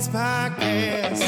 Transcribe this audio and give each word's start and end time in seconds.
Sports 0.00 0.16
Podcast. 0.16 1.22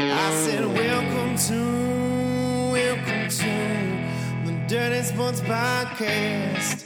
I 0.00 0.30
said, 0.42 0.64
Welcome 0.64 1.36
to, 1.36 2.72
welcome 2.72 3.28
to 3.28 4.46
the 4.46 4.64
Dirty 4.66 5.02
Sports 5.02 5.42
Podcast 5.42 6.84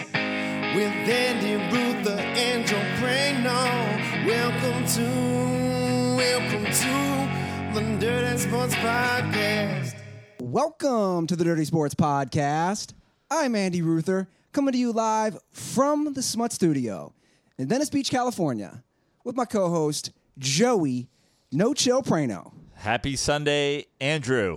with 0.74 1.08
Andy 1.08 1.54
Ruther 1.72 2.18
and 2.18 2.66
Joe 2.66 2.82
Prano. 2.98 4.26
Welcome 4.26 4.84
to, 4.86 6.16
welcome 6.16 6.64
to 6.64 7.78
the 7.78 7.96
Dirty 8.00 8.38
Sports 8.38 8.74
Podcast. 8.74 9.94
Welcome 10.40 11.28
to 11.28 11.36
the 11.36 11.44
Dirty 11.44 11.64
Sports 11.64 11.94
Podcast. 11.94 12.92
I'm 13.30 13.54
Andy 13.54 13.82
Ruther, 13.82 14.26
coming 14.52 14.72
to 14.72 14.78
you 14.78 14.90
live 14.90 15.38
from 15.52 16.12
the 16.14 16.22
Smut 16.22 16.52
Studio 16.52 17.12
in 17.60 17.68
Venice 17.68 17.90
Beach, 17.90 18.10
California, 18.10 18.82
with 19.22 19.36
my 19.36 19.44
co 19.44 19.68
host, 19.68 20.12
Joey 20.38 21.10
No 21.52 21.74
Chill 21.74 22.02
Prano. 22.02 22.52
Happy 22.72 23.16
Sunday, 23.16 23.84
Andrew. 24.00 24.56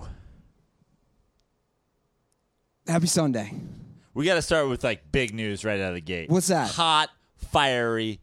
Happy 2.88 3.08
Sunday. 3.08 3.52
We 4.14 4.24
got 4.24 4.36
to 4.36 4.42
start 4.42 4.70
with 4.70 4.86
like 4.86 5.12
big 5.12 5.34
news 5.34 5.66
right 5.66 5.82
out 5.82 5.90
of 5.90 5.96
the 5.96 6.02
gate. 6.02 6.30
What's 6.30 6.48
that? 6.48 6.72
Hot, 6.72 7.10
fiery, 7.52 8.22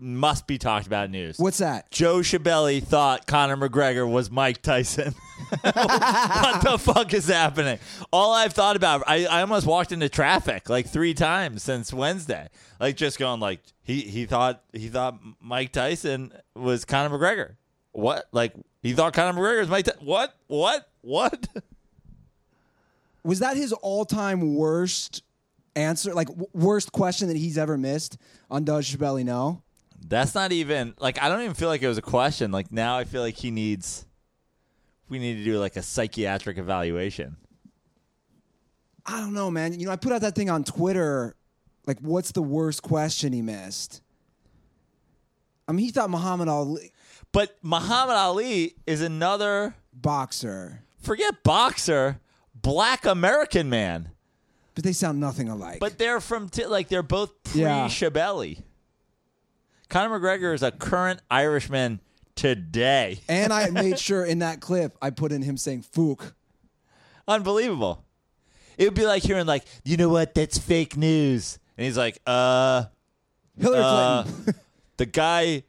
must 0.00 0.46
be 0.46 0.58
talked 0.58 0.86
about 0.86 1.10
news. 1.10 1.38
What's 1.38 1.58
that? 1.58 1.90
Joe 1.90 2.18
Shabelli 2.18 2.82
thought 2.82 3.26
Conor 3.26 3.56
McGregor 3.56 4.10
was 4.10 4.30
Mike 4.30 4.62
Tyson. 4.62 5.14
what 5.60 6.62
the 6.62 6.78
fuck 6.78 7.12
is 7.12 7.28
happening? 7.28 7.78
All 8.12 8.32
I've 8.32 8.52
thought 8.52 8.76
about, 8.76 9.02
I, 9.06 9.26
I 9.26 9.40
almost 9.42 9.66
walked 9.66 9.92
into 9.92 10.08
traffic 10.08 10.68
like 10.70 10.86
three 10.86 11.14
times 11.14 11.62
since 11.62 11.92
Wednesday. 11.92 12.48
Like 12.80 12.96
just 12.96 13.18
going 13.18 13.40
like 13.40 13.60
he 13.82 14.00
he 14.00 14.26
thought 14.26 14.62
he 14.72 14.88
thought 14.88 15.18
Mike 15.40 15.72
Tyson 15.72 16.32
was 16.54 16.84
Conor 16.84 17.16
McGregor. 17.16 17.56
What? 17.92 18.26
Like 18.32 18.54
he 18.82 18.92
thought 18.92 19.12
Conor 19.12 19.38
McGregor 19.38 19.60
was 19.60 19.68
Mike. 19.68 19.84
Ty- 19.84 19.92
what? 20.00 20.34
What? 20.46 20.88
What? 21.02 21.48
Was 23.24 23.38
that 23.38 23.56
his 23.56 23.72
all 23.72 24.04
time 24.04 24.56
worst 24.56 25.22
answer, 25.76 26.12
like 26.12 26.26
w- 26.26 26.48
worst 26.52 26.90
question 26.90 27.28
that 27.28 27.36
he's 27.36 27.56
ever 27.56 27.78
missed 27.78 28.18
on 28.50 28.64
Does 28.64 28.84
Shabelli 28.84 29.24
Know? 29.24 29.62
That's 30.06 30.34
not 30.34 30.52
even 30.52 30.94
like 30.98 31.22
I 31.22 31.28
don't 31.28 31.40
even 31.42 31.54
feel 31.54 31.68
like 31.68 31.82
it 31.82 31.88
was 31.88 31.98
a 31.98 32.02
question. 32.02 32.50
Like 32.52 32.72
now 32.72 32.96
I 32.98 33.04
feel 33.04 33.22
like 33.22 33.36
he 33.36 33.50
needs 33.50 34.04
we 35.08 35.18
need 35.18 35.36
to 35.38 35.44
do 35.44 35.58
like 35.58 35.76
a 35.76 35.82
psychiatric 35.82 36.58
evaluation. 36.58 37.36
I 39.04 39.20
don't 39.20 39.34
know, 39.34 39.50
man. 39.50 39.78
You 39.78 39.86
know, 39.86 39.92
I 39.92 39.96
put 39.96 40.12
out 40.12 40.20
that 40.20 40.34
thing 40.34 40.48
on 40.48 40.62
Twitter, 40.64 41.34
like, 41.86 41.98
what's 42.00 42.30
the 42.32 42.42
worst 42.42 42.82
question 42.82 43.32
he 43.32 43.42
missed? 43.42 44.00
I 45.66 45.72
mean, 45.72 45.84
he 45.84 45.90
thought 45.90 46.08
Muhammad 46.08 46.48
Ali, 46.48 46.92
But 47.32 47.56
Muhammad 47.62 48.14
Ali 48.16 48.74
is 48.86 49.02
another 49.02 49.74
boxer, 49.92 50.82
forget 51.02 51.42
boxer, 51.42 52.20
black 52.54 53.04
American 53.04 53.68
man. 53.68 54.10
but 54.74 54.84
they 54.84 54.92
sound 54.92 55.18
nothing 55.20 55.48
alike. 55.48 55.80
But 55.80 55.98
they're 55.98 56.20
from 56.20 56.48
t- 56.48 56.66
like 56.66 56.88
they're 56.88 57.02
both 57.02 57.42
pre 57.44 57.62
Yeah. 57.62 57.88
Conor 59.92 60.18
McGregor 60.18 60.54
is 60.54 60.62
a 60.62 60.70
current 60.70 61.20
Irishman 61.30 62.00
today. 62.34 63.20
and 63.28 63.52
I 63.52 63.68
made 63.68 63.98
sure 63.98 64.24
in 64.24 64.38
that 64.38 64.62
clip 64.62 64.96
I 65.02 65.10
put 65.10 65.32
in 65.32 65.42
him 65.42 65.58
saying 65.58 65.84
"fook." 65.94 66.32
Unbelievable. 67.28 68.02
It 68.78 68.84
would 68.86 68.94
be 68.94 69.04
like 69.04 69.22
hearing 69.22 69.44
like, 69.44 69.64
you 69.84 69.98
know 69.98 70.08
what, 70.08 70.34
that's 70.34 70.56
fake 70.56 70.96
news. 70.96 71.58
And 71.76 71.84
he's 71.84 71.98
like, 71.98 72.18
uh 72.26 72.84
Hillary 73.60 73.82
Uh, 73.84 74.22
Clinton. 74.22 74.54
the 74.96 75.04
guy 75.06 75.64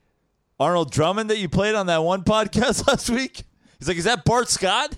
Arnold 0.58 0.90
Drummond 0.90 1.30
that 1.30 1.38
you 1.40 1.50
played 1.50 1.76
on 1.76 1.88
that 1.88 2.02
one 2.02 2.24
podcast 2.24 2.88
last 2.88 3.10
week. 3.10 3.44
He's 3.78 3.90
like, 3.90 3.98
is 3.98 4.06
that 4.06 4.24
Bart 4.24 4.48
Scott? 4.48 4.96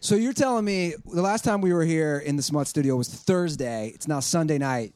so 0.00 0.16
you're 0.16 0.32
telling 0.32 0.64
me 0.64 0.94
the 1.06 1.22
last 1.22 1.44
time 1.44 1.60
we 1.60 1.72
were 1.72 1.84
here 1.84 2.18
in 2.18 2.34
the 2.34 2.42
Smut 2.42 2.66
Studio 2.66 2.96
was 2.96 3.08
Thursday. 3.08 3.92
It's 3.94 4.08
now 4.08 4.18
Sunday 4.18 4.58
night. 4.58 4.92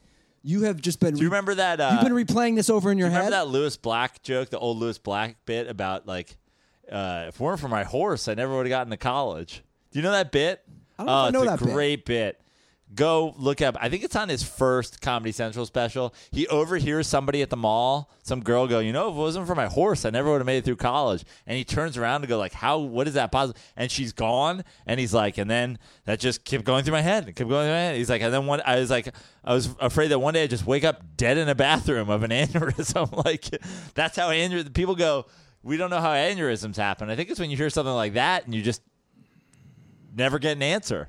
You 0.47 0.65
have 0.65 0.79
just 0.79 1.01
been. 1.01 1.15
Do 1.15 1.23
you 1.23 1.29
remember 1.29 1.55
that? 1.55 1.81
Uh, 1.81 1.93
You've 1.95 2.15
been 2.15 2.27
replaying 2.27 2.55
this 2.55 2.69
over 2.69 2.93
in 2.93 2.99
your 2.99 3.09
head. 3.09 3.17
remember 3.25 3.37
that 3.37 3.49
Lewis 3.49 3.79
Black 3.79 4.23
joke, 4.23 4.51
the 4.51 4.59
old 4.59 4.77
Lewis 4.77 4.99
Black 4.99 5.37
bit 5.47 5.69
about 5.69 6.07
like, 6.07 6.37
uh, 6.93 7.25
if 7.29 7.37
it 7.37 7.41
weren't 7.41 7.61
for 7.61 7.69
my 7.69 7.83
horse, 7.83 8.29
I 8.29 8.35
never 8.35 8.55
would 8.55 8.67
have 8.67 8.71
gotten 8.71 8.91
to 8.91 8.99
college. 8.99 9.63
Do 9.91 9.99
you 9.99 10.03
know 10.03 10.13
that 10.13 10.31
bit? 10.33 10.63
I 10.99 11.03
don't 11.03 11.07
know 11.07 11.13
oh, 11.13 11.17
I 11.17 11.31
know 11.31 11.43
it's 11.45 11.51
that 11.51 11.63
a 11.63 11.65
bit. 11.65 11.75
great 11.75 12.05
bit. 12.05 12.41
Go 12.95 13.35
look 13.39 13.61
up. 13.61 13.77
I 13.81 13.89
think 13.89 14.05
it's 14.05 14.15
on 14.15 14.29
his 14.29 14.43
first 14.43 15.01
Comedy 15.01 15.33
Central 15.33 15.67
special. 15.67 16.15
He 16.31 16.47
overhears 16.49 17.07
somebody 17.07 17.43
at 17.43 17.51
the 17.51 17.57
mall, 17.57 18.11
some 18.23 18.41
girl 18.41 18.67
go, 18.67 18.79
"You 18.79 18.93
know, 18.93 19.09
if 19.09 19.15
it 19.15 19.19
wasn't 19.19 19.47
for 19.47 19.55
my 19.55 19.67
horse, 19.67 20.05
I 20.05 20.11
never 20.11 20.31
would 20.31 20.39
have 20.39 20.47
made 20.47 20.59
it 20.59 20.65
through 20.65 20.77
college." 20.77 21.25
And 21.47 21.57
he 21.57 21.65
turns 21.65 21.97
around 21.97 22.21
to 22.21 22.27
go, 22.27 22.39
"Like, 22.39 22.53
how? 22.53 22.79
What 22.79 23.09
is 23.09 23.15
that 23.15 23.33
possible?" 23.33 23.59
And 23.77 23.91
she's 23.91 24.13
gone. 24.13 24.65
And 24.87 25.01
he's 25.01 25.15
like, 25.15 25.39
and 25.39 25.51
then 25.51 25.79
that 26.05 26.21
just 26.21 26.45
kept 26.45 26.65
going 26.65 26.85
through 26.85 26.93
my 26.93 27.03
head. 27.03 27.29
It 27.29 27.37
kept 27.37 27.49
going 27.49 27.65
through 27.65 27.73
my 27.73 27.79
head. 27.79 27.97
He's 27.97 28.11
like, 28.11 28.23
and 28.23 28.33
then 28.33 28.47
one, 28.47 28.61
I 28.65 28.77
was 28.77 28.91
like, 28.91 29.15
I 29.43 29.55
was 29.55 29.75
afraid 29.81 30.09
that 30.09 30.19
one 30.19 30.35
day 30.35 30.45
I 30.45 30.47
just 30.47 30.67
wake 30.67 30.85
up 30.85 31.17
dead 31.17 31.39
in 31.39 31.49
a 31.49 31.55
bathroom 31.55 32.11
of 32.11 32.23
an 32.23 32.31
aneurysm. 32.31 33.25
like, 33.25 33.45
that's 33.95 34.17
how 34.17 34.29
aneurysm. 34.29 34.73
People 34.75 34.95
go, 34.95 35.27
we 35.63 35.77
don't 35.77 35.91
know 35.91 36.01
how 36.01 36.13
aneurysms 36.13 36.77
happen. 36.77 37.11
I 37.11 37.17
think 37.17 37.31
it's 37.31 37.41
when 37.41 37.51
you 37.51 37.57
hear 37.57 37.71
something 37.71 37.95
like 37.95 38.15
that 38.15 38.45
and 38.45 38.55
you 38.55 38.63
just 38.63 38.83
never 40.15 40.39
get 40.39 40.57
an 40.57 40.63
answer. 40.63 41.09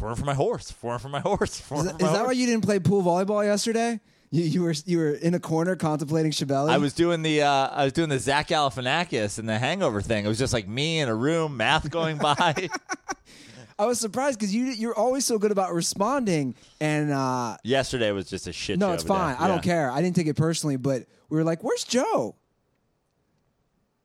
For 0.00 0.16
for 0.16 0.24
my 0.24 0.34
horse. 0.34 0.70
For 0.70 0.98
for 0.98 1.08
my 1.08 1.20
horse. 1.20 1.60
For 1.60 1.74
is 1.76 1.80
for 1.82 1.84
that, 1.84 2.00
my 2.00 2.06
is 2.06 2.12
that 2.12 2.18
horse. 2.18 2.26
why 2.28 2.32
you 2.32 2.46
didn't 2.46 2.64
play 2.64 2.78
pool 2.80 3.02
volleyball 3.02 3.44
yesterday? 3.44 4.00
You, 4.30 4.44
you 4.44 4.62
were 4.62 4.74
you 4.86 4.98
were 4.98 5.10
in 5.10 5.34
a 5.34 5.40
corner 5.40 5.76
contemplating 5.76 6.32
Shabelli. 6.32 6.70
I 6.70 6.78
was 6.78 6.92
doing 6.94 7.22
the 7.22 7.42
uh, 7.42 7.68
I 7.68 7.84
was 7.84 7.92
doing 7.92 8.08
the 8.08 8.18
Zach 8.18 8.48
Galifianakis 8.48 9.38
and 9.38 9.48
the 9.48 9.58
Hangover 9.58 10.00
thing. 10.00 10.24
It 10.24 10.28
was 10.28 10.38
just 10.38 10.52
like 10.52 10.66
me 10.66 11.00
in 11.00 11.08
a 11.08 11.14
room, 11.14 11.56
math 11.56 11.90
going 11.90 12.16
by. 12.16 12.68
I 13.78 13.86
was 13.86 13.98
surprised 13.98 14.38
because 14.38 14.54
you 14.54 14.64
you're 14.66 14.94
always 14.94 15.24
so 15.24 15.38
good 15.38 15.50
about 15.52 15.72
responding, 15.74 16.54
and 16.80 17.10
uh, 17.12 17.56
Yesterday 17.64 18.10
was 18.12 18.26
just 18.26 18.46
a 18.46 18.52
shit. 18.52 18.78
no, 18.78 18.92
it's 18.92 19.04
fine. 19.04 19.36
I 19.38 19.48
don't 19.48 19.62
care. 19.62 19.90
I 19.90 20.00
didn't 20.02 20.16
take 20.16 20.26
it 20.28 20.36
personally, 20.36 20.76
but 20.76 21.06
we 21.28 21.36
were 21.36 21.44
like, 21.44 21.62
"Where's 21.64 21.84
Joe?" 21.84 22.36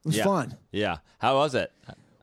It 0.04 0.08
was 0.10 0.18
Yeah. 0.18 0.24
fun. 0.24 0.58
Yeah. 0.72 0.98
How 1.20 1.36
was 1.36 1.56
it? 1.56 1.72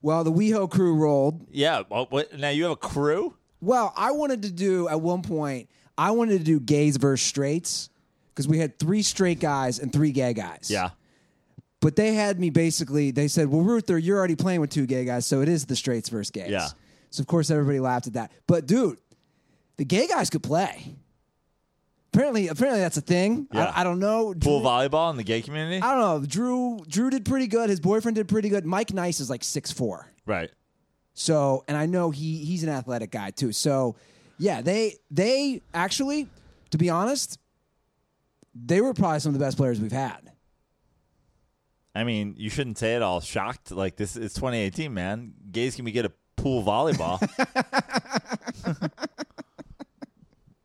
Well, 0.03 0.25
the 0.25 0.33
WeHo 0.33 0.71
crew 0.71 0.94
rolled. 0.97 1.47
Yeah. 1.50 1.83
Well, 1.89 2.06
what, 2.10 2.37
now 2.39 2.49
you 2.49 2.65
have 2.65 2.72
a 2.72 2.77
crew. 2.77 3.34
Well, 3.62 3.95
I 3.97 4.11
wanted 4.11 4.43
to 4.43 4.50
do 4.50 4.89
at 4.89 5.00
one 5.00 5.23
point. 5.23 5.71
I 5.97 6.11
wanted 6.11 6.39
to 6.39 6.45
do 6.45 6.61
gays 6.61 6.97
versus 6.99 7.25
straights 7.27 7.89
because 8.34 8.47
we 8.49 8.59
had 8.59 8.78
three 8.78 9.03
straight 9.03 9.41
guys 9.41 9.78
and 9.78 9.93
three 9.93 10.11
gay 10.12 10.34
guys. 10.34 10.69
Yeah. 10.69 10.91
But 11.81 11.97
they 11.97 12.12
had 12.15 12.39
me 12.39 12.51
basically. 12.51 13.11
They 13.12 13.28
said, 13.28 13.49
"Well, 13.49 13.62
Ruther, 13.62 13.99
you're 13.99 14.19
already 14.19 14.37
playing 14.37 14.61
with 14.61 14.71
two 14.71 14.87
gay 14.87 15.05
guys, 15.05 15.27
so 15.27 15.41
it 15.43 15.49
is 15.49 15.65
the 15.67 15.77
straights 15.77 16.09
versus 16.09 16.31
gays." 16.31 16.51
Yeah. 16.51 16.69
So 17.11 17.21
of 17.21 17.27
course 17.27 17.51
everybody 17.51 17.78
laughed 17.81 18.06
at 18.09 18.12
that. 18.15 18.33
But 18.47 18.67
dude, 18.67 18.99
the 19.77 19.84
gay 19.84 20.06
guys 20.06 20.28
could 20.31 20.43
play. 20.43 20.97
Apparently, 22.15 22.49
apparently 22.49 22.81
that's 22.81 22.97
a 22.99 23.01
thing. 23.03 23.49
Yeah. 23.53 23.72
I, 23.75 23.81
I 23.81 23.84
don't 23.84 23.99
know. 23.99 24.34
Pool 24.39 24.61
volleyball 24.61 25.11
in 25.11 25.17
the 25.17 25.22
gay 25.25 25.41
community. 25.41 25.81
I 25.81 25.95
don't 25.95 26.01
know. 26.22 26.27
Drew 26.27 26.81
Drew 26.87 27.11
did 27.11 27.25
pretty 27.25 27.47
good. 27.47 27.71
His 27.71 27.81
boyfriend 27.81 28.17
did 28.17 28.28
pretty 28.28 28.49
good. 28.49 28.67
Mike 28.67 28.93
Nice 28.93 29.19
is 29.21 29.31
like 29.31 29.43
six 29.45 29.72
four. 29.72 30.11
right. 30.27 30.51
So, 31.15 31.65
and 31.69 31.77
I 31.77 31.87
know 31.87 32.11
he 32.11 32.39
he's 32.39 32.62
an 32.62 32.69
athletic 32.69 33.11
guy 33.11 33.31
too. 33.31 33.53
So, 33.53 33.97
yeah, 34.39 34.62
they 34.62 34.97
they 35.11 35.61
actually, 35.75 36.28
to 36.71 36.78
be 36.78 36.89
honest, 36.91 37.39
they 38.55 38.81
were 38.81 38.95
probably 38.95 39.21
some 39.21 39.34
of 39.34 39.39
the 39.39 39.45
best 39.45 39.56
players 39.56 39.81
we've 39.81 39.93
had. 39.93 40.33
I 41.95 42.04
mean, 42.04 42.34
you 42.39 42.48
shouldn't 42.48 42.78
say 42.78 42.97
it 42.97 43.03
all 43.03 43.21
shocked. 43.21 43.71
Like 43.71 43.97
this, 43.97 44.16
it's 44.16 44.34
2018, 44.34 44.92
man. 44.95 45.34
Gays 45.51 45.77
can 45.77 45.84
we 45.84 45.92
get 45.92 46.07
a 46.07 46.13
pool 46.36 46.63
volleyball? 46.63 47.21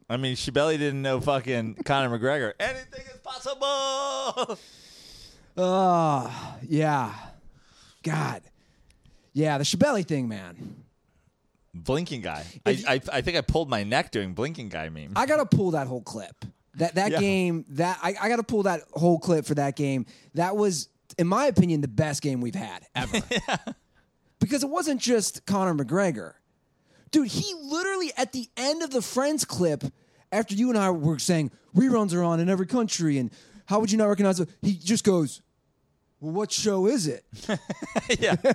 I 0.10 0.16
mean, 0.16 0.38
Shabelli 0.38 0.78
didn't 0.78 1.02
know 1.02 1.20
fucking 1.20 1.80
Conor 1.84 2.18
McGregor. 2.18 2.54
Anything 2.62 3.04
is 3.14 3.20
possible. 3.22 4.58
Oh, 5.58 6.56
yeah. 6.68 7.14
God. 8.04 8.42
Yeah, 9.38 9.60
the 9.60 9.64
Shabelli 9.64 10.04
thing, 10.04 10.28
man. 10.28 10.84
Blinking 11.76 12.22
guy. 12.22 12.44
I, 12.66 12.72
I 12.88 13.02
I 13.14 13.22
think 13.22 13.38
I 13.38 13.42
pulled 13.42 13.70
my 13.70 13.84
neck 13.84 14.10
doing 14.10 14.34
blinking 14.34 14.70
guy 14.70 14.90
meme. 14.90 15.14
I 15.16 15.28
gotta 15.28 15.46
pull 15.46 15.72
that 15.72 15.86
whole 15.86 16.02
clip. 16.02 16.44
That 16.78 16.96
that 16.96 17.12
Yeah. 17.12 17.20
game 17.20 17.64
that 17.70 18.00
I, 18.02 18.16
I 18.20 18.30
gotta 18.30 18.42
pull 18.42 18.64
that 18.64 18.82
whole 18.94 19.20
clip 19.20 19.46
for 19.46 19.54
that 19.54 19.76
game. 19.76 20.08
That 20.34 20.58
was, 20.58 20.90
in 21.20 21.28
my 21.28 21.46
opinion, 21.46 21.82
the 21.82 21.88
best 21.88 22.24
game 22.24 22.42
we've 22.42 22.56
had 22.56 22.88
ever. 22.96 23.20
yeah. 23.30 23.58
Because 24.40 24.64
it 24.64 24.70
wasn't 24.72 25.00
just 25.00 25.46
Conor 25.46 25.76
McGregor. 25.76 26.34
Dude, 27.12 27.28
he 27.28 27.54
literally 27.62 28.12
at 28.18 28.32
the 28.32 28.50
end 28.58 28.82
of 28.82 28.90
the 28.90 29.04
Friends 29.04 29.46
clip, 29.46 29.84
after 30.32 30.56
you 30.56 30.70
and 30.70 30.80
I 30.80 30.90
were 30.90 31.20
saying 31.20 31.52
reruns 31.76 32.12
are 32.16 32.24
on 32.24 32.40
in 32.40 32.50
every 32.50 32.66
country, 32.66 33.20
and 33.20 33.30
how 33.68 33.80
would 33.82 33.92
you 33.92 34.00
not 34.00 34.08
recognize 34.08 34.40
it? 34.40 34.50
He 34.64 34.74
just 34.74 35.04
goes, 35.04 35.44
Well, 36.20 36.34
what 36.34 36.52
show 36.52 36.88
is 36.88 37.08
it? 37.08 37.24
yeah. 38.20 38.36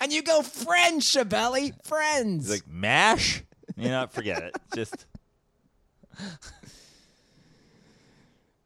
And 0.00 0.12
you 0.12 0.22
go, 0.22 0.42
Friends, 0.42 1.04
Shabelli, 1.10 1.72
Friends. 1.84 2.46
He's 2.48 2.56
like 2.60 2.68
mash. 2.68 3.42
You 3.76 3.88
know, 3.88 4.06
forget 4.10 4.42
it. 4.42 4.56
Just 4.74 5.06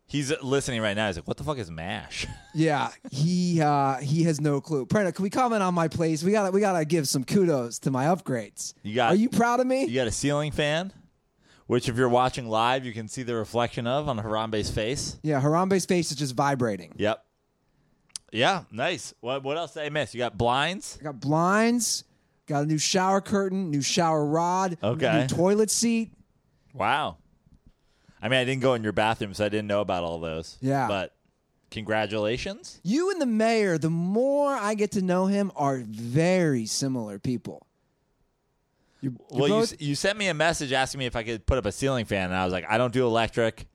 He's 0.07 0.33
listening 0.43 0.81
right 0.83 0.97
now. 0.97 1.07
He's 1.07 1.17
like, 1.17 1.29
"What 1.29 1.37
the 1.37 1.45
fuck 1.45 1.59
is 1.59 1.71
Mash?" 1.71 2.27
Yeah, 2.53 2.91
he 3.13 3.61
uh, 3.63 3.99
he 3.99 4.25
has 4.25 4.41
no 4.41 4.61
clue. 4.61 4.85
Prenda, 4.87 5.15
can 5.15 5.23
we 5.23 5.31
comment 5.31 5.63
on 5.63 5.73
my 5.73 5.87
place? 5.87 6.25
We 6.25 6.33
gotta 6.33 6.51
we 6.51 6.61
gotta 6.61 6.85
give 6.85 7.07
some 7.07 7.23
kudos 7.23 7.79
to 7.81 7.93
my 7.93 8.07
upgrades. 8.07 8.75
You 8.83 8.97
got- 8.97 9.13
Are 9.13 9.17
you 9.17 9.29
proud 9.29 9.61
of 9.61 9.69
me? 9.69 9.85
You 9.85 9.95
got 9.95 10.09
a 10.09 10.13
ceiling 10.13 10.51
fan, 10.51 10.93
which 11.69 11.89
if 11.89 11.97
you're 11.97 12.09
watching 12.09 12.49
live, 12.49 12.85
you 12.85 12.93
can 12.93 13.07
see 13.07 13.23
the 13.23 13.37
reflection 13.37 13.87
of 13.87 14.09
on 14.09 14.19
Harambe's 14.19 14.69
face. 14.69 15.17
Yeah, 15.23 15.41
Harambe's 15.41 15.87
face 15.87 16.11
is 16.11 16.17
just 16.17 16.35
vibrating. 16.35 16.93
Yep. 16.97 17.25
Yeah, 18.33 18.65
nice. 18.71 19.13
What 19.21 19.43
what 19.43 19.57
else 19.57 19.75
did 19.75 19.83
I 19.85 19.89
miss? 19.89 20.15
You 20.15 20.19
got 20.19 20.39
blinds. 20.39 20.99
I 21.01 21.05
got 21.05 21.21
blinds, 21.21 22.05
got 22.47 22.63
a 22.65 22.67
new 22.67 22.79
shower 22.79 23.21
curtain, 23.21 23.71
new 23.71 23.83
shower 23.83 24.25
rod, 24.25 24.77
Okay. 24.83 25.21
new 25.23 25.27
toilet 25.27 25.71
seat. 25.71 26.13
Wow. 26.75 27.17
I 28.23 28.29
mean, 28.29 28.39
I 28.39 28.45
didn't 28.45 28.63
go 28.63 28.75
in 28.75 28.83
your 28.85 28.93
bathroom, 28.93 29.35
so 29.35 29.45
I 29.45 29.49
didn't 29.49 29.67
know 29.67 29.81
about 29.81 30.05
all 30.05 30.21
those. 30.21 30.59
Yeah. 30.61 30.87
But 30.87 31.15
congratulations. 31.71 32.81
You 32.85 33.11
and 33.11 33.21
the 33.21 33.27
mayor, 33.27 33.79
the 33.79 33.91
more 33.91 34.53
I 34.55 34.75
get 34.75 34.93
to 34.93 35.03
know 35.03 35.27
him, 35.27 35.51
are 35.57 35.79
very 35.85 36.67
similar 36.67 37.19
people. 37.19 37.67
You're, 39.01 39.13
you're 39.31 39.41
Well, 39.41 39.49
you, 39.49 39.55
both- 39.55 39.73
s- 39.73 39.81
you 39.81 39.95
sent 39.95 40.19
me 40.19 40.29
a 40.29 40.35
message 40.35 40.73
asking 40.73 40.99
me 40.99 41.07
if 41.07 41.17
I 41.17 41.23
could 41.23 41.47
put 41.47 41.59
up 41.59 41.65
a 41.67 41.73
ceiling 41.73 42.05
fan, 42.05 42.27
and 42.27 42.35
I 42.35 42.45
was 42.45 42.53
like, 42.53 42.67
I 42.69 42.77
don't 42.79 42.93
do 42.93 43.07
electric. 43.07 43.67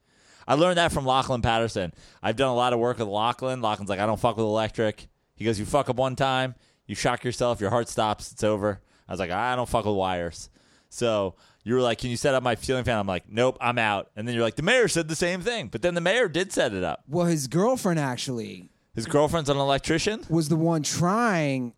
I 0.48 0.54
learned 0.56 0.78
that 0.78 0.92
from 0.92 1.06
Lachlan 1.06 1.42
Patterson. 1.42 1.94
I've 2.22 2.36
done 2.36 2.50
a 2.50 2.56
lot 2.56 2.74
of 2.74 2.80
work 2.80 3.00
with 3.00 3.08
Lachlan. 3.08 3.62
Lachlan's 3.62 3.90
like, 3.90 4.00
I 4.00 4.06
don't 4.06 4.20
fuck 4.20 4.38
with 4.38 4.46
electric. 4.46 5.08
He 5.36 5.44
goes, 5.46 5.60
You 5.60 5.66
fuck 5.66 5.90
up 5.90 5.96
one 5.98 6.16
time, 6.16 6.56
you 6.86 6.96
shock 6.96 7.24
yourself, 7.24 7.60
your 7.62 7.70
heart 7.72 7.90
stops, 7.90 8.32
it's 8.32 8.44
over. 8.44 8.80
I 9.08 9.12
was 9.14 9.20
like, 9.20 9.32
I 9.32 9.56
don't 9.56 9.68
fuck 9.70 9.86
with 9.86 9.96
wires. 9.96 10.50
So 10.90 11.36
you 11.64 11.74
were 11.74 11.82
like, 11.82 11.98
Can 12.00 12.10
you 12.10 12.18
set 12.18 12.34
up 12.36 12.44
my 12.44 12.56
ceiling 12.56 12.84
fan? 12.84 12.98
I'm 13.00 13.08
like, 13.08 13.24
Nope, 13.30 13.58
I'm 13.60 13.78
out. 13.80 14.12
And 14.16 14.28
then 14.28 14.36
you're 14.36 14.44
like, 14.44 14.56
The 14.56 14.62
mayor 14.64 14.88
said 14.88 15.08
the 15.08 15.16
same 15.16 15.42
thing. 15.42 15.68
But 15.68 15.82
then 15.82 15.94
the 15.96 16.02
mayor 16.02 16.28
did 16.30 16.52
set 16.54 16.74
it 16.74 16.84
up. 16.84 17.04
well, 17.08 17.26
his 17.26 17.48
girlfriend 17.48 18.00
actually 18.00 18.70
His 18.94 19.06
girlfriend's 19.08 19.50
an 19.50 19.58
electrician. 19.58 20.24
was 20.30 20.48
the 20.50 20.56
one 20.56 20.84
trying 20.84 21.74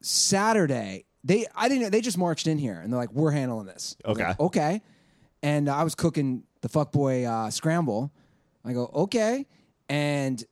Saturday. 0.00 1.04
They 1.24 1.46
I 1.54 1.68
didn't 1.68 1.90
they 1.90 2.00
just 2.00 2.18
marched 2.18 2.46
in 2.46 2.58
here 2.58 2.80
and 2.80 2.92
they're 2.92 3.00
like, 3.00 3.12
We're 3.12 3.32
handling 3.32 3.66
this. 3.66 3.96
I 4.04 4.08
was 4.08 4.18
Okay. 4.18 4.28
like, 4.28 4.40
okay. 4.40 4.82
And 5.42 5.68
I 5.68 5.82
was 5.84 5.94
cooking 5.94 6.44
the 6.66 6.78
fuckboy 6.78 7.26
uh, 7.26 7.50
scramble. 7.50 8.10
I 8.64 8.72
go, 8.72 8.90
okay. 8.94 9.46
And 9.88 10.42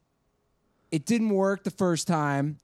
it 0.93 1.06
didn't 1.06 1.31
work 1.31 1.64
the 1.64 1.70
first 1.70 2.06
time. 2.06 2.61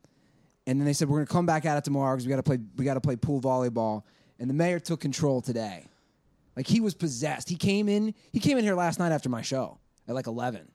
And 0.67 0.79
then 0.79 0.87
they 0.87 0.93
said, 0.93 1.09
We're 1.09 1.19
gonna 1.19 1.27
come 1.27 1.47
back 1.47 1.65
at 1.65 1.77
it 1.77 1.85
tomorrow 1.85 2.15
because 2.15 2.27
we 2.27 2.31
gotta 2.31 2.43
play 2.43 2.59
we 2.77 2.85
gotta 2.85 3.01
play 3.01 3.17
pool 3.17 3.41
volleyball. 3.41 4.03
And 4.39 4.49
the 4.49 4.55
mayor 4.55 4.79
took 4.79 5.01
control 5.01 5.41
today. 5.41 5.87
Like 6.57 6.67
he 6.67 6.81
was 6.81 6.95
possessed. 6.95 7.49
He 7.49 7.57
came 7.57 7.89
in 7.89 8.15
he 8.33 8.39
came 8.39 8.57
in 8.57 8.65
here 8.65 8.75
last 8.77 8.99
night 8.99 9.11
after 9.11 9.29
my 9.29 9.43
show 9.43 9.79
at 10.07 10.15
like 10.15 10.29
eleven. 10.29 10.71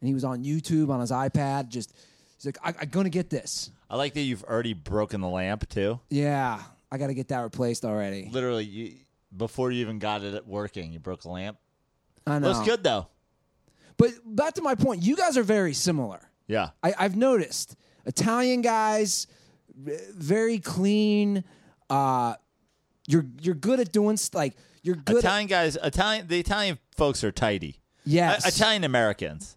And 0.00 0.08
he 0.08 0.14
was 0.14 0.24
on 0.24 0.42
YouTube 0.42 0.88
on 0.88 1.00
his 1.00 1.10
iPad, 1.10 1.68
just 1.68 1.92
he's 2.36 2.46
like, 2.46 2.58
I, 2.64 2.72
I'm 2.80 2.88
gonna 2.88 3.10
get 3.10 3.28
this. 3.28 3.70
I 3.90 3.96
like 3.96 4.14
that 4.14 4.20
you've 4.20 4.44
already 4.44 4.72
broken 4.72 5.20
the 5.20 5.28
lamp, 5.28 5.68
too. 5.68 5.98
Yeah, 6.08 6.62
I 6.92 6.96
got 6.96 7.08
to 7.08 7.14
get 7.14 7.26
that 7.28 7.40
replaced 7.40 7.84
already. 7.84 8.28
Literally, 8.30 8.64
you, 8.64 8.94
before 9.36 9.72
you 9.72 9.80
even 9.80 9.98
got 9.98 10.22
it 10.22 10.46
working, 10.46 10.92
you 10.92 11.00
broke 11.00 11.22
the 11.22 11.28
lamp. 11.28 11.58
I 12.26 12.38
know. 12.38 12.48
Looks 12.52 12.66
good, 12.66 12.82
though. 12.82 13.08
But 13.96 14.10
back 14.24 14.54
to 14.54 14.62
my 14.62 14.74
point, 14.74 15.02
you 15.02 15.16
guys 15.16 15.36
are 15.36 15.42
very 15.42 15.74
similar. 15.74 16.20
Yeah. 16.46 16.70
I, 16.82 16.94
I've 16.98 17.16
noticed 17.16 17.76
Italian 18.06 18.62
guys, 18.62 19.26
v- 19.76 19.96
very 20.14 20.58
clean. 20.58 21.44
Uh, 21.88 22.34
you're 23.06 23.26
you're 23.42 23.54
good 23.54 23.80
at 23.80 23.92
doing 23.92 24.16
st- 24.16 24.34
like 24.34 24.56
you're 24.82 24.96
good. 24.96 25.16
at, 25.16 25.24
Italian 25.24 25.48
guys, 25.48 25.76
Italian, 25.82 26.26
the 26.28 26.38
Italian 26.40 26.78
folks 26.96 27.22
are 27.24 27.32
tidy. 27.32 27.80
yes, 28.04 28.46
Italian 28.46 28.84
Americans, 28.84 29.56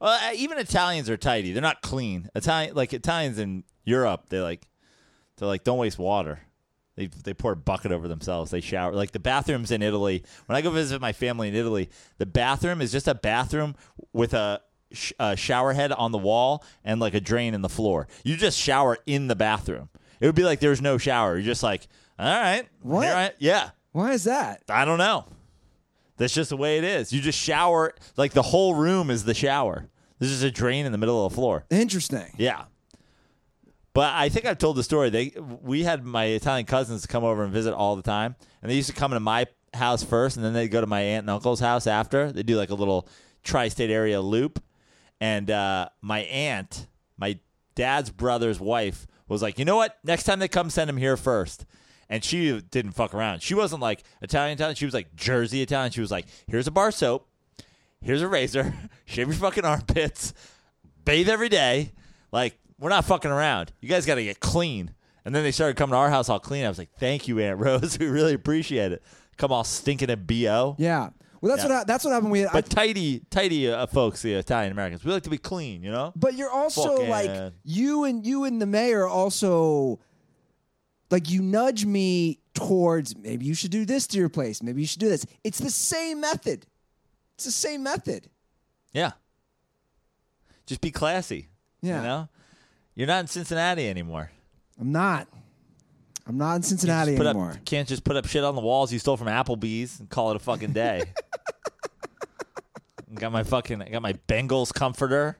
well, 0.00 0.10
uh, 0.12 0.32
even 0.34 0.58
Italians 0.58 1.08
are 1.08 1.16
tidy. 1.16 1.52
They're 1.52 1.62
not 1.62 1.80
clean. 1.82 2.28
Italian, 2.34 2.74
like 2.74 2.92
Italians 2.92 3.38
in 3.38 3.64
Europe, 3.84 4.28
they 4.28 4.40
like, 4.40 4.68
they're 5.36 5.48
like, 5.48 5.64
don't 5.64 5.78
waste 5.78 5.98
water. 5.98 6.40
They 6.98 7.06
they 7.06 7.32
pour 7.32 7.52
a 7.52 7.56
bucket 7.56 7.92
over 7.92 8.08
themselves. 8.08 8.50
They 8.50 8.60
shower. 8.60 8.92
Like 8.92 9.12
the 9.12 9.20
bathrooms 9.20 9.70
in 9.70 9.82
Italy. 9.82 10.24
When 10.46 10.56
I 10.56 10.62
go 10.62 10.70
visit 10.70 11.00
my 11.00 11.12
family 11.12 11.46
in 11.46 11.54
Italy, 11.54 11.90
the 12.18 12.26
bathroom 12.26 12.80
is 12.82 12.90
just 12.90 13.06
a 13.06 13.14
bathroom 13.14 13.76
with 14.12 14.34
a, 14.34 14.60
sh- 14.92 15.12
a 15.20 15.36
shower 15.36 15.74
head 15.74 15.92
on 15.92 16.10
the 16.10 16.18
wall 16.18 16.64
and 16.84 16.98
like 16.98 17.14
a 17.14 17.20
drain 17.20 17.54
in 17.54 17.62
the 17.62 17.68
floor. 17.68 18.08
You 18.24 18.36
just 18.36 18.58
shower 18.58 18.98
in 19.06 19.28
the 19.28 19.36
bathroom. 19.36 19.90
It 20.20 20.26
would 20.26 20.34
be 20.34 20.42
like 20.42 20.58
there's 20.58 20.80
no 20.82 20.98
shower. 20.98 21.36
You're 21.36 21.44
just 21.46 21.62
like, 21.62 21.86
all 22.18 22.26
right, 22.26 22.66
What? 22.82 23.06
I- 23.06 23.32
yeah. 23.38 23.70
Why 23.92 24.10
is 24.14 24.24
that? 24.24 24.64
I 24.68 24.84
don't 24.84 24.98
know. 24.98 25.24
That's 26.16 26.34
just 26.34 26.50
the 26.50 26.56
way 26.56 26.78
it 26.78 26.84
is. 26.84 27.12
You 27.12 27.20
just 27.20 27.38
shower 27.38 27.94
like 28.16 28.32
the 28.32 28.42
whole 28.42 28.74
room 28.74 29.08
is 29.08 29.22
the 29.24 29.34
shower. 29.34 29.88
There's 30.18 30.32
just 30.32 30.42
a 30.42 30.50
drain 30.50 30.84
in 30.84 30.90
the 30.90 30.98
middle 30.98 31.24
of 31.24 31.30
the 31.30 31.36
floor. 31.36 31.64
Interesting. 31.70 32.32
Yeah. 32.38 32.64
But 33.98 34.14
I 34.14 34.28
think 34.28 34.46
I've 34.46 34.58
told 34.58 34.76
the 34.76 34.84
story. 34.84 35.10
They 35.10 35.32
we 35.60 35.82
had 35.82 36.04
my 36.04 36.26
Italian 36.26 36.66
cousins 36.66 37.04
come 37.04 37.24
over 37.24 37.42
and 37.42 37.52
visit 37.52 37.74
all 37.74 37.96
the 37.96 38.02
time, 38.02 38.36
and 38.62 38.70
they 38.70 38.76
used 38.76 38.88
to 38.90 38.94
come 38.94 39.10
into 39.10 39.18
my 39.18 39.48
house 39.74 40.04
first, 40.04 40.36
and 40.36 40.44
then 40.46 40.52
they'd 40.52 40.68
go 40.68 40.80
to 40.80 40.86
my 40.86 41.00
aunt 41.00 41.24
and 41.24 41.30
uncle's 41.30 41.58
house 41.58 41.88
after. 41.88 42.30
They 42.30 42.44
do 42.44 42.56
like 42.56 42.70
a 42.70 42.76
little 42.76 43.08
tri-state 43.42 43.90
area 43.90 44.20
loop, 44.20 44.62
and 45.20 45.50
uh, 45.50 45.88
my 46.00 46.20
aunt, 46.20 46.86
my 47.16 47.40
dad's 47.74 48.10
brother's 48.10 48.60
wife, 48.60 49.08
was 49.26 49.42
like, 49.42 49.58
you 49.58 49.64
know 49.64 49.74
what? 49.74 49.98
Next 50.04 50.22
time 50.22 50.38
they 50.38 50.46
come, 50.46 50.70
send 50.70 50.88
them 50.88 50.96
here 50.96 51.16
first. 51.16 51.66
And 52.08 52.22
she 52.22 52.60
didn't 52.60 52.92
fuck 52.92 53.12
around. 53.14 53.42
She 53.42 53.56
wasn't 53.56 53.82
like 53.82 54.04
Italian 54.22 54.54
Italian. 54.54 54.76
She 54.76 54.84
was 54.84 54.94
like 54.94 55.16
Jersey 55.16 55.60
Italian. 55.60 55.90
She 55.90 56.00
was 56.00 56.12
like, 56.12 56.26
here's 56.46 56.68
a 56.68 56.70
bar 56.70 56.92
soap, 56.92 57.26
here's 58.00 58.22
a 58.22 58.28
razor, 58.28 58.74
shave 59.06 59.26
your 59.26 59.34
fucking 59.34 59.64
armpits, 59.64 60.34
bathe 61.04 61.28
every 61.28 61.48
day. 61.48 61.90
Like, 62.30 62.60
we're 62.78 62.90
not 62.90 63.04
fucking 63.04 63.30
around. 63.30 63.72
You 63.80 63.88
guys 63.88 64.06
got 64.06 64.16
to 64.16 64.24
get 64.24 64.40
clean. 64.40 64.92
And 65.24 65.34
then 65.34 65.42
they 65.42 65.50
started 65.52 65.76
coming 65.76 65.92
to 65.92 65.96
our 65.98 66.10
house 66.10 66.28
all 66.28 66.38
clean. 66.40 66.64
I 66.64 66.68
was 66.68 66.78
like, 66.78 66.90
thank 66.98 67.28
you, 67.28 67.38
Aunt 67.40 67.58
Rose. 67.58 67.98
We 68.00 68.06
really 68.06 68.34
appreciate 68.34 68.92
it. 68.92 69.02
Come 69.36 69.52
all 69.52 69.64
stinking 69.64 70.10
at 70.10 70.26
BO. 70.26 70.76
Yeah. 70.78 71.10
Well, 71.40 71.50
that's 71.54 71.62
Yeah. 71.68 71.74
what 71.74 71.80
I, 71.80 71.84
that's 71.84 72.04
what 72.04 72.12
happened. 72.12 72.32
We, 72.32 72.46
I, 72.46 72.52
But 72.52 72.68
tidy, 72.70 73.22
tidy 73.30 73.70
uh, 73.70 73.86
folks, 73.86 74.22
the 74.22 74.34
Italian 74.34 74.72
Americans, 74.72 75.04
we 75.04 75.12
like 75.12 75.22
to 75.24 75.30
be 75.30 75.38
clean, 75.38 75.82
you 75.82 75.90
know? 75.90 76.12
but 76.16 76.34
you're 76.34 76.50
also 76.50 76.96
Fucking- 76.96 77.08
like 77.10 77.52
you 77.64 78.04
and 78.04 78.26
you 78.26 78.44
and 78.44 78.60
the 78.60 78.66
mayor 78.66 79.06
also 79.06 80.00
like 81.10 81.30
you 81.30 81.42
nudge 81.42 81.84
me 81.84 82.38
towards 82.54 83.16
maybe 83.16 83.44
you 83.46 83.54
should 83.54 83.70
do 83.70 83.84
this 83.84 84.06
to 84.08 84.18
your 84.18 84.28
place. 84.28 84.62
Maybe 84.62 84.80
you 84.80 84.86
should 84.86 85.00
do 85.00 85.08
this. 85.08 85.24
It's 85.44 85.58
the 85.58 85.70
same 85.70 86.20
method. 86.20 86.66
It's 87.36 87.44
the 87.44 87.50
same 87.52 87.82
method. 87.84 88.28
Yeah. 88.92 89.12
Just 90.66 90.80
be 90.80 90.90
classy. 90.90 91.48
Yeah. 91.82 91.98
You 91.98 92.02
know? 92.02 92.28
You're 92.98 93.06
not 93.06 93.20
in 93.20 93.26
Cincinnati 93.28 93.88
anymore. 93.88 94.28
I'm 94.80 94.90
not. 94.90 95.28
I'm 96.26 96.36
not 96.36 96.56
in 96.56 96.62
Cincinnati 96.64 97.16
Put 97.16 97.26
anymore. 97.28 97.52
up, 97.52 97.64
can't 97.64 97.86
just 97.86 98.02
put 98.02 98.16
up 98.16 98.26
shit 98.26 98.42
on 98.42 98.56
the 98.56 98.60
walls 98.60 98.92
you 98.92 98.98
stole 98.98 99.16
from 99.16 99.28
Applebee's 99.28 100.00
and 100.00 100.10
call 100.10 100.30
it 100.32 100.36
a 100.36 100.40
fucking 100.40 100.72
day. 100.72 101.04
got 103.14 103.30
my 103.30 103.44
fucking, 103.44 103.82
I 103.82 103.88
got 103.88 104.02
my 104.02 104.14
Bengals 104.26 104.74
comforter. 104.74 105.38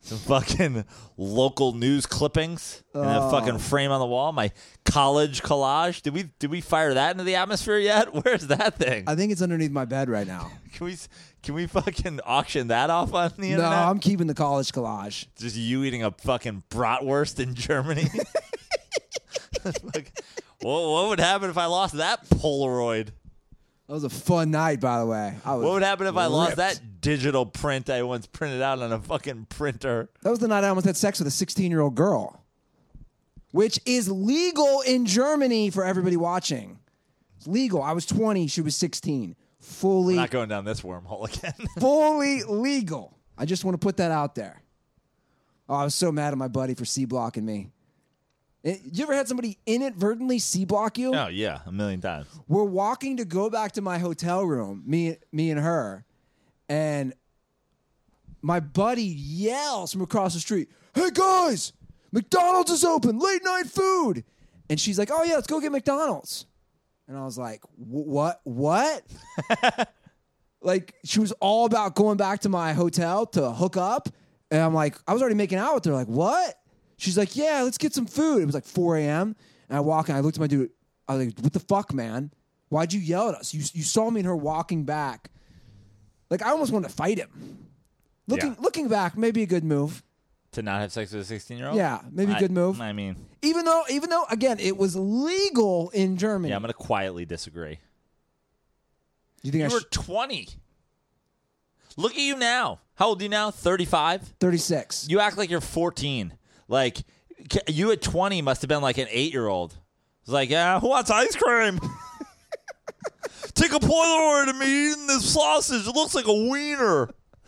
Some 0.00 0.18
fucking 0.18 0.84
local 1.16 1.72
news 1.74 2.06
clippings 2.06 2.82
and 2.92 3.04
a 3.04 3.20
Oh. 3.22 3.30
fucking 3.30 3.58
frame 3.58 3.90
on 3.92 4.00
the 4.00 4.06
wall. 4.06 4.32
My 4.32 4.50
college 4.84 5.42
collage. 5.42 6.02
Did 6.02 6.12
we 6.14 6.30
did 6.40 6.50
we 6.50 6.60
fire 6.60 6.94
that 6.94 7.12
into 7.12 7.24
the 7.24 7.34
atmosphere 7.36 7.78
yet? 7.78 8.12
Where's 8.24 8.46
that 8.48 8.76
thing? 8.78 9.04
I 9.06 9.14
think 9.16 9.30
it's 9.32 9.42
underneath 9.42 9.70
my 9.72 9.84
bed 9.84 10.08
right 10.08 10.26
now. 10.26 10.50
Can 10.72 10.86
we 10.86 10.96
can 11.42 11.54
we 11.54 11.66
fucking 11.66 12.20
auction 12.24 12.68
that 12.68 12.90
off 12.90 13.14
on 13.14 13.32
the 13.38 13.50
internet? 13.52 13.70
no? 13.70 13.76
I'm 13.76 13.98
keeping 14.00 14.26
the 14.26 14.34
college 14.34 14.72
collage. 14.72 15.26
Just 15.36 15.56
you 15.56 15.84
eating 15.84 16.02
a 16.04 16.10
fucking 16.10 16.64
bratwurst 16.70 17.40
in 17.40 17.54
Germany. 17.54 18.08
Like, 19.64 20.12
what, 20.60 20.88
what 20.90 21.08
would 21.08 21.20
happen 21.20 21.50
if 21.50 21.58
I 21.58 21.66
lost 21.66 21.96
that 21.96 22.28
Polaroid? 22.28 23.08
That 23.86 23.94
was 23.94 24.04
a 24.04 24.10
fun 24.10 24.50
night, 24.50 24.80
by 24.80 25.00
the 25.00 25.06
way. 25.06 25.34
I 25.44 25.54
was 25.54 25.64
What 25.64 25.72
would 25.74 25.82
happen 25.82 26.06
if 26.06 26.16
I 26.16 26.26
lost 26.26 26.56
that 26.56 27.00
digital 27.00 27.46
print 27.46 27.88
I 27.90 28.02
once 28.02 28.26
printed 28.26 28.62
out 28.62 28.80
on 28.80 28.92
a 28.92 28.98
fucking 29.00 29.46
printer? 29.48 30.10
That 30.22 30.30
was 30.30 30.38
the 30.38 30.48
night 30.48 30.64
I 30.64 30.68
almost 30.68 30.86
had 30.86 30.96
sex 30.96 31.18
with 31.18 31.28
a 31.28 31.32
16 31.32 31.70
year 31.70 31.80
old 31.80 31.94
girl, 31.94 32.44
which 33.50 33.80
is 33.86 34.10
legal 34.10 34.82
in 34.82 35.06
Germany 35.06 35.70
for 35.70 35.84
everybody 35.84 36.16
watching. 36.16 36.78
It's 37.38 37.46
legal. 37.46 37.82
I 37.82 37.92
was 37.92 38.04
20, 38.04 38.46
she 38.46 38.60
was 38.60 38.76
16. 38.76 39.36
Fully, 39.68 40.16
Not 40.16 40.30
going 40.30 40.48
down 40.48 40.64
this 40.64 40.80
wormhole 40.80 41.28
again. 41.28 41.52
fully 41.78 42.42
legal. 42.42 43.16
I 43.36 43.44
just 43.44 43.64
want 43.64 43.74
to 43.74 43.78
put 43.84 43.98
that 43.98 44.10
out 44.10 44.34
there. 44.34 44.62
Oh, 45.68 45.74
I 45.74 45.84
was 45.84 45.94
so 45.94 46.10
mad 46.10 46.32
at 46.32 46.38
my 46.38 46.48
buddy 46.48 46.74
for 46.74 46.84
C 46.84 47.04
blocking 47.04 47.44
me. 47.44 47.70
Eh, 48.64 48.78
You 48.90 49.04
ever 49.04 49.14
had 49.14 49.28
somebody 49.28 49.58
inadvertently 49.66 50.38
C 50.38 50.64
block 50.64 50.98
you? 50.98 51.14
oh 51.14 51.28
yeah, 51.28 51.60
a 51.66 51.70
million 51.70 52.00
times. 52.00 52.26
we're 52.48 52.64
walking 52.64 53.18
to 53.18 53.24
go 53.24 53.48
back 53.50 53.72
to 53.72 53.82
my 53.82 53.98
hotel 53.98 54.42
room, 54.44 54.82
me, 54.86 55.16
me 55.30 55.50
and 55.50 55.60
her, 55.60 56.04
and 56.68 57.12
my 58.42 58.58
buddy 58.60 59.04
yells 59.04 59.92
from 59.92 60.02
across 60.02 60.34
the 60.34 60.40
street, 60.40 60.68
"Hey 60.94 61.10
guys, 61.12 61.72
McDonald's 62.10 62.70
is 62.70 62.82
open, 62.84 63.18
late 63.18 63.44
night 63.44 63.66
food!" 63.66 64.24
And 64.70 64.80
she's 64.80 64.98
like, 64.98 65.10
"Oh 65.12 65.22
yeah, 65.22 65.34
let's 65.34 65.46
go 65.46 65.60
get 65.60 65.70
McDonald's." 65.70 66.46
And 67.08 67.16
I 67.16 67.24
was 67.24 67.38
like, 67.38 67.62
"What? 67.76 68.40
What?" 68.44 69.02
Like 70.60 70.96
she 71.04 71.20
was 71.20 71.30
all 71.40 71.66
about 71.66 71.94
going 71.94 72.16
back 72.16 72.40
to 72.40 72.48
my 72.48 72.72
hotel 72.72 73.26
to 73.26 73.52
hook 73.52 73.76
up, 73.76 74.08
and 74.50 74.60
I'm 74.60 74.74
like, 74.74 74.96
I 75.06 75.12
was 75.12 75.22
already 75.22 75.36
making 75.36 75.58
out 75.58 75.74
with 75.74 75.84
her. 75.84 75.92
Like 75.92 76.08
what? 76.08 76.58
She's 76.96 77.16
like, 77.16 77.36
yeah, 77.36 77.62
let's 77.62 77.78
get 77.78 77.94
some 77.94 78.06
food. 78.06 78.42
It 78.42 78.46
was 78.46 78.56
like 78.56 78.64
4 78.64 78.96
a.m. 78.96 79.36
And 79.68 79.76
I 79.76 79.80
walk 79.80 80.08
and 80.08 80.18
I 80.18 80.20
looked 80.20 80.36
at 80.36 80.40
my 80.40 80.48
dude. 80.48 80.70
I 81.06 81.14
was 81.14 81.26
like, 81.26 81.38
what 81.38 81.52
the 81.52 81.60
fuck, 81.60 81.94
man? 81.94 82.32
Why'd 82.70 82.92
you 82.92 82.98
yell 82.98 83.28
at 83.28 83.36
us? 83.36 83.54
You 83.54 83.60
you 83.72 83.84
saw 83.84 84.10
me 84.10 84.18
and 84.20 84.26
her 84.26 84.34
walking 84.34 84.82
back. 84.84 85.30
Like 86.28 86.42
I 86.42 86.50
almost 86.50 86.72
wanted 86.72 86.88
to 86.88 86.94
fight 86.94 87.18
him. 87.18 87.68
Looking 88.26 88.50
Yeah. 88.54 88.60
looking 88.60 88.88
back, 88.88 89.16
maybe 89.16 89.44
a 89.44 89.46
good 89.46 89.62
move. 89.64 90.02
To 90.52 90.62
not 90.62 90.80
have 90.80 90.92
sex 90.92 91.12
with 91.12 91.22
a 91.22 91.24
16 91.24 91.58
year 91.58 91.68
old? 91.68 91.76
Yeah, 91.76 92.00
maybe 92.10 92.32
a 92.32 92.38
good 92.38 92.50
move. 92.50 92.80
I 92.80 92.92
mean, 92.92 93.16
Even 93.42 93.64
though 93.66 93.82
even 93.90 94.08
though 94.10 94.24
again 94.30 94.58
it 94.58 94.76
was 94.76 94.96
legal 94.96 95.90
in 95.90 96.16
Germany. 96.16 96.50
yeah, 96.50 96.56
I'm 96.56 96.62
going 96.62 96.72
to 96.72 96.78
quietly 96.78 97.26
disagree. 97.26 97.78
you 99.42 99.52
think 99.52 99.64
I 99.64 99.68
You 99.68 99.74
were 99.74 99.80
should 99.80 99.90
20. 99.90 100.48
Look 101.98 102.12
at 102.12 102.18
you 102.20 102.36
now. 102.36 102.80
How 102.94 103.08
old 103.08 103.20
are 103.20 103.24
you 103.24 103.28
now? 103.28 103.50
35? 103.50 104.22
36. 104.40 105.06
You 105.10 105.20
act 105.20 105.36
like 105.36 105.50
you're 105.50 105.60
14. 105.60 106.32
Like, 106.68 106.98
you 107.66 107.90
at 107.92 108.00
20 108.02 108.40
must 108.42 108.62
have 108.62 108.68
been 108.68 108.82
like 108.82 108.98
an 108.98 109.06
eight 109.10 109.32
year 109.32 109.46
old. 109.48 109.76
It's 110.22 110.30
like, 110.30 110.48
yeah, 110.50 110.80
who 110.80 110.88
wants 110.88 111.10
ice 111.10 111.36
cream? 111.36 111.78
Take 113.54 113.72
a 113.72 113.78
Polaroid 113.80 114.48
of 114.50 114.56
me 114.56 114.90
eating 114.90 115.06
this 115.08 115.32
sausage. 115.32 115.86
It 115.86 115.94
looks 115.94 116.14
like 116.14 116.26
a 116.26 116.32
wiener. 116.50 117.02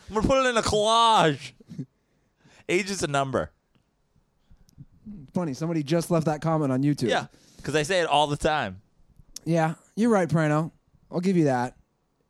I'm 0.08 0.14
going 0.14 0.22
to 0.22 0.28
put 0.28 0.44
it 0.44 0.48
in 0.50 0.56
a 0.56 0.62
collage. 0.62 1.52
Age 2.70 2.88
is 2.90 3.02
a 3.02 3.06
number. 3.08 3.50
Funny, 5.34 5.54
somebody 5.54 5.82
just 5.82 6.10
left 6.10 6.26
that 6.26 6.40
comment 6.40 6.70
on 6.72 6.82
YouTube. 6.82 7.08
Yeah, 7.08 7.26
because 7.56 7.74
I 7.74 7.82
say 7.82 8.00
it 8.00 8.06
all 8.06 8.26
the 8.28 8.36
time. 8.36 8.80
Yeah, 9.44 9.74
you're 9.96 10.10
right, 10.10 10.28
Prano. 10.28 10.70
I'll 11.10 11.20
give 11.20 11.36
you 11.36 11.44
that. 11.44 11.76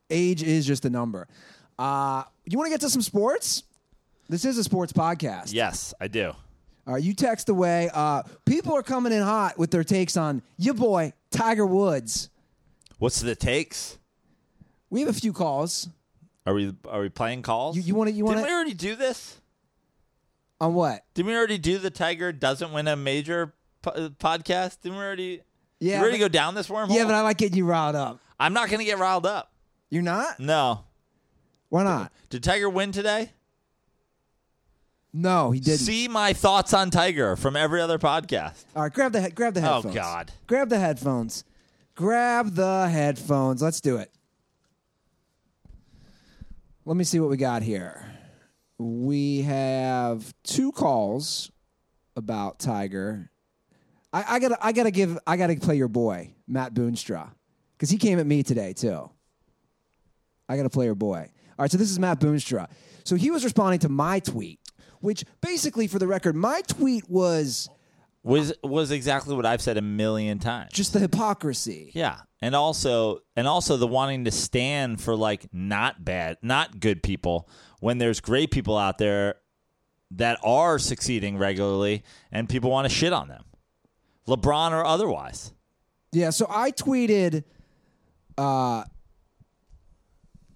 Age 0.09 0.42
is 0.42 0.66
just 0.66 0.85
a 0.87 0.90
number. 0.90 1.28
Uh, 1.78 2.25
you 2.47 2.56
want 2.59 2.66
to 2.66 2.70
get 2.70 2.80
to 2.80 2.90
some 2.90 3.02
sports? 3.02 3.64
This 4.28 4.44
is 4.44 4.56
a 4.59 4.64
sports 4.64 4.92
podcast. 4.92 5.52
Yes, 5.52 5.92
I 6.00 6.09
do. 6.09 6.32
All 6.87 6.94
right, 6.94 7.02
you 7.02 7.12
text 7.14 7.49
away. 7.50 7.90
Uh, 7.92 8.23
people 8.47 8.75
are 8.75 8.82
coming 8.82 9.12
in 9.12 9.23
hot 9.23 9.59
with 9.59 9.70
their 9.70 9.85
takes 9.85 10.16
on 10.16 10.42
your 10.56 10.75
boy 10.75 11.12
Tiger 11.30 11.66
Woods. 11.66 12.30
What's 12.99 13.20
the 13.20 13.35
takes? 13.37 13.99
We 14.88 15.00
have 15.00 15.09
a 15.11 15.12
few 15.12 15.32
calls. 15.32 15.88
Are 16.47 16.54
we 16.54 16.75
are 16.88 17.00
we 17.02 17.09
playing 17.11 17.42
calls? 17.42 17.76
You- 17.76 17.82
you 17.82 17.94
wanna- 17.94 18.11
you 18.12 18.25
wanna- 18.25 18.38
Didn't 18.38 18.49
we 18.50 18.54
already 18.54 18.75
do 18.75 18.97
this? 18.97 19.39
On 20.61 20.75
what? 20.75 21.02
Didn't 21.14 21.29
we 21.29 21.37
already 21.37 21.59
do 21.59 21.79
the 21.79 21.90
Tiger 21.90 22.33
doesn't 22.33 22.73
win 22.73 22.87
a 22.87 22.97
major 22.97 23.55
po- 23.83 24.11
podcast? 24.11 24.81
Didn't 24.83 24.99
we 24.99 25.05
already? 25.05 25.43
Yeah, 25.79 25.97
you 25.97 26.05
ready 26.05 26.19
to 26.19 26.25
but- 26.25 26.33
go 26.33 26.38
down 26.38 26.55
this 26.55 26.69
wormhole? 26.69 26.95
Yeah, 26.95 27.05
but 27.05 27.14
I 27.14 27.23
like 27.23 27.38
getting 27.38 27.57
you 27.57 27.64
riled 27.64 27.97
up. 27.97 28.21
I'm 28.38 28.52
not 28.52 28.69
going 28.69 28.81
to 28.81 28.85
get 28.85 28.99
riled 28.99 29.26
up. 29.26 29.52
You're 29.88 30.02
not? 30.02 30.38
No. 30.38 30.85
Why 31.71 31.85
not? 31.85 32.12
Did 32.29 32.43
Tiger 32.43 32.69
win 32.69 32.93
today? 32.93 33.31
No, 35.12 35.50
he 35.50 35.61
didn't. 35.61 35.81
See 35.81 36.07
my 36.09 36.33
thoughts 36.33 36.73
on 36.73 36.90
Tiger 36.90 37.35
from 37.37 37.57
every 37.57 37.81
other 37.81 37.99
podcast. 37.99 38.64
All 38.76 38.83
right, 38.83 38.93
grab 38.93 39.12
the 39.12 39.23
he- 39.23 39.31
grab 39.31 39.55
the 39.55 39.61
oh, 39.61 39.75
headphones. 39.75 39.97
Oh. 39.97 39.99
God. 39.99 40.33
grab 40.47 40.69
the 40.69 40.79
headphones. 40.79 41.45
Grab 41.97 42.55
the 42.55 42.88
headphones. 42.88 43.61
Let's 43.62 43.81
do 43.81 43.97
it. 43.97 44.12
Let 46.85 46.97
me 46.97 47.05
see 47.05 47.19
what 47.19 47.31
we 47.31 47.37
got 47.37 47.62
here. 47.62 48.05
We 48.80 49.42
have 49.42 50.32
two 50.42 50.72
calls 50.72 51.50
about 52.16 52.58
Tiger. 52.58 53.30
I, 54.10 54.25
I 54.37 54.38
gotta 54.38 54.56
I 54.64 54.72
gotta 54.72 54.90
give 54.90 55.18
I 55.26 55.37
gotta 55.37 55.54
play 55.56 55.76
your 55.76 55.88
boy 55.88 56.32
Matt 56.49 56.72
Boonstra 56.72 57.30
because 57.76 57.90
he 57.90 57.99
came 57.99 58.18
at 58.18 58.26
me 58.26 58.42
today 58.42 58.72
too. 58.72 59.10
I 60.49 60.56
gotta 60.56 60.70
play 60.70 60.87
your 60.87 60.94
boy. 60.94 61.28
All 61.58 61.64
right, 61.64 61.70
so 61.70 61.76
this 61.76 61.90
is 61.90 61.99
Matt 61.99 62.20
Boonstra. 62.20 62.70
So 63.04 63.16
he 63.16 63.30
was 63.30 63.44
responding 63.44 63.80
to 63.80 63.90
my 63.90 64.18
tweet, 64.18 64.60
which 65.00 65.25
basically, 65.42 65.87
for 65.87 65.99
the 65.99 66.06
record, 66.06 66.34
my 66.34 66.62
tweet 66.66 67.04
was 67.08 67.68
Was 68.22 68.54
was 68.64 68.90
exactly 68.92 69.37
what 69.37 69.44
I've 69.44 69.60
said 69.60 69.76
a 69.76 69.82
million 69.82 70.38
times. 70.38 70.72
just 70.72 70.94
the 70.94 71.00
hypocrisy. 71.00 71.92
Yeah. 71.94 72.16
And 72.40 72.54
also 72.56 73.20
and 73.37 73.46
also 73.46 73.76
the 73.76 73.87
wanting 73.87 74.25
to 74.25 74.30
stand 74.30 75.02
for 75.02 75.14
like 75.14 75.52
not 75.52 76.02
bad, 76.02 76.38
not 76.40 76.80
good 76.80 77.02
people 77.02 77.46
when 77.80 77.99
there's 77.99 78.20
great 78.20 78.50
people 78.50 78.78
out 78.78 78.99
there 78.99 79.37
that 80.12 80.38
are 80.42 80.78
succeeding 80.78 81.37
regularly 81.37 82.02
and 82.30 82.49
people 82.49 82.70
want 82.70 82.88
to 82.88 82.94
shit 82.94 83.12
on 83.12 83.28
them. 83.28 83.44
LeBron 84.28 84.72
or 84.72 84.84
otherwise. 84.84 85.52
Yeah, 86.12 86.30
so 86.30 86.46
I 86.49 86.70
tweeted 86.70 87.44
uh 88.38 88.84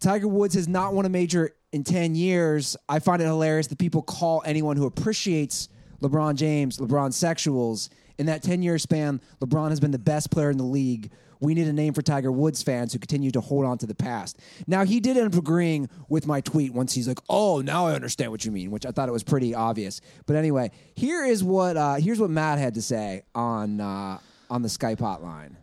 Tiger 0.01 0.29
Woods 0.29 0.55
has 0.55 0.69
not 0.69 0.93
won 0.93 1.07
a 1.07 1.09
major 1.09 1.55
in 1.73 1.83
10 1.83 2.15
years. 2.15 2.77
I 2.89 2.99
find 2.99 3.23
it 3.23 3.25
hilarious 3.25 3.69
that 3.69 3.79
people 3.79 4.03
call 4.03 4.43
anyone 4.45 4.77
who 4.77 4.87
appreciates 4.87 5.69
LeBron 6.03 6.37
James 6.37 6.79
LeBron 6.79 7.11
sexuals. 7.11 7.89
In 8.19 8.27
that 8.27 8.43
10 8.43 8.63
year 8.63 8.79
span, 8.79 9.21
LeBron 9.41 9.71
has 9.71 9.81
been 9.81 9.91
the 9.91 9.99
best 9.99 10.31
player 10.31 10.51
in 10.51 10.57
the 10.57 10.65
league. 10.65 11.11
We 11.45 11.55
need 11.55 11.69
a 11.69 11.73
name 11.73 11.93
for 11.93 12.01
Tiger 12.01 12.33
Woods 12.33 12.63
fans 12.63 12.95
who 12.95 12.99
continue 12.99 13.31
to 13.33 13.41
hold 13.41 13.67
on 13.67 13.77
to 13.79 13.87
the 13.87 13.95
past. 13.95 14.41
Now, 14.67 14.85
he 14.85 14.99
did 14.99 15.19
end 15.19 15.27
up 15.27 15.39
agreeing 15.39 15.91
with 16.09 16.27
my 16.27 16.41
tweet 16.41 16.73
once 16.73 16.95
he's 16.95 17.07
like, 17.07 17.19
oh, 17.29 17.61
now 17.61 17.87
I 17.87 17.93
understand 17.93 18.31
what 18.31 18.47
you 18.47 18.51
mean, 18.51 18.71
which 18.71 18.87
I 18.87 18.91
thought 18.91 19.11
it 19.11 19.13
was 19.13 19.23
pretty 19.23 19.55
obvious. 19.55 20.01
But 20.25 20.37
anyway, 20.37 20.71
here 20.95 21.23
is 21.23 21.45
what, 21.45 21.77
uh, 21.77 21.97
here's 21.97 22.19
what 22.19 22.31
Matt 22.31 22.59
had 22.59 22.75
to 22.75 22.83
say 22.83 23.25
on, 23.35 23.79
uh, 23.81 24.19
on 24.49 24.63
the 24.63 24.69
Skype 24.69 24.99
hotline. 24.99 25.57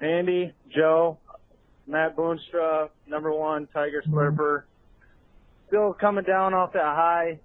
Andy, 0.00 0.52
Joe, 0.74 1.18
Matt 1.86 2.16
Boonstra, 2.16 2.88
number 3.06 3.32
one 3.32 3.68
Tiger 3.72 4.02
Slurper. 4.08 4.64
Still 5.68 5.92
coming 5.92 6.24
down 6.24 6.54
off 6.54 6.72
that 6.72 6.82
high 6.82 7.38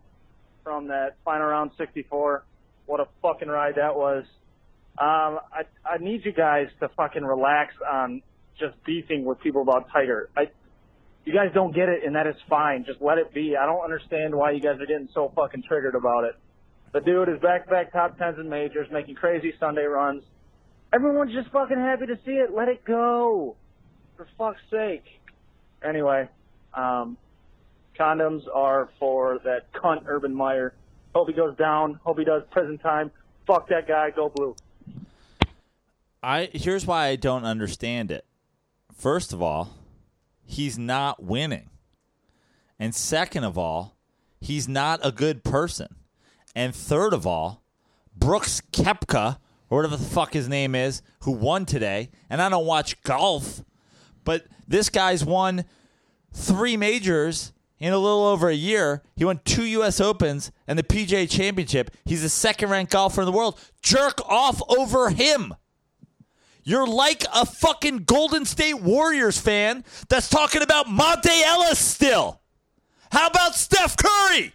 from 0.64 0.88
that 0.88 1.18
final 1.24 1.48
round 1.48 1.72
64. 1.78 2.44
What 2.86 3.00
a 3.00 3.06
fucking 3.22 3.48
ride 3.48 3.76
that 3.76 3.96
was. 3.96 4.26
Um, 4.98 5.40
I, 5.52 5.64
I 5.86 5.98
need 6.00 6.26
you 6.26 6.34
guys 6.34 6.68
to 6.80 6.90
fucking 6.90 7.24
relax 7.24 7.74
on 7.92 8.22
just 8.60 8.76
beefing 8.86 9.26
with 9.26 9.40
people 9.40 9.62
about 9.62 9.88
Tiger. 9.92 10.30
I, 10.38 10.44
you 11.26 11.34
guys 11.34 11.50
don't 11.54 11.74
get 11.74 11.90
it, 11.90 12.04
and 12.06 12.16
that 12.16 12.28
is 12.28 12.36
fine. 12.50 12.86
Just 12.86 13.02
let 13.02 13.18
it 13.18 13.34
be. 13.34 13.56
I 13.56 13.66
don't 13.66 13.84
understand 13.84 14.36
why 14.36 14.52
you 14.52 14.60
guys 14.60 14.80
are 14.80 14.86
getting 14.86 15.10
so 15.14 15.32
fucking 15.36 15.64
triggered 15.68 15.96
about 15.96 16.26
it. 16.26 16.36
The 16.94 17.00
dude 17.00 17.30
is 17.30 17.40
back-to-back 17.42 17.92
top 17.92 18.20
tens 18.20 18.38
in 18.38 18.50
majors, 18.50 18.88
making 18.92 19.16
crazy 19.16 19.54
Sunday 19.60 19.86
runs. 19.86 20.24
Everyone's 20.94 21.34
just 21.34 21.50
fucking 21.52 21.78
happy 21.78 22.06
to 22.06 22.16
see 22.24 22.34
it. 22.34 22.54
Let 22.54 22.68
it 22.68 22.86
go. 22.86 23.56
For 24.16 24.28
fuck's 24.38 24.62
sake. 24.70 25.06
Anyway, 25.84 26.30
um, 26.76 27.18
condoms 28.00 28.42
are 28.54 28.90
for 29.00 29.40
that 29.44 29.74
cunt 29.74 30.04
Urban 30.06 30.36
Meyer. 30.36 30.76
Hope 31.14 31.28
he 31.28 31.34
goes 31.34 31.56
down. 31.58 32.00
Hope 32.04 32.20
he 32.20 32.26
does 32.26 32.44
prison 32.52 32.78
time. 32.78 33.12
Fuck 33.46 33.70
that 33.70 33.88
guy. 33.88 34.10
Go 34.12 34.30
blue. 34.30 34.56
I 36.22 36.50
here's 36.54 36.86
why 36.86 37.08
I 37.08 37.16
don't 37.16 37.44
understand 37.44 38.10
it. 38.10 38.26
First 38.96 39.34
of 39.34 39.42
all, 39.42 39.76
he's 40.46 40.78
not 40.78 41.22
winning. 41.22 41.70
And 42.80 42.96
second 42.96 43.44
of 43.44 43.58
all, 43.58 43.98
he's 44.40 44.68
not 44.68 45.00
a 45.04 45.12
good 45.12 45.44
person. 45.44 45.96
And 46.56 46.76
third 46.76 47.14
of 47.14 47.28
all, 47.28 47.64
Brooks 48.16 48.62
Koepka, 48.72 49.38
or 49.70 49.78
whatever 49.78 49.98
the 49.98 50.04
fuck 50.04 50.34
his 50.34 50.48
name 50.48 50.76
is, 50.76 51.02
who 51.22 51.32
won 51.32 51.66
today, 51.66 52.12
and 52.30 52.42
I 52.42 52.50
don't 52.50 52.66
watch 52.66 53.02
golf, 53.04 53.64
but 54.24 54.46
this 54.68 54.90
guy's 54.90 55.26
won 55.26 55.66
three 56.32 56.78
majors 56.78 57.54
in 57.80 57.94
a 57.94 57.98
little 57.98 58.26
over 58.26 58.50
a 58.50 58.56
year. 58.56 59.04
He 59.16 59.26
won 59.26 59.42
two 59.44 59.66
U.S. 59.66 60.00
Opens 60.00 60.52
and 60.68 60.78
the 60.78 60.84
PGA 60.84 61.30
Championship. 61.30 61.92
He's 62.06 62.22
the 62.22 62.30
second 62.30 62.70
ranked 62.70 62.92
golfer 62.92 63.22
in 63.22 63.26
the 63.26 63.32
world. 63.32 63.60
Jerk 63.82 64.22
off 64.28 64.62
over 64.70 65.10
him. 65.10 65.54
You're 66.64 66.88
like 66.88 67.26
a 67.34 67.46
fucking 67.46 68.06
Golden 68.06 68.46
State 68.46 68.82
Warriors 68.82 69.38
fan 69.38 69.84
that's 70.08 70.30
talking 70.30 70.62
about 70.62 70.86
Monta 70.86 71.42
Ellis 71.44 71.80
still. 71.80 72.40
How 73.12 73.28
about 73.28 73.56
Steph 73.56 73.98
Curry? 73.98 74.54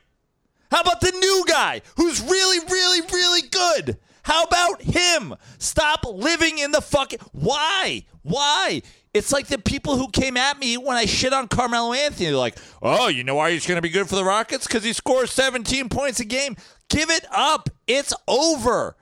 How 0.70 0.80
about 0.80 1.00
the 1.00 1.12
new 1.12 1.44
guy 1.46 1.82
who's 1.96 2.20
really, 2.22 2.58
really, 2.70 3.00
really 3.12 3.48
good? 3.48 3.98
How 4.22 4.44
about 4.44 4.82
him? 4.82 5.34
Stop 5.58 6.04
living 6.04 6.58
in 6.58 6.70
the 6.70 6.80
fucking. 6.80 7.20
Why? 7.32 8.04
Why? 8.22 8.82
It's 9.14 9.32
like 9.32 9.46
the 9.46 9.58
people 9.58 9.96
who 9.96 10.08
came 10.10 10.36
at 10.36 10.58
me 10.58 10.76
when 10.76 10.96
I 10.96 11.06
shit 11.06 11.32
on 11.32 11.48
Carmelo 11.48 11.92
Anthony. 11.92 12.26
They're 12.26 12.36
like, 12.36 12.58
oh, 12.82 13.08
you 13.08 13.24
know 13.24 13.34
why 13.34 13.52
he's 13.52 13.66
going 13.66 13.76
to 13.76 13.82
be 13.82 13.88
good 13.88 14.08
for 14.08 14.16
the 14.16 14.24
Rockets? 14.24 14.66
Because 14.66 14.84
he 14.84 14.92
scores 14.92 15.32
17 15.32 15.88
points 15.88 16.20
a 16.20 16.24
game. 16.24 16.56
Give 16.88 17.10
it 17.10 17.24
up. 17.32 17.70
It's 17.86 18.12
over. 18.26 18.96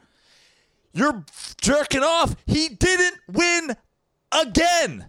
You're 0.92 1.24
jerking 1.60 2.02
off. 2.02 2.36
He 2.46 2.68
didn't 2.68 3.18
win 3.28 3.76
again. 4.32 5.06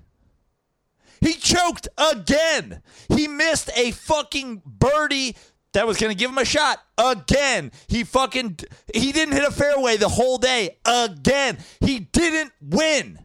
He 1.21 1.33
choked 1.33 1.87
again. 1.97 2.81
He 3.09 3.27
missed 3.27 3.69
a 3.75 3.91
fucking 3.91 4.61
birdie 4.65 5.35
that 5.73 5.87
was 5.87 5.97
going 5.97 6.11
to 6.11 6.17
give 6.17 6.31
him 6.31 6.37
a 6.37 6.45
shot 6.45 6.79
again. 6.97 7.71
He 7.87 8.03
fucking 8.03 8.59
he 8.93 9.11
didn't 9.11 9.33
hit 9.33 9.43
a 9.43 9.51
fairway 9.51 9.97
the 9.97 10.09
whole 10.09 10.37
day 10.37 10.77
again. 10.85 11.57
He 11.79 11.99
didn't 11.99 12.51
win. 12.61 13.19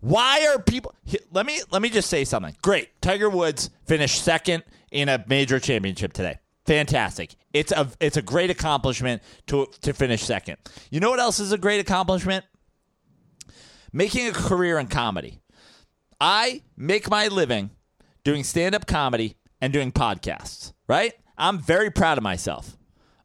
Why 0.00 0.46
are 0.46 0.58
people? 0.58 0.94
Let 1.30 1.46
me 1.46 1.60
let 1.70 1.82
me 1.82 1.90
just 1.90 2.08
say 2.08 2.24
something. 2.24 2.56
Great, 2.62 3.00
Tiger 3.02 3.28
Woods 3.28 3.70
finished 3.84 4.22
second 4.24 4.64
in 4.90 5.08
a 5.08 5.22
major 5.28 5.60
championship 5.60 6.12
today. 6.12 6.38
Fantastic. 6.66 7.34
It's 7.52 7.72
a 7.72 7.90
it's 8.00 8.16
a 8.16 8.22
great 8.22 8.50
accomplishment 8.50 9.22
to 9.48 9.66
to 9.82 9.92
finish 9.92 10.22
second. 10.22 10.56
You 10.90 11.00
know 11.00 11.10
what 11.10 11.20
else 11.20 11.38
is 11.38 11.52
a 11.52 11.58
great 11.58 11.80
accomplishment? 11.80 12.44
Making 13.92 14.28
a 14.28 14.32
career 14.32 14.78
in 14.78 14.86
comedy. 14.86 15.40
I 16.20 16.62
make 16.76 17.10
my 17.10 17.28
living 17.28 17.70
doing 18.24 18.44
stand 18.44 18.74
up 18.74 18.86
comedy 18.86 19.36
and 19.60 19.72
doing 19.72 19.92
podcasts, 19.92 20.72
right? 20.86 21.12
I'm 21.36 21.58
very 21.58 21.90
proud 21.90 22.18
of 22.18 22.24
myself. 22.24 22.76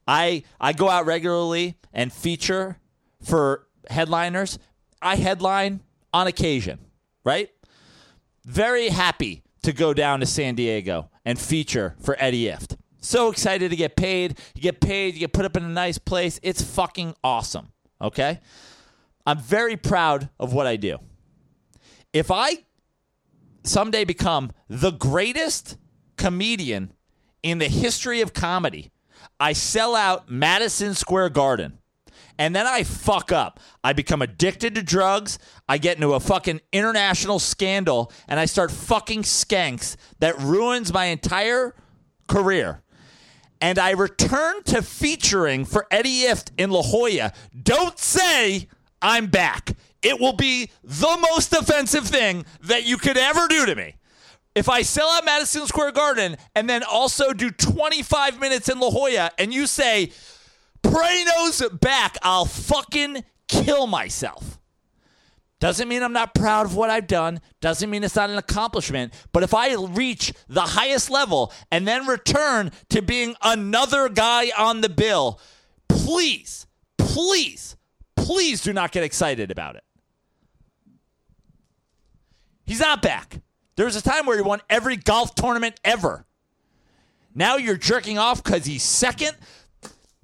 I 0.07 0.43
I 0.59 0.73
go 0.73 0.89
out 0.89 1.05
regularly 1.05 1.77
and 1.93 2.11
feature 2.11 2.79
for 3.21 3.67
headliners. 3.89 4.59
I 5.01 5.17
headline 5.17 5.81
on 6.15 6.27
occasion, 6.27 6.79
right? 7.25 7.49
Very 8.45 8.87
happy 8.87 9.43
to 9.63 9.73
go 9.73 9.93
down 9.93 10.21
to 10.21 10.25
San 10.25 10.55
Diego 10.55 11.09
and 11.25 11.37
feature 11.37 11.93
for 11.99 12.15
Eddie 12.19 12.45
Ifft. 12.45 12.77
So 13.01 13.29
excited 13.29 13.69
to 13.71 13.75
get 13.75 13.97
paid. 13.97 14.39
You 14.55 14.61
get 14.61 14.79
paid, 14.79 15.15
you 15.15 15.19
get 15.19 15.33
put 15.33 15.43
up 15.43 15.57
in 15.57 15.65
a 15.65 15.69
nice 15.69 15.97
place. 15.97 16.39
It's 16.41 16.61
fucking 16.61 17.15
awesome. 17.21 17.73
Okay? 17.99 18.39
I'm 19.27 19.39
very 19.39 19.75
proud 19.75 20.29
of 20.39 20.53
what 20.53 20.67
I 20.67 20.77
do. 20.77 20.99
If 22.13 22.31
I 22.31 22.59
someday 23.63 24.05
become 24.05 24.53
the 24.69 24.91
greatest 24.91 25.75
comedian 26.15 26.93
in 27.43 27.57
the 27.57 27.67
history 27.67 28.21
of 28.21 28.31
comedy, 28.31 28.89
I 29.37 29.51
sell 29.51 29.97
out 29.97 30.31
Madison 30.31 30.93
Square 30.93 31.31
Garden. 31.31 31.79
And 32.37 32.55
then 32.55 32.67
I 32.67 32.83
fuck 32.83 33.31
up. 33.31 33.59
I 33.83 33.93
become 33.93 34.21
addicted 34.21 34.75
to 34.75 34.83
drugs. 34.83 35.39
I 35.69 35.77
get 35.77 35.97
into 35.97 36.13
a 36.13 36.19
fucking 36.19 36.61
international 36.71 37.39
scandal 37.39 38.11
and 38.27 38.39
I 38.39 38.45
start 38.45 38.71
fucking 38.71 39.23
skanks 39.23 39.95
that 40.19 40.37
ruins 40.39 40.91
my 40.91 41.05
entire 41.05 41.75
career. 42.27 42.81
And 43.61 43.79
I 43.79 43.91
return 43.91 44.63
to 44.63 44.81
featuring 44.81 45.65
for 45.65 45.87
Eddie 45.89 46.23
Ifft 46.23 46.51
in 46.57 46.71
La 46.71 46.81
Jolla. 46.81 47.31
Don't 47.63 47.97
say 47.97 48.67
I'm 49.01 49.27
back. 49.27 49.71
It 50.01 50.19
will 50.19 50.33
be 50.33 50.69
the 50.83 51.17
most 51.31 51.53
offensive 51.53 52.05
thing 52.05 52.45
that 52.61 52.85
you 52.85 52.97
could 52.97 53.17
ever 53.17 53.47
do 53.47 53.65
to 53.65 53.75
me. 53.75 53.95
If 54.55 54.69
I 54.69 54.83
sell 54.83 55.09
out 55.09 55.25
Madison 55.25 55.65
Square 55.67 55.93
Garden 55.93 56.37
and 56.53 56.69
then 56.69 56.83
also 56.83 57.33
do 57.33 57.49
25 57.49 58.39
minutes 58.39 58.69
in 58.69 58.79
La 58.79 58.89
Jolla 58.89 59.31
and 59.37 59.53
you 59.53 59.67
say, 59.67 60.11
Prano's 60.85 61.63
back, 61.81 62.17
I'll 62.21 62.45
fucking 62.45 63.23
kill 63.47 63.87
myself. 63.87 64.59
Doesn't 65.59 65.87
mean 65.87 66.03
I'm 66.03 66.13
not 66.13 66.35
proud 66.35 66.65
of 66.65 66.75
what 66.75 66.89
I've 66.89 67.07
done. 67.07 67.41
Doesn't 67.61 67.89
mean 67.89 68.03
it's 68.03 68.15
not 68.15 68.29
an 68.29 68.37
accomplishment. 68.37 69.13
But 69.31 69.43
if 69.43 69.53
I 69.53 69.73
reach 69.73 70.33
the 70.47 70.61
highest 70.61 71.09
level 71.09 71.51
and 71.71 71.87
then 71.87 72.05
return 72.05 72.71
to 72.89 73.01
being 73.01 73.35
another 73.41 74.09
guy 74.09 74.51
on 74.57 74.81
the 74.81 74.89
bill, 74.89 75.39
please, 75.87 76.67
please, 76.97 77.77
please 78.15 78.61
do 78.61 78.73
not 78.73 78.91
get 78.91 79.03
excited 79.03 79.49
about 79.49 79.75
it. 79.75 79.83
He's 82.65 82.79
not 82.79 83.01
back. 83.01 83.41
There 83.75 83.85
was 83.85 83.95
a 83.95 84.01
time 84.01 84.25
where 84.25 84.35
he 84.35 84.43
won 84.43 84.61
every 84.69 84.97
golf 84.97 85.35
tournament 85.35 85.79
ever. 85.83 86.25
Now 87.33 87.57
you're 87.57 87.77
jerking 87.77 88.17
off 88.17 88.43
because 88.43 88.65
he's 88.65 88.83
second. 88.83 89.35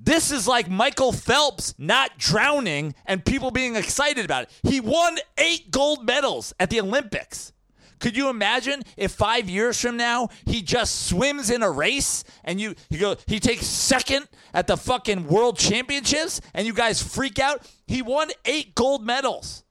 This 0.04 0.32
is 0.32 0.48
like 0.48 0.68
Michael 0.68 1.12
Phelps 1.12 1.76
not 1.78 2.18
drowning 2.18 2.96
and 3.06 3.24
people 3.24 3.52
being 3.52 3.76
excited 3.76 4.26
about 4.26 4.44
it. 4.44 4.50
He 4.64 4.80
won 4.80 5.18
eight 5.38 5.70
gold 5.70 6.06
medals 6.06 6.54
at 6.60 6.72
the 6.72 6.80
Olympics. 6.80 7.54
Could 8.00 8.18
you 8.18 8.30
imagine 8.30 8.82
if 8.98 9.12
five 9.12 9.48
years 9.48 9.80
from 9.80 9.98
now 9.98 10.30
he 10.48 10.64
just 10.64 11.06
swims 11.06 11.52
in 11.52 11.62
a 11.62 11.70
race 11.70 12.24
and 12.44 12.60
you, 12.60 12.74
you 12.90 12.98
go 12.98 13.16
he 13.28 13.40
takes 13.40 13.68
second 13.68 14.28
at 14.56 14.66
the 14.66 14.76
fucking 14.76 15.28
world 15.28 15.60
championships 15.60 16.42
and 16.56 16.66
you 16.66 16.74
guys 16.74 17.00
freak 17.00 17.38
out? 17.38 17.70
He 17.86 18.02
won 18.02 18.32
eight 18.46 18.74
gold 18.74 19.06
medals. 19.06 19.64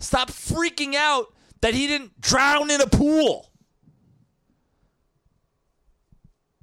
Stop 0.00 0.30
freaking 0.30 0.96
out 0.96 1.32
that 1.60 1.74
he 1.74 1.86
didn't 1.86 2.20
drown 2.20 2.72
in 2.72 2.80
a 2.80 2.88
pool. 2.88 3.52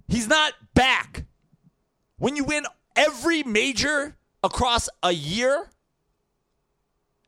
He's 0.09 0.27
not 0.27 0.53
back. 0.73 1.23
When 2.25 2.35
you 2.35 2.43
win 2.43 2.65
every 2.95 3.43
major 3.43 4.15
across 4.43 4.89
a 5.03 5.11
year 5.11 5.69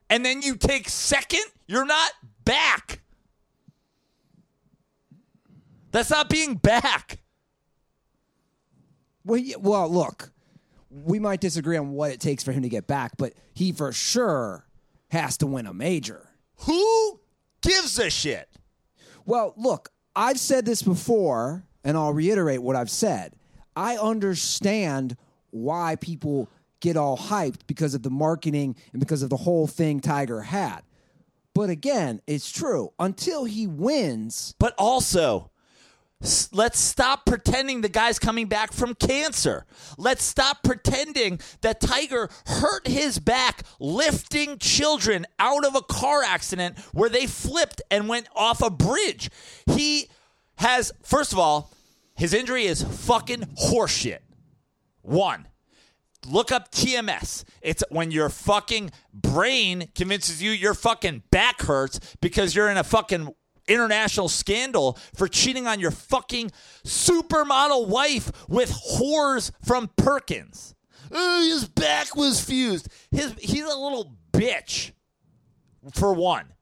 and 0.10 0.26
then 0.26 0.42
you 0.42 0.56
take 0.56 0.90
second, 0.90 1.44
you're 1.68 1.86
not 1.86 2.14
back. 2.46 3.02
That's 5.92 6.10
not 6.10 6.32
being 6.32 6.56
back. 6.56 7.20
Well, 9.24 9.38
yeah, 9.38 9.58
well, 9.60 9.88
look, 9.88 10.32
we 10.90 11.20
might 11.20 11.42
disagree 11.42 11.78
on 11.78 11.92
what 11.92 12.10
it 12.10 12.20
takes 12.20 12.44
for 12.44 12.52
him 12.52 12.64
to 12.64 12.70
get 12.70 12.88
back, 12.88 13.18
but 13.18 13.34
he 13.54 13.72
for 13.72 13.92
sure 13.92 14.66
has 15.12 15.38
to 15.38 15.46
win 15.46 15.68
a 15.68 15.76
major. 15.76 16.28
Who 16.62 17.20
gives 17.62 18.00
a 18.00 18.10
shit? 18.10 18.50
Well, 19.28 19.54
look, 19.58 19.90
I've 20.16 20.40
said 20.40 20.66
this 20.66 20.82
before, 20.82 21.68
and 21.84 21.96
I'll 21.96 22.14
reiterate 22.14 22.64
what 22.64 22.76
I've 22.76 22.90
said. 22.90 23.36
I 23.78 23.98
understand 23.98 25.16
why 25.52 25.98
people 25.98 26.50
get 26.80 26.98
all 26.98 27.16
hyped 27.16 27.68
because 27.68 27.94
of 27.94 28.02
the 28.02 28.10
marketing 28.10 28.76
and 28.92 29.00
because 29.00 29.22
of 29.22 29.30
the 29.30 29.38
whole 29.38 29.68
thing 29.68 30.00
Tiger 30.00 30.42
had. 30.42 30.82
But 31.54 31.70
again, 31.70 32.22
it's 32.26 32.52
true. 32.52 32.92
Until 32.98 33.46
he 33.46 33.68
wins, 33.68 34.56
But 34.58 34.74
also, 34.80 35.52
let's 36.52 36.80
stop 36.80 37.28
pretending 37.28 37.82
the 37.82 37.90
guy's 37.90 38.18
coming 38.18 38.48
back 38.48 38.74
from 38.74 38.96
cancer. 38.96 39.68
Let's 40.00 40.24
stop 40.24 40.64
pretending 40.64 41.40
that 41.62 41.80
Tiger 41.80 42.32
hurt 42.48 42.88
his 42.88 43.20
back 43.20 43.62
lifting 43.80 44.58
children 44.58 45.28
out 45.38 45.64
of 45.64 45.76
a 45.76 45.84
car 45.84 46.24
accident 46.24 46.80
where 46.94 47.10
they 47.10 47.28
flipped 47.28 47.84
and 47.92 48.10
went 48.10 48.28
off 48.36 48.64
a 48.64 48.72
bridge. 48.72 49.30
He 49.68 50.10
has, 50.56 50.92
first 51.04 51.32
of 51.32 51.38
all, 51.38 51.72
his 52.18 52.34
injury 52.34 52.66
is 52.66 52.84
fucking 52.84 53.42
horseshit. 53.70 54.20
One. 55.02 55.48
Look 56.26 56.52
up 56.52 56.72
TMS. 56.72 57.46
It's 57.62 57.84
when 57.90 58.12
your 58.12 58.28
fucking 58.28 58.92
brain 59.14 59.90
convinces 59.96 60.42
you 60.42 60.52
your 60.52 60.74
fucking 60.74 61.24
back 61.32 61.62
hurts 61.62 62.00
because 62.20 62.54
you're 62.54 62.70
in 62.70 62.78
a 62.78 62.84
fucking 62.84 63.30
international 63.68 64.28
scandal 64.28 64.98
for 65.16 65.28
cheating 65.28 65.68
on 65.68 65.80
your 65.80 65.92
fucking 65.92 66.52
supermodel 66.86 67.88
wife 67.88 68.32
with 68.50 68.72
whores 68.72 69.52
from 69.64 69.90
Perkins. 69.96 70.76
Oh, 71.12 71.42
his 71.42 71.68
back 71.68 72.16
was 72.16 72.44
fused. 72.44 72.90
His 73.12 73.34
he's 73.40 73.64
a 73.64 73.78
little 73.78 74.18
bitch. 74.34 74.92
For 75.94 76.14
one. 76.14 76.54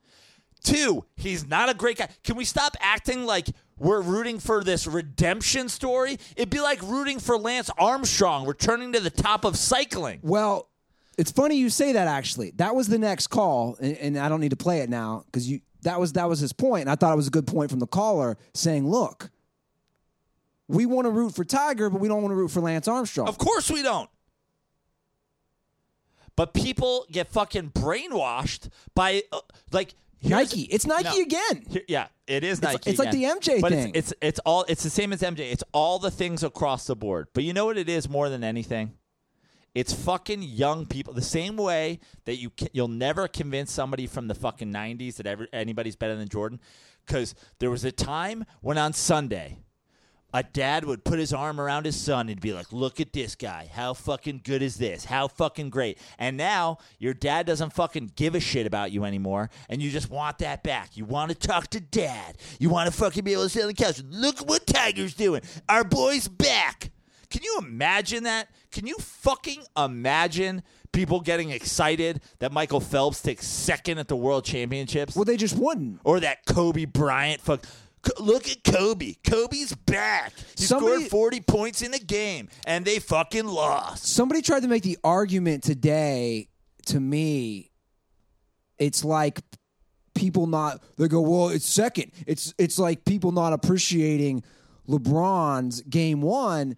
Two, 0.64 1.06
he's 1.16 1.48
not 1.48 1.70
a 1.70 1.74
great 1.74 1.98
guy. 1.98 2.10
Can 2.24 2.36
we 2.36 2.46
stop 2.46 2.76
acting 2.80 3.26
like 3.26 3.48
we're 3.78 4.02
rooting 4.02 4.40
for 4.40 4.64
this 4.64 4.88
redemption 4.88 5.70
story? 5.70 6.18
It'd 6.36 6.50
be 6.50 6.62
like 6.62 6.82
rooting 6.82 7.20
for 7.20 7.38
Lance 7.38 7.70
Armstrong 7.78 8.46
returning 8.46 8.94
to 8.94 9.00
the 9.00 9.10
top 9.10 9.46
of 9.46 9.58
cycling. 9.58 10.20
well, 10.22 10.70
it's 11.18 11.32
funny 11.32 11.56
you 11.56 11.70
say 11.70 11.94
that. 11.94 12.08
Actually, 12.08 12.52
that 12.58 12.76
was 12.76 12.88
the 12.88 12.98
next 12.98 13.28
call, 13.28 13.78
and, 13.80 13.98
and 13.98 14.20
I 14.20 14.28
don't 14.28 14.42
need 14.42 14.50
to 14.50 14.58
play 14.58 14.80
it 14.80 14.90
now 14.90 15.24
because 15.26 15.50
you 15.50 15.62
that 15.84 16.00
was 16.00 16.14
that 16.14 16.28
was 16.28 16.40
his 16.40 16.52
point, 16.52 16.82
and 16.82 16.90
I 16.90 16.96
thought 16.96 17.14
it 17.14 17.16
was 17.16 17.28
a 17.28 17.32
good 17.32 17.48
point 17.48 17.70
from 17.70 17.80
the 17.80 17.88
caller 17.88 18.38
saying, 18.54 18.88
"Look, 18.90 19.30
we 20.68 20.86
want 20.86 21.06
to 21.06 21.12
root 21.12 21.34
for 21.34 21.46
Tiger, 21.46 21.90
but 21.90 22.02
we 22.02 22.08
don't 22.10 22.22
want 22.22 22.32
to 22.32 22.36
root 22.36 22.50
for 22.50 22.60
Lance 22.60 22.88
Armstrong." 22.88 23.28
Of 23.28 23.38
course 23.38 23.72
we 23.72 23.82
don't. 23.82 24.10
But 26.36 26.54
people 26.54 27.06
get 27.10 27.30
fucking 27.30 27.70
brainwashed 27.70 28.70
by 28.94 29.24
uh, 29.32 29.40
like 29.72 29.94
here's- 30.28 30.52
Nike, 30.52 30.62
it's 30.64 30.86
Nike 30.86 31.04
No. 31.18 31.22
again. 31.24 31.66
Here- 31.70 31.84
yeah, 31.88 32.08
it 32.28 32.44
is 32.44 32.62
Nike. 32.62 32.90
it's 32.92 33.00
like 33.00 33.10
again. 33.10 33.22
the 33.22 33.40
MJ 33.40 33.62
but 33.62 33.72
thing. 33.72 33.92
It's, 33.96 34.12
it's 34.12 34.14
it's 34.22 34.40
all 34.46 34.66
it's 34.68 34.84
the 34.84 34.90
same 34.90 35.14
as 35.14 35.22
MJ. 35.22 35.52
It's 35.52 35.64
all 35.74 36.00
the 36.00 36.12
things 36.12 36.44
across 36.44 36.88
the 36.88 36.96
board. 36.96 37.28
But 37.34 37.44
you 37.44 37.54
know 37.54 37.66
what 37.66 37.78
it 37.78 37.90
is 37.90 38.10
more 38.10 38.30
than 38.30 38.44
anything? 38.44 38.94
It's 39.74 39.92
fucking 39.94 40.42
young 40.44 40.86
people. 40.86 41.14
The 41.14 41.22
same 41.22 41.58
way 41.58 42.00
that 42.24 42.38
you 42.38 42.50
can, 42.50 42.70
you'll 42.72 42.88
never 42.88 43.28
convince 43.28 43.72
somebody 43.74 44.08
from 44.08 44.28
the 44.28 44.36
fucking 44.36 44.72
'90s 44.72 45.16
that 45.18 45.28
ever, 45.28 45.48
anybody's 45.52 45.98
better 45.98 46.16
than 46.16 46.30
Jordan, 46.30 46.62
because 47.06 47.36
there 47.60 47.70
was 47.70 47.84
a 47.84 47.92
time 47.92 48.46
when 48.62 48.78
on 48.78 48.94
Sunday, 48.94 49.58
a 50.36 50.44
dad 50.44 50.84
would 50.84 51.06
put 51.06 51.18
his 51.18 51.32
arm 51.32 51.62
around 51.62 51.86
his 51.86 51.96
son 51.96 52.28
and 52.28 52.42
be 52.42 52.52
like, 52.52 52.74
"Look 52.74 53.00
at 53.00 53.14
this 53.14 53.36
guy. 53.36 53.70
How 53.74 53.94
fucking 53.94 54.42
good 54.44 54.62
is 54.62 54.76
this? 54.76 55.06
How 55.06 55.30
fucking 55.30 55.70
great." 55.70 55.98
And 56.20 56.36
now 56.36 56.78
your 57.00 57.14
dad 57.14 57.46
doesn't 57.46 57.72
fucking 57.74 58.12
give 58.18 58.36
a 58.36 58.40
shit 58.42 58.68
about 58.68 58.92
you 58.92 59.06
anymore, 59.06 59.50
and 59.70 59.82
you 59.82 59.90
just 59.90 60.10
want 60.10 60.40
that 60.40 60.62
back. 60.62 60.98
You 60.98 61.06
want 61.06 61.30
to 61.32 61.36
talk 61.48 61.68
to 61.70 61.80
dad. 61.80 62.38
You 62.60 62.70
want 62.70 62.92
to 62.92 62.98
fucking 62.98 63.24
be 63.24 63.32
able 63.32 63.44
to 63.44 63.50
sit 63.50 63.62
on 63.62 63.70
the 63.70 63.74
couch. 63.74 64.02
Look 64.10 64.40
what 64.40 64.68
Tiger's 64.68 65.14
doing. 65.14 65.42
Our 65.70 65.84
boy's 65.86 66.28
back. 66.28 66.92
Can 67.30 67.42
you 67.44 67.58
imagine 67.60 68.24
that? 68.24 68.50
Can 68.72 68.86
you 68.86 68.96
fucking 68.98 69.64
imagine 69.78 70.64
people 70.92 71.20
getting 71.20 71.50
excited 71.50 72.22
that 72.40 72.52
Michael 72.52 72.80
Phelps 72.80 73.22
takes 73.22 73.46
second 73.48 73.98
at 73.98 74.08
the 74.08 74.16
World 74.16 74.46
Championships, 74.46 75.16
Well, 75.16 75.26
they 75.26 75.36
just 75.38 75.58
wouldn't. 75.58 76.00
or 76.04 76.20
that 76.22 76.46
Kobe 76.46 76.86
Bryant 76.86 77.42
fuck. 77.42 77.66
Look 78.20 78.48
at 78.50 78.64
Kobe. 78.64 79.16
Kobe's 79.28 79.74
back. 79.74 80.34
He 80.58 80.64
Somebody- 80.66 81.06
scored 81.06 81.12
40 81.12 81.42
points 81.42 81.82
in 81.82 81.94
a 81.94 82.00
game, 82.00 82.50
and 82.66 82.86
they 82.86 83.00
fucking 83.00 83.48
lost. 83.48 84.06
Somebody 84.08 84.42
tried 84.42 84.62
to 84.62 84.68
make 84.68 84.84
the 84.84 84.98
argument 85.04 85.64
today 85.64 86.50
to 86.88 87.00
me. 87.00 87.72
It's 88.78 89.04
like 89.06 89.42
people 90.14 90.48
not 90.48 90.82
they 90.98 91.08
go, 91.08 91.22
well, 91.22 91.50
it's 91.50 91.68
second. 91.68 92.12
It's 92.28 92.54
it's 92.58 92.78
like 92.80 93.06
people 93.06 93.32
not 93.32 93.54
appreciating 93.54 94.44
LeBron's 94.88 95.82
game 95.82 96.22
one. 96.22 96.78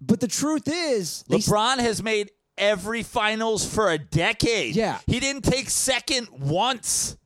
But 0.00 0.20
the 0.20 0.28
truth 0.28 0.62
is, 0.66 1.24
LeBron 1.28 1.78
has 1.78 2.02
made 2.02 2.30
every 2.56 3.02
finals 3.02 3.66
for 3.66 3.90
a 3.90 3.98
decade. 3.98 4.74
Yeah. 4.74 4.98
He 5.06 5.20
didn't 5.20 5.42
take 5.42 5.68
second 5.68 6.28
once. 6.30 7.16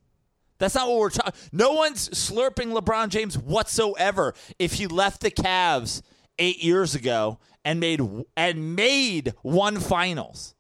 That's 0.65 0.77
not 0.77 0.89
what 0.89 0.99
we're 0.99 1.11
talking. 1.11 1.39
No 1.53 1.73
one's 1.73 2.09
slurping 2.09 2.73
LeBron 2.73 3.11
James 3.11 3.37
whatsoever 3.37 4.33
if 4.59 4.73
he 4.73 4.87
left 4.87 5.21
the 5.21 5.31
Cavs 5.31 6.01
8 6.39 6.65
years 6.65 6.95
ago 6.95 7.39
and 7.67 7.79
made 7.79 8.01
and 8.35 8.75
made 8.75 9.35
one 9.43 9.79
finals. 9.79 10.55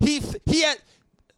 He 0.00 0.22
he 0.44 0.60
had 0.60 0.82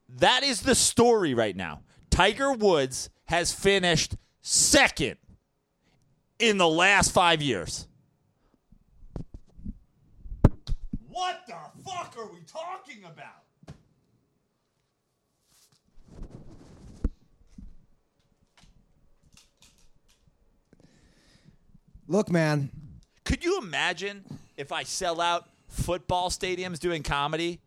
that 0.08 0.42
is 0.42 0.62
the 0.62 0.74
story 0.74 1.34
right 1.34 1.54
now. 1.54 1.82
Tiger 2.10 2.52
Woods 2.52 3.08
has 3.26 3.52
finished 3.52 4.16
second 4.42 5.18
in 6.40 6.58
the 6.58 6.68
last 6.68 7.12
5 7.12 7.42
years. 7.42 7.86
What 11.06 11.46
the 11.46 11.54
fuck 11.84 12.16
are 12.18 12.26
we 12.26 12.40
talking 12.40 13.04
about? 13.04 13.39
Look, 22.10 22.30
man. 22.30 22.70
Could 23.24 23.44
you 23.44 23.58
imagine 23.58 24.24
if 24.56 24.72
I 24.72 24.82
sell 24.82 25.20
out 25.20 25.48
football 25.68 26.28
stadiums 26.28 26.78
doing 26.78 27.02
comedy? 27.02 27.60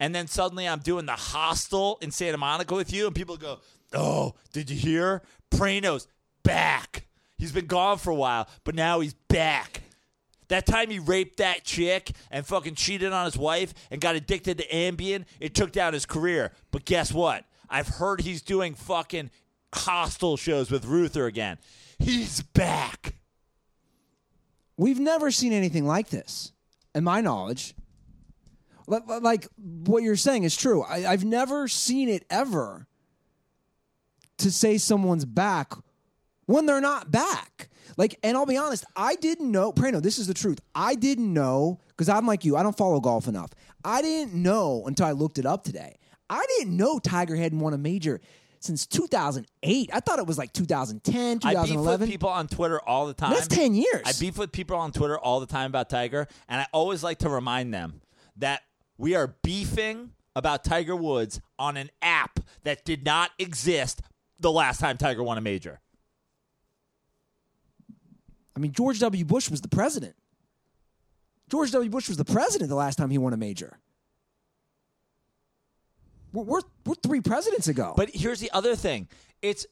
And 0.00 0.14
then 0.14 0.26
suddenly 0.26 0.68
I'm 0.68 0.80
doing 0.80 1.06
the 1.06 1.12
hostel 1.12 1.98
in 2.02 2.10
Santa 2.10 2.38
Monica 2.38 2.74
with 2.74 2.92
you, 2.92 3.06
and 3.06 3.14
people 3.14 3.36
go, 3.36 3.60
Oh, 3.94 4.34
did 4.52 4.68
you 4.68 4.76
hear? 4.76 5.22
Prano's 5.50 6.06
back. 6.42 7.06
He's 7.38 7.52
been 7.52 7.66
gone 7.66 7.98
for 7.98 8.10
a 8.10 8.14
while, 8.14 8.48
but 8.64 8.74
now 8.74 9.00
he's 9.00 9.14
back. 9.14 9.82
That 10.48 10.66
time 10.66 10.90
he 10.90 10.98
raped 10.98 11.38
that 11.38 11.64
chick 11.64 12.10
and 12.30 12.44
fucking 12.46 12.74
cheated 12.74 13.12
on 13.12 13.24
his 13.26 13.36
wife 13.36 13.72
and 13.90 14.00
got 14.00 14.16
addicted 14.16 14.58
to 14.58 14.68
Ambien, 14.68 15.24
it 15.40 15.54
took 15.54 15.72
down 15.72 15.92
his 15.92 16.06
career. 16.06 16.52
But 16.70 16.84
guess 16.84 17.12
what? 17.12 17.44
I've 17.70 17.88
heard 17.88 18.22
he's 18.22 18.42
doing 18.42 18.74
fucking 18.74 19.30
hostel 19.74 20.36
shows 20.36 20.70
with 20.70 20.86
Ruther 20.86 21.26
again. 21.26 21.58
He's 21.98 22.42
back. 22.42 23.14
We've 24.76 25.00
never 25.00 25.30
seen 25.30 25.52
anything 25.52 25.86
like 25.86 26.08
this, 26.10 26.52
in 26.94 27.04
my 27.04 27.20
knowledge. 27.20 27.74
Li- 28.86 29.00
li- 29.06 29.18
Like 29.20 29.46
what 29.84 30.02
you're 30.02 30.16
saying 30.16 30.44
is 30.44 30.56
true. 30.56 30.82
I, 30.82 31.06
I've 31.06 31.24
never 31.24 31.66
seen 31.68 32.08
it 32.08 32.24
ever 32.30 32.86
to 34.38 34.52
say 34.52 34.78
someone's 34.78 35.24
back 35.24 35.72
when 36.46 36.66
they're 36.66 36.80
not 36.80 37.10
back. 37.10 37.68
Like, 37.96 38.16
and 38.22 38.36
I'll 38.36 38.46
be 38.46 38.56
honest, 38.56 38.84
I 38.94 39.16
didn't 39.16 39.50
know. 39.50 39.72
Prano, 39.72 40.00
this 40.00 40.18
is 40.18 40.28
the 40.28 40.34
truth. 40.34 40.60
I 40.74 40.94
didn't 40.94 41.32
know 41.32 41.80
because 41.88 42.08
I'm 42.08 42.26
like 42.26 42.44
you. 42.44 42.56
I 42.56 42.62
don't 42.62 42.76
follow 42.76 43.00
golf 43.00 43.26
enough. 43.26 43.50
I 43.84 44.02
didn't 44.02 44.34
know 44.40 44.84
until 44.86 45.06
I 45.06 45.12
looked 45.12 45.38
it 45.38 45.46
up 45.46 45.64
today. 45.64 45.96
I 46.30 46.44
didn't 46.58 46.76
know 46.76 46.98
Tiger 47.00 47.34
hadn't 47.34 47.58
won 47.58 47.74
a 47.74 47.78
major 47.78 48.20
since 48.60 48.86
2008. 48.86 49.90
I 49.92 50.00
thought 50.00 50.18
it 50.18 50.26
was 50.26 50.38
like 50.38 50.52
2010, 50.52 51.16
I 51.16 51.30
beef 51.30 51.42
with 51.42 51.68
2011. 51.68 52.08
people 52.08 52.28
on 52.28 52.48
Twitter 52.48 52.80
all 52.80 53.06
the 53.06 53.14
time. 53.14 53.32
That's 53.32 53.48
10 53.48 53.74
years. 53.74 54.02
I 54.04 54.12
beef 54.18 54.38
with 54.38 54.52
people 54.52 54.76
on 54.76 54.92
Twitter 54.92 55.18
all 55.18 55.40
the 55.40 55.46
time 55.46 55.66
about 55.70 55.88
Tiger, 55.88 56.26
and 56.48 56.60
I 56.60 56.66
always 56.72 57.02
like 57.02 57.18
to 57.18 57.28
remind 57.28 57.72
them 57.72 58.00
that 58.36 58.62
we 58.96 59.14
are 59.14 59.36
beefing 59.42 60.10
about 60.36 60.64
Tiger 60.64 60.94
Woods 60.96 61.40
on 61.58 61.76
an 61.76 61.90
app 62.02 62.40
that 62.64 62.84
did 62.84 63.04
not 63.04 63.30
exist 63.38 64.02
the 64.40 64.52
last 64.52 64.78
time 64.80 64.96
Tiger 64.96 65.22
won 65.22 65.38
a 65.38 65.40
major. 65.40 65.80
I 68.56 68.60
mean, 68.60 68.72
George 68.72 68.98
W. 69.00 69.24
Bush 69.24 69.50
was 69.50 69.60
the 69.60 69.68
president. 69.68 70.16
George 71.48 71.70
W. 71.70 71.88
Bush 71.90 72.08
was 72.08 72.16
the 72.16 72.24
president 72.24 72.68
the 72.68 72.76
last 72.76 72.96
time 72.96 73.10
he 73.10 73.18
won 73.18 73.32
a 73.32 73.36
major. 73.36 73.78
We're, 76.32 76.44
we're, 76.44 76.60
we're 76.86 76.94
three 76.96 77.20
presidents 77.20 77.68
ago. 77.68 77.94
But 77.96 78.10
here's 78.14 78.40
the 78.40 78.50
other 78.52 78.76
thing. 78.76 79.08
It's 79.42 79.66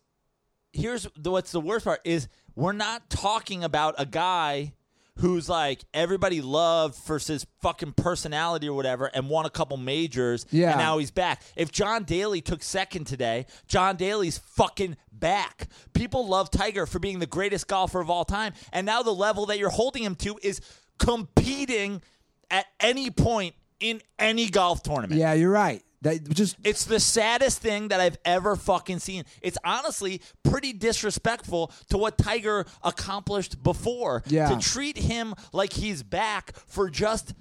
here's 0.73 1.07
the, 1.17 1.31
what's 1.31 1.53
the 1.53 1.61
worst 1.61 1.85
part 1.85 2.01
is 2.05 2.29
we're 2.55 2.73
not 2.73 3.09
talking 3.11 3.65
about 3.65 3.95
a 3.99 4.07
guy 4.07 4.73
who's 5.21 5.49
like 5.49 5.83
everybody 5.95 6.43
loved 6.43 6.95
for 6.95 7.19
his 7.19 7.47
fucking 7.63 7.93
personality 7.93 8.69
or 8.69 8.75
whatever 8.77 9.07
and 9.07 9.31
won 9.31 9.47
a 9.47 9.51
couple 9.51 9.79
majors 9.79 10.45
Yeah. 10.51 10.73
and 10.73 10.79
now 10.79 10.99
he's 10.99 11.11
back. 11.11 11.43
If 11.57 11.73
John 11.73 12.05
Daly 12.05 12.43
took 12.43 12.63
second 12.63 13.07
today, 13.07 13.47
John 13.67 13.97
Daly's 13.97 14.37
fucking 14.37 14.99
back. 15.11 15.69
People 15.95 16.29
love 16.29 16.51
Tiger 16.51 16.85
for 16.85 16.99
being 16.99 17.19
the 17.19 17.27
greatest 17.27 17.67
golfer 17.67 18.01
of 18.01 18.11
all 18.11 18.27
time 18.27 18.53
and 18.75 18.85
now 18.85 19.03
the 19.03 19.15
level 19.15 19.47
that 19.47 19.59
you're 19.59 19.71
holding 19.71 20.03
him 20.03 20.15
to 20.17 20.39
is 20.43 20.61
competing 20.99 22.03
at 22.51 22.67
any 22.81 23.11
point 23.11 23.55
in 23.81 24.01
any 24.19 24.49
golf 24.49 24.83
tournament. 24.83 25.19
yeah, 25.19 25.33
you're 25.33 25.51
right. 25.51 25.83
That 26.03 26.29
just 26.31 26.57
It's 26.63 26.85
the 26.85 27.01
saddest 27.01 27.61
thing 27.61 27.89
that 27.89 28.01
I've 28.01 28.19
ever 28.25 28.55
fucking 28.57 28.99
seen. 28.99 29.25
It's 29.43 29.59
honestly 29.65 30.21
pretty 30.43 30.73
disrespectful 30.73 31.73
to 31.89 31.99
what 31.99 32.19
Tiger 32.19 32.67
accomplished 32.85 33.63
before. 33.63 34.23
Yeah. 34.27 34.51
To 34.51 34.59
treat 34.59 34.99
him 34.99 35.35
like 35.53 35.73
he's 35.73 36.03
back 36.03 36.53
for 36.67 36.91
just 36.91 37.35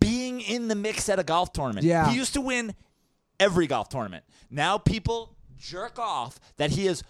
being 0.00 0.40
in 0.40 0.68
the 0.68 0.74
mix 0.74 1.08
at 1.08 1.18
a 1.18 1.24
golf 1.24 1.52
tournament. 1.52 1.86
Yeah. 1.86 2.10
He 2.10 2.16
used 2.16 2.34
to 2.34 2.40
win 2.40 2.74
every 3.38 3.66
golf 3.66 3.88
tournament. 3.88 4.24
Now 4.50 4.78
people 4.78 5.36
jerk 5.58 5.98
off 5.98 6.40
that 6.56 6.72
he 6.72 6.86
is 6.88 7.02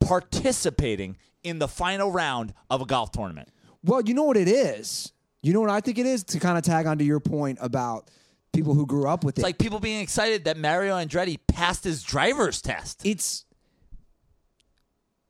participating 0.00 1.16
in 1.42 1.58
the 1.58 1.68
final 1.68 2.10
round 2.10 2.54
of 2.70 2.80
a 2.80 2.86
golf 2.86 3.10
tournament. 3.12 3.48
well, 3.82 4.00
you 4.00 4.14
know 4.14 4.24
what 4.24 4.36
it 4.36 4.48
is. 4.48 5.12
You 5.42 5.52
know 5.52 5.60
what 5.60 5.70
I 5.70 5.80
think 5.80 5.98
it 5.98 6.06
is 6.06 6.24
to 6.24 6.40
kind 6.40 6.58
of 6.58 6.64
tag 6.64 6.86
onto 6.86 7.04
your 7.04 7.20
point 7.20 7.58
about 7.60 8.10
people 8.56 8.74
who 8.74 8.86
grew 8.86 9.06
up 9.06 9.22
with 9.22 9.36
it. 9.36 9.40
It's 9.40 9.44
like 9.44 9.58
people 9.58 9.80
being 9.80 10.00
excited 10.00 10.44
that 10.44 10.56
Mario 10.56 10.96
Andretti 10.96 11.38
passed 11.46 11.84
his 11.84 12.02
driver's 12.02 12.62
test. 12.62 13.04
it's 13.04 13.44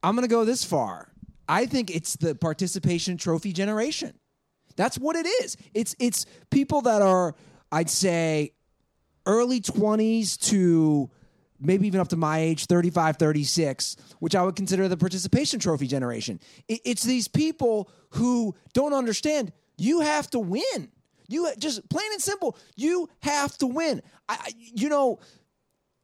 I'm 0.02 0.14
going 0.14 0.26
to 0.26 0.32
go 0.32 0.44
this 0.44 0.64
far. 0.64 1.10
I 1.48 1.66
think 1.66 1.94
it's 1.94 2.16
the 2.16 2.34
participation 2.36 3.16
trophy 3.16 3.52
generation. 3.52 4.16
That's 4.76 4.98
what 4.98 5.16
it 5.16 5.26
is. 5.26 5.56
It's 5.74 5.96
it's 5.98 6.26
people 6.50 6.82
that 6.82 7.02
are 7.02 7.34
I'd 7.72 7.90
say 7.90 8.52
early 9.26 9.60
20s 9.60 10.38
to 10.50 11.10
maybe 11.58 11.86
even 11.88 11.98
up 11.98 12.08
to 12.08 12.16
my 12.16 12.38
age 12.38 12.66
35 12.66 13.16
36 13.16 13.96
which 14.20 14.36
I 14.36 14.42
would 14.42 14.54
consider 14.54 14.86
the 14.86 14.96
participation 14.96 15.58
trophy 15.58 15.86
generation. 15.86 16.38
It's 16.68 17.02
these 17.02 17.26
people 17.26 17.90
who 18.10 18.54
don't 18.74 18.92
understand 18.92 19.52
you 19.78 20.00
have 20.00 20.30
to 20.30 20.38
win. 20.38 20.90
You 21.28 21.50
just 21.58 21.88
plain 21.88 22.06
and 22.12 22.20
simple, 22.22 22.56
you 22.76 23.08
have 23.20 23.56
to 23.58 23.66
win. 23.66 24.02
I, 24.28 24.50
you 24.56 24.88
know 24.88 25.18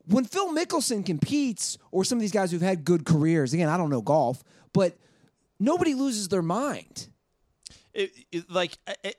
when 0.06 0.24
Phil 0.24 0.48
Mickelson 0.52 1.06
competes, 1.06 1.78
or 1.92 2.04
some 2.04 2.18
of 2.18 2.22
these 2.22 2.32
guys 2.32 2.50
who've 2.50 2.60
had 2.60 2.84
good 2.84 3.04
careers, 3.04 3.52
again, 3.52 3.68
I 3.68 3.76
don't 3.76 3.88
know 3.90 4.02
golf, 4.02 4.42
but 4.72 4.96
nobody 5.60 5.94
loses 5.94 6.28
their 6.28 6.42
mind. 6.42 7.08
it, 7.94 8.10
it- 8.32 8.50
like 8.50 8.78
it, 9.04 9.16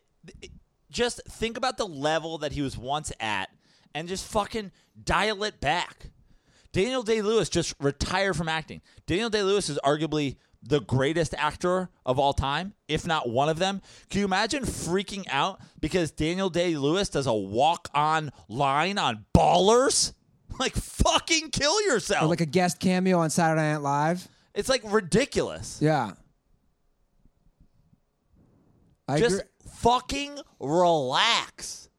just 0.90 1.22
think 1.28 1.58
about 1.58 1.78
the 1.78 1.88
level 1.88 2.38
that 2.40 2.52
he 2.52 2.62
was 2.62 2.78
once 2.78 3.12
at 3.20 3.50
and 3.96 4.08
just 4.08 4.26
fucking 4.32 4.72
dial 5.04 5.44
it 5.44 5.60
back 5.60 6.08
daniel 6.72 7.02
day-lewis 7.04 7.50
just 7.50 7.74
retired 7.80 8.36
from 8.36 8.48
acting 8.48 8.80
daniel 9.08 9.30
day-lewis 9.30 9.70
is 9.70 9.80
arguably 9.84 10.38
the 10.66 10.80
greatest 10.82 11.34
actor 11.38 11.90
of 12.06 12.18
all 12.20 12.32
time 12.34 12.74
if 12.88 13.06
not 13.06 13.28
one 13.30 13.50
of 13.50 13.60
them 13.60 13.82
can 14.10 14.20
you 14.20 14.26
imagine 14.26 14.64
freaking 14.64 15.26
out 15.30 15.60
because 15.82 16.10
daniel 16.12 16.50
day-lewis 16.50 17.10
does 17.10 17.28
a 17.28 17.34
walk-on 17.34 18.32
line 18.48 18.98
on 18.98 19.26
ballers 19.38 20.14
like 20.60 20.74
fucking 20.74 21.50
kill 21.50 21.82
yourself 21.86 22.24
Or 22.24 22.28
like 22.28 22.42
a 22.42 22.46
guest 22.46 22.80
cameo 22.80 23.20
on 23.20 23.30
Saturday 23.30 23.62
Night 23.74 23.82
Live. 23.82 24.28
it's 24.54 24.70
like 24.70 24.82
ridiculous 24.86 25.80
Yeah. 25.82 26.12
I 29.08 29.20
Just 29.20 29.36
agree. 29.40 29.50
fucking 29.80 30.40
relax. 30.62 31.90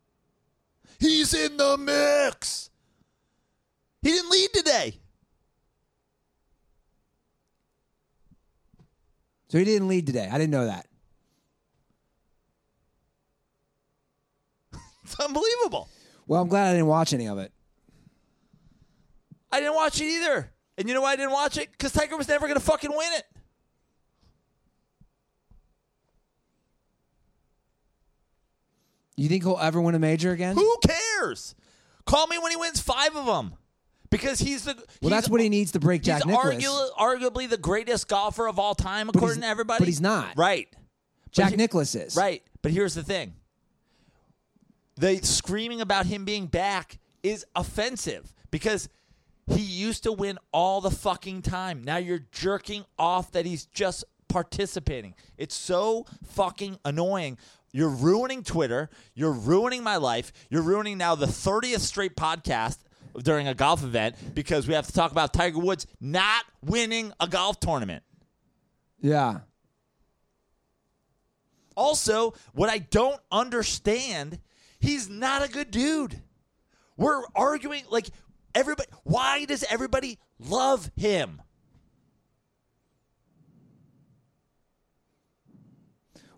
He's 0.98 1.34
in 1.34 1.58
the 1.58 1.76
mix. 1.76 2.70
He 4.00 4.10
didn't 4.10 4.30
lead 4.30 4.48
today. 4.54 5.00
So 9.54 9.58
he 9.58 9.64
didn't 9.64 9.86
lead 9.86 10.04
today. 10.04 10.28
I 10.28 10.36
didn't 10.36 10.50
know 10.50 10.66
that. 10.66 10.88
It's 15.04 15.14
unbelievable. 15.20 15.88
Well, 16.26 16.42
I'm 16.42 16.48
glad 16.48 16.70
I 16.70 16.72
didn't 16.72 16.88
watch 16.88 17.12
any 17.12 17.28
of 17.28 17.38
it. 17.38 17.52
I 19.52 19.60
didn't 19.60 19.76
watch 19.76 20.00
it 20.00 20.06
either. 20.06 20.50
And 20.76 20.88
you 20.88 20.94
know 20.94 21.02
why 21.02 21.12
I 21.12 21.16
didn't 21.16 21.30
watch 21.30 21.56
it? 21.56 21.70
Because 21.70 21.92
Tiger 21.92 22.16
was 22.16 22.26
never 22.26 22.48
going 22.48 22.58
to 22.58 22.66
fucking 22.66 22.90
win 22.90 23.12
it. 23.12 23.24
You 29.16 29.28
think 29.28 29.44
he'll 29.44 29.60
ever 29.62 29.80
win 29.80 29.94
a 29.94 30.00
major 30.00 30.32
again? 30.32 30.56
Who 30.56 30.78
cares? 30.84 31.54
Call 32.06 32.26
me 32.26 32.38
when 32.38 32.50
he 32.50 32.56
wins 32.56 32.80
five 32.80 33.14
of 33.14 33.26
them. 33.26 33.54
Because 34.20 34.38
he's 34.38 34.64
the. 34.64 34.74
Well, 34.74 34.84
he's- 35.00 35.10
that's 35.10 35.28
what 35.28 35.40
he 35.40 35.48
needs 35.48 35.72
to 35.72 35.80
break 35.80 36.02
Jack 36.02 36.22
he's 36.24 36.26
Nicklaus. 36.32 36.62
argu- 36.64 36.90
arguably 36.98 37.48
the 37.48 37.56
greatest 37.58 38.08
golfer 38.08 38.46
of 38.46 38.58
all 38.58 38.74
time, 38.74 39.08
according 39.08 39.40
to 39.42 39.46
everybody. 39.46 39.78
but 39.80 39.88
he's 39.88 40.00
not. 40.00 40.36
Right. 40.36 40.68
Jack 41.32 41.50
he- 41.50 41.56
Nicklaus 41.56 41.94
is. 41.94 42.16
Right. 42.16 42.42
But 42.62 42.72
here's 42.72 42.94
the 42.94 43.02
thing 43.02 43.34
the 44.96 45.16
screaming 45.22 45.80
about 45.80 46.06
him 46.06 46.24
being 46.24 46.46
back 46.46 46.98
is 47.22 47.44
offensive 47.56 48.32
because 48.50 48.88
he 49.46 49.60
used 49.60 50.04
to 50.04 50.12
win 50.12 50.38
all 50.52 50.80
the 50.80 50.90
fucking 50.90 51.42
time. 51.42 51.82
Now 51.82 51.96
you're 51.96 52.24
jerking 52.32 52.84
off 52.98 53.32
that 53.32 53.44
he's 53.44 53.66
just 53.66 54.04
participating. 54.28 55.14
It's 55.36 55.54
so 55.54 56.06
fucking 56.24 56.78
annoying. 56.84 57.38
You're 57.72 57.88
ruining 57.90 58.44
Twitter. 58.44 58.88
You're 59.14 59.32
ruining 59.32 59.82
my 59.82 59.96
life. 59.96 60.32
You're 60.48 60.62
ruining 60.62 60.96
now 60.98 61.14
the 61.16 61.26
30th 61.26 61.80
straight 61.80 62.14
podcast 62.16 62.78
during 63.22 63.48
a 63.48 63.54
golf 63.54 63.82
event 63.82 64.16
because 64.34 64.66
we 64.66 64.74
have 64.74 64.86
to 64.86 64.92
talk 64.92 65.12
about 65.12 65.32
Tiger 65.32 65.58
Woods 65.58 65.86
not 66.00 66.44
winning 66.62 67.12
a 67.20 67.28
golf 67.28 67.60
tournament. 67.60 68.02
Yeah. 69.00 69.40
Also, 71.76 72.34
what 72.52 72.70
I 72.70 72.78
don't 72.78 73.20
understand, 73.30 74.38
he's 74.78 75.08
not 75.08 75.44
a 75.44 75.48
good 75.48 75.70
dude. 75.70 76.20
We're 76.96 77.22
arguing 77.34 77.84
like 77.90 78.08
everybody. 78.54 78.88
Why 79.02 79.44
does 79.44 79.64
everybody 79.64 80.18
love 80.38 80.90
him? 80.96 81.42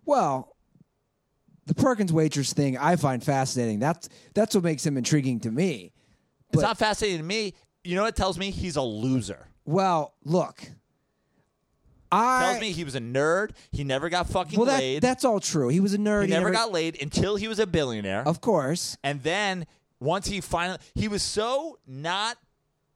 Well, 0.04 0.56
the 1.66 1.74
Perkins 1.74 2.12
waitress 2.12 2.52
thing 2.52 2.78
I 2.78 2.96
find 2.96 3.22
fascinating. 3.22 3.80
That's 3.80 4.08
that's 4.34 4.54
what 4.54 4.64
makes 4.64 4.86
him 4.86 4.96
intriguing 4.96 5.40
to 5.40 5.50
me. 5.50 5.92
It's 6.52 6.62
not 6.62 6.78
fascinating 6.78 7.18
to 7.18 7.24
me. 7.24 7.54
You 7.84 7.94
know 7.96 8.02
what 8.02 8.08
it 8.08 8.16
tells 8.16 8.38
me? 8.38 8.50
He's 8.50 8.76
a 8.76 8.82
loser. 8.82 9.48
Well, 9.64 10.14
look. 10.24 10.62
I 12.10 12.44
tells 12.44 12.60
me 12.60 12.72
he 12.72 12.84
was 12.84 12.94
a 12.94 13.00
nerd. 13.00 13.50
He 13.72 13.84
never 13.84 14.08
got 14.08 14.28
fucking 14.28 14.58
well, 14.58 14.66
that, 14.66 14.78
laid. 14.78 15.02
that's 15.02 15.24
all 15.24 15.40
true. 15.40 15.68
He 15.68 15.80
was 15.80 15.92
a 15.94 15.98
nerd. 15.98 16.22
he 16.22 16.30
never 16.30 16.50
got 16.50 16.72
laid 16.72 17.00
until 17.02 17.36
he 17.36 17.48
was 17.48 17.58
a 17.58 17.66
billionaire. 17.66 18.26
Of 18.26 18.40
course. 18.40 18.96
And 19.02 19.22
then 19.22 19.66
once 20.00 20.28
he 20.28 20.40
finally, 20.40 20.78
he 20.94 21.08
was 21.08 21.22
so 21.22 21.78
not 21.86 22.38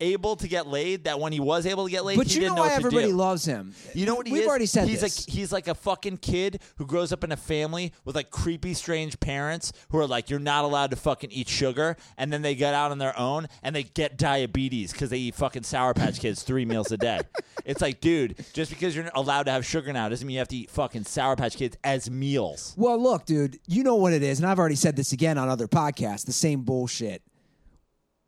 able 0.00 0.36
to 0.36 0.48
get 0.48 0.66
laid 0.66 1.04
that 1.04 1.20
when 1.20 1.32
he 1.32 1.40
was 1.40 1.66
able 1.66 1.84
to 1.84 1.90
get 1.90 2.04
laid, 2.04 2.16
But 2.18 2.26
he 2.26 2.34
you 2.34 2.40
didn't 2.40 2.56
know 2.56 2.62
why 2.62 2.72
everybody 2.72 3.12
loves 3.12 3.44
him. 3.44 3.74
You 3.94 4.06
know 4.06 4.14
what 4.14 4.26
he 4.26 4.32
We've 4.32 4.42
is? 4.42 4.48
already 4.48 4.66
said 4.66 4.88
he's 4.88 5.00
this. 5.00 5.26
like 5.28 5.34
he's 5.34 5.52
like 5.52 5.68
a 5.68 5.74
fucking 5.74 6.18
kid 6.18 6.60
who 6.76 6.86
grows 6.86 7.12
up 7.12 7.24
in 7.24 7.32
a 7.32 7.36
family 7.36 7.92
with 8.04 8.16
like 8.16 8.30
creepy, 8.30 8.74
strange 8.74 9.18
parents 9.20 9.72
who 9.90 9.98
are 9.98 10.06
like, 10.06 10.30
"You're 10.30 10.38
not 10.40 10.64
allowed 10.64 10.90
to 10.90 10.96
fucking 10.96 11.30
eat 11.32 11.48
sugar," 11.48 11.96
and 12.18 12.32
then 12.32 12.42
they 12.42 12.54
get 12.54 12.74
out 12.74 12.90
on 12.90 12.98
their 12.98 13.18
own 13.18 13.46
and 13.62 13.74
they 13.76 13.82
get 13.82 14.16
diabetes 14.16 14.92
because 14.92 15.10
they 15.10 15.18
eat 15.18 15.34
fucking 15.34 15.62
Sour 15.64 15.94
Patch 15.94 16.20
Kids 16.20 16.42
three 16.42 16.64
meals 16.64 16.90
a 16.92 16.96
day. 16.96 17.20
It's 17.66 17.82
like, 17.82 18.00
dude, 18.00 18.36
just 18.54 18.70
because 18.70 18.96
you're 18.96 19.10
allowed 19.14 19.42
to 19.44 19.50
have 19.52 19.66
sugar 19.66 19.92
now 19.92 20.08
doesn't 20.08 20.26
mean 20.26 20.32
you 20.34 20.38
have 20.38 20.48
to 20.48 20.56
eat 20.56 20.70
fucking 20.70 21.04
Sour 21.04 21.36
Patch 21.36 21.56
Kids 21.56 21.76
as 21.84 22.10
meals. 22.10 22.74
Well, 22.76 22.98
look, 23.00 23.26
dude, 23.26 23.60
you 23.66 23.82
know 23.84 23.96
what 23.96 24.14
it 24.14 24.22
is, 24.22 24.40
and 24.40 24.48
I've 24.48 24.58
already 24.58 24.74
said 24.76 24.96
this 24.96 25.12
again 25.12 25.36
on 25.36 25.48
other 25.50 25.68
podcasts, 25.68 26.24
the 26.24 26.32
same 26.32 26.62
bullshit. 26.62 27.22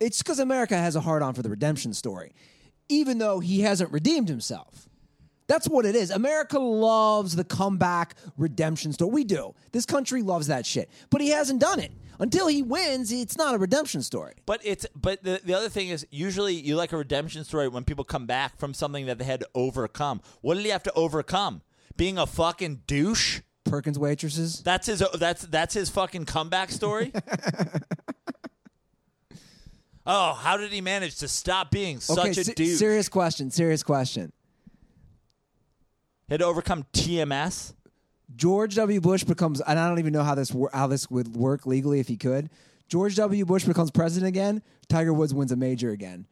It's 0.03 0.21
because 0.21 0.39
America 0.39 0.77
has 0.77 0.95
a 0.95 1.01
hard 1.01 1.23
on 1.23 1.33
for 1.33 1.41
the 1.41 1.49
redemption 1.49 1.93
story, 1.93 2.33
even 2.89 3.17
though 3.17 3.39
he 3.39 3.61
hasn't 3.61 3.91
redeemed 3.91 4.29
himself. 4.29 4.89
That's 5.47 5.67
what 5.67 5.85
it 5.85 5.95
is. 5.95 6.09
America 6.09 6.59
loves 6.59 7.35
the 7.35 7.43
comeback 7.43 8.15
redemption 8.37 8.93
story. 8.93 9.11
We 9.11 9.23
do. 9.23 9.53
This 9.71 9.85
country 9.85 10.21
loves 10.21 10.47
that 10.47 10.65
shit. 10.65 10.89
But 11.09 11.21
he 11.21 11.29
hasn't 11.29 11.59
done 11.59 11.79
it. 11.79 11.91
Until 12.19 12.47
he 12.47 12.61
wins, 12.61 13.11
it's 13.11 13.37
not 13.37 13.55
a 13.55 13.57
redemption 13.57 14.01
story. 14.01 14.33
But 14.45 14.61
it's 14.63 14.85
but 14.95 15.23
the, 15.23 15.41
the 15.43 15.53
other 15.53 15.69
thing 15.69 15.89
is 15.89 16.05
usually 16.11 16.53
you 16.53 16.75
like 16.75 16.93
a 16.93 16.97
redemption 16.97 17.43
story 17.43 17.67
when 17.67 17.83
people 17.83 18.03
come 18.05 18.25
back 18.25 18.57
from 18.57 18.73
something 18.73 19.07
that 19.07 19.17
they 19.17 19.25
had 19.25 19.41
to 19.41 19.49
overcome. 19.55 20.21
What 20.41 20.55
did 20.55 20.63
he 20.63 20.69
have 20.69 20.83
to 20.83 20.93
overcome? 20.93 21.61
Being 21.97 22.17
a 22.17 22.25
fucking 22.25 22.83
douche? 22.87 23.41
Perkins 23.65 23.97
waitresses. 23.97 24.61
That's 24.61 24.87
his 24.87 25.03
that's 25.15 25.43
that's 25.43 25.73
his 25.73 25.89
fucking 25.89 26.25
comeback 26.25 26.69
story? 26.69 27.11
oh, 30.05 30.33
how 30.33 30.57
did 30.57 30.71
he 30.71 30.81
manage 30.81 31.17
to 31.17 31.27
stop 31.27 31.71
being 31.71 31.99
such 31.99 32.17
okay, 32.19 32.29
a 32.29 32.33
se- 32.33 32.53
douche? 32.53 32.77
serious 32.77 33.09
question. 33.09 33.51
Serious 33.51 33.83
question. 33.83 34.31
He 36.27 36.33
had 36.33 36.39
to 36.39 36.45
overcome 36.45 36.85
TMS? 36.93 37.73
George 38.35 38.75
W. 38.75 38.99
Bush 39.01 39.23
becomes, 39.23 39.61
and 39.61 39.77
I 39.77 39.87
don't 39.87 39.99
even 39.99 40.13
know 40.13 40.23
how 40.23 40.33
this 40.35 40.55
how 40.73 40.87
this 40.87 41.09
would 41.11 41.35
work 41.35 41.65
legally 41.65 41.99
if 41.99 42.07
he 42.07 42.17
could. 42.17 42.49
George 42.87 43.15
W. 43.15 43.45
Bush 43.45 43.65
becomes 43.65 43.91
president 43.91 44.27
again. 44.29 44.61
Tiger 44.89 45.13
Woods 45.13 45.33
wins 45.33 45.51
a 45.51 45.55
major 45.55 45.91
again. 45.91 46.25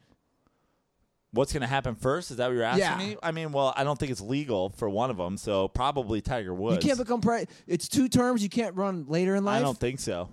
What's 1.32 1.52
going 1.52 1.62
to 1.62 1.66
happen 1.66 1.94
first? 1.94 2.30
Is 2.30 2.36
that 2.38 2.48
what 2.48 2.54
you're 2.54 2.62
asking 2.64 2.80
Yeah. 2.80 2.96
me? 2.98 3.16
I 3.22 3.30
mean, 3.32 3.52
well, 3.52 3.72
I 3.74 3.84
don't 3.84 3.98
think 3.98 4.12
it's 4.12 4.20
legal 4.20 4.68
for 4.70 4.90
one 4.90 5.08
of 5.10 5.16
them, 5.16 5.38
so 5.38 5.68
probably 5.68 6.20
Tiger 6.20 6.52
Woods. 6.52 6.84
You 6.84 6.88
can't 6.90 6.98
become 6.98 7.20
president. 7.22 7.50
It's 7.66 7.88
two 7.88 8.08
terms. 8.08 8.42
You 8.42 8.50
can't 8.50 8.76
run 8.76 9.06
later 9.08 9.34
in 9.34 9.44
life. 9.44 9.60
I 9.60 9.62
don't 9.62 9.78
think 9.78 9.98
so. 10.00 10.28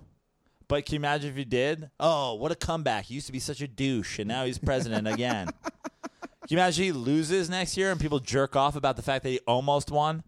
But 0.70 0.86
can 0.86 0.94
you 0.94 1.00
imagine 1.00 1.30
if 1.30 1.36
you 1.36 1.44
did? 1.44 1.90
Oh, 1.98 2.34
what 2.34 2.52
a 2.52 2.54
comeback. 2.54 3.06
He 3.06 3.14
used 3.14 3.26
to 3.26 3.32
be 3.32 3.40
such 3.40 3.60
a 3.60 3.66
douche, 3.66 4.20
and 4.20 4.28
now 4.28 4.44
he's 4.44 4.56
president 4.56 5.08
again. 5.08 5.48
Can 5.62 6.56
you 6.56 6.58
imagine 6.58 6.84
he 6.84 6.92
loses 6.92 7.50
next 7.50 7.76
year 7.76 7.90
and 7.90 8.00
people 8.00 8.18
jerk 8.18 8.56
off 8.56 8.76
about 8.76 8.96
the 8.96 9.02
fact 9.02 9.24
that 9.24 9.30
he 9.30 9.40
almost 9.46 9.90
won? 9.90 10.22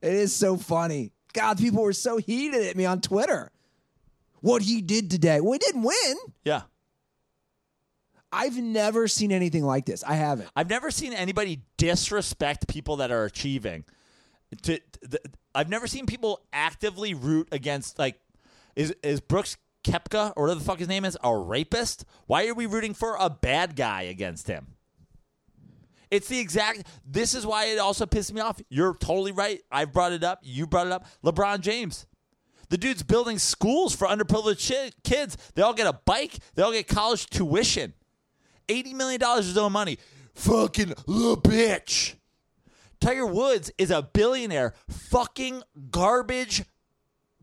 It 0.00 0.12
is 0.12 0.34
so 0.34 0.56
funny. 0.56 1.12
God, 1.32 1.58
people 1.58 1.82
were 1.82 1.92
so 1.92 2.16
heated 2.18 2.66
at 2.66 2.76
me 2.76 2.86
on 2.86 3.00
Twitter. 3.00 3.52
What 4.40 4.62
he 4.62 4.80
did 4.80 5.10
today. 5.10 5.40
Well, 5.40 5.52
he 5.52 5.58
didn't 5.58 5.82
win. 5.82 6.16
Yeah. 6.44 6.62
I've 8.32 8.56
never 8.56 9.06
seen 9.06 9.32
anything 9.32 9.64
like 9.64 9.86
this. 9.86 10.02
I 10.02 10.14
haven't. 10.14 10.48
I've 10.56 10.70
never 10.70 10.90
seen 10.90 11.12
anybody 11.12 11.62
disrespect 11.76 12.68
people 12.68 12.96
that 12.96 13.10
are 13.10 13.24
achieving. 13.24 13.84
To, 14.62 14.78
th- 14.78 15.22
I've 15.54 15.68
never 15.68 15.86
seen 15.86 16.06
people 16.06 16.42
actively 16.52 17.14
root 17.14 17.48
against 17.52 17.98
like 17.98 18.20
is 18.76 18.94
is 19.02 19.20
Brooks 19.20 19.56
Koepka 19.84 20.32
or 20.36 20.44
whatever 20.44 20.60
the 20.60 20.64
fuck 20.64 20.78
his 20.78 20.88
name 20.88 21.04
is 21.04 21.18
a 21.24 21.36
rapist? 21.36 22.04
Why 22.26 22.46
are 22.46 22.54
we 22.54 22.66
rooting 22.66 22.94
for 22.94 23.16
a 23.18 23.30
bad 23.30 23.74
guy 23.74 24.02
against 24.02 24.46
him? 24.46 24.74
It's 26.10 26.28
the 26.28 26.38
exact. 26.38 26.86
This 27.04 27.34
is 27.34 27.44
why 27.44 27.66
it 27.66 27.78
also 27.78 28.06
pissed 28.06 28.32
me 28.32 28.40
off. 28.40 28.60
You're 28.68 28.94
totally 28.94 29.32
right. 29.32 29.60
I've 29.72 29.92
brought 29.92 30.12
it 30.12 30.22
up. 30.22 30.40
You 30.42 30.66
brought 30.66 30.86
it 30.86 30.92
up. 30.92 31.06
LeBron 31.24 31.60
James. 31.60 32.06
The 32.68 32.78
dude's 32.78 33.02
building 33.02 33.38
schools 33.38 33.94
for 33.94 34.08
underprivileged 34.08 34.92
kids. 35.04 35.36
They 35.54 35.62
all 35.62 35.74
get 35.74 35.86
a 35.86 35.92
bike. 36.04 36.38
They 36.54 36.62
all 36.62 36.72
get 36.72 36.88
college 36.88 37.26
tuition. 37.26 37.94
$80 38.68 38.94
million 38.94 39.20
his 39.36 39.56
own 39.56 39.72
money. 39.72 39.98
Fucking 40.34 40.88
the 40.88 41.36
bitch. 41.42 42.14
Tiger 43.00 43.26
Woods 43.26 43.70
is 43.78 43.90
a 43.90 44.02
billionaire 44.02 44.74
fucking 44.88 45.62
garbage 45.90 46.64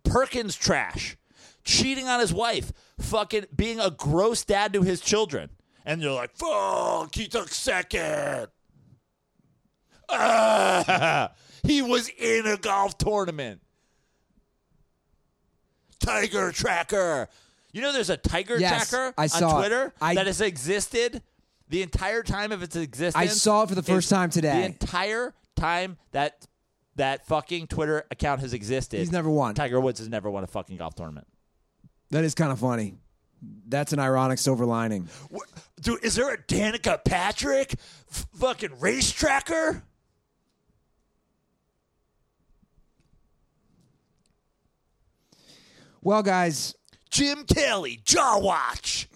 Perkins 0.03 0.55
trash. 0.55 1.15
Cheating 1.63 2.07
on 2.07 2.19
his 2.19 2.33
wife. 2.33 2.71
Fucking 2.99 3.45
being 3.55 3.79
a 3.79 3.89
gross 3.89 4.43
dad 4.43 4.73
to 4.73 4.81
his 4.81 5.01
children. 5.01 5.49
And 5.85 6.01
you're 6.01 6.13
like, 6.13 6.35
fuck, 6.35 7.13
he 7.15 7.27
took 7.27 7.49
second. 7.49 8.47
Ah, 10.09 11.31
he 11.63 11.81
was 11.81 12.09
in 12.09 12.45
a 12.45 12.57
golf 12.57 12.97
tournament. 12.97 13.61
Tiger 15.99 16.51
Tracker. 16.51 17.29
You 17.71 17.81
know, 17.81 17.91
there's 17.91 18.09
a 18.09 18.17
Tiger 18.17 18.59
Yes, 18.59 18.89
Tracker 18.89 19.13
I 19.17 19.27
saw 19.27 19.49
on 19.49 19.55
it. 19.55 19.59
Twitter 19.59 19.93
I- 20.01 20.15
that 20.15 20.27
has 20.27 20.41
existed 20.41 21.23
the 21.69 21.81
entire 21.81 22.21
time 22.23 22.51
of 22.51 22.61
its 22.61 22.75
existence. 22.75 23.15
I 23.15 23.27
saw 23.27 23.63
it 23.63 23.69
for 23.69 23.75
the 23.75 23.83
first 23.83 24.09
time 24.09 24.29
today. 24.29 24.59
The 24.59 24.65
entire 24.65 25.33
time 25.55 25.97
that 26.11 26.45
that 26.97 27.25
fucking 27.25 27.67
Twitter 27.67 28.05
account 28.11 28.41
has 28.41 28.53
existed, 28.53 28.99
He's 28.99 29.11
never 29.11 29.29
won. 29.29 29.55
Tiger 29.55 29.79
Woods 29.79 29.99
has 29.99 30.09
never 30.09 30.29
won 30.29 30.43
a 30.43 30.47
fucking 30.47 30.77
golf 30.77 30.93
tournament. 30.93 31.25
That 32.13 32.23
is 32.23 32.35
kind 32.35 32.51
of 32.51 32.59
funny. 32.59 32.93
That's 33.67 33.91
an 33.91 33.97
ironic 33.97 34.37
silver 34.37 34.67
lining. 34.67 35.09
What, 35.31 35.47
dude, 35.81 36.03
is 36.03 36.13
there 36.13 36.31
a 36.31 36.37
Danica 36.37 37.03
Patrick 37.03 37.73
f- 38.11 38.27
fucking 38.35 38.79
race 38.79 39.11
tracker? 39.11 39.81
Well, 46.03 46.21
guys, 46.21 46.75
Jim 47.09 47.45
Kelly, 47.45 47.99
Jaw 48.05 48.37
Watch. 48.37 49.09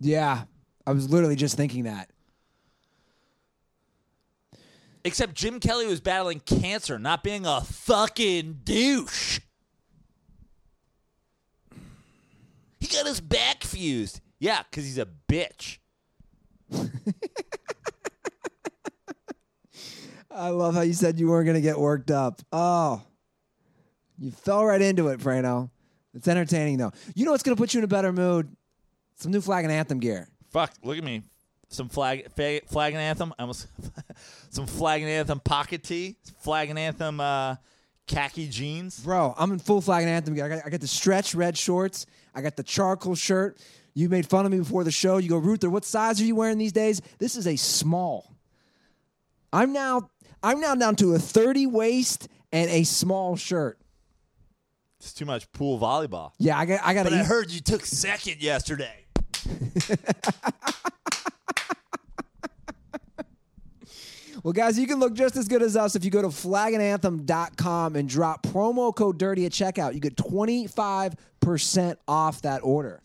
yeah, 0.00 0.44
I 0.86 0.92
was 0.92 1.10
literally 1.10 1.36
just 1.36 1.58
thinking 1.58 1.84
that. 1.84 2.08
Except 5.04 5.34
Jim 5.34 5.60
Kelly 5.60 5.86
was 5.86 6.00
battling 6.00 6.40
cancer, 6.40 6.98
not 6.98 7.22
being 7.22 7.44
a 7.44 7.60
fucking 7.60 8.60
douche. 8.64 9.40
Got 12.90 13.06
his 13.06 13.20
back 13.20 13.64
fused. 13.64 14.20
Yeah, 14.38 14.62
because 14.70 14.84
he's 14.84 14.98
a 14.98 15.06
bitch. 15.28 15.78
I 20.30 20.48
love 20.48 20.74
how 20.74 20.80
you 20.80 20.94
said 20.94 21.20
you 21.20 21.28
weren't 21.28 21.46
going 21.46 21.56
to 21.56 21.60
get 21.60 21.78
worked 21.78 22.10
up. 22.10 22.40
Oh, 22.52 23.02
you 24.18 24.30
fell 24.30 24.64
right 24.64 24.80
into 24.80 25.08
it, 25.08 25.20
Prano. 25.20 25.70
It's 26.14 26.28
entertaining, 26.28 26.78
though. 26.78 26.92
You 27.14 27.24
know 27.24 27.32
what's 27.32 27.42
going 27.42 27.56
to 27.56 27.60
put 27.60 27.74
you 27.74 27.78
in 27.78 27.84
a 27.84 27.88
better 27.88 28.12
mood? 28.12 28.54
Some 29.16 29.32
new 29.32 29.40
flag 29.40 29.64
and 29.64 29.72
anthem 29.72 29.98
gear. 30.00 30.28
Fuck, 30.50 30.72
look 30.82 30.98
at 30.98 31.04
me. 31.04 31.22
Some 31.68 31.88
flag, 31.88 32.30
fa- 32.34 32.60
flag 32.66 32.92
and 32.92 33.02
anthem. 33.02 33.32
I 33.38 33.42
almost 33.42 33.66
some 34.50 34.66
flag 34.66 35.02
and 35.02 35.10
anthem 35.10 35.40
pocket 35.40 35.82
tee. 35.82 36.16
Flag 36.40 36.70
and 36.70 36.78
anthem 36.78 37.20
uh, 37.20 37.56
khaki 38.06 38.48
jeans. 38.48 39.00
Bro, 39.00 39.34
I'm 39.38 39.52
in 39.52 39.58
full 39.58 39.80
flag 39.80 40.02
and 40.02 40.10
anthem 40.10 40.34
gear. 40.34 40.44
I 40.46 40.48
got, 40.48 40.66
I 40.66 40.70
got 40.70 40.80
the 40.80 40.86
stretch 40.86 41.34
red 41.34 41.56
shorts. 41.56 42.06
I 42.34 42.42
got 42.42 42.56
the 42.56 42.62
charcoal 42.62 43.14
shirt. 43.14 43.58
You 43.94 44.08
made 44.08 44.26
fun 44.26 44.46
of 44.46 44.52
me 44.52 44.58
before 44.58 44.84
the 44.84 44.90
show. 44.90 45.18
You 45.18 45.28
go, 45.28 45.36
Ruther, 45.36 45.68
what 45.68 45.84
size 45.84 46.20
are 46.20 46.24
you 46.24 46.34
wearing 46.34 46.58
these 46.58 46.72
days? 46.72 47.02
This 47.18 47.36
is 47.36 47.46
a 47.46 47.56
small. 47.56 48.34
I'm 49.52 49.72
now 49.72 50.10
I'm 50.42 50.60
now 50.60 50.74
down 50.74 50.96
to 50.96 51.14
a 51.14 51.18
30 51.18 51.66
waist 51.66 52.28
and 52.52 52.70
a 52.70 52.84
small 52.84 53.36
shirt. 53.36 53.78
It's 54.98 55.12
too 55.12 55.24
much 55.26 55.50
pool 55.52 55.78
volleyball. 55.78 56.32
Yeah, 56.38 56.58
I 56.58 56.64
got 56.64 56.80
I 56.82 56.94
got 56.94 57.04
But 57.04 57.10
to 57.10 57.16
I 57.16 57.24
heard 57.24 57.50
you 57.50 57.60
took 57.60 57.84
second 57.84 58.42
yesterday. 58.42 59.04
Well, 64.42 64.52
guys, 64.52 64.76
you 64.76 64.88
can 64.88 64.98
look 64.98 65.14
just 65.14 65.36
as 65.36 65.46
good 65.46 65.62
as 65.62 65.76
us 65.76 65.94
if 65.94 66.04
you 66.04 66.10
go 66.10 66.20
to 66.20 66.28
flagandanthem.com 66.28 67.94
and 67.94 68.08
drop 68.08 68.42
promo 68.42 68.94
code 68.94 69.16
dirty 69.16 69.46
at 69.46 69.52
checkout. 69.52 69.94
You 69.94 70.00
get 70.00 70.16
25% 70.16 71.14
off 72.08 72.42
that 72.42 72.60
order. 72.62 73.02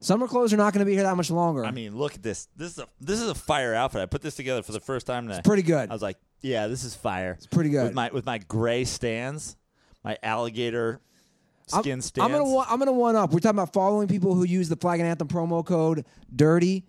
Summer 0.00 0.28
clothes 0.28 0.52
are 0.52 0.56
not 0.56 0.72
going 0.72 0.80
to 0.80 0.84
be 0.86 0.94
here 0.94 1.02
that 1.02 1.16
much 1.16 1.30
longer. 1.30 1.64
I 1.64 1.72
mean, 1.72 1.96
look 1.96 2.14
at 2.14 2.22
this. 2.22 2.48
This 2.56 2.72
is 2.72 2.78
a 2.78 2.86
this 3.00 3.20
is 3.20 3.28
a 3.28 3.34
fire 3.34 3.74
outfit. 3.74 4.00
I 4.00 4.06
put 4.06 4.22
this 4.22 4.36
together 4.36 4.62
for 4.62 4.72
the 4.72 4.80
first 4.80 5.06
time 5.06 5.26
today. 5.26 5.40
pretty 5.44 5.62
good. 5.62 5.90
I 5.90 5.92
was 5.92 6.02
like, 6.02 6.18
yeah, 6.40 6.68
this 6.68 6.84
is 6.84 6.94
fire. 6.94 7.32
It's 7.32 7.46
pretty 7.48 7.70
good. 7.70 7.84
With 7.84 7.94
my 7.94 8.10
with 8.12 8.24
my 8.24 8.38
gray 8.38 8.84
stands, 8.84 9.56
my 10.04 10.16
alligator 10.22 11.00
I'm- 11.72 11.82
skin 11.82 12.00
I'm, 12.22 12.30
gonna 12.30 12.44
one, 12.44 12.66
I'm 12.70 12.78
gonna 12.78 12.92
one 12.92 13.16
up. 13.16 13.32
We're 13.32 13.40
talking 13.40 13.58
about 13.58 13.72
following 13.72 14.06
people 14.08 14.34
who 14.34 14.44
use 14.44 14.68
the 14.68 14.76
Flag 14.76 15.00
and 15.00 15.08
Anthem 15.08 15.28
promo 15.28 15.66
code 15.66 16.04
dirty. 16.34 16.84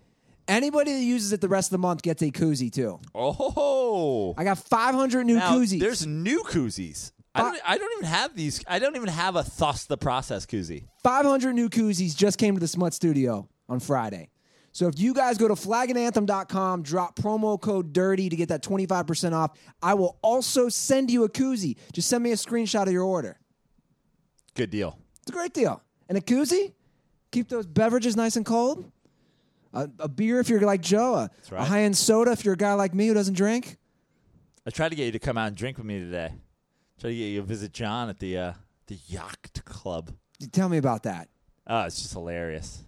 Anybody 0.46 0.92
that 0.92 1.02
uses 1.02 1.32
it 1.32 1.40
the 1.40 1.48
rest 1.48 1.68
of 1.68 1.72
the 1.72 1.78
month 1.78 2.02
gets 2.02 2.22
a 2.22 2.30
koozie 2.30 2.72
too. 2.72 2.98
oh, 3.14 4.34
I 4.36 4.44
got 4.44 4.58
500 4.58 5.24
new 5.24 5.34
now, 5.36 5.52
koozies. 5.52 5.80
there's 5.80 6.06
new 6.06 6.42
koozies. 6.44 7.12
I 7.40 7.50
don't, 7.50 7.60
I 7.66 7.78
don't 7.78 7.92
even 7.98 8.04
have 8.04 8.36
these. 8.36 8.64
I 8.66 8.78
don't 8.78 8.96
even 8.96 9.08
have 9.08 9.36
a 9.36 9.44
thus 9.58 9.84
the 9.84 9.96
process 9.96 10.46
koozie. 10.46 10.84
500 11.02 11.52
new 11.52 11.68
koozies 11.68 12.16
just 12.16 12.38
came 12.38 12.54
to 12.54 12.60
the 12.60 12.68
Smut 12.68 12.94
Studio 12.94 13.48
on 13.68 13.80
Friday. 13.80 14.30
So 14.72 14.86
if 14.86 14.98
you 14.98 15.14
guys 15.14 15.36
go 15.36 15.48
to 15.48 15.54
flagandanthem.com, 15.54 16.82
drop 16.82 17.16
promo 17.18 17.60
code 17.60 17.92
DIRTY 17.92 18.30
to 18.30 18.36
get 18.36 18.50
that 18.50 18.62
25% 18.62 19.32
off, 19.32 19.58
I 19.82 19.94
will 19.94 20.18
also 20.22 20.68
send 20.68 21.10
you 21.10 21.24
a 21.24 21.28
koozie. 21.28 21.76
Just 21.92 22.08
send 22.08 22.22
me 22.22 22.30
a 22.30 22.36
screenshot 22.36 22.86
of 22.86 22.92
your 22.92 23.02
order. 23.04 23.38
Good 24.54 24.70
deal. 24.70 24.98
It's 25.22 25.30
a 25.30 25.32
great 25.32 25.52
deal. 25.52 25.82
And 26.08 26.16
a 26.16 26.20
koozie, 26.20 26.72
keep 27.32 27.48
those 27.48 27.66
beverages 27.66 28.16
nice 28.16 28.36
and 28.36 28.46
cold. 28.46 28.90
A, 29.72 29.88
a 29.98 30.08
beer 30.08 30.40
if 30.40 30.48
you're 30.48 30.60
like 30.60 30.80
Joe, 30.80 31.14
a, 31.14 31.30
right. 31.50 31.62
a 31.62 31.64
high 31.64 31.82
end 31.82 31.96
soda 31.96 32.32
if 32.32 32.44
you're 32.44 32.54
a 32.54 32.56
guy 32.56 32.74
like 32.74 32.94
me 32.94 33.08
who 33.08 33.14
doesn't 33.14 33.34
drink. 33.34 33.76
I 34.66 34.70
tried 34.70 34.90
to 34.90 34.94
get 34.96 35.06
you 35.06 35.12
to 35.12 35.18
come 35.18 35.38
out 35.38 35.48
and 35.48 35.56
drink 35.56 35.78
with 35.78 35.86
me 35.86 36.00
today. 36.00 36.32
Tried 37.00 37.10
to 37.10 37.16
get 37.16 37.24
you 37.26 37.40
to 37.40 37.46
visit 37.46 37.72
John 37.72 38.10
at 38.10 38.18
the 38.18 38.36
uh, 38.36 38.52
the 38.86 38.98
yacht 39.06 39.62
club. 39.64 40.10
Tell 40.52 40.68
me 40.68 40.76
about 40.76 41.04
that. 41.04 41.28
Oh, 41.66 41.84
it's 41.84 42.00
just 42.00 42.12
hilarious. 42.12 42.82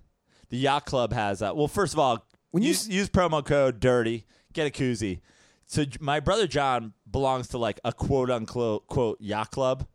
The 0.50 0.58
yacht 0.58 0.84
club 0.84 1.12
has 1.12 1.40
uh, 1.40 1.52
well, 1.54 1.68
first 1.68 1.94
of 1.94 1.98
all, 1.98 2.26
When 2.50 2.62
you 2.62 2.68
use, 2.70 2.88
use 2.88 3.08
promo 3.08 3.44
code 3.44 3.80
Dirty, 3.80 4.26
get 4.52 4.66
a 4.66 4.70
koozie. 4.70 5.20
So 5.66 5.84
my 6.00 6.20
brother 6.20 6.46
John 6.46 6.92
belongs 7.10 7.48
to 7.48 7.58
like 7.58 7.80
a 7.84 7.92
quote 7.92 8.30
unquote 8.30 8.86
quote 8.86 9.18
yacht 9.18 9.50
club, 9.50 9.86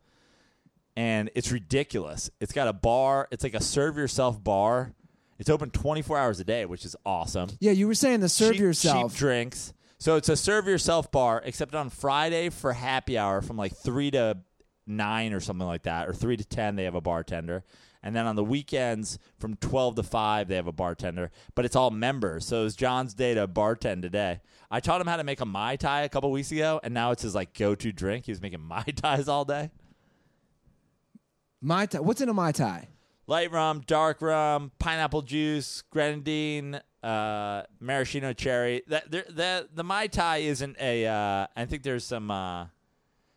and 0.95 1.29
it's 1.35 1.51
ridiculous. 1.51 2.31
It's 2.41 2.53
got 2.53 2.67
a 2.67 2.73
bar. 2.73 3.27
It's 3.29 3.43
like 3.43 3.53
a 3.53 3.61
serve 3.61 3.97
yourself 3.97 4.43
bar. 4.43 4.93
It's 5.37 5.51
open 5.51 5.69
twenty 5.69 6.01
four 6.01 6.17
hours 6.17 6.39
a 6.39 6.43
day, 6.43 6.65
which 6.65 6.85
is 6.85 6.95
awesome. 7.05 7.49
Yeah, 7.59 7.73
you 7.73 7.85
were 7.85 7.93
saying 7.93 8.21
the 8.21 8.29
serve 8.29 8.53
cheap, 8.53 8.61
yourself. 8.61 9.11
cheap 9.11 9.19
drinks. 9.19 9.73
So 9.99 10.15
it's 10.15 10.29
a 10.29 10.35
serve 10.35 10.67
yourself 10.67 11.11
bar, 11.11 11.41
except 11.43 11.73
on 11.73 11.89
Friday 11.89 12.49
for 12.49 12.73
happy 12.73 13.17
hour 13.17 13.41
from 13.41 13.57
like 13.57 13.75
three 13.75 14.11
to 14.11 14.37
nine 14.85 15.33
or 15.33 15.39
something 15.39 15.67
like 15.67 15.83
that, 15.83 16.07
or 16.07 16.13
three 16.13 16.37
to 16.37 16.45
ten 16.45 16.75
they 16.75 16.83
have 16.83 16.95
a 16.95 17.01
bartender, 17.01 17.63
and 18.03 18.15
then 18.15 18.27
on 18.27 18.35
the 18.35 18.43
weekends 18.43 19.17
from 19.39 19.55
twelve 19.55 19.95
to 19.95 20.03
five 20.03 20.47
they 20.47 20.55
have 20.55 20.67
a 20.67 20.71
bartender. 20.71 21.31
But 21.55 21.65
it's 21.65 21.75
all 21.75 21.89
members, 21.89 22.45
so 22.45 22.65
it's 22.65 22.75
John's 22.75 23.15
day 23.15 23.33
to 23.33 23.47
bartend 23.47 24.03
today. 24.03 24.41
I 24.69 24.81
taught 24.81 25.01
him 25.01 25.07
how 25.07 25.17
to 25.17 25.23
make 25.23 25.41
a 25.41 25.45
mai 25.45 25.77
tai 25.77 26.01
a 26.01 26.09
couple 26.09 26.29
weeks 26.29 26.51
ago, 26.51 26.79
and 26.83 26.93
now 26.93 27.11
it's 27.11 27.23
his 27.23 27.33
like 27.33 27.57
go 27.57 27.73
to 27.73 27.91
drink. 27.91 28.25
He 28.25 28.31
was 28.31 28.41
making 28.41 28.61
mai 28.67 28.83
tais 28.83 29.27
all 29.27 29.45
day. 29.45 29.71
Mai 31.59 31.87
Tai. 31.87 32.01
What's 32.01 32.21
in 32.21 32.29
a 32.29 32.33
Mai 32.35 32.51
Tai? 32.51 32.87
light 33.27 33.51
rum, 33.51 33.83
dark 33.85 34.21
rum, 34.21 34.71
pineapple 34.79 35.21
juice, 35.21 35.83
grenadine, 35.91 36.79
uh, 37.03 37.63
maraschino 37.79 38.33
cherry. 38.33 38.83
That 38.87 39.11
there, 39.11 39.25
that 39.29 39.75
the 39.75 39.83
mai 39.83 40.07
tai 40.07 40.37
isn't 40.37 40.77
a. 40.79 41.05
Uh, 41.05 41.47
I 41.55 41.65
think 41.65 41.83
there's 41.83 42.03
some. 42.03 42.31
Uh, 42.31 42.63
I 42.63 42.69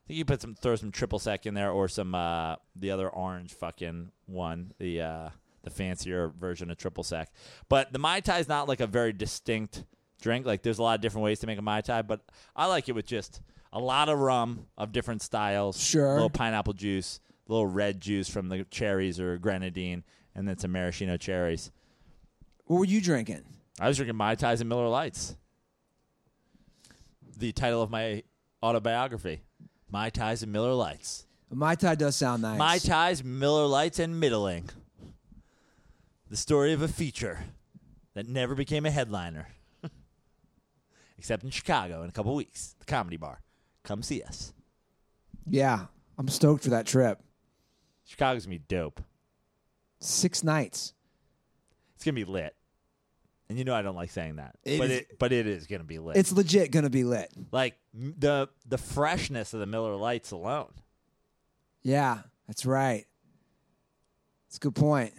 think 0.06 0.18
you 0.18 0.24
put 0.24 0.40
some 0.40 0.54
throw 0.54 0.76
some 0.76 0.90
triple 0.90 1.18
sec 1.18 1.46
in 1.46 1.54
there 1.54 1.70
or 1.70 1.88
some 1.88 2.14
uh, 2.14 2.56
the 2.74 2.90
other 2.90 3.08
orange 3.08 3.54
fucking 3.54 4.10
one 4.26 4.72
the 4.78 5.00
uh, 5.02 5.28
the 5.62 5.70
fancier 5.70 6.28
version 6.28 6.70
of 6.70 6.78
triple 6.78 7.04
sec. 7.04 7.30
But 7.68 7.92
the 7.92 7.98
mai 7.98 8.20
tai 8.20 8.38
is 8.38 8.48
not 8.48 8.68
like 8.68 8.80
a 8.80 8.86
very 8.86 9.12
distinct 9.12 9.84
drink. 10.20 10.46
Like 10.46 10.62
there's 10.62 10.78
a 10.78 10.82
lot 10.82 10.96
of 10.96 11.00
different 11.00 11.24
ways 11.24 11.40
to 11.40 11.46
make 11.46 11.58
a 11.58 11.62
mai 11.62 11.80
tai, 11.80 12.02
but 12.02 12.20
I 12.56 12.66
like 12.66 12.88
it 12.88 12.92
with 12.92 13.06
just 13.06 13.40
a 13.72 13.78
lot 13.80 14.08
of 14.08 14.18
rum 14.18 14.66
of 14.76 14.92
different 14.92 15.22
styles. 15.22 15.80
Sure. 15.80 16.10
a 16.10 16.14
little 16.14 16.30
pineapple 16.30 16.72
juice, 16.72 17.20
a 17.48 17.52
little 17.52 17.66
red 17.66 18.00
juice 18.00 18.28
from 18.28 18.48
the 18.48 18.64
cherries 18.64 19.20
or 19.20 19.38
grenadine, 19.38 20.04
and 20.34 20.48
then 20.48 20.58
some 20.58 20.72
maraschino 20.72 21.16
cherries. 21.16 21.70
What 22.70 22.78
were 22.78 22.84
you 22.84 23.00
drinking? 23.00 23.42
I 23.80 23.88
was 23.88 23.96
drinking 23.96 24.14
Mai 24.14 24.36
Tais 24.36 24.60
and 24.60 24.68
Miller 24.68 24.86
Lites. 24.86 25.34
The 27.36 27.50
title 27.50 27.82
of 27.82 27.90
my 27.90 28.22
autobiography, 28.62 29.42
Mai 29.90 30.10
Tais 30.10 30.44
and 30.44 30.52
Miller 30.52 30.74
Lites. 30.74 31.26
Mai 31.50 31.74
Tai 31.74 31.96
does 31.96 32.14
sound 32.14 32.42
nice. 32.42 32.58
Mai 32.60 32.78
Tais, 32.78 33.24
Miller 33.24 33.66
Lites, 33.66 33.98
and 33.98 34.20
Middling. 34.20 34.70
The 36.28 36.36
story 36.36 36.72
of 36.72 36.80
a 36.80 36.86
feature 36.86 37.40
that 38.14 38.28
never 38.28 38.54
became 38.54 38.86
a 38.86 38.90
headliner. 38.92 39.48
Except 41.18 41.42
in 41.42 41.50
Chicago 41.50 42.04
in 42.04 42.08
a 42.08 42.12
couple 42.12 42.36
weeks. 42.36 42.76
The 42.78 42.86
Comedy 42.86 43.16
Bar. 43.16 43.40
Come 43.82 44.04
see 44.04 44.22
us. 44.22 44.52
Yeah, 45.44 45.86
I'm 46.16 46.28
stoked 46.28 46.62
for 46.62 46.70
that 46.70 46.86
trip. 46.86 47.20
Chicago's 48.04 48.46
going 48.46 48.58
to 48.58 48.60
be 48.60 48.64
dope. 48.68 49.02
Six 49.98 50.44
nights. 50.44 50.94
It's 51.96 52.04
going 52.04 52.14
to 52.14 52.24
be 52.24 52.30
lit. 52.30 52.54
And 53.50 53.58
you 53.58 53.64
know 53.64 53.74
I 53.74 53.82
don't 53.82 53.96
like 53.96 54.10
saying 54.10 54.36
that. 54.36 54.54
It 54.64 54.78
but 54.78 54.90
is- 54.90 54.98
it 55.00 55.18
but 55.18 55.32
it 55.32 55.46
is 55.46 55.66
going 55.66 55.80
to 55.80 55.86
be 55.86 55.98
lit. 55.98 56.16
It's 56.16 56.30
legit 56.32 56.70
gonna 56.70 56.88
be 56.88 57.02
lit. 57.04 57.30
like 57.52 57.74
m- 57.94 58.14
the 58.16 58.48
the 58.64 58.78
freshness 58.78 59.52
of 59.52 59.60
the 59.60 59.66
Miller 59.66 59.96
Lites 59.96 60.30
alone. 60.30 60.72
Yeah, 61.82 62.20
that's 62.46 62.64
right. 62.64 63.06
That's 64.46 64.56
a 64.56 64.60
good 64.60 64.74
point. 64.76 65.12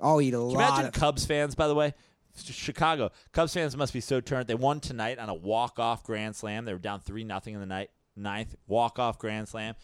Oh, 0.00 0.10
I'll 0.14 0.20
eat 0.20 0.34
a 0.34 0.38
Can 0.38 0.50
you 0.50 0.56
lot. 0.56 0.68
imagine 0.70 0.86
Of, 0.86 0.92
Cubs 0.94 1.26
fans, 1.26 1.54
by 1.54 1.68
the 1.68 1.74
way? 1.74 1.94
Ch- 2.42 2.52
Chicago 2.54 3.10
Cubs 3.32 3.52
fans 3.54 3.76
must 3.76 3.92
be 3.92 4.00
so 4.00 4.20
turned. 4.20 4.46
They 4.46 4.54
won 4.54 4.80
tonight 4.80 5.18
on 5.18 5.28
a 5.28 5.34
walk 5.34 5.78
off 5.78 6.04
grand 6.04 6.34
slam. 6.36 6.64
They 6.64 6.72
were 6.72 6.78
down 6.78 7.00
three 7.00 7.24
nothing 7.24 7.54
in 7.54 7.60
the 7.60 7.66
night 7.66 7.90
ninth 8.16 8.54
walk 8.66 8.98
off 8.98 9.18
grand 9.18 9.48
slam. 9.48 9.74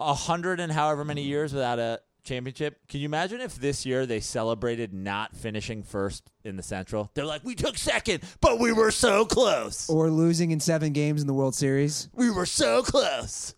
A 0.00 0.14
hundred 0.14 0.60
and 0.60 0.72
however 0.72 1.04
many 1.04 1.22
years 1.22 1.52
without 1.52 1.78
a 1.78 2.00
championship. 2.24 2.78
Can 2.88 3.00
you 3.00 3.06
imagine 3.06 3.40
if 3.40 3.56
this 3.56 3.84
year 3.86 4.06
they 4.06 4.20
celebrated 4.20 4.92
not 4.92 5.34
finishing 5.36 5.82
first 5.82 6.30
in 6.44 6.56
the 6.56 6.62
Central? 6.62 7.10
They're 7.14 7.24
like, 7.24 7.44
we 7.44 7.54
took 7.54 7.76
second, 7.78 8.22
but 8.40 8.58
we 8.58 8.72
were 8.72 8.90
so 8.90 9.24
close. 9.24 9.88
or 9.88 10.10
losing 10.10 10.50
in 10.50 10.60
seven 10.60 10.92
games 10.92 11.20
in 11.20 11.26
the 11.26 11.34
World 11.34 11.54
Series. 11.54 12.08
We 12.14 12.30
were 12.30 12.46
so 12.46 12.82
close. 12.82 13.54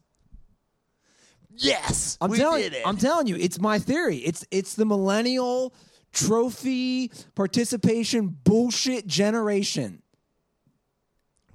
Yes, 1.54 2.16
I'm 2.20 2.30
we 2.30 2.38
telling. 2.38 2.62
did 2.62 2.72
it. 2.72 2.82
I'm 2.86 2.96
telling 2.96 3.26
you, 3.26 3.36
it's 3.36 3.60
my 3.60 3.78
theory. 3.78 4.16
It's 4.16 4.44
it's 4.50 4.74
the 4.74 4.86
millennial 4.86 5.74
trophy 6.12 7.10
participation 7.34 8.28
bullshit 8.28 9.06
generation. 9.06 10.02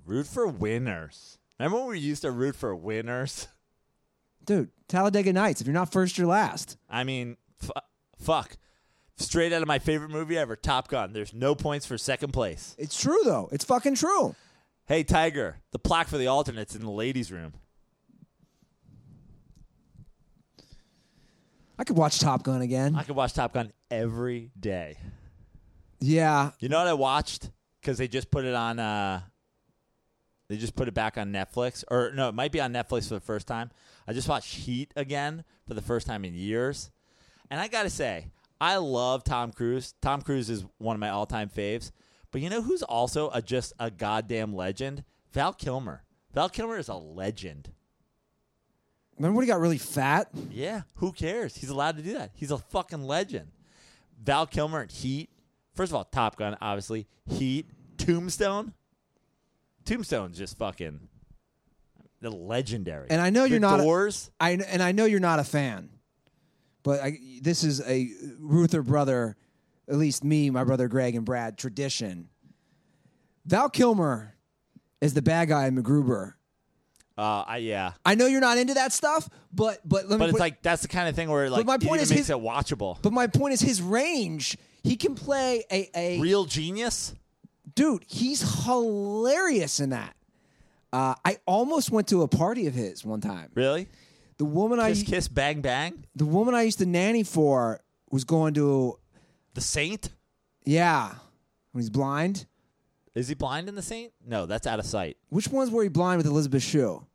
Root 0.06 0.28
for 0.28 0.48
winners. 0.48 1.40
Remember 1.60 1.80
when 1.80 1.88
we 1.90 2.00
used 2.00 2.22
to 2.22 2.32
root 2.32 2.56
for 2.56 2.76
winners? 2.76 3.48
Dude, 4.46 4.70
Talladega 4.88 5.34
Nights. 5.34 5.62
If 5.62 5.68
you're 5.68 5.74
not 5.74 5.92
first, 5.92 6.18
you're 6.18 6.28
last. 6.28 6.78
I 6.90 7.04
mean, 7.04 7.38
fu- 7.58 7.72
fuck. 8.20 8.58
Straight 9.18 9.52
out 9.52 9.62
of 9.64 9.68
my 9.68 9.80
favorite 9.80 10.10
movie 10.10 10.38
ever, 10.38 10.56
Top 10.56 10.88
Gun. 10.90 11.12
There's 11.14 11.34
no 11.34 11.56
points 11.56 11.86
for 11.86 11.98
second 11.98 12.32
place. 12.34 12.76
It's 12.78 13.00
true 13.00 13.20
though. 13.26 13.50
It's 13.52 13.66
fucking 13.66 13.96
true. 13.96 14.36
Hey, 14.86 15.04
Tiger, 15.04 15.58
the 15.72 15.80
plaque 15.80 16.08
for 16.08 16.18
the 16.18 16.28
alternates 16.28 16.76
in 16.76 16.82
the 16.82 16.92
ladies' 16.92 17.32
room. 17.32 17.54
I 21.80 21.84
could 21.84 21.98
watch 21.98 22.20
Top 22.20 22.44
Gun 22.44 22.62
again. 22.62 22.96
I 22.96 23.04
could 23.04 23.16
watch 23.16 23.34
Top 23.34 23.54
Gun 23.54 23.72
every 23.92 24.52
day. 24.60 24.98
yeah. 26.00 26.52
You 26.60 26.70
know 26.70 26.80
what 26.80 26.88
I 26.88 26.94
watched? 26.94 27.50
Because 27.82 27.98
they 27.98 28.08
just 28.08 28.32
put 28.32 28.46
it 28.46 28.54
on. 28.56 28.80
Uh, 28.80 29.22
they 30.50 30.58
just 30.58 30.76
put 30.76 30.88
it 30.88 30.94
back 30.94 31.18
on 31.18 31.32
Netflix, 31.32 31.84
or 31.90 32.12
no, 32.14 32.30
it 32.30 32.36
might 32.36 32.52
be 32.52 32.62
on 32.62 32.74
Netflix 32.74 33.08
for 33.08 33.16
the 33.16 33.20
first 33.20 33.48
time. 33.48 33.72
I 34.08 34.14
just 34.14 34.30
watched 34.30 34.56
Heat 34.56 34.94
again 34.96 35.44
for 35.68 35.74
the 35.74 35.82
first 35.82 36.08
time 36.08 36.24
in 36.24 36.34
years, 36.34 36.92
and 37.50 37.60
I 37.60 37.68
gotta 37.68 37.90
say, 37.90 38.28
I 38.60 38.78
love 38.78 39.24
Tom 39.24 39.52
Cruise. 39.52 39.94
Tom 40.02 40.22
Cruise 40.22 40.50
is 40.50 40.66
one 40.78 40.96
of 40.96 41.00
my 41.00 41.10
all-time 41.10 41.50
faves. 41.50 41.92
But 42.32 42.42
you 42.42 42.50
know 42.50 42.62
who's 42.62 42.84
also 42.84 43.30
a 43.32 43.42
just 43.42 43.74
a 43.80 43.90
goddamn 43.90 44.54
legend? 44.54 45.04
Val 45.32 45.54
Kilmer. 45.54 46.04
Val 46.34 46.50
Kilmer 46.50 46.78
is 46.78 46.90
a 46.90 46.96
legend. 46.96 47.72
Remember 49.18 49.38
when 49.38 49.46
he 49.46 49.48
got 49.48 49.60
really 49.60 49.78
fat? 49.78 50.30
Yeah, 50.52 50.82
who 50.96 51.12
cares? 51.12 51.56
He's 51.56 51.70
allowed 51.70 51.98
to 51.98 52.04
do 52.04 52.14
that. 52.14 52.32
He's 52.34 52.52
a 52.52 52.58
fucking 52.58 53.04
legend. 53.04 53.48
Val 54.22 54.46
Kilmer 54.46 54.84
in 54.84 54.90
Heat. 54.90 55.30
First 55.74 55.92
of 55.92 55.96
all, 55.96 56.04
Top 56.04 56.36
Gun, 56.36 56.58
obviously. 56.62 57.08
Heat. 57.28 57.68
Tombstone. 57.98 58.74
Tombstone's 59.88 60.38
just 60.38 60.58
fucking 60.58 61.00
the 62.22 62.30
legendary. 62.30 63.08
And 63.10 63.22
I 63.22 63.30
know 63.30 63.44
The 63.44 63.50
you're 63.52 63.60
not 63.60 63.80
a- 63.80 63.84
Doors. 63.84 64.30
I 64.40 64.52
and 64.52 64.82
I 64.84 64.92
know 64.92 65.06
you're 65.06 65.20
not 65.20 65.40
a 65.40 65.44
fan, 65.44 65.90
but 66.84 67.00
I, 67.02 67.18
this 67.42 67.64
is 67.64 67.82
a 67.82 68.10
Ruther 68.40 68.82
brother, 68.82 69.36
at 69.88 69.96
least 69.96 70.24
me, 70.24 70.50
my 70.50 70.64
brother 70.64 70.88
Greg, 70.88 71.16
and 71.16 71.26
Brad 71.26 71.58
tradition. 71.58 72.30
Val 73.46 73.70
Kilmer 73.70 74.36
is 75.02 75.14
the 75.14 75.22
bad 75.22 75.48
guy 75.50 75.68
in 75.68 75.76
MacGruber. 75.82 76.34
uh, 77.18 77.44
I, 77.48 77.58
yeah, 77.58 77.94
I 78.06 78.16
know 78.16 78.26
you're 78.26 78.42
not 78.42 78.58
into 78.58 78.74
that 78.76 78.92
stuff, 78.94 79.30
but 79.54 79.80
but 79.88 80.08
let 80.10 80.20
me. 80.20 80.26
but 80.26 80.30
it's 80.32 80.40
like 80.40 80.62
that's 80.62 80.82
the 80.82 80.88
kind 80.88 81.08
of 81.08 81.16
thing 81.16 81.30
where 81.30 81.50
like 81.50 81.66
my 81.66 81.78
point 81.78 82.02
is 82.02 82.10
makes 82.10 82.22
his- 82.22 82.30
it 82.32 82.38
watchable. 82.38 82.98
but 83.02 83.14
my 83.14 83.28
point 83.28 83.54
is 83.54 83.62
his 83.62 83.82
range. 83.82 84.58
He 84.84 84.96
can 84.96 85.16
play 85.16 85.66
a 85.72 85.90
a 85.96 86.20
Real 86.20 86.46
genius. 86.46 87.14
Dude. 87.78 88.04
He's 88.08 88.66
hilarious 88.66 89.80
in 89.80 89.92
that. 89.92 90.16
Uh, 90.92 91.16
I 91.24 91.38
almost 91.46 91.92
went 91.92 92.08
to 92.10 92.24
a 92.24 92.28
party 92.28 92.68
of 92.68 92.74
his 92.74 93.06
one 93.06 93.22
time. 93.22 93.52
Really? 93.54 93.88
The 94.38 94.46
woman 94.46 94.80
Kiss, 94.80 95.02
I 95.02 95.06
kiss, 95.06 95.28
bang, 95.28 95.62
bang. 95.62 96.06
the 96.16 96.26
woman 96.26 96.54
I 96.56 96.64
used 96.64 96.80
to 96.80 96.86
nanny 96.86 97.24
for 97.24 97.80
was 98.12 98.24
going 98.24 98.54
to 98.56 98.98
The 99.54 99.62
Saint. 99.62 100.10
yeah 100.66 101.14
when 101.72 101.82
he's 101.82 101.90
blind. 101.90 102.46
Is 103.16 103.28
he 103.28 103.36
blind 103.36 103.68
in 103.70 103.76
The 103.76 103.82
Saint? 103.82 104.12
No, 104.26 104.46
that's 104.46 104.68
out 104.68 104.80
of 104.80 104.86
sight. 104.86 105.18
Which 105.30 105.48
ones 105.48 105.70
were 105.72 105.84
he 105.84 105.90
blind 105.90 106.18
with 106.18 106.26
Elizabeth 106.28 106.64
Shue? 106.64 107.06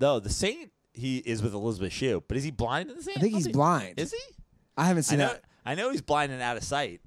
No, 0.00 0.18
The 0.20 0.30
Saint. 0.30 0.72
He 0.92 1.18
is 1.18 1.42
with 1.42 1.54
Elizabeth 1.54 1.92
Shue, 1.92 2.22
but 2.26 2.36
is 2.36 2.44
he 2.44 2.50
blind 2.50 2.90
in 2.90 2.96
The 2.96 3.02
Saint? 3.02 3.18
I 3.18 3.20
think 3.20 3.34
he's 3.34 3.48
blind. 3.48 3.98
Is 3.98 4.12
he? 4.12 4.34
I 4.76 4.84
haven't 4.86 5.00
I 5.06 5.10
seen 5.10 5.18
know. 5.20 5.28
that. 5.28 5.42
I 5.64 5.74
know 5.74 5.90
he's 5.90 6.00
blind 6.02 6.32
and 6.32 6.42
out 6.42 6.56
of 6.56 6.64
sight. 6.64 7.00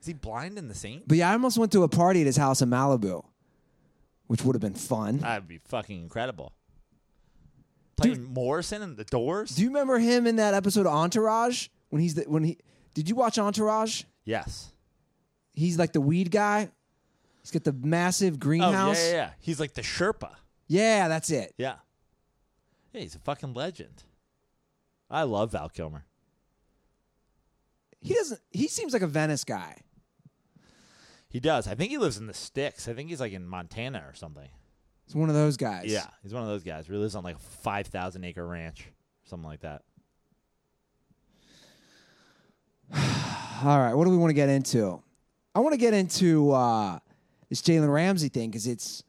Is 0.00 0.06
he 0.06 0.12
blind 0.14 0.56
in 0.58 0.68
The 0.68 0.74
Saint? 0.74 1.06
But 1.06 1.18
yeah, 1.18 1.30
I 1.30 1.32
almost 1.32 1.58
went 1.58 1.72
to 1.72 1.82
a 1.82 1.88
party 1.88 2.20
at 2.20 2.26
his 2.26 2.36
house 2.38 2.62
in 2.62 2.70
Malibu, 2.70 3.22
which 4.28 4.42
would 4.44 4.54
have 4.54 4.62
been 4.62 4.74
fun. 4.74 5.18
That'd 5.18 5.46
be 5.48 5.58
fucking 5.58 6.00
incredible. 6.02 6.52
Playing 7.96 8.24
Morrison 8.32 8.80
and 8.80 8.96
the 8.96 9.04
Doors. 9.04 9.50
Do 9.50 9.62
you 9.62 9.68
remember 9.68 9.98
him 9.98 10.26
in 10.26 10.36
that 10.36 10.54
episode 10.54 10.86
of 10.86 10.92
Entourage 10.94 11.68
when 11.90 12.00
he's 12.00 12.14
the, 12.14 12.22
when 12.22 12.44
he? 12.44 12.56
Did 12.94 13.08
you 13.10 13.14
watch 13.14 13.38
Entourage? 13.38 14.04
yes. 14.24 14.68
He's 15.52 15.78
like 15.78 15.92
the 15.92 16.00
weed 16.00 16.30
guy. 16.30 16.70
He's 17.42 17.50
got 17.50 17.64
the 17.64 17.72
massive 17.74 18.38
greenhouse. 18.40 18.98
Oh 18.98 19.02
yeah, 19.02 19.10
yeah, 19.10 19.16
yeah. 19.16 19.30
He's 19.40 19.60
like 19.60 19.74
the 19.74 19.82
Sherpa. 19.82 20.30
Yeah, 20.68 21.08
that's 21.08 21.30
it. 21.30 21.52
Yeah. 21.58 21.74
Yeah, 22.94 23.02
he's 23.02 23.14
a 23.14 23.18
fucking 23.18 23.52
legend. 23.52 24.04
I 25.10 25.24
love 25.24 25.52
Val 25.52 25.68
Kilmer. 25.68 26.04
He 28.00 28.14
doesn't. 28.14 28.40
He 28.52 28.68
seems 28.68 28.92
like 28.94 29.02
a 29.02 29.06
Venice 29.06 29.44
guy. 29.44 29.76
He 31.30 31.38
does. 31.38 31.68
I 31.68 31.74
think 31.76 31.90
he 31.90 31.98
lives 31.98 32.18
in 32.18 32.26
the 32.26 32.34
sticks. 32.34 32.88
I 32.88 32.92
think 32.92 33.08
he's 33.08 33.20
like 33.20 33.32
in 33.32 33.46
Montana 33.46 34.04
or 34.06 34.14
something. 34.14 34.48
He's 35.06 35.14
one 35.14 35.28
of 35.28 35.34
those 35.34 35.56
guys. 35.56 35.86
Yeah, 35.86 36.06
he's 36.22 36.34
one 36.34 36.42
of 36.42 36.48
those 36.48 36.64
guys 36.64 36.86
who 36.86 36.98
lives 36.98 37.14
on 37.14 37.24
like 37.24 37.36
a 37.36 37.38
five 37.38 37.86
thousand 37.86 38.24
acre 38.24 38.46
ranch, 38.46 38.90
something 39.24 39.48
like 39.48 39.60
that. 39.60 39.82
All 43.64 43.78
right. 43.78 43.94
What 43.94 44.04
do 44.04 44.10
we 44.10 44.16
want 44.16 44.30
to 44.30 44.34
get 44.34 44.48
into? 44.48 45.00
I 45.54 45.60
want 45.60 45.72
to 45.72 45.78
get 45.78 45.94
into 45.94 46.50
uh, 46.50 46.98
this 47.48 47.62
Jalen 47.62 47.92
Ramsey 47.92 48.28
thing 48.28 48.50
because 48.50 48.66
it's. 48.66 49.04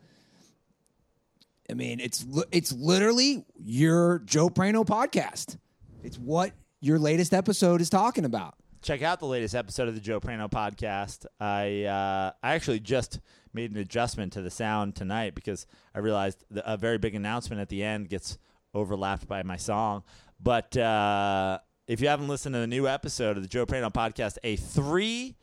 I 1.69 1.73
mean, 1.73 1.99
it's 1.99 2.25
li- 2.27 2.43
it's 2.51 2.71
literally 2.73 3.45
your 3.55 4.19
Joe 4.19 4.49
Prano 4.49 4.85
podcast. 4.85 5.57
It's 6.03 6.17
what 6.17 6.51
your 6.81 6.99
latest 6.99 7.33
episode 7.33 7.79
is 7.81 7.89
talking 7.89 8.25
about. 8.25 8.55
Check 8.81 9.03
out 9.03 9.19
the 9.19 9.27
latest 9.27 9.53
episode 9.53 9.87
of 9.87 9.93
the 9.93 10.01
Joe 10.01 10.19
Prano 10.19 10.49
podcast. 10.49 11.27
I 11.39 11.83
uh, 11.83 12.31
I 12.41 12.53
actually 12.55 12.79
just 12.79 13.19
made 13.53 13.71
an 13.71 13.77
adjustment 13.77 14.33
to 14.33 14.41
the 14.41 14.49
sound 14.49 14.95
tonight 14.95 15.35
because 15.35 15.67
I 15.93 15.99
realized 15.99 16.43
the, 16.49 16.69
a 16.71 16.77
very 16.77 16.97
big 16.97 17.13
announcement 17.13 17.61
at 17.61 17.69
the 17.69 17.83
end 17.83 18.09
gets 18.09 18.39
overlapped 18.73 19.27
by 19.27 19.43
my 19.43 19.57
song. 19.57 20.03
But 20.41 20.75
uh, 20.75 21.59
if 21.87 22.01
you 22.01 22.07
haven't 22.07 22.27
listened 22.27 22.53
to 22.53 22.59
the 22.59 22.67
new 22.67 22.87
episode 22.87 23.37
of 23.37 23.43
the 23.43 23.49
Joe 23.49 23.67
Prano 23.67 23.93
podcast, 23.93 24.39
a 24.43 24.55
three 24.55 25.35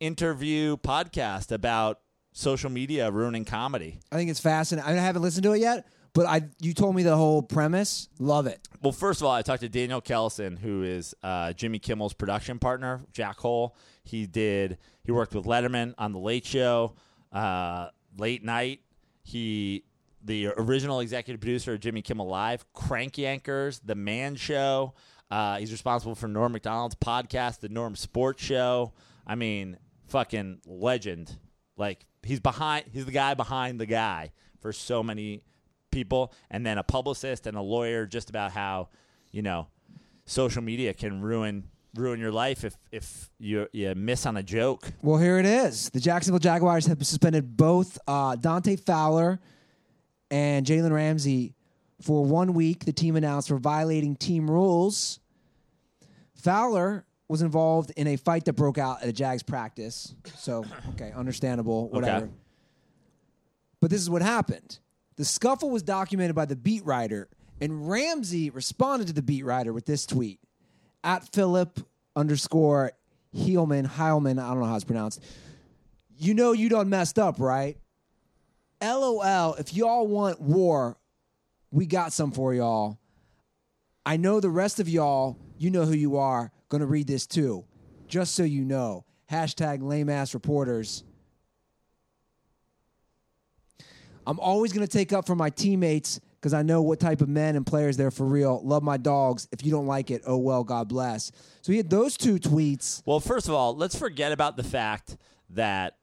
interview 0.00 0.78
podcast 0.78 1.52
about 1.52 2.00
social 2.32 2.70
media 2.70 3.10
ruining 3.10 3.44
comedy. 3.44 4.00
I 4.10 4.16
think 4.16 4.30
it's 4.30 4.40
fascinating. 4.40 4.90
I 4.90 4.94
haven't 4.94 5.22
listened 5.22 5.44
to 5.44 5.52
it 5.52 5.60
yet, 5.60 5.86
but 6.16 6.24
I 6.24 6.48
you 6.60 6.72
told 6.72 6.96
me 6.96 7.02
the 7.02 7.14
whole 7.14 7.42
premise. 7.42 8.08
Love 8.18 8.46
it. 8.46 8.58
Well, 8.82 8.92
first 8.92 9.20
of 9.20 9.26
all, 9.26 9.34
I 9.34 9.42
talked 9.42 9.60
to 9.60 9.68
Daniel 9.68 10.00
Kellison, 10.00 10.58
who 10.58 10.82
is 10.82 11.14
uh, 11.22 11.52
Jimmy 11.52 11.78
Kimmel's 11.78 12.14
production 12.14 12.58
partner, 12.58 13.02
Jackhole. 13.12 13.72
He 14.02 14.26
did. 14.26 14.78
He 15.04 15.12
worked 15.12 15.34
with 15.34 15.44
Letterman 15.44 15.94
on 15.98 16.12
the 16.12 16.18
Late 16.18 16.46
Show, 16.46 16.94
uh, 17.32 17.88
Late 18.16 18.42
Night. 18.42 18.80
He 19.24 19.84
the 20.24 20.46
original 20.56 21.00
executive 21.00 21.38
producer 21.40 21.74
of 21.74 21.80
Jimmy 21.80 22.00
Kimmel 22.00 22.26
Live, 22.26 22.64
Crank 22.72 23.12
Yankers, 23.14 23.82
The 23.84 23.94
Man 23.94 24.36
Show. 24.36 24.94
Uh, 25.30 25.58
he's 25.58 25.70
responsible 25.70 26.14
for 26.14 26.28
Norm 26.28 26.52
Macdonald's 26.52 26.94
podcast, 26.94 27.60
The 27.60 27.68
Norm 27.68 27.94
Sports 27.94 28.42
Show. 28.42 28.94
I 29.26 29.34
mean, 29.34 29.76
fucking 30.06 30.62
legend. 30.64 31.36
Like 31.76 32.06
he's 32.22 32.40
behind. 32.40 32.86
He's 32.90 33.04
the 33.04 33.12
guy 33.12 33.34
behind 33.34 33.78
the 33.78 33.86
guy 33.86 34.32
for 34.60 34.72
so 34.72 35.02
many 35.02 35.42
people, 35.96 36.32
and 36.50 36.66
then 36.66 36.76
a 36.76 36.82
publicist 36.82 37.46
and 37.46 37.56
a 37.56 37.62
lawyer 37.62 38.04
just 38.04 38.28
about 38.28 38.52
how 38.52 38.88
you 39.32 39.40
know 39.40 39.66
social 40.26 40.62
media 40.62 40.92
can 40.92 41.22
ruin 41.22 41.64
ruin 41.94 42.20
your 42.20 42.30
life 42.30 42.64
if 42.64 42.76
if 42.92 43.30
you 43.38 43.66
you 43.72 43.94
miss 43.94 44.26
on 44.26 44.36
a 44.36 44.42
joke. 44.42 44.92
Well, 45.00 45.18
here 45.18 45.38
it 45.38 45.46
is. 45.46 45.88
The 45.90 46.00
Jacksonville 46.00 46.38
Jaguars 46.38 46.86
have 46.86 46.98
suspended 46.98 47.56
both 47.56 47.98
uh, 48.06 48.36
Dante 48.36 48.76
Fowler 48.76 49.40
and 50.30 50.66
Jalen 50.66 50.92
Ramsey 50.92 51.54
for 52.02 52.24
one 52.24 52.52
week. 52.52 52.84
The 52.84 52.92
team 52.92 53.16
announced 53.16 53.48
for 53.48 53.56
violating 53.56 54.16
team 54.16 54.50
rules. 54.50 55.18
Fowler 56.34 57.06
was 57.28 57.40
involved 57.40 57.90
in 57.96 58.06
a 58.06 58.16
fight 58.16 58.44
that 58.44 58.52
broke 58.52 58.78
out 58.78 59.02
at 59.02 59.08
a 59.08 59.12
Jags 59.12 59.42
practice. 59.42 60.14
So, 60.36 60.64
okay, 60.90 61.12
understandable, 61.16 61.88
whatever. 61.88 62.26
Okay. 62.26 62.34
But 63.80 63.90
this 63.90 64.00
is 64.00 64.08
what 64.08 64.22
happened. 64.22 64.78
The 65.16 65.24
scuffle 65.24 65.70
was 65.70 65.82
documented 65.82 66.36
by 66.36 66.44
the 66.44 66.56
beat 66.56 66.84
writer, 66.84 67.28
and 67.60 67.88
Ramsey 67.88 68.50
responded 68.50 69.08
to 69.08 69.12
the 69.14 69.22
beat 69.22 69.44
writer 69.44 69.72
with 69.72 69.86
this 69.86 70.06
tweet 70.06 70.40
at 71.02 71.32
Philip 71.32 71.80
underscore 72.14 72.92
Heilman, 73.34 73.86
Heilman, 73.88 74.42
I 74.42 74.48
don't 74.48 74.60
know 74.60 74.66
how 74.66 74.76
it's 74.76 74.84
pronounced. 74.84 75.22
You 76.18 76.34
know 76.34 76.52
you 76.52 76.68
done 76.68 76.88
messed 76.88 77.18
up, 77.18 77.38
right? 77.38 77.76
LOL, 78.82 79.54
if 79.54 79.74
y'all 79.74 80.06
want 80.06 80.40
war, 80.40 80.96
we 81.70 81.86
got 81.86 82.12
some 82.12 82.32
for 82.32 82.54
y'all. 82.54 82.98
I 84.04 84.16
know 84.16 84.40
the 84.40 84.50
rest 84.50 84.80
of 84.80 84.88
y'all, 84.88 85.38
you 85.58 85.70
know 85.70 85.84
who 85.84 85.94
you 85.94 86.16
are, 86.16 86.50
gonna 86.68 86.86
read 86.86 87.06
this 87.06 87.26
too. 87.26 87.64
Just 88.08 88.34
so 88.34 88.42
you 88.42 88.64
know. 88.64 89.04
Hashtag 89.30 89.82
lame 89.82 90.08
ass 90.08 90.34
reporters. 90.34 91.02
I'm 94.26 94.40
always 94.40 94.72
gonna 94.72 94.86
take 94.86 95.12
up 95.12 95.26
for 95.26 95.36
my 95.36 95.50
teammates 95.50 96.20
because 96.40 96.52
I 96.52 96.62
know 96.62 96.82
what 96.82 97.00
type 97.00 97.20
of 97.20 97.28
men 97.28 97.56
and 97.56 97.66
players 97.66 97.96
they're 97.96 98.10
for 98.10 98.26
real. 98.26 98.60
Love 98.64 98.82
my 98.82 98.96
dogs. 98.96 99.48
If 99.52 99.64
you 99.64 99.70
don't 99.70 99.86
like 99.86 100.10
it, 100.10 100.22
oh 100.26 100.36
well, 100.36 100.64
God 100.64 100.88
bless. 100.88 101.32
So 101.62 101.72
he 101.72 101.78
had 101.78 101.90
those 101.90 102.16
two 102.16 102.36
tweets. 102.36 103.02
Well, 103.04 103.20
first 103.20 103.48
of 103.48 103.54
all, 103.54 103.76
let's 103.76 103.96
forget 103.96 104.32
about 104.32 104.56
the 104.56 104.62
fact 104.62 105.16
that 105.50 105.96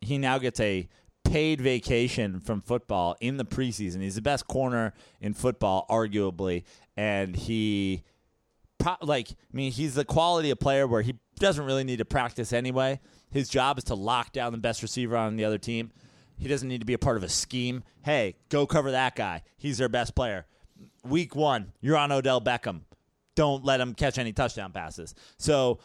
he 0.00 0.18
now 0.18 0.38
gets 0.38 0.60
a 0.60 0.88
paid 1.24 1.60
vacation 1.60 2.40
from 2.40 2.60
football 2.60 3.16
in 3.20 3.36
the 3.36 3.44
preseason. 3.44 4.00
He's 4.00 4.14
the 4.14 4.22
best 4.22 4.46
corner 4.46 4.94
in 5.20 5.34
football, 5.34 5.86
arguably, 5.90 6.64
and 6.96 7.34
he, 7.34 8.04
pro- 8.78 8.96
like, 9.02 9.30
I 9.30 9.56
mean, 9.56 9.72
he's 9.72 9.94
the 9.94 10.04
quality 10.04 10.50
of 10.50 10.60
player 10.60 10.86
where 10.86 11.02
he 11.02 11.16
doesn't 11.38 11.64
really 11.64 11.84
need 11.84 11.98
to 11.98 12.04
practice 12.04 12.52
anyway. 12.52 13.00
His 13.30 13.48
job 13.48 13.78
is 13.78 13.84
to 13.84 13.94
lock 13.94 14.32
down 14.32 14.52
the 14.52 14.58
best 14.58 14.82
receiver 14.82 15.16
on 15.16 15.36
the 15.36 15.44
other 15.44 15.58
team. 15.58 15.90
He 16.36 16.48
doesn't 16.48 16.68
need 16.68 16.80
to 16.80 16.86
be 16.86 16.92
a 16.92 16.98
part 16.98 17.16
of 17.16 17.22
a 17.22 17.28
scheme. 17.28 17.84
Hey, 18.04 18.36
go 18.48 18.66
cover 18.66 18.90
that 18.90 19.16
guy. 19.16 19.42
He's 19.56 19.78
their 19.78 19.88
best 19.88 20.14
player. 20.14 20.46
week 21.04 21.34
one, 21.34 21.72
you're 21.80 21.96
on 21.96 22.12
Odell 22.12 22.40
Beckham. 22.40 22.82
Don't 23.34 23.64
let 23.64 23.80
him 23.80 23.94
catch 23.94 24.18
any 24.18 24.32
touchdown 24.32 24.72
passes. 24.72 25.14
So 25.38 25.78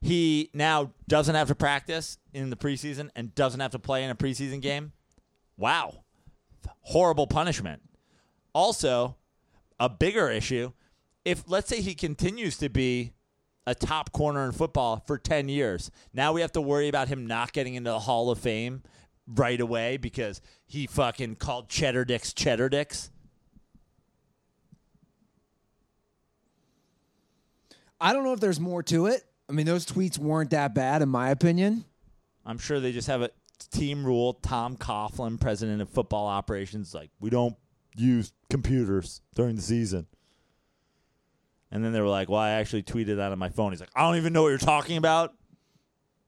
he 0.00 0.50
now 0.52 0.92
doesn't 1.08 1.34
have 1.34 1.48
to 1.48 1.54
practice 1.54 2.18
in 2.32 2.50
the 2.50 2.56
preseason 2.56 3.10
and 3.16 3.34
doesn't 3.34 3.60
have 3.60 3.72
to 3.72 3.78
play 3.78 4.04
in 4.04 4.10
a 4.10 4.14
preseason 4.14 4.60
game. 4.60 4.92
Wow. 5.56 6.04
Horrible 6.80 7.26
punishment. 7.26 7.82
Also, 8.54 9.16
a 9.80 9.88
bigger 9.88 10.30
issue 10.30 10.72
if 11.24 11.44
let's 11.46 11.68
say 11.68 11.80
he 11.80 11.94
continues 11.94 12.56
to 12.58 12.68
be 12.68 13.12
a 13.66 13.74
top 13.74 14.12
corner 14.12 14.44
in 14.44 14.52
football 14.52 15.02
for 15.06 15.18
10 15.18 15.48
years, 15.48 15.90
now 16.12 16.32
we 16.32 16.40
have 16.40 16.52
to 16.52 16.60
worry 16.60 16.88
about 16.88 17.08
him 17.08 17.26
not 17.26 17.52
getting 17.52 17.74
into 17.74 17.90
the 17.90 18.00
Hall 18.00 18.30
of 18.30 18.38
Fame 18.38 18.82
right 19.26 19.60
away 19.60 19.96
because 19.96 20.40
he 20.66 20.86
fucking 20.86 21.36
called 21.36 21.68
Cheddar 21.68 22.04
Dicks 22.04 22.32
Cheddar 22.32 22.68
Dicks. 22.68 23.10
I 28.00 28.12
don't 28.12 28.24
know 28.24 28.32
if 28.32 28.40
there's 28.40 28.58
more 28.58 28.82
to 28.84 29.06
it. 29.06 29.22
I 29.48 29.52
mean, 29.52 29.66
those 29.66 29.86
tweets 29.86 30.18
weren't 30.18 30.50
that 30.50 30.74
bad, 30.74 31.02
in 31.02 31.08
my 31.08 31.30
opinion. 31.30 31.84
I'm 32.44 32.58
sure 32.58 32.80
they 32.80 32.90
just 32.90 33.06
have 33.06 33.22
a 33.22 33.30
team 33.70 34.04
rule. 34.04 34.34
Tom 34.34 34.76
Coughlin, 34.76 35.38
president 35.38 35.80
of 35.80 35.88
football 35.88 36.26
operations, 36.26 36.94
like, 36.94 37.10
we 37.20 37.30
don't 37.30 37.54
use 37.94 38.32
computers 38.50 39.20
during 39.34 39.54
the 39.54 39.62
season. 39.62 40.06
And 41.70 41.84
then 41.84 41.92
they 41.92 42.00
were 42.00 42.08
like, 42.08 42.28
well, 42.28 42.40
I 42.40 42.50
actually 42.50 42.82
tweeted 42.82 43.16
that 43.16 43.32
on 43.32 43.38
my 43.38 43.50
phone. 43.50 43.72
He's 43.72 43.80
like, 43.80 43.90
I 43.94 44.02
don't 44.02 44.16
even 44.16 44.32
know 44.32 44.42
what 44.42 44.48
you're 44.48 44.58
talking 44.58 44.96
about. 44.96 45.34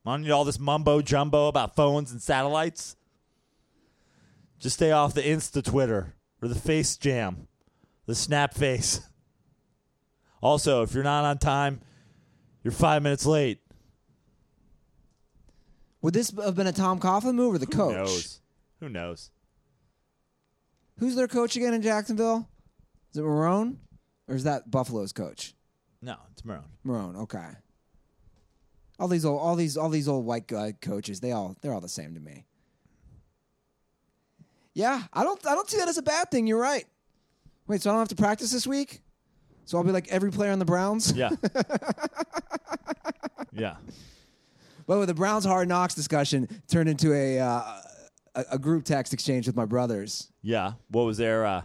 I 0.04 0.12
don't 0.12 0.22
need 0.22 0.30
all 0.30 0.44
this 0.44 0.58
mumbo 0.58 1.00
jumbo 1.00 1.48
about 1.48 1.76
phones 1.76 2.12
and 2.12 2.20
satellites. 2.20 2.96
Just 4.58 4.76
stay 4.76 4.92
off 4.92 5.14
the 5.14 5.22
Insta 5.22 5.62
Twitter 5.64 6.14
or 6.42 6.48
the 6.48 6.54
Face 6.54 6.96
Jam, 6.96 7.48
the 8.06 8.14
Snap 8.14 8.54
Face. 8.54 9.00
Also, 10.42 10.82
if 10.82 10.92
you're 10.92 11.02
not 11.02 11.24
on 11.24 11.38
time, 11.38 11.80
you're 12.62 12.70
five 12.70 13.02
minutes 13.02 13.24
late. 13.24 13.60
Would 16.02 16.12
this 16.12 16.30
have 16.38 16.54
been 16.54 16.66
a 16.66 16.72
Tom 16.72 17.00
Coughlin 17.00 17.34
move 17.34 17.54
or 17.54 17.58
the 17.58 17.66
coach? 17.66 17.94
Who 17.94 17.98
knows? 17.98 18.40
Who 18.80 18.88
knows? 18.90 19.30
Who's 20.98 21.14
their 21.16 21.28
coach 21.28 21.56
again 21.56 21.72
in 21.72 21.80
Jacksonville? 21.80 22.46
Is 23.10 23.16
it 23.16 23.22
Marrone? 23.22 23.76
Or 24.28 24.34
is 24.34 24.44
that 24.44 24.70
Buffalo's 24.70 25.14
coach? 25.14 25.54
No, 26.02 26.16
it's 26.32 26.42
Marrone. 26.42 26.68
Marrone, 26.84 27.16
okay. 27.22 27.48
All 28.98 29.08
these 29.08 29.24
old 29.24 29.40
all 29.40 29.56
these 29.56 29.76
all 29.76 29.88
these 29.88 30.08
old 30.08 30.24
white 30.24 30.46
guy 30.46 30.72
coaches, 30.80 31.20
they 31.20 31.32
all 31.32 31.56
they're 31.60 31.74
all 31.74 31.80
the 31.80 31.88
same 31.88 32.14
to 32.14 32.20
me. 32.20 32.46
Yeah, 34.72 35.02
I 35.12 35.24
don't 35.24 35.44
I 35.46 35.54
don't 35.54 35.68
see 35.68 35.78
that 35.78 35.88
as 35.88 35.98
a 35.98 36.02
bad 36.02 36.30
thing. 36.30 36.46
You're 36.46 36.60
right. 36.60 36.84
Wait, 37.66 37.82
so 37.82 37.90
I 37.90 37.94
don't 37.94 38.00
have 38.00 38.08
to 38.08 38.16
practice 38.16 38.52
this 38.52 38.66
week? 38.66 39.00
So 39.64 39.78
I'll 39.78 39.84
be 39.84 39.92
like 39.92 40.08
every 40.08 40.30
player 40.30 40.52
on 40.52 40.58
the 40.58 40.66
Browns? 40.66 41.12
Yeah. 41.12 41.30
yeah. 43.52 43.76
But 44.86 44.98
with 44.98 45.08
the 45.08 45.14
Browns 45.14 45.46
hard 45.46 45.68
knocks 45.68 45.94
discussion 45.94 46.46
turned 46.68 46.90
into 46.90 47.14
a 47.14 47.40
uh, 47.40 47.62
a, 48.34 48.44
a 48.52 48.58
group 48.58 48.84
text 48.84 49.12
exchange 49.12 49.46
with 49.46 49.56
my 49.56 49.64
brothers. 49.64 50.30
Yeah. 50.42 50.74
What 50.88 51.04
was 51.04 51.16
their 51.16 51.46
uh, 51.46 51.62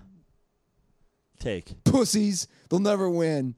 take? 1.39 1.83
Pussies, 1.83 2.47
they'll 2.69 2.79
never 2.79 3.09
win. 3.09 3.55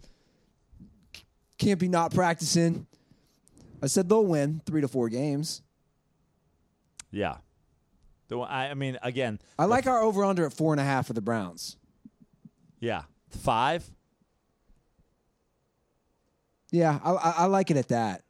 Can't 1.58 1.80
be 1.80 1.88
not 1.88 2.14
practicing. 2.14 2.88
I 3.82 3.88
said 3.88 4.08
they'll 4.10 4.26
win 4.26 4.62
three 4.66 4.82
to 4.82 4.88
four 4.88 5.10
games. 5.10 5.62
Yeah. 7.12 7.38
The 8.28 8.38
one, 8.38 8.50
I, 8.50 8.70
I 8.70 8.74
mean, 8.76 8.98
again, 9.02 9.40
I 9.60 9.66
like 9.66 9.88
our 9.88 10.00
over 10.02 10.24
under 10.24 10.46
at 10.46 10.54
four 10.54 10.74
and 10.74 10.80
a 10.80 10.84
half 10.84 11.08
for 11.08 11.14
the 11.14 11.22
Browns. 11.22 11.76
yeah, 12.80 13.04
five. 13.30 13.90
Yeah, 16.72 17.00
I, 17.04 17.12
I, 17.12 17.34
I 17.40 17.46
like 17.46 17.70
it 17.72 17.76
at 17.78 17.90
that. 17.90 18.24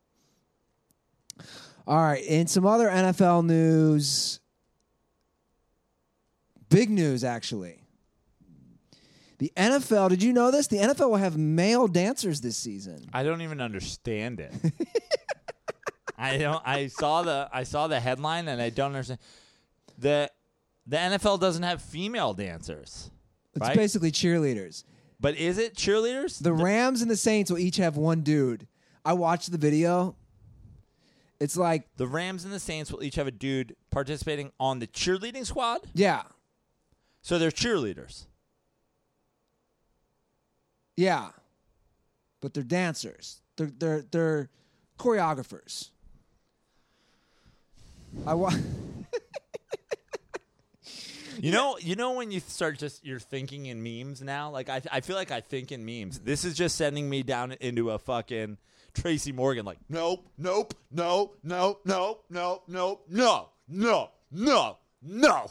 All 1.86 1.98
right, 1.98 2.24
in 2.24 2.48
some 2.48 2.66
other 2.66 2.90
NFL 2.90 3.46
news, 3.46 4.40
big 6.70 6.90
news 6.90 7.24
actually. 7.24 7.78
The 9.38 9.52
NFL, 9.58 10.10
did 10.10 10.22
you 10.22 10.34
know 10.34 10.52
this? 10.52 10.68
The 10.68 10.78
NFL 10.78 11.10
will 11.10 11.18
have 11.18 11.36
male 11.36 11.88
dancers 11.88 12.42
this 12.42 12.58
season. 12.58 13.10
I 13.12 13.24
don't 13.24 13.42
even 13.42 13.60
understand 13.60 14.40
it. 14.40 14.54
I 16.22 16.38
don't. 16.38 16.62
I 16.66 16.88
saw 16.88 17.24
the 17.24 17.50
I 17.52 17.64
saw 17.64 17.88
the 17.88 18.00
headline 18.00 18.48
and 18.48 18.62
I 18.62 18.70
don't 18.70 18.88
understand. 18.94 19.20
the 19.98 20.30
The 20.86 20.98
NFL 20.98 21.40
doesn't 21.40 21.64
have 21.64 21.82
female 21.82 22.34
dancers, 22.34 23.10
It's 23.56 23.62
right? 23.68 23.76
basically 23.76 24.12
cheerleaders. 24.12 24.84
but 25.20 25.36
is 25.36 25.58
it 25.58 25.76
cheerleaders? 25.76 26.42
The 26.42 26.54
Rams 26.54 27.02
and 27.02 27.10
the 27.10 27.16
Saints 27.18 27.50
will 27.52 27.58
each 27.60 27.78
have 27.78 27.98
one 27.98 28.22
dude. 28.22 28.68
I 29.04 29.14
watched 29.14 29.52
the 29.52 29.58
video. 29.58 30.16
It's 31.40 31.58
like, 31.58 31.88
The 31.98 32.06
Rams 32.06 32.44
and 32.46 32.54
the 32.54 32.60
Saints 32.60 32.92
will 32.92 33.02
each 33.04 33.16
have 33.16 33.26
a 33.26 33.32
dude 33.32 33.76
participating 33.90 34.52
on 34.60 34.78
the 34.78 34.86
cheerleading 34.86 35.44
squad. 35.44 35.82
yeah, 35.96 36.22
So 37.24 37.40
they're 37.40 37.50
cheerleaders. 37.50 38.26
yeah, 40.96 41.30
but 42.42 42.54
they're 42.54 42.64
dancers. 42.64 43.42
They're 43.58 43.72
they're 43.76 44.04
they're 44.12 44.50
choreographers. 45.00 45.90
I 48.26 48.34
wa- 48.34 48.52
You 51.40 51.52
know, 51.52 51.78
you 51.80 51.96
know 51.96 52.12
when 52.14 52.30
you 52.30 52.40
start 52.40 52.78
just 52.78 53.04
you're 53.04 53.20
thinking 53.20 53.66
in 53.66 53.82
memes 53.82 54.22
now. 54.22 54.52
Like 54.52 54.70
I, 54.70 54.82
I 54.92 55.02
feel 55.02 55.16
like 55.16 55.32
I 55.32 55.42
think 55.42 55.72
in 55.72 55.84
memes. 55.84 56.20
This 56.20 56.46
is 56.46 56.56
just 56.56 56.76
sending 56.76 57.10
me 57.10 57.24
down 57.24 57.54
into 57.54 57.90
a 57.90 57.98
fucking 57.98 58.58
Tracy 58.94 59.32
Morgan. 59.32 59.66
Like 59.66 59.80
nope, 59.90 60.28
nope, 60.38 60.76
no, 60.92 61.32
no, 61.44 61.80
no, 61.84 62.20
no, 62.30 62.62
no, 62.68 63.00
no, 63.10 63.50
no, 63.68 64.10
no, 64.32 64.78
no. 65.02 65.48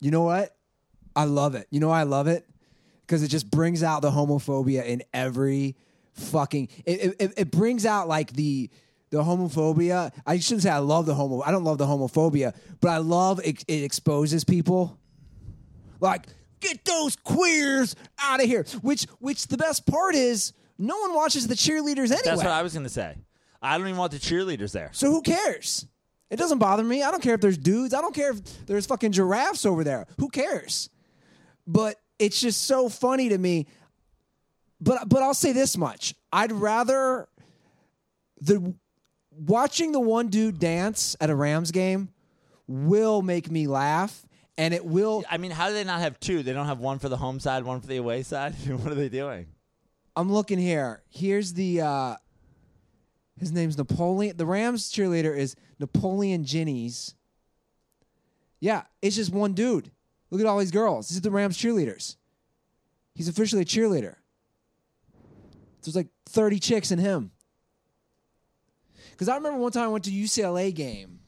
You 0.00 0.10
know 0.10 0.22
what? 0.22 0.56
I 1.14 1.24
love 1.24 1.54
it. 1.54 1.66
You 1.70 1.80
know 1.80 1.88
why 1.88 2.00
I 2.00 2.04
love 2.04 2.26
it? 2.26 2.48
Because 3.02 3.22
it 3.22 3.28
just 3.28 3.50
brings 3.50 3.82
out 3.82 4.00
the 4.00 4.10
homophobia 4.10 4.86
in 4.86 5.02
every 5.12 5.76
fucking. 6.14 6.68
It, 6.86 7.16
it, 7.20 7.34
it 7.36 7.50
brings 7.50 7.84
out 7.84 8.08
like 8.08 8.32
the 8.32 8.70
the 9.10 9.22
homophobia. 9.22 10.12
I 10.26 10.38
shouldn't 10.38 10.62
say 10.62 10.70
I 10.70 10.78
love 10.78 11.06
the 11.06 11.14
homo. 11.14 11.42
I 11.42 11.50
don't 11.50 11.64
love 11.64 11.78
the 11.78 11.86
homophobia, 11.86 12.54
but 12.80 12.88
I 12.88 12.98
love 12.98 13.40
it, 13.44 13.64
it 13.68 13.82
exposes 13.82 14.44
people. 14.44 14.98
Like 16.00 16.26
get 16.60 16.84
those 16.84 17.16
queers 17.16 17.96
out 18.18 18.40
of 18.40 18.46
here. 18.46 18.64
Which 18.82 19.04
which 19.18 19.48
the 19.48 19.56
best 19.56 19.86
part 19.86 20.14
is 20.14 20.52
no 20.78 20.98
one 20.98 21.14
watches 21.14 21.46
the 21.46 21.54
cheerleaders 21.54 22.10
anyway. 22.10 22.22
That's 22.24 22.38
what 22.38 22.46
I 22.46 22.62
was 22.62 22.72
gonna 22.72 22.88
say. 22.88 23.16
I 23.60 23.76
don't 23.76 23.86
even 23.88 23.98
want 23.98 24.12
the 24.12 24.18
cheerleaders 24.18 24.72
there. 24.72 24.90
So 24.92 25.10
who 25.10 25.20
cares? 25.20 25.86
It 26.30 26.36
doesn't 26.36 26.58
bother 26.58 26.84
me. 26.84 27.02
I 27.02 27.10
don't 27.10 27.22
care 27.22 27.34
if 27.34 27.40
there's 27.40 27.58
dudes. 27.58 27.92
I 27.92 28.00
don't 28.00 28.14
care 28.14 28.30
if 28.30 28.66
there's 28.66 28.86
fucking 28.86 29.12
giraffes 29.12 29.66
over 29.66 29.82
there. 29.84 30.06
Who 30.18 30.28
cares? 30.28 30.88
But 31.66 31.96
it's 32.18 32.40
just 32.40 32.62
so 32.62 32.88
funny 32.88 33.28
to 33.30 33.38
me. 33.38 33.66
But 34.80 35.08
but 35.08 35.22
I'll 35.22 35.34
say 35.34 35.52
this 35.52 35.76
much. 35.76 36.14
I'd 36.32 36.52
rather 36.52 37.28
the 38.40 38.74
watching 39.46 39.92
the 39.92 40.00
one 40.00 40.28
dude 40.28 40.58
dance 40.58 41.16
at 41.20 41.30
a 41.30 41.34
Rams 41.34 41.70
game 41.70 42.10
will 42.66 43.22
make 43.22 43.50
me 43.50 43.66
laugh 43.66 44.26
and 44.58 44.74
it 44.74 44.84
will 44.84 45.24
I 45.30 45.38
mean, 45.38 45.50
how 45.50 45.68
do 45.68 45.74
they 45.74 45.84
not 45.84 46.00
have 46.00 46.20
two? 46.20 46.42
They 46.42 46.52
don't 46.52 46.66
have 46.66 46.78
one 46.78 46.98
for 46.98 47.08
the 47.08 47.16
home 47.16 47.40
side, 47.40 47.64
one 47.64 47.80
for 47.80 47.86
the 47.86 47.96
away 47.96 48.22
side. 48.22 48.54
what 48.66 48.92
are 48.92 48.96
they 48.96 49.08
doing? 49.08 49.46
I'm 50.14 50.30
looking 50.30 50.58
here. 50.58 51.02
Here's 51.08 51.54
the 51.54 51.80
uh 51.80 52.16
his 53.38 53.52
name's 53.52 53.78
Napoleon. 53.78 54.36
The 54.36 54.44
Rams 54.44 54.92
cheerleader 54.92 55.34
is 55.34 55.56
Napoleon 55.78 56.44
Jinnies. 56.44 57.14
Yeah, 58.60 58.82
it's 59.00 59.16
just 59.16 59.32
one 59.32 59.54
dude. 59.54 59.90
Look 60.30 60.42
at 60.42 60.46
all 60.46 60.58
these 60.58 60.70
girls. 60.70 61.08
These 61.08 61.18
are 61.18 61.22
the 61.22 61.30
Rams 61.30 61.56
cheerleaders. 61.56 62.16
He's 63.14 63.28
officially 63.28 63.62
a 63.62 63.64
cheerleader. 63.64 64.16
There's 65.82 65.96
like 65.96 66.08
30 66.26 66.58
chicks 66.58 66.90
in 66.90 66.98
him. 66.98 67.30
Because 69.20 69.28
I 69.28 69.36
remember 69.36 69.58
one 69.58 69.70
time 69.70 69.84
I 69.84 69.88
went 69.88 70.04
to 70.06 70.10
UCLA 70.10 70.74
game, 70.74 71.18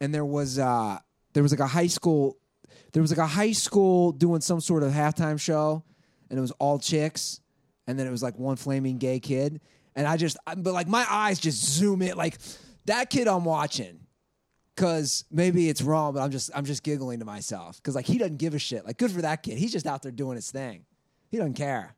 and 0.00 0.12
there 0.12 0.24
was 0.24 0.58
uh, 0.58 0.98
there 1.34 1.42
was 1.44 1.52
like 1.52 1.60
a 1.60 1.68
high 1.68 1.86
school, 1.86 2.36
there 2.92 3.00
was 3.00 3.12
like 3.12 3.20
a 3.24 3.28
high 3.28 3.52
school 3.52 4.10
doing 4.10 4.40
some 4.40 4.60
sort 4.60 4.82
of 4.82 4.90
halftime 4.90 5.38
show, 5.40 5.84
and 6.28 6.36
it 6.36 6.42
was 6.42 6.50
all 6.58 6.80
chicks, 6.80 7.40
and 7.86 7.96
then 7.96 8.08
it 8.08 8.10
was 8.10 8.24
like 8.24 8.36
one 8.40 8.56
flaming 8.56 8.98
gay 8.98 9.20
kid, 9.20 9.60
and 9.94 10.04
I 10.08 10.16
just, 10.16 10.36
I- 10.48 10.56
but 10.56 10.72
like 10.74 10.88
my 10.88 11.06
eyes 11.08 11.38
just 11.38 11.64
zoom 11.64 12.02
in, 12.02 12.16
like 12.16 12.38
that 12.86 13.08
kid 13.08 13.28
I'm 13.28 13.44
watching, 13.44 14.00
because 14.74 15.24
maybe 15.30 15.68
it's 15.68 15.80
wrong, 15.80 16.14
but 16.14 16.22
I'm 16.22 16.32
just 16.32 16.50
I'm 16.56 16.64
just 16.64 16.82
giggling 16.82 17.20
to 17.20 17.24
myself 17.24 17.76
because 17.76 17.94
like 17.94 18.06
he 18.06 18.18
doesn't 18.18 18.38
give 18.38 18.52
a 18.54 18.58
shit. 18.58 18.84
Like 18.84 18.98
good 18.98 19.12
for 19.12 19.22
that 19.22 19.44
kid. 19.44 19.58
He's 19.58 19.70
just 19.70 19.86
out 19.86 20.02
there 20.02 20.10
doing 20.10 20.34
his 20.34 20.50
thing. 20.50 20.86
He 21.30 21.36
doesn't 21.36 21.54
care. 21.54 21.94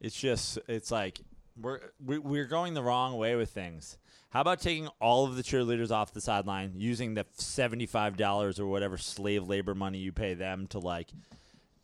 It's 0.00 0.14
just 0.14 0.60
it's 0.68 0.92
like 0.92 1.18
we're 1.60 1.80
we- 2.04 2.18
we're 2.18 2.46
going 2.46 2.74
the 2.74 2.82
wrong 2.82 3.16
way 3.16 3.34
with 3.36 3.50
things. 3.50 3.96
How 4.30 4.40
about 4.40 4.60
taking 4.60 4.88
all 5.00 5.24
of 5.26 5.36
the 5.36 5.42
cheerleaders 5.42 5.90
off 5.92 6.12
the 6.12 6.20
sideline, 6.20 6.72
using 6.76 7.14
the 7.14 7.24
seventy 7.32 7.86
five 7.86 8.16
dollars 8.16 8.58
or 8.58 8.66
whatever 8.66 8.96
slave 8.98 9.46
labor 9.48 9.74
money 9.74 9.98
you 9.98 10.12
pay 10.12 10.34
them 10.34 10.66
to 10.68 10.78
like 10.78 11.10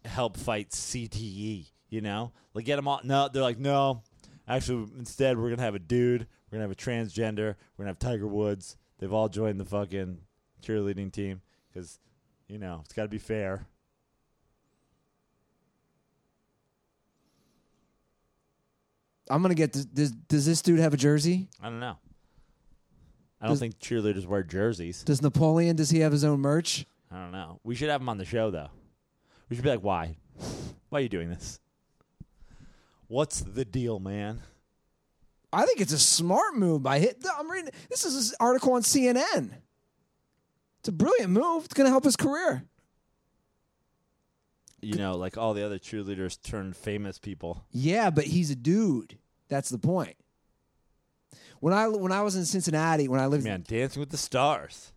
help 0.05 0.37
fight 0.37 0.71
CTE. 0.71 1.67
You 1.89 2.01
know, 2.01 2.33
like 2.55 2.65
get 2.65 2.77
them 2.77 2.89
all. 2.89 3.01
No, 3.05 3.29
they're 3.33 3.43
like, 3.43 3.59
no. 3.59 4.03
Actually, 4.49 4.89
instead, 4.99 5.39
we're 5.39 5.51
gonna 5.51 5.63
have 5.63 5.75
a 5.75 5.79
dude. 5.81 6.27
We're 6.51 6.57
gonna 6.57 6.65
have 6.65 6.71
a 6.73 6.75
transgender. 6.75 7.55
We're 7.77 7.85
gonna 7.85 7.91
have 7.91 7.99
Tiger 7.99 8.27
Woods. 8.27 8.77
They've 8.99 9.13
all 9.13 9.29
joined 9.29 9.59
the 9.61 9.65
fucking 9.65 10.19
cheerleading 10.63 11.13
team 11.13 11.41
because, 11.73 11.99
you 12.49 12.59
know, 12.59 12.81
it's 12.85 12.93
got 12.93 13.03
to 13.05 13.09
be 13.09 13.19
fair. 13.19 13.67
I'm 19.31 19.41
gonna 19.43 19.55
get. 19.55 19.73
This, 19.73 19.85
does 19.87 20.11
does 20.13 20.45
this 20.47 20.61
dude 20.63 20.81
have 20.81 20.93
a 20.93 20.97
jersey? 20.97 21.49
I 21.63 21.67
don't 21.71 21.81
know. 21.81 21.97
I 23.41 23.47
don't 23.47 23.53
Does- 23.53 23.61
think 23.61 23.79
cheerleaders 23.79 24.27
wear 24.27 24.43
jerseys. 24.43 25.03
Does 25.05 25.23
Napoleon? 25.23 25.77
Does 25.77 25.89
he 25.89 26.01
have 26.01 26.13
his 26.13 26.25
own 26.25 26.41
merch? 26.41 26.85
I 27.11 27.17
don't 27.21 27.33
know. 27.33 27.59
We 27.65 27.75
should 27.75 27.89
have 27.89 28.01
him 28.03 28.09
on 28.09 28.19
the 28.19 28.25
show 28.27 28.51
though. 28.51 28.69
We 29.49 29.57
should 29.57 29.63
be 29.65 29.71
like, 29.71 29.83
why? 29.83 30.17
Why 30.91 30.99
are 30.99 31.03
you 31.03 31.09
doing 31.09 31.31
this? 31.31 31.59
What's 33.09 33.41
the 33.41 33.65
deal, 33.65 33.99
man? 33.99 34.41
I 35.53 35.65
think 35.67 35.81
it's 35.81 35.93
a 35.93 35.99
smart 35.99 36.55
move 36.57 36.83
by 36.83 36.99
hit. 37.01 37.25
I'm 37.39 37.51
reading. 37.51 37.71
This 37.89 38.05
is 38.05 38.31
an 38.31 38.37
article 38.41 38.75
on 38.75 38.83
CNN. 38.83 39.51
It's 40.81 40.89
a 40.89 40.93
brilliant 40.93 41.33
move. 41.33 41.65
It's 41.65 41.75
gonna 41.75 41.89
help 41.89 42.05
his 42.05 42.17
career. 42.17 42.65
You 44.83 44.95
know, 44.97 45.15
like 45.17 45.37
all 45.37 45.53
the 45.55 45.65
other 45.65 45.79
cheerleaders 45.79 46.41
turned 46.43 46.77
famous 46.77 47.19
people. 47.19 47.65
Yeah, 47.71 48.11
but 48.11 48.25
he's 48.25 48.51
a 48.51 48.57
dude. 48.57 49.19
That's 49.49 49.69
the 49.69 49.79
point. 49.79 50.17
When 51.61 51.75
I 51.75 51.89
when 51.89 52.13
I 52.13 52.23
was 52.23 52.37
in 52.37 52.45
Cincinnati, 52.47 53.07
when 53.09 53.21
I 53.21 53.27
lived, 53.27 53.45
Man, 53.45 53.65
Dancing 53.69 54.01
with 54.01 54.11
the 54.11 54.17
Stars. 54.17 54.93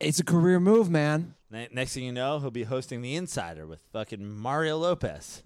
it's 0.00 0.20
a 0.20 0.24
career 0.24 0.60
move, 0.60 0.90
man. 0.90 1.34
Ne- 1.50 1.68
Next 1.72 1.94
thing 1.94 2.04
you 2.04 2.12
know, 2.12 2.38
he'll 2.40 2.50
be 2.50 2.64
hosting 2.64 3.00
The 3.00 3.14
Insider 3.16 3.66
with 3.66 3.80
fucking 3.92 4.26
Mario 4.28 4.76
Lopez. 4.76 5.42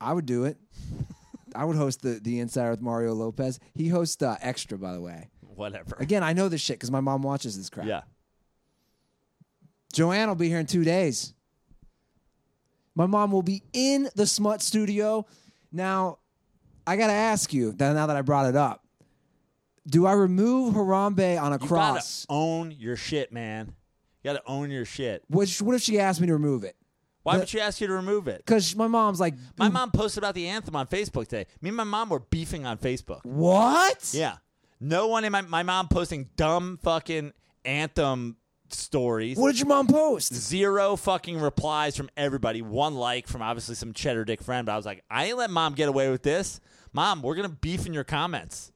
I 0.00 0.12
would 0.12 0.26
do 0.26 0.44
it. 0.44 0.58
I 1.54 1.64
would 1.64 1.76
host 1.76 2.02
the 2.02 2.20
the 2.22 2.40
Insider 2.40 2.70
with 2.72 2.82
Mario 2.82 3.14
Lopez. 3.14 3.58
He 3.74 3.88
hosts 3.88 4.22
uh, 4.22 4.36
Extra, 4.42 4.76
by 4.76 4.92
the 4.92 5.00
way. 5.00 5.30
Whatever. 5.40 5.96
Again, 5.98 6.22
I 6.22 6.32
know 6.34 6.48
this 6.48 6.60
shit 6.60 6.76
because 6.76 6.90
my 6.90 7.00
mom 7.00 7.22
watches 7.22 7.56
this 7.56 7.70
crap. 7.70 7.86
Yeah. 7.86 8.02
Joanne 9.92 10.28
will 10.28 10.34
be 10.34 10.48
here 10.48 10.58
in 10.58 10.66
two 10.66 10.84
days. 10.84 11.34
My 12.94 13.06
mom 13.06 13.32
will 13.32 13.42
be 13.42 13.62
in 13.72 14.08
the 14.14 14.26
Smut 14.26 14.60
studio. 14.62 15.26
Now, 15.70 16.18
I 16.86 16.96
got 16.96 17.06
to 17.08 17.12
ask 17.12 17.52
you, 17.54 17.72
that 17.72 17.94
now 17.94 18.06
that 18.06 18.16
I 18.16 18.22
brought 18.22 18.46
it 18.46 18.56
up, 18.56 18.84
do 19.86 20.06
I 20.06 20.12
remove 20.12 20.74
Harambe 20.74 21.40
on 21.40 21.52
a 21.52 21.58
You 21.60 21.66
cross? 21.66 22.26
gotta 22.26 22.38
own 22.38 22.70
your 22.78 22.96
shit, 22.96 23.32
man. 23.32 23.74
You 24.22 24.28
gotta 24.32 24.42
own 24.46 24.70
your 24.70 24.84
shit. 24.84 25.24
What, 25.28 25.48
what 25.60 25.74
if 25.74 25.82
she 25.82 25.98
asked 25.98 26.20
me 26.20 26.26
to 26.28 26.34
remove 26.34 26.62
it? 26.64 26.76
Why 27.24 27.38
would 27.38 27.48
she 27.48 27.60
ask 27.60 27.80
you 27.80 27.86
to 27.86 27.92
remove 27.92 28.26
it? 28.28 28.38
Because 28.38 28.74
my 28.76 28.86
mom's 28.88 29.20
like, 29.20 29.34
My 29.56 29.68
mom 29.68 29.90
posted 29.92 30.22
about 30.22 30.34
the 30.34 30.48
anthem 30.48 30.74
on 30.76 30.86
Facebook 30.88 31.28
today. 31.28 31.46
Me 31.60 31.68
and 31.70 31.76
my 31.76 31.84
mom 31.84 32.08
were 32.10 32.18
beefing 32.20 32.66
on 32.66 32.78
Facebook. 32.78 33.20
what? 33.24 34.10
Yeah. 34.12 34.36
No 34.80 35.06
one 35.06 35.24
in 35.24 35.30
my 35.32 35.42
my 35.42 35.62
mom 35.62 35.86
posting 35.88 36.28
dumb 36.36 36.78
fucking 36.82 37.32
anthem 37.64 38.36
stories. 38.74 39.36
What 39.36 39.52
did 39.52 39.60
your 39.60 39.68
mom 39.68 39.86
post? 39.86 40.34
Zero 40.34 40.96
fucking 40.96 41.40
replies 41.40 41.96
from 41.96 42.10
everybody. 42.16 42.62
One 42.62 42.94
like 42.94 43.26
from 43.26 43.42
obviously 43.42 43.74
some 43.74 43.92
cheddar 43.92 44.24
dick 44.24 44.42
friend. 44.42 44.66
But 44.66 44.72
I 44.72 44.76
was 44.76 44.86
like, 44.86 45.04
I 45.10 45.26
ain't 45.26 45.38
let 45.38 45.50
mom 45.50 45.74
get 45.74 45.88
away 45.88 46.10
with 46.10 46.22
this. 46.22 46.60
Mom, 46.92 47.22
we're 47.22 47.34
gonna 47.34 47.48
beef 47.48 47.86
in 47.86 47.94
your 47.94 48.04
comments. 48.04 48.72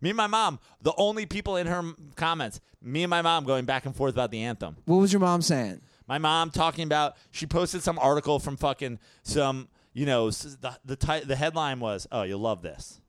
Me 0.00 0.10
and 0.10 0.16
my 0.16 0.26
mom, 0.26 0.58
the 0.82 0.92
only 0.96 1.26
people 1.26 1.56
in 1.56 1.66
her 1.66 1.82
comments. 2.16 2.60
Me 2.82 3.02
and 3.02 3.10
my 3.10 3.22
mom 3.22 3.44
going 3.44 3.64
back 3.64 3.86
and 3.86 3.96
forth 3.96 4.14
about 4.14 4.30
the 4.30 4.42
anthem. 4.42 4.76
What 4.84 4.96
was 4.96 5.12
your 5.12 5.20
mom 5.20 5.42
saying? 5.42 5.80
My 6.06 6.18
mom 6.18 6.50
talking 6.50 6.84
about 6.84 7.16
she 7.30 7.46
posted 7.46 7.82
some 7.82 7.98
article 7.98 8.38
from 8.38 8.56
fucking 8.56 8.98
some 9.22 9.68
you 9.92 10.06
know 10.06 10.30
the 10.30 10.78
the, 10.84 11.22
the 11.26 11.36
headline 11.36 11.80
was 11.80 12.06
oh 12.12 12.22
you'll 12.22 12.40
love 12.40 12.62
this. 12.62 13.00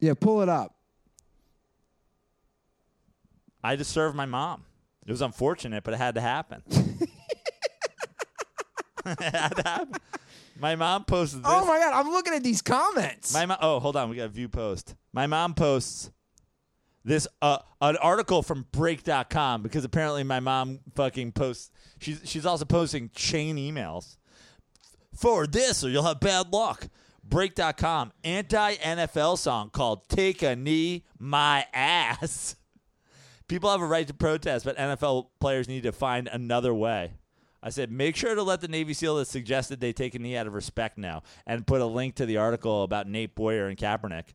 Yeah, 0.00 0.14
pull 0.14 0.42
it 0.42 0.48
up. 0.48 0.75
I 3.66 3.74
just 3.76 3.90
served 3.90 4.14
my 4.16 4.26
mom. 4.26 4.64
It 5.04 5.10
was 5.10 5.22
unfortunate, 5.22 5.82
but 5.82 5.94
it 5.94 5.96
had 5.96 6.14
to 6.14 6.20
happen. 6.20 6.62
it 9.06 9.20
had 9.20 9.56
to 9.56 9.62
happen. 9.62 10.00
My 10.58 10.76
mom 10.76 11.04
posted 11.04 11.40
this. 11.40 11.50
Oh 11.52 11.66
my 11.66 11.78
God, 11.78 11.92
I'm 11.92 12.12
looking 12.12 12.32
at 12.32 12.44
these 12.44 12.62
comments. 12.62 13.34
My 13.34 13.44
mo- 13.44 13.56
oh, 13.60 13.80
hold 13.80 13.96
on, 13.96 14.08
we 14.08 14.16
got 14.16 14.26
a 14.26 14.28
view 14.28 14.48
post. 14.48 14.94
My 15.12 15.26
mom 15.26 15.54
posts 15.54 16.12
this 17.04 17.26
uh, 17.42 17.58
an 17.80 17.96
article 17.96 18.42
from 18.42 18.66
break.com 18.70 19.62
because 19.62 19.84
apparently 19.84 20.22
my 20.22 20.40
mom 20.40 20.80
fucking 20.94 21.32
posts 21.32 21.70
she's 22.00 22.20
she's 22.24 22.46
also 22.46 22.64
posting 22.64 23.10
chain 23.14 23.56
emails. 23.56 24.16
Forward 25.14 25.52
this 25.52 25.82
or 25.82 25.88
you'll 25.88 26.04
have 26.04 26.20
bad 26.20 26.52
luck. 26.52 26.88
Break.com 27.24 28.12
anti 28.22 28.76
NFL 28.76 29.38
song 29.38 29.70
called 29.70 30.08
Take 30.08 30.42
a 30.42 30.54
Knee 30.54 31.04
My 31.18 31.66
Ass. 31.74 32.54
People 33.48 33.70
have 33.70 33.80
a 33.80 33.86
right 33.86 34.06
to 34.06 34.14
protest, 34.14 34.64
but 34.64 34.76
NFL 34.76 35.28
players 35.40 35.68
need 35.68 35.84
to 35.84 35.92
find 35.92 36.28
another 36.28 36.74
way. 36.74 37.12
I 37.62 37.70
said, 37.70 37.90
make 37.90 38.16
sure 38.16 38.34
to 38.34 38.42
let 38.42 38.60
the 38.60 38.68
Navy 38.68 38.92
SEAL 38.92 39.16
that 39.16 39.26
suggested 39.26 39.80
they 39.80 39.92
take 39.92 40.14
a 40.14 40.18
knee 40.18 40.36
out 40.36 40.46
of 40.46 40.54
respect 40.54 40.98
now, 40.98 41.22
and 41.46 41.66
put 41.66 41.80
a 41.80 41.86
link 41.86 42.16
to 42.16 42.26
the 42.26 42.36
article 42.36 42.82
about 42.82 43.08
Nate 43.08 43.34
Boyer 43.34 43.66
and 43.66 43.76
Kaepernick. 43.76 44.26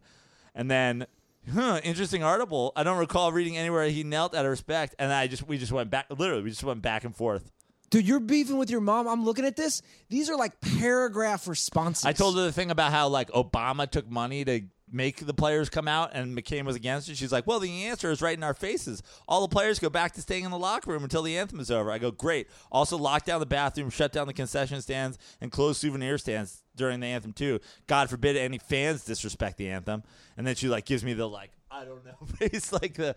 And 0.55 0.69
then, 0.69 1.07
huh, 1.53 1.79
interesting 1.83 2.23
article. 2.23 2.73
I 2.75 2.83
don't 2.83 2.97
recall 2.97 3.31
reading 3.31 3.57
anywhere 3.57 3.87
he 3.87 4.03
knelt 4.03 4.35
out 4.35 4.45
of 4.45 4.51
respect, 4.51 4.95
and 4.99 5.13
I 5.13 5.27
just 5.27 5.47
we 5.47 5.57
just 5.57 5.71
went 5.71 5.89
back. 5.89 6.07
Literally, 6.09 6.43
we 6.43 6.49
just 6.49 6.63
went 6.63 6.81
back 6.81 7.05
and 7.05 7.15
forth. 7.15 7.51
Dude, 7.89 8.07
you're 8.07 8.21
beefing 8.21 8.57
with 8.57 8.69
your 8.69 8.79
mom. 8.79 9.07
I'm 9.07 9.25
looking 9.25 9.45
at 9.45 9.57
this. 9.57 9.81
These 10.09 10.29
are 10.29 10.37
like 10.37 10.59
paragraph 10.61 11.47
responses. 11.47 12.05
I 12.05 12.13
told 12.13 12.37
her 12.37 12.43
the 12.43 12.51
thing 12.53 12.71
about 12.71 12.91
how 12.91 13.09
like 13.09 13.29
Obama 13.31 13.89
took 13.89 14.09
money 14.09 14.45
to 14.45 14.61
make 14.91 15.25
the 15.25 15.33
players 15.33 15.69
come 15.69 15.87
out 15.87 16.11
and 16.13 16.37
McCain 16.37 16.63
was 16.63 16.75
against 16.75 17.09
it. 17.09 17.17
She's 17.17 17.31
like, 17.31 17.47
"Well, 17.47 17.59
the 17.59 17.85
answer 17.85 18.11
is 18.11 18.21
right 18.21 18.37
in 18.37 18.43
our 18.43 18.53
faces. 18.53 19.01
All 19.27 19.41
the 19.41 19.53
players 19.53 19.79
go 19.79 19.89
back 19.89 20.13
to 20.13 20.21
staying 20.21 20.45
in 20.45 20.51
the 20.51 20.57
locker 20.57 20.91
room 20.91 21.03
until 21.03 21.23
the 21.23 21.37
anthem 21.37 21.59
is 21.59 21.71
over." 21.71 21.91
I 21.91 21.97
go, 21.97 22.11
"Great." 22.11 22.47
Also, 22.71 22.97
lock 22.97 23.25
down 23.25 23.39
the 23.39 23.45
bathroom, 23.45 23.89
shut 23.89 24.11
down 24.11 24.27
the 24.27 24.33
concession 24.33 24.81
stands, 24.81 25.17
and 25.39 25.51
close 25.51 25.77
souvenir 25.77 26.17
stands 26.17 26.63
during 26.75 26.99
the 26.99 27.07
anthem 27.07 27.33
too. 27.33 27.59
God 27.87 28.09
forbid 28.09 28.35
any 28.37 28.57
fans 28.57 29.03
disrespect 29.05 29.57
the 29.57 29.69
anthem. 29.69 30.03
And 30.37 30.47
then 30.47 30.55
she 30.55 30.67
like 30.67 30.85
gives 30.85 31.03
me 31.03 31.13
the 31.13 31.27
like 31.27 31.51
I 31.69 31.85
don't 31.85 32.05
know 32.05 32.25
face, 32.37 32.73
like 32.73 32.95
the 32.95 33.15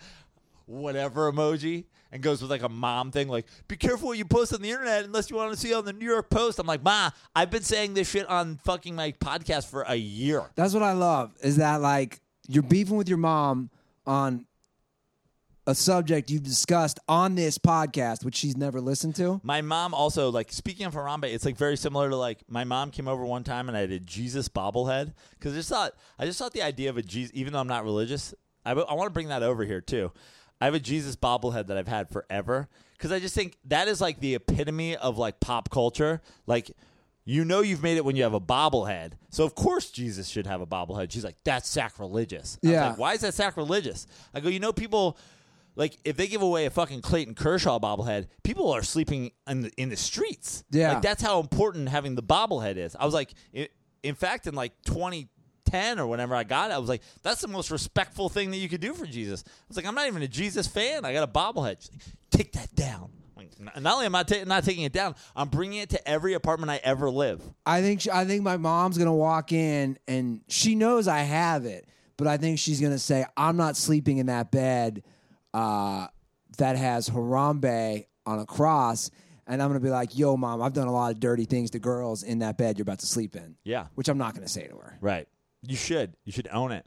whatever 0.66 1.30
emoji 1.32 1.84
and 2.12 2.22
goes 2.22 2.40
with 2.40 2.50
like 2.50 2.62
a 2.62 2.68
mom 2.68 3.10
thing 3.10 3.28
like 3.28 3.46
be 3.68 3.76
careful 3.76 4.08
what 4.08 4.18
you 4.18 4.24
post 4.24 4.52
on 4.54 4.62
the 4.62 4.70
internet 4.70 5.04
unless 5.04 5.28
you 5.30 5.36
want 5.36 5.52
to 5.52 5.58
see 5.58 5.70
it 5.70 5.74
on 5.74 5.84
the 5.84 5.92
new 5.92 6.06
york 6.06 6.30
post. 6.30 6.58
I'm 6.58 6.66
like 6.66 6.82
ma 6.82 7.10
i've 7.34 7.50
been 7.50 7.62
saying 7.62 7.94
this 7.94 8.08
shit 8.10 8.26
on 8.28 8.56
fucking 8.64 8.94
my 8.94 9.12
podcast 9.12 9.68
for 9.68 9.82
a 9.82 9.94
year. 9.96 10.50
That's 10.54 10.72
what 10.74 10.82
I 10.82 10.92
love 10.92 11.32
is 11.42 11.56
that 11.56 11.80
like 11.80 12.20
you're 12.48 12.62
beefing 12.62 12.96
with 12.96 13.08
your 13.08 13.18
mom 13.18 13.70
on 14.06 14.46
a 15.66 15.74
subject 15.74 16.30
you've 16.30 16.42
discussed 16.42 17.00
on 17.08 17.36
this 17.36 17.56
podcast, 17.56 18.22
which 18.22 18.34
she's 18.36 18.54
never 18.54 18.82
listened 18.82 19.16
to. 19.16 19.40
my 19.42 19.62
mom 19.62 19.94
also 19.94 20.30
like 20.30 20.52
speaking 20.52 20.84
of 20.84 20.92
harambe 20.92 21.24
it's 21.24 21.46
like 21.46 21.56
very 21.56 21.76
similar 21.76 22.10
to 22.10 22.16
like 22.16 22.40
my 22.48 22.64
mom 22.64 22.90
came 22.90 23.08
over 23.08 23.24
one 23.24 23.42
time 23.44 23.68
and 23.68 23.76
i 23.76 23.86
did 23.86 24.06
jesus 24.06 24.46
bobblehead 24.46 25.14
because 25.30 25.54
i 25.54 25.56
just 25.56 25.70
thought 25.70 25.92
i 26.18 26.26
just 26.26 26.38
thought 26.38 26.52
the 26.52 26.60
idea 26.60 26.90
of 26.90 26.98
a 26.98 27.02
jesus 27.02 27.30
even 27.34 27.52
though 27.54 27.60
i'm 27.60 27.66
not 27.66 27.82
religious 27.82 28.34
i, 28.66 28.72
I 28.72 28.92
want 28.92 29.06
to 29.06 29.10
bring 29.14 29.28
that 29.28 29.42
over 29.42 29.64
here 29.64 29.80
too 29.80 30.12
i 30.61 30.64
have 30.66 30.74
a 30.74 30.80
jesus 30.80 31.16
bobblehead 31.16 31.66
that 31.66 31.76
i've 31.76 31.88
had 31.88 32.09
forever 32.09 32.68
because 32.96 33.12
i 33.12 33.18
just 33.18 33.34
think 33.34 33.57
that 33.64 33.88
is 33.88 34.00
like 34.00 34.20
the 34.20 34.34
epitome 34.34 34.96
of 34.96 35.18
like 35.18 35.40
pop 35.40 35.70
culture 35.70 36.20
like 36.46 36.70
you 37.26 37.42
know 37.44 37.61
you've 37.61 37.82
made 37.82 37.96
it 37.96 38.05
when 38.05 38.16
you 38.16 38.22
have 38.22 38.34
a 38.34 38.40
bobblehead. 38.40 39.12
So 39.30 39.44
of 39.44 39.55
course 39.55 39.90
Jesus 39.90 40.28
should 40.28 40.46
have 40.46 40.61
a 40.61 40.66
bobblehead. 40.66 41.11
She's 41.11 41.24
like, 41.24 41.38
that's 41.42 41.66
sacrilegious. 41.66 42.59
I 42.62 42.66
was 42.66 42.72
Yeah. 42.74 42.88
like, 42.90 42.98
Why 42.98 43.14
is 43.14 43.22
that 43.22 43.32
sacrilegious? 43.32 44.07
I 44.34 44.40
go, 44.40 44.50
you 44.50 44.61
know, 44.61 44.74
people 44.74 45.16
like 45.74 45.96
if 46.05 46.18
they 46.18 46.26
give 46.26 46.42
away 46.42 46.66
a 46.66 46.70
fucking 46.70 47.00
Clayton 47.00 47.34
Kershaw 47.34 47.78
bobblehead, 47.78 48.26
people 48.42 48.70
are 48.70 48.82
sleeping 48.82 49.30
in 49.48 49.62
the, 49.62 49.70
in 49.78 49.88
the 49.88 49.96
streets. 49.96 50.64
Yeah. 50.70 50.92
like 50.92 51.02
that's 51.02 51.22
how 51.22 51.40
important 51.40 51.88
having 51.88 52.14
the 52.14 52.22
bobblehead 52.22 52.76
is. 52.76 52.94
I 52.94 53.07
was 53.07 53.14
like, 53.14 53.32
i 53.57 53.68
in 54.02 54.14
fact, 54.14 54.46
in 54.46 54.55
like 54.55 54.72
2010 55.75 55.99
or 55.99 56.07
whenever 56.07 56.35
I 56.35 56.45
got 56.45 56.70
it, 56.70 56.75
I 56.75 56.79
was 56.79 56.89
like, 56.89 57.03
that's 57.22 57.41
the 57.41 57.49
most 57.49 57.70
respectful 57.70 58.29
thing 58.29 58.51
that 58.51 58.59
you 58.59 58.68
could 58.68 58.81
do 58.81 58.95
for 58.95 59.07
Jesus. 59.07 59.45
I 59.47 59.51
was 59.68 59.77
like, 59.77 59.87
I'm 59.87 59.95
not 59.95 60.07
even 60.07 60.22
a 60.22 60.29
Jesus 60.29 60.66
fan. 60.66 61.05
I 61.05 61.12
got 61.12 61.22
a 61.25 61.31
bobblehead. 61.31 61.77
She's 61.81 61.91
like, 61.93 62.03
Take 62.31 62.53
that 62.53 62.75
down. 62.75 63.11
Like, 63.37 63.51
Not 63.61 63.95
only 63.95 64.07
am 64.07 64.14
I 64.14 64.22
ta- 64.25 64.45
not 64.47 64.64
taking 64.64 64.85
it 64.85 64.93
down, 64.93 65.14
I'm 65.37 65.49
bringing 65.49 65.79
it 65.81 65.91
to 65.91 66.09
every 66.09 66.35
apartment 66.35 66.70
I 66.70 66.81
ever 66.83 67.11
live. 67.11 67.43
I 67.66 67.81
think 67.81 68.01
she, 68.03 68.11
I 68.11 68.25
think 68.25 68.43
my 68.43 68.57
mom's 68.57 68.99
gonna 68.99 69.14
walk 69.14 69.53
in 69.53 69.99
and 70.09 70.41
she 70.49 70.75
knows 70.75 71.07
I 71.09 71.18
have 71.20 71.64
it, 71.64 71.89
but 72.16 72.27
I 72.27 72.37
think 72.37 72.59
she's 72.59 72.81
gonna 72.81 72.99
say 72.99 73.25
I'm 73.37 73.57
not 73.57 73.77
sleeping 73.77 74.18
in 74.18 74.27
that 74.27 74.51
bed 74.51 75.03
uh, 75.53 76.07
that 76.59 76.77
has 76.77 77.09
Harambe 77.09 78.07
on 78.27 78.39
a 78.39 78.47
cross, 78.47 79.11
and 79.47 79.62
I'm 79.62 79.68
gonna 79.68 79.81
be 79.81 79.91
like, 79.91 80.16
"Yo, 80.16 80.37
mom, 80.37 80.62
I've 80.62 80.72
done 80.72 80.89
a 80.89 80.93
lot 80.93 81.12
of 81.12 81.20
dirty 81.20 81.45
things 81.45 81.70
to 81.72 81.79
girls 81.79 82.22
in 82.22 82.39
that 82.41 82.57
bed 82.57 82.79
you're 82.79 82.83
about 82.85 83.01
to 83.01 83.07
sleep 83.07 83.37
in." 83.37 83.57
Yeah. 83.64 83.87
which 83.95 84.09
I'm 84.09 84.18
not 84.18 84.35
gonna 84.35 84.49
say 84.49 84.66
to 84.68 84.77
her. 84.77 84.97
Right. 85.01 85.29
You 85.66 85.76
should. 85.76 86.14
You 86.24 86.32
should 86.32 86.48
own 86.48 86.72
it. 86.72 86.84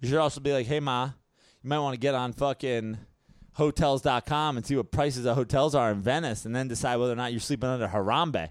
You 0.00 0.08
should 0.08 0.18
also 0.18 0.40
be 0.40 0.52
like, 0.52 0.66
hey, 0.66 0.80
Ma, 0.80 1.10
you 1.62 1.68
might 1.68 1.78
want 1.78 1.94
to 1.94 2.00
get 2.00 2.14
on 2.14 2.32
fucking 2.32 2.98
hotels.com 3.54 4.56
and 4.56 4.66
see 4.66 4.76
what 4.76 4.90
prices 4.90 5.24
of 5.24 5.36
hotels 5.36 5.74
are 5.74 5.90
in 5.92 6.00
Venice 6.00 6.44
and 6.44 6.54
then 6.54 6.68
decide 6.68 6.96
whether 6.96 7.12
or 7.12 7.16
not 7.16 7.32
you're 7.32 7.40
sleeping 7.40 7.68
under 7.68 7.88
Harambe. 7.88 8.48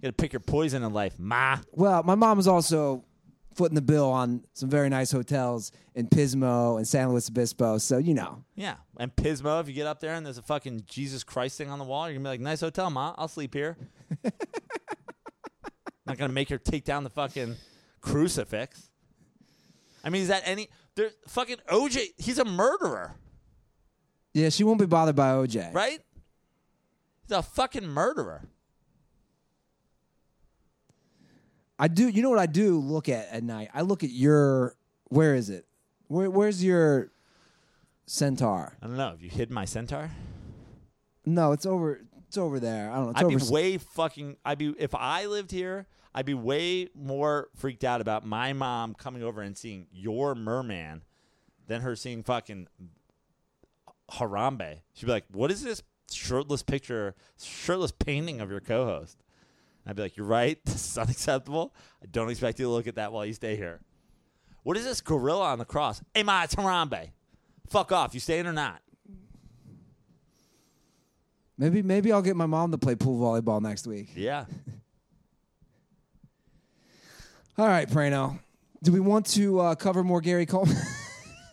You 0.00 0.02
got 0.02 0.08
to 0.08 0.12
pick 0.12 0.32
your 0.32 0.40
poison 0.40 0.82
in 0.82 0.92
life, 0.92 1.18
ma. 1.18 1.58
Well, 1.72 2.02
my 2.02 2.14
mom 2.14 2.36
was 2.36 2.48
also 2.48 3.04
footing 3.54 3.74
the 3.74 3.82
bill 3.82 4.10
on 4.10 4.44
some 4.54 4.70
very 4.70 4.88
nice 4.88 5.10
hotels 5.10 5.72
in 5.94 6.06
Pismo 6.08 6.76
and 6.78 6.86
San 6.86 7.10
Luis 7.10 7.28
Obispo. 7.28 7.78
So 7.78 7.98
you 7.98 8.14
know, 8.14 8.44
Yeah, 8.54 8.76
and 8.96 9.14
Pismo. 9.14 9.60
If 9.60 9.68
you 9.68 9.74
get 9.74 9.86
up 9.86 10.00
there 10.00 10.14
and 10.14 10.24
there's 10.24 10.38
a 10.38 10.42
fucking 10.42 10.84
Jesus 10.86 11.24
Christ 11.24 11.58
thing 11.58 11.68
on 11.68 11.78
the 11.78 11.84
wall, 11.84 12.08
you're 12.08 12.14
gonna 12.14 12.24
be 12.24 12.30
like, 12.30 12.40
"Nice 12.40 12.60
hotel, 12.60 12.88
ma. 12.90 13.14
I'll 13.18 13.28
sleep 13.28 13.52
here." 13.52 13.76
Not 16.06 16.16
gonna 16.16 16.32
make 16.32 16.48
her 16.48 16.58
take 16.58 16.84
down 16.84 17.04
the 17.04 17.10
fucking 17.10 17.56
crucifix. 18.00 18.89
I 20.04 20.10
mean, 20.10 20.22
is 20.22 20.28
that 20.28 20.42
any? 20.44 20.68
There, 20.94 21.10
fucking 21.28 21.58
OJ. 21.68 22.08
He's 22.16 22.38
a 22.38 22.44
murderer, 22.44 23.14
yeah, 24.32 24.48
she 24.48 24.64
won't 24.64 24.78
be 24.78 24.86
bothered 24.86 25.16
by 25.16 25.32
OJ. 25.32 25.74
right? 25.74 26.00
He's 27.22 27.36
a 27.36 27.42
fucking 27.42 27.86
murderer. 27.86 28.42
I 31.78 31.88
do. 31.88 32.08
You 32.08 32.22
know 32.22 32.30
what 32.30 32.38
I 32.38 32.46
do 32.46 32.78
look 32.78 33.08
at 33.08 33.28
at 33.30 33.42
night? 33.42 33.70
I 33.74 33.82
look 33.82 34.04
at 34.04 34.10
your. 34.10 34.74
Where 35.08 35.34
is 35.34 35.50
it? 35.50 35.66
Where, 36.08 36.30
where's 36.30 36.62
your 36.62 37.10
centaur? 38.06 38.76
I 38.82 38.86
don't 38.86 38.96
know. 38.96 39.10
Have 39.10 39.22
you 39.22 39.30
hid 39.30 39.50
my 39.50 39.64
centaur? 39.64 40.10
No, 41.24 41.52
it's 41.52 41.66
over. 41.66 42.00
It's 42.28 42.36
over 42.38 42.60
there. 42.60 42.90
I 42.90 42.96
don't 42.96 43.04
know. 43.06 43.10
It's 43.10 43.20
I'd 43.20 43.28
be 43.28 43.34
over. 43.36 43.52
way 43.52 43.78
fucking. 43.78 44.36
I'd 44.44 44.58
be 44.58 44.74
if 44.78 44.94
I 44.94 45.26
lived 45.26 45.50
here. 45.50 45.86
I'd 46.14 46.26
be 46.26 46.34
way 46.34 46.88
more 46.94 47.48
freaked 47.54 47.84
out 47.84 48.00
about 48.00 48.24
my 48.24 48.52
mom 48.52 48.94
coming 48.94 49.22
over 49.22 49.40
and 49.42 49.56
seeing 49.56 49.86
your 49.92 50.34
merman 50.34 51.02
than 51.66 51.82
her 51.82 51.94
seeing 51.94 52.22
fucking 52.22 52.66
Harambe. 54.10 54.80
She'd 54.94 55.06
be 55.06 55.12
like, 55.12 55.24
"What 55.30 55.50
is 55.50 55.62
this 55.62 55.82
shirtless 56.10 56.62
picture, 56.62 57.14
shirtless 57.40 57.92
painting 57.92 58.40
of 58.40 58.50
your 58.50 58.60
co-host?" 58.60 59.22
I'd 59.86 59.96
be 59.96 60.02
like, 60.02 60.16
"You're 60.16 60.26
right. 60.26 60.58
This 60.64 60.90
is 60.90 60.98
unacceptable. 60.98 61.74
I 62.02 62.06
don't 62.10 62.28
expect 62.30 62.58
you 62.58 62.66
to 62.66 62.70
look 62.70 62.86
at 62.86 62.96
that 62.96 63.12
while 63.12 63.24
you 63.24 63.32
stay 63.32 63.56
here." 63.56 63.80
What 64.62 64.76
is 64.76 64.84
this 64.84 65.00
gorilla 65.00 65.44
on 65.46 65.58
the 65.58 65.64
cross? 65.64 66.02
Hey, 66.12 66.22
ma, 66.22 66.42
it's 66.42 66.54
Harambe. 66.54 67.10
Fuck 67.68 67.92
off. 67.92 68.12
You 68.12 68.20
staying 68.20 68.46
or 68.46 68.52
not? 68.52 68.82
maybe 71.60 71.82
maybe 71.82 72.10
I'll 72.10 72.22
get 72.22 72.34
my 72.36 72.46
mom 72.46 72.72
to 72.72 72.78
play 72.78 72.96
pool 72.96 73.20
volleyball 73.20 73.60
next 73.62 73.86
week. 73.86 74.10
Yeah. 74.16 74.46
All 77.60 77.68
right, 77.68 77.86
Prano. 77.86 78.38
Do 78.82 78.90
we 78.90 79.00
want 79.00 79.26
to 79.32 79.60
uh, 79.60 79.74
cover 79.74 80.02
more 80.02 80.22
Gary 80.22 80.46
Coleman? 80.46 80.78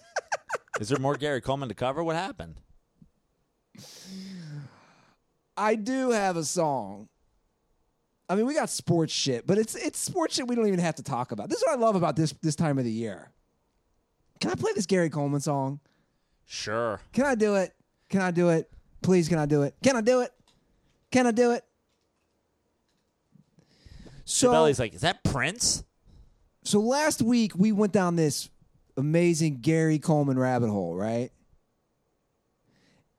Is 0.80 0.88
there 0.88 1.00
more 1.00 1.16
Gary 1.16 1.42
Coleman 1.42 1.68
to 1.68 1.76
cover? 1.76 2.02
What 2.02 2.16
happened? 2.16 2.62
I 5.58 5.76
do 5.76 6.12
have 6.12 6.38
a 6.38 6.46
song. 6.46 7.10
I 8.30 8.36
mean, 8.36 8.46
we 8.46 8.54
got 8.54 8.70
sports 8.70 9.12
shit, 9.12 9.46
but 9.46 9.58
it's 9.58 9.76
it's 9.76 10.00
sports 10.00 10.36
shit 10.36 10.48
we 10.48 10.56
don't 10.56 10.68
even 10.68 10.80
have 10.80 10.96
to 10.96 11.04
talk 11.04 11.34
about. 11.34 11.50
This 11.50 11.58
is 11.58 11.66
what 11.68 11.78
I 11.78 11.82
love 11.82 11.98
about 11.98 12.16
this 12.16 12.34
this 12.42 12.56
time 12.56 12.78
of 12.78 12.86
the 12.86 12.92
year. 12.92 13.34
Can 14.40 14.50
I 14.50 14.56
play 14.56 14.72
this 14.74 14.86
Gary 14.86 15.10
Coleman 15.10 15.42
song? 15.42 15.82
Sure. 16.46 17.02
Can 17.12 17.26
I 17.26 17.36
do 17.36 17.56
it? 17.56 17.76
Can 18.08 18.22
I 18.22 18.32
do 18.32 18.48
it? 18.48 18.72
Please, 19.02 19.28
can 19.28 19.40
I 19.40 19.46
do 19.46 19.64
it? 19.64 19.76
Can 19.84 19.98
I 19.98 20.02
do 20.02 20.22
it? 20.22 20.32
Can 21.12 21.28
I 21.28 21.32
do 21.32 21.52
it? 21.52 21.66
So, 24.24 24.52
Belly's 24.52 24.80
like, 24.80 24.94
is 24.94 25.02
that 25.02 25.22
Prince? 25.26 25.84
So 26.68 26.82
last 26.82 27.22
week 27.22 27.54
we 27.56 27.72
went 27.72 27.94
down 27.94 28.18
this 28.18 28.50
amazing 28.98 29.62
Gary 29.62 30.00
Coleman 30.00 30.38
rabbit 30.38 30.70
hole, 30.70 30.96
right? 30.96 31.32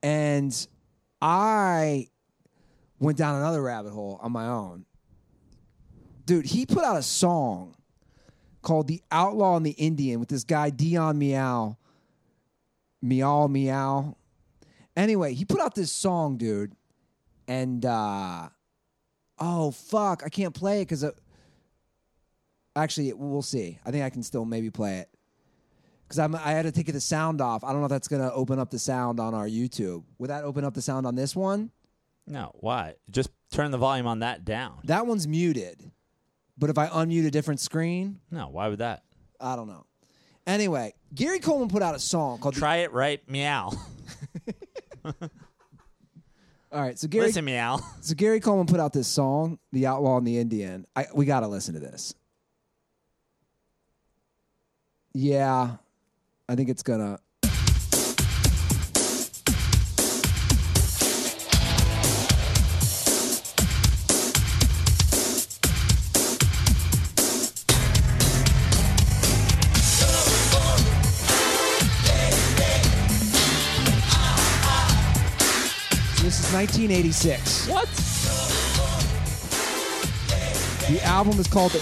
And 0.03 0.67
I 1.19 2.09
went 2.99 3.17
down 3.17 3.37
another 3.37 3.61
rabbit 3.61 3.91
hole 3.91 4.19
on 4.21 4.31
my 4.31 4.45
own. 4.45 4.85
Dude, 6.25 6.45
he 6.45 6.67
put 6.67 6.83
out 6.83 6.97
a 6.97 7.01
song 7.01 7.75
called 8.61 8.87
The 8.87 9.01
Outlaw 9.11 9.57
and 9.57 9.65
the 9.65 9.71
Indian 9.71 10.19
with 10.19 10.29
this 10.29 10.43
guy 10.43 10.69
Dion 10.69 11.17
Meow. 11.17 11.75
Meow 13.01 13.47
Meow. 13.47 14.15
Anyway, 14.95 15.33
he 15.33 15.43
put 15.43 15.59
out 15.59 15.73
this 15.73 15.91
song, 15.91 16.37
dude. 16.37 16.73
And 17.47 17.83
uh 17.83 18.49
oh 19.39 19.71
fuck, 19.71 20.21
I 20.23 20.29
can't 20.29 20.53
play 20.53 20.81
it 20.81 20.85
because 20.85 21.03
actually 22.83 23.13
we'll 23.13 23.41
see. 23.41 23.79
I 23.85 23.91
think 23.91 24.03
I 24.03 24.09
can 24.09 24.23
still 24.23 24.45
maybe 24.45 24.69
play 24.69 24.97
it 24.99 25.09
because 26.03 26.19
I'm 26.19 26.35
I 26.35 26.51
had 26.51 26.63
to 26.63 26.71
take 26.71 26.87
the 26.91 26.99
sound 26.99 27.41
off. 27.41 27.63
I 27.63 27.71
don't 27.71 27.79
know 27.81 27.85
if 27.85 27.89
that's 27.91 28.07
gonna 28.07 28.31
open 28.33 28.59
up 28.59 28.69
the 28.71 28.79
sound 28.79 29.19
on 29.19 29.33
our 29.33 29.47
YouTube. 29.47 30.03
Would 30.17 30.29
that 30.29 30.43
open 30.43 30.63
up 30.65 30.73
the 30.73 30.81
sound 30.81 31.05
on 31.07 31.15
this 31.15 31.35
one? 31.35 31.71
No, 32.27 32.51
why? 32.59 32.95
Just 33.09 33.29
turn 33.51 33.71
the 33.71 33.77
volume 33.77 34.05
on 34.07 34.19
that 34.19 34.45
down. 34.45 34.79
That 34.83 35.07
one's 35.07 35.27
muted. 35.27 35.91
But 36.57 36.69
if 36.69 36.77
I 36.77 36.87
unmute 36.87 37.25
a 37.25 37.31
different 37.31 37.59
screen, 37.59 38.19
No, 38.29 38.49
why 38.49 38.67
would 38.67 38.79
that? 38.79 39.03
I 39.39 39.55
don't 39.55 39.67
know. 39.67 39.85
Anyway, 40.45 40.93
Gary 41.15 41.39
Coleman 41.39 41.69
put 41.69 41.81
out 41.81 41.95
a 41.95 41.99
song 41.99 42.39
called. 42.39 42.55
The- 42.55 42.59
Try 42.59 42.77
it 42.77 42.91
right, 42.91 43.21
meow. 43.29 43.71
All 46.71 46.79
right, 46.81 46.99
so 46.99 47.07
Gary, 47.07 47.27
Listen, 47.27 47.45
meow. 47.45 47.79
so 48.01 48.13
Gary 48.13 48.39
Coleman 48.39 48.67
put 48.67 48.79
out 48.79 48.93
this 48.93 49.07
song, 49.07 49.57
"The 49.71 49.87
Outlaw 49.87 50.17
and 50.17 50.27
the 50.27 50.37
Indian." 50.37 50.85
I, 50.95 51.07
we 51.15 51.25
got 51.25 51.39
to 51.39 51.47
listen 51.47 51.73
to 51.73 51.79
this. 51.79 52.13
Yeah, 55.21 55.75
I 56.47 56.55
think 56.55 56.69
it's 56.69 56.81
gonna. 56.81 57.19
This 76.21 76.39
is 76.39 76.53
1986. 76.53 77.67
What? 77.67 77.89
The 80.87 81.03
album 81.03 81.37
is 81.37 81.47
called. 81.47 81.71
The, 81.73 81.79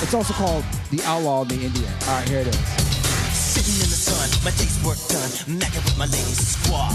it's 0.00 0.14
also 0.14 0.32
called 0.34 0.64
"The 0.94 1.02
Outlaw 1.10 1.42
and 1.42 1.50
the 1.50 1.58
Indian." 1.58 1.90
All 2.06 2.14
right, 2.14 2.28
here 2.28 2.46
it 2.46 2.54
is. 2.54 2.58
Sitting 3.34 3.74
in 3.82 3.90
the 3.90 3.98
sun, 3.98 4.30
my 4.46 4.54
day's 4.54 4.78
work 4.86 5.00
done. 5.10 5.30
Macking 5.58 5.82
with 5.82 5.98
my 5.98 6.06
ladies 6.06 6.54
squaw. 6.54 6.86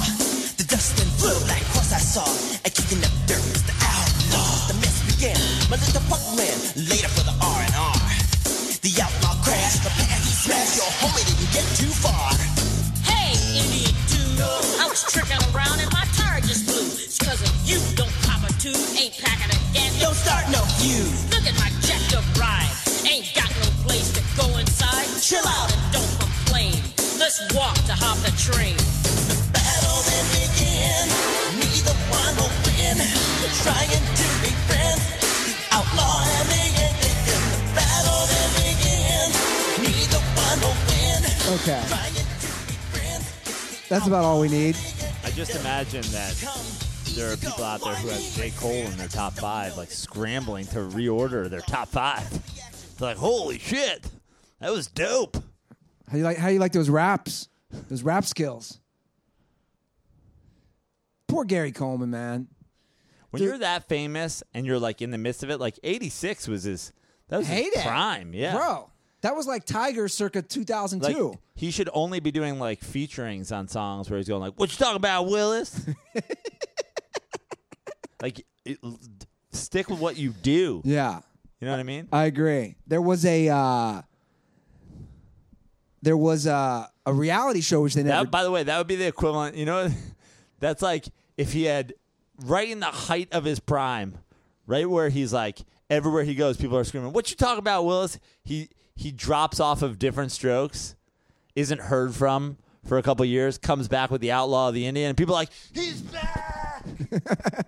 The 0.55 0.63
dust 0.63 0.95
and 1.03 1.11
flew 1.19 1.35
like 1.51 1.63
cross 1.75 1.91
I 1.91 1.99
saw. 1.99 2.23
And 2.63 2.71
kicking 2.71 3.03
up 3.03 3.11
dirt 3.27 3.43
is 3.43 3.63
the 3.67 3.75
outlaw. 3.83 4.71
The 4.71 4.75
mess 4.79 5.03
began. 5.03 5.35
My 5.67 5.75
little 5.75 5.99
punk 6.07 6.23
man 6.39 6.55
later 6.87 7.11
for 7.11 7.27
the 7.27 7.35
R 7.43 7.59
and 7.59 7.75
R. 7.75 7.99
The 8.79 8.91
outlaw 9.03 9.35
crashed. 9.43 9.83
The 9.83 9.91
pan 9.91 10.19
he 10.23 10.31
smashed. 10.31 10.79
Your 10.79 10.91
homie 11.03 11.25
didn't 11.27 11.51
get 11.51 11.67
too 11.75 11.91
far. 11.91 12.31
Hey, 13.03 13.35
idiot 13.51 13.95
dude. 14.07 14.39
I 14.79 14.87
was 14.87 15.03
tricking 15.11 15.43
around 15.51 15.83
and 15.83 15.91
my 15.91 16.07
tire 16.15 16.39
just 16.39 16.71
blew. 16.71 16.87
It's 17.03 17.19
cause 17.19 17.43
of 17.43 17.51
you. 17.67 17.83
Don't 17.99 18.15
pop 18.23 18.47
a 18.47 18.51
tube. 18.63 18.79
Ain't 18.95 19.19
packing 19.19 19.51
a 19.51 19.59
gas. 19.75 19.91
Don't 19.99 20.15
start 20.15 20.47
no 20.55 20.63
feud. 20.79 21.11
Look 21.35 21.43
at 21.43 21.55
my 21.59 21.67
jacked 21.83 22.15
up 22.15 22.23
ride. 22.39 22.88
Ain't 23.19 23.35
got 23.35 23.51
no 23.59 23.67
place 23.83 24.15
to 24.15 24.23
go 24.39 24.47
inside. 24.59 25.03
Chill 25.19 25.43
out 25.43 25.67
and 25.67 25.83
don't 25.91 26.15
complain. 26.23 26.71
Let's 27.19 27.43
walk 27.51 27.75
to 27.91 27.91
hop 27.91 28.15
the 28.23 28.31
train. 28.39 28.79
The 29.27 29.35
Battle 29.51 29.99
then 30.07 30.23
begin. 30.39 31.03
Neither 31.59 31.91
one 32.15 32.31
will 32.39 32.55
win. 32.63 32.95
We're 32.95 33.51
trying 33.59 33.91
to 33.91 34.27
be 34.39 34.55
friends. 34.71 35.03
The 35.51 35.51
outlaw 35.75 36.23
and 36.23 36.47
the 36.47 36.63
Indian. 36.79 37.43
The 37.59 37.59
battle 37.75 38.23
then 38.31 38.49
begin. 38.63 39.27
Neither 39.83 40.23
one 40.39 40.57
will 40.63 40.79
win. 40.87 41.19
Okay, 41.59 41.83
Trying 41.91 42.15
to 42.15 42.23
be 42.23 42.75
friends. 42.95 43.27
that's 43.91 44.07
about 44.07 44.23
all 44.23 44.39
we 44.39 44.47
need. 44.47 44.79
I 45.27 45.31
just 45.35 45.59
imagine 45.59 46.07
that 46.15 46.39
there 47.19 47.33
are 47.33 47.35
people 47.35 47.65
out 47.65 47.83
there 47.83 47.95
who 47.95 48.07
have 48.15 48.23
J. 48.31 48.51
Cole 48.55 48.71
in 48.87 48.95
their 48.95 49.09
top 49.11 49.33
five, 49.33 49.75
like 49.75 49.91
scrambling 49.91 50.67
to 50.67 50.79
reorder 50.87 51.49
their 51.49 51.59
top 51.59 51.89
five. 51.89 52.23
They're 52.99 53.09
like, 53.09 53.17
holy 53.17 53.59
shit, 53.59 54.09
that 54.59 54.71
was 54.71 54.87
dope. 54.87 55.37
How 56.11 56.17
you 56.17 56.23
like? 56.23 56.37
How 56.37 56.49
you 56.49 56.59
like 56.59 56.73
those 56.73 56.89
raps? 56.89 57.47
Those 57.87 58.03
rap 58.03 58.25
skills. 58.25 58.79
Poor 61.27 61.45
Gary 61.45 61.71
Coleman, 61.71 62.09
man. 62.09 62.47
When 63.29 63.43
you're 63.43 63.59
that 63.59 63.87
famous 63.87 64.43
and 64.53 64.65
you're 64.65 64.79
like 64.79 65.01
in 65.01 65.11
the 65.11 65.19
midst 65.19 65.43
of 65.43 65.51
it, 65.51 65.59
like 65.59 65.79
86 65.83 66.47
was 66.47 66.63
his, 66.63 66.91
that 67.27 67.37
was 67.37 67.47
his 67.47 67.57
Heyday. 67.57 67.83
prime. 67.83 68.33
Yeah. 68.33 68.55
bro. 68.55 68.89
That 69.21 69.35
was 69.35 69.45
like 69.45 69.65
Tiger 69.65 70.07
circa 70.07 70.41
2002. 70.41 71.29
Like, 71.29 71.39
he 71.53 71.71
should 71.71 71.89
only 71.93 72.19
be 72.19 72.31
doing 72.31 72.57
like 72.57 72.81
featurings 72.81 73.51
on 73.51 73.67
songs 73.67 74.09
where 74.09 74.17
he's 74.17 74.27
going 74.27 74.41
like, 74.41 74.53
"What 74.55 74.71
you 74.71 74.77
talking 74.77 74.95
about, 74.95 75.27
Willis?" 75.27 75.85
like, 78.21 78.45
it, 78.65 78.77
stick 79.51 79.89
with 79.89 79.99
what 79.99 80.17
you 80.17 80.31
do. 80.41 80.81
yeah, 80.85 81.19
You 81.59 81.65
know 81.65 81.73
what 81.73 81.79
I 81.79 81.83
mean? 81.83 82.07
I 82.11 82.25
agree. 82.25 82.75
There 82.87 83.01
was 83.01 83.25
a 83.25 83.49
uh, 83.49 84.01
there 86.01 86.17
was 86.17 86.45
a, 86.45 86.89
a 87.05 87.13
reality 87.13 87.61
show 87.61 87.81
which 87.81 87.93
they 87.95 88.03
never. 88.03 88.23
That, 88.23 88.31
by 88.31 88.43
the 88.43 88.51
way, 88.51 88.63
that 88.63 88.77
would 88.77 88.87
be 88.87 88.95
the 88.95 89.07
equivalent. 89.07 89.55
You 89.55 89.65
know, 89.65 89.89
that's 90.59 90.81
like 90.81 91.05
if 91.37 91.51
he 91.53 91.63
had 91.63 91.93
right 92.45 92.69
in 92.69 92.79
the 92.79 92.85
height 92.87 93.29
of 93.31 93.43
his 93.43 93.59
prime 93.59 94.17
right 94.65 94.89
where 94.89 95.09
he's 95.09 95.33
like 95.33 95.59
everywhere 95.89 96.23
he 96.23 96.35
goes, 96.35 96.55
people 96.55 96.77
are 96.77 96.83
screaming, 96.83 97.11
"What 97.11 97.29
you 97.29 97.35
talking 97.35 97.59
about, 97.59 97.85
Willis?" 97.85 98.19
He 98.43 98.69
he 98.95 99.11
drops 99.11 99.59
off 99.59 99.81
of 99.81 99.99
Diff'rent 99.99 100.31
Strokes, 100.31 100.95
isn't 101.55 101.81
heard 101.81 102.15
from 102.15 102.57
for 102.85 102.97
a 102.97 103.03
couple 103.03 103.25
years, 103.25 103.57
comes 103.57 103.89
back 103.89 104.11
with 104.11 104.21
the 104.21 104.31
Outlaw 104.31 104.69
of 104.69 104.73
the 104.73 104.85
Indian, 104.85 105.09
and 105.09 105.17
people 105.17 105.35
are 105.35 105.41
like, 105.41 105.49
"He's 105.73 106.01
back! 106.01 106.85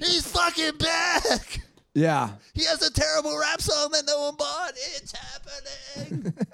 He's 0.00 0.26
fucking 0.30 0.76
back! 0.76 1.60
Yeah. 1.96 2.30
He 2.52 2.64
has 2.64 2.82
a 2.82 2.92
terrible 2.92 3.38
rap 3.38 3.60
song 3.60 3.90
that 3.92 4.04
no 4.06 4.20
one 4.20 4.36
bought. 4.36 4.72
It's 4.76 5.12
happening." 5.12 6.34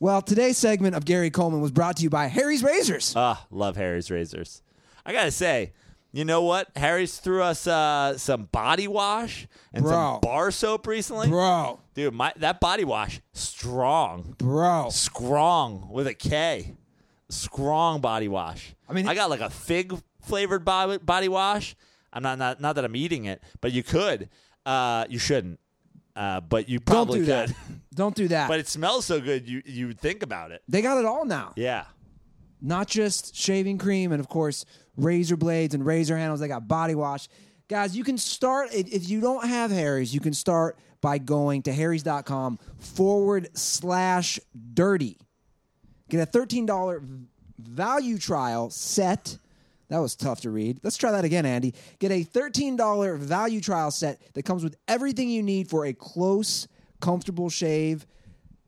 Well, 0.00 0.22
today's 0.22 0.56
segment 0.56 0.94
of 0.94 1.04
Gary 1.04 1.28
Coleman 1.30 1.60
was 1.60 1.72
brought 1.72 1.96
to 1.96 2.04
you 2.04 2.10
by 2.10 2.26
Harry's 2.28 2.62
Razors. 2.62 3.14
Ah, 3.16 3.44
love 3.50 3.76
Harry's 3.76 4.12
razors. 4.12 4.62
I 5.04 5.12
gotta 5.12 5.32
say, 5.32 5.72
you 6.12 6.24
know 6.24 6.42
what? 6.42 6.68
Harry's 6.76 7.18
threw 7.18 7.42
us 7.42 7.66
uh, 7.66 8.16
some 8.16 8.44
body 8.44 8.86
wash 8.86 9.48
and 9.72 9.82
Bro. 9.82 9.90
some 9.92 10.20
bar 10.20 10.52
soap 10.52 10.86
recently. 10.86 11.28
bro, 11.28 11.80
Dude, 11.94 12.14
my 12.14 12.32
that 12.36 12.60
body 12.60 12.84
wash 12.84 13.20
strong, 13.32 14.36
bro. 14.38 14.88
strong 14.90 15.88
with 15.90 16.06
a 16.06 16.14
K, 16.14 16.76
strong 17.28 18.00
body 18.00 18.28
wash. 18.28 18.76
I 18.88 18.92
mean- 18.92 19.08
I 19.08 19.14
got 19.16 19.30
like 19.30 19.40
a 19.40 19.50
fig 19.50 20.00
flavored 20.22 20.64
body 20.64 20.98
body 20.98 21.28
wash. 21.28 21.74
I'm 22.12 22.22
not 22.22 22.38
not 22.38 22.60
not 22.60 22.74
that 22.76 22.84
I'm 22.84 22.96
eating 22.96 23.26
it, 23.26 23.42
but 23.60 23.72
you 23.72 23.82
could. 23.82 24.28
Uh, 24.66 25.04
you 25.08 25.18
shouldn't. 25.18 25.60
Uh, 26.16 26.40
but 26.40 26.68
you 26.68 26.78
Don't 26.78 26.86
probably 26.86 27.20
do 27.20 27.26
could. 27.26 27.48
that. 27.50 27.54
Don't 27.94 28.14
do 28.14 28.28
that. 28.28 28.48
but 28.48 28.58
it 28.60 28.66
smells 28.68 29.04
so 29.06 29.20
good, 29.20 29.48
you 29.48 29.62
you 29.64 29.86
would 29.88 30.00
think 30.00 30.22
about 30.22 30.50
it. 30.50 30.62
they 30.68 30.82
got 30.82 30.98
it 30.98 31.04
all 31.04 31.24
now. 31.24 31.52
Yeah. 31.56 31.84
Not 32.60 32.88
just 32.88 33.36
shaving 33.36 33.78
cream 33.78 34.10
and, 34.10 34.18
of 34.18 34.28
course, 34.28 34.64
razor 34.96 35.36
blades 35.36 35.74
and 35.74 35.86
razor 35.86 36.16
handles. 36.16 36.40
They 36.40 36.48
got 36.48 36.66
body 36.66 36.96
wash. 36.96 37.28
Guys, 37.68 37.96
you 37.96 38.02
can 38.02 38.18
start, 38.18 38.70
if 38.74 38.88
if 38.92 39.08
you 39.08 39.20
don't 39.20 39.46
have 39.46 39.70
Harry's, 39.70 40.12
you 40.12 40.18
can 40.20 40.32
start 40.32 40.76
by 41.00 41.18
going 41.18 41.62
to 41.62 41.72
harrys.com 41.72 42.58
forward 42.78 43.48
slash 43.56 44.40
dirty. 44.74 45.18
Get 46.08 46.26
a 46.26 46.38
$13 46.38 47.26
value 47.58 48.18
trial 48.18 48.70
set. 48.70 49.38
That 49.88 49.98
was 49.98 50.14
tough 50.14 50.42
to 50.42 50.50
read. 50.50 50.80
Let's 50.82 50.96
try 50.96 51.12
that 51.12 51.24
again, 51.24 51.46
Andy. 51.46 51.74
Get 51.98 52.12
a 52.12 52.24
$13 52.24 53.18
value 53.18 53.60
trial 53.60 53.90
set 53.90 54.20
that 54.34 54.44
comes 54.44 54.62
with 54.62 54.76
everything 54.86 55.30
you 55.30 55.42
need 55.42 55.68
for 55.68 55.86
a 55.86 55.92
close, 55.92 56.68
comfortable 57.00 57.48
shave 57.48 58.06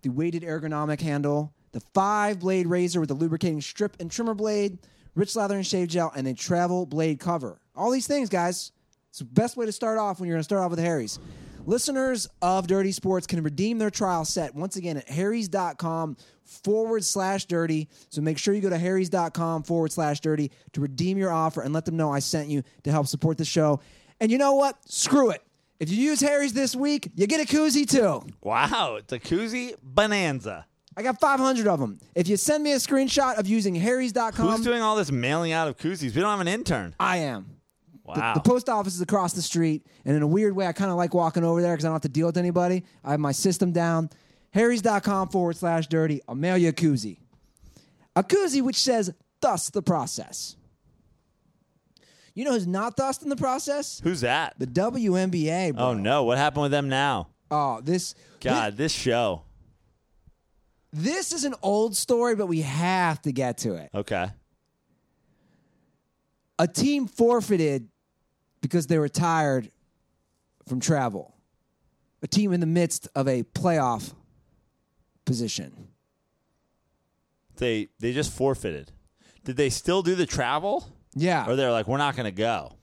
the 0.03 0.09
weighted 0.09 0.43
ergonomic 0.43 1.01
handle, 1.01 1.53
the 1.73 1.81
five 1.93 2.41
blade 2.41 2.67
razor 2.67 3.01
with 3.01 3.11
a 3.11 3.15
lubricating 3.15 3.61
strip 3.61 3.97
and 4.01 4.11
trimmer 4.11 4.35
blade, 4.35 4.79
rich 5.15 5.37
lather 5.37 5.57
and 5.57 5.67
shave 5.67 5.89
gel, 5.89 6.13
and 6.17 6.27
a 6.27 6.35
travel 6.35 6.87
blade 6.87 7.21
cover. 7.21 7.61
All 7.77 7.91
these 7.91 8.07
things, 8.07 8.29
guys. 8.29 8.73
It's 9.11 9.19
the 9.19 9.25
best 9.25 9.57
way 9.57 9.67
to 9.67 9.73
start 9.73 9.99
off 9.99 10.21
when 10.21 10.29
you're 10.29 10.37
going 10.37 10.41
to 10.41 10.45
start 10.45 10.63
off 10.63 10.71
with 10.71 10.79
Harry's. 10.79 11.19
Listeners 11.67 12.29
of 12.43 12.67
Dirty 12.67 12.93
Sports 12.93 13.27
can 13.27 13.43
redeem 13.43 13.79
their 13.79 13.91
trial 13.91 14.25
set 14.25 14.55
once 14.55 14.77
again 14.77 14.97
at 14.97 15.09
harrys.com 15.09 16.17
forward 16.45 17.05
slash 17.05 17.45
dirty. 17.45 17.89
So 18.09 18.21
make 18.21 18.39
sure 18.39 18.55
you 18.55 18.61
go 18.61 18.71
to 18.71 18.79
harrys.com 18.79 19.63
forward 19.63 19.93
slash 19.93 20.21
dirty 20.21 20.51
to 20.73 20.81
redeem 20.81 21.17
your 21.19 21.33
offer 21.33 21.61
and 21.61 21.73
let 21.73 21.85
them 21.85 21.97
know 21.97 22.13
I 22.13 22.19
sent 22.19 22.49
you 22.49 22.63
to 22.85 22.91
help 22.91 23.07
support 23.07 23.39
the 23.39 23.45
show. 23.45 23.81
And 24.21 24.31
you 24.33 24.39
know 24.39 24.55
what? 24.55 24.77
Screw 24.91 25.31
it. 25.31 25.43
If 25.79 25.91
you 25.91 25.97
use 25.97 26.21
Harry's 26.21 26.53
this 26.53 26.77
week, 26.77 27.11
you 27.15 27.27
get 27.27 27.41
a 27.41 27.47
koozie 27.47 27.89
too. 27.89 28.27
Wow, 28.43 28.97
it's 28.97 29.13
a 29.13 29.19
koozie 29.21 29.75
bonanza. 29.83 30.67
I 30.97 31.03
got 31.03 31.21
500 31.21 31.67
of 31.69 31.79
them. 31.81 31.99
If 32.15 32.29
you 32.29 32.37
send 32.37 32.65
me 32.65 32.73
a 32.73 32.77
screenshot 32.77 33.39
of 33.39 33.47
using 33.47 33.75
harrys.com, 33.75 34.33
Who's 34.33 34.61
doing 34.61 34.83
all 34.83 34.97
this 34.97 35.11
mailing 35.11 35.53
out 35.53 35.69
of 35.69 35.79
koozies? 35.79 36.15
We 36.15 36.21
don't 36.21 36.31
have 36.31 36.41
an 36.41 36.49
intern. 36.49 36.95
I 36.99 37.19
am. 37.19 37.60
The- 38.15 38.21
Wow. 38.21 38.35
The, 38.35 38.41
post 38.41 38.69
office 38.69 38.95
is 38.95 39.01
across 39.01 39.33
the 39.33 39.43
street, 39.43 39.87
and 40.05 40.17
in 40.17 40.23
a 40.23 40.27
weird 40.27 40.55
way, 40.57 40.67
I 40.67 40.73
kind 40.73 40.91
of 40.91 40.97
like 40.97 41.15
walking 41.15 41.45
over 41.45 41.63
there 41.63 41.73
because 41.75 41.85
I 41.85 41.89
don't 41.89 41.95
have 41.95 42.03
to 42.03 42.09
deal 42.09 42.27
with 42.27 42.37
anybody. 42.37 42.85
I 43.05 43.13
have 43.13 43.21
my 43.21 43.33
system 43.33 43.73
down. 43.73 44.11
Harrys.com 44.53 45.29
forward 45.29 45.57
slash 45.57 45.87
dirty. 45.87 46.21
I'll 46.29 46.35
mail 46.35 46.57
you 46.57 46.71
a 46.71 46.73
koozie. 46.73 47.19
A 48.17 48.23
koozie 48.25 48.63
which 48.63 48.77
says, 48.77 49.13
thus 49.41 49.71
the 49.71 49.83
process. 49.83 50.57
You 52.35 52.45
know 52.45 52.53
who's 52.53 52.67
not 52.67 52.97
thus 52.97 53.23
in 53.23 53.29
the 53.29 53.37
process? 53.37 54.01
Who's 54.03 54.21
that? 54.23 54.55
The 54.59 54.67
WNBA, 54.67 55.71
oh, 55.71 55.73
bro. 55.73 55.83
Oh 55.85 55.95
no, 55.95 56.25
what 56.25 56.39
happened 56.39 56.63
with 56.63 56.71
them 56.73 56.89
now? 56.89 57.29
Oh, 57.51 57.81
this. 57.81 58.15
God, 58.41 58.77
this 58.77 58.93
show. 58.93 59.43
This 60.93 61.33
is 61.33 61.45
an 61.45 61.55
old 61.63 61.97
story, 61.97 62.35
but 62.35 62.47
we 62.47 62.63
have 62.63 63.21
to 63.23 63.33
get 63.33 63.59
to 63.59 63.75
it. 63.75 63.91
Okay. 63.95 64.29
a 66.59 66.67
team 66.69 67.07
forfeited 67.07 67.89
because 68.61 68.87
they 68.87 68.99
were 68.99 69.09
tired 69.09 69.71
from 70.69 70.81
travel. 70.81 71.35
A 72.23 72.27
team 72.27 72.53
in 72.53 72.61
the 72.61 72.67
midst 72.67 73.09
of 73.15 73.27
a 73.27 73.43
playoff 73.43 74.13
position. 75.25 75.89
They 77.57 77.89
they 77.99 78.13
just 78.13 78.33
forfeited. 78.33 78.93
Did 79.45 79.57
they 79.57 79.71
still 79.71 80.03
do 80.03 80.15
the 80.15 80.27
travel? 80.27 80.87
Yeah. 81.15 81.49
Or 81.49 81.57
they're 81.57 81.73
like, 81.73 81.89
we're 81.89 81.97
not 81.99 82.17
gonna 82.17 82.31
go. 82.31 82.77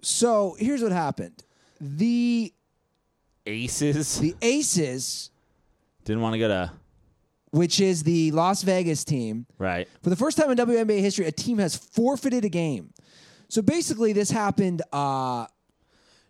So 0.00 0.56
here's 0.58 0.82
what 0.82 0.92
happened. 0.92 1.42
The 1.80 2.52
Aces 3.46 4.18
the 4.18 4.34
Aces, 4.40 5.30
didn't 6.04 6.22
want 6.22 6.34
to 6.34 6.38
go 6.38 6.48
to 6.48 6.72
which 7.54 7.78
is 7.78 8.02
the 8.02 8.32
Las 8.32 8.64
Vegas 8.64 9.04
team, 9.04 9.46
right. 9.58 9.86
for 10.02 10.10
the 10.10 10.16
first 10.16 10.36
time 10.36 10.50
in 10.50 10.58
WNBA 10.58 10.98
history, 10.98 11.26
a 11.26 11.30
team 11.30 11.58
has 11.58 11.76
forfeited 11.76 12.44
a 12.44 12.48
game. 12.48 12.92
So 13.48 13.62
basically, 13.62 14.12
this 14.12 14.30
happened. 14.30 14.82
Uh, 14.92 15.46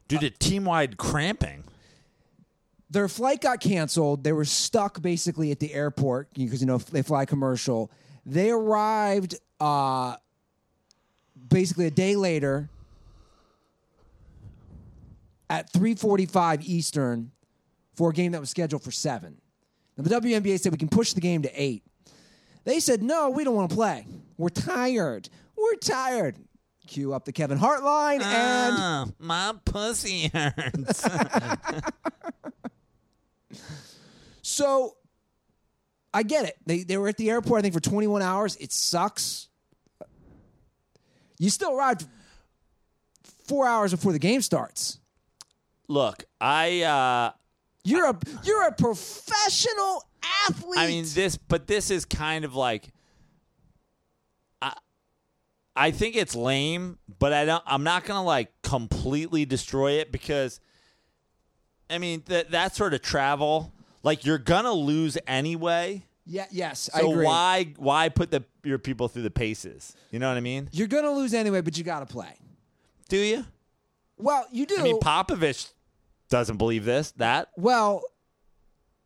Due 0.08 0.18
to 0.18 0.30
team 0.30 0.66
wide 0.66 0.96
cramping. 0.98 1.64
their 2.90 3.08
flight 3.08 3.40
got 3.40 3.60
canceled. 3.60 4.22
They 4.22 4.32
were 4.32 4.44
stuck 4.44 5.00
basically 5.00 5.50
at 5.50 5.60
the 5.60 5.72
airport 5.72 6.28
because 6.34 6.60
you 6.60 6.66
know 6.66 6.78
they 6.78 7.02
fly 7.02 7.24
commercial. 7.24 7.90
They 8.26 8.50
arrived 8.50 9.36
uh, 9.60 10.16
basically 11.48 11.86
a 11.86 11.90
day 11.90 12.16
later 12.16 12.68
at 15.48 15.72
3:45 15.72 16.62
Eastern 16.62 17.30
for 17.94 18.10
a 18.10 18.12
game 18.12 18.32
that 18.32 18.40
was 18.40 18.50
scheduled 18.50 18.82
for 18.82 18.90
seven. 18.90 19.40
Now 19.96 20.04
the 20.04 20.20
WNBA 20.20 20.58
said 20.60 20.72
we 20.72 20.78
can 20.78 20.88
push 20.88 21.12
the 21.12 21.20
game 21.20 21.42
to 21.42 21.50
eight. 21.54 21.82
They 22.64 22.80
said 22.80 23.02
no, 23.02 23.30
we 23.30 23.44
don't 23.44 23.54
want 23.54 23.70
to 23.70 23.76
play. 23.76 24.06
We're 24.36 24.48
tired. 24.48 25.28
We're 25.56 25.76
tired. 25.76 26.36
Cue 26.86 27.14
up 27.14 27.24
the 27.24 27.32
Kevin 27.32 27.58
Hart 27.58 27.82
line 27.82 28.20
and. 28.20 28.76
Ah, 28.78 29.06
my 29.18 29.54
pussy 29.64 30.28
hurts. 30.32 31.06
So 34.42 34.96
I 36.12 36.22
get 36.22 36.44
it. 36.44 36.56
They 36.66 36.82
they 36.82 36.96
were 36.96 37.08
at 37.08 37.16
the 37.16 37.30
airport 37.30 37.60
I 37.60 37.62
think 37.62 37.74
for 37.74 37.80
21 37.80 38.22
hours. 38.22 38.56
It 38.56 38.72
sucks. 38.72 39.48
You 41.38 41.50
still 41.50 41.72
arrived 41.76 42.06
4 43.48 43.66
hours 43.66 43.90
before 43.90 44.12
the 44.12 44.18
game 44.18 44.40
starts. 44.42 45.00
Look, 45.88 46.24
I 46.40 46.82
uh 46.82 47.32
You're 47.84 48.10
a 48.10 48.18
you're 48.44 48.64
a 48.68 48.72
professional 48.72 50.04
athlete. 50.46 50.78
I 50.78 50.86
mean 50.88 51.06
this 51.14 51.36
but 51.36 51.66
this 51.66 51.90
is 51.90 52.04
kind 52.04 52.44
of 52.44 52.54
like 52.54 52.92
I 55.76 55.90
think 55.90 56.14
it's 56.16 56.34
lame, 56.36 56.98
but 57.18 57.32
I 57.32 57.44
don't 57.44 57.62
I'm 57.66 57.82
not 57.84 58.04
going 58.04 58.18
to 58.18 58.24
like 58.24 58.50
completely 58.62 59.44
destroy 59.44 59.92
it 59.92 60.12
because 60.12 60.60
I 61.90 61.98
mean 61.98 62.22
that 62.26 62.52
that 62.52 62.74
sort 62.76 62.94
of 62.94 63.02
travel 63.02 63.72
like 64.02 64.24
you're 64.24 64.38
going 64.38 64.64
to 64.64 64.72
lose 64.72 65.18
anyway. 65.26 66.04
yeah, 66.26 66.46
yes, 66.50 66.88
I 66.94 67.00
So 67.00 67.10
agree. 67.12 67.26
why 67.26 67.74
why 67.76 68.08
put 68.08 68.30
the 68.30 68.44
your 68.62 68.78
people 68.78 69.08
through 69.08 69.22
the 69.22 69.30
paces? 69.30 69.94
You 70.10 70.18
know 70.18 70.28
what 70.28 70.36
I 70.36 70.40
mean? 70.40 70.68
You're 70.72 70.86
going 70.88 71.04
to 71.04 71.10
lose 71.10 71.34
anyway, 71.34 71.60
but 71.60 71.76
you 71.76 71.84
got 71.84 72.00
to 72.00 72.06
play. 72.06 72.34
Do 73.08 73.18
you? 73.18 73.44
Well, 74.16 74.46
you 74.52 74.66
do. 74.66 74.76
I 74.78 74.82
mean 74.82 75.00
Popovich 75.00 75.72
doesn't 76.28 76.56
believe 76.56 76.84
this. 76.84 77.10
That 77.12 77.48
Well, 77.56 78.02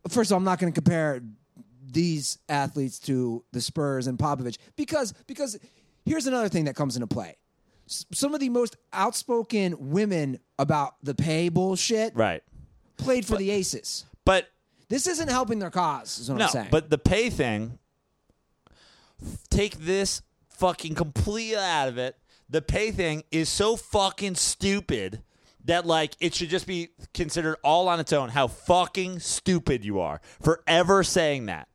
first 0.09 0.31
of 0.31 0.35
all, 0.35 0.39
I'm 0.39 0.45
not 0.45 0.59
going 0.59 0.73
to 0.73 0.79
compare 0.79 1.23
these 1.91 2.39
athletes 2.49 2.99
to 2.99 3.43
the 3.53 3.61
Spurs 3.63 4.07
and 4.07 4.19
Popovich 4.19 4.59
because 4.77 5.15
because 5.27 5.59
here's 6.09 6.27
another 6.27 6.49
thing 6.49 6.65
that 6.65 6.75
comes 6.77 6.97
into 6.97 7.07
play. 7.07 7.37
S- 7.87 8.05
Some 8.13 8.35
of 8.35 8.41
the 8.41 8.49
most 8.49 8.77
outspoken 8.93 9.91
women 9.91 10.39
about 10.59 10.97
the 11.03 11.15
pay 11.15 11.49
bullshit 11.49 12.15
right. 12.17 12.43
played 12.97 13.25
for 13.27 13.37
the 13.37 13.51
Aces. 13.51 14.05
But 14.25 14.49
This 14.89 15.07
isn't 15.07 15.29
helping 15.29 15.59
their 15.59 15.71
cause. 15.71 16.19
Is 16.19 16.29
what 16.31 16.39
no, 16.39 16.45
I'm 16.47 16.51
saying. 16.51 16.69
but 16.71 16.91
the 16.91 16.99
pay 16.99 17.31
thing 17.31 17.79
take 19.51 19.79
this 19.79 20.23
fucking 20.51 20.95
completely 20.95 21.57
out 21.57 21.89
of 21.89 21.99
it. 21.99 22.17
The 22.51 22.63
pay 22.63 22.91
thing 22.91 23.25
is 23.31 23.49
so 23.49 23.77
fucking 23.77 24.35
stupid 24.37 25.23
that 25.65 25.85
like 25.87 26.15
it 26.21 26.35
should 26.35 26.49
just 26.49 26.67
be 26.67 26.89
considered 27.13 27.57
all 27.63 27.89
on 27.89 28.01
its 28.01 28.13
own 28.13 28.31
how 28.31 28.47
fucking 28.47 29.19
stupid 29.19 29.85
you 29.85 30.01
are 30.01 30.21
for 30.41 30.63
ever 30.67 31.05
saying 31.05 31.47
that. 31.47 31.68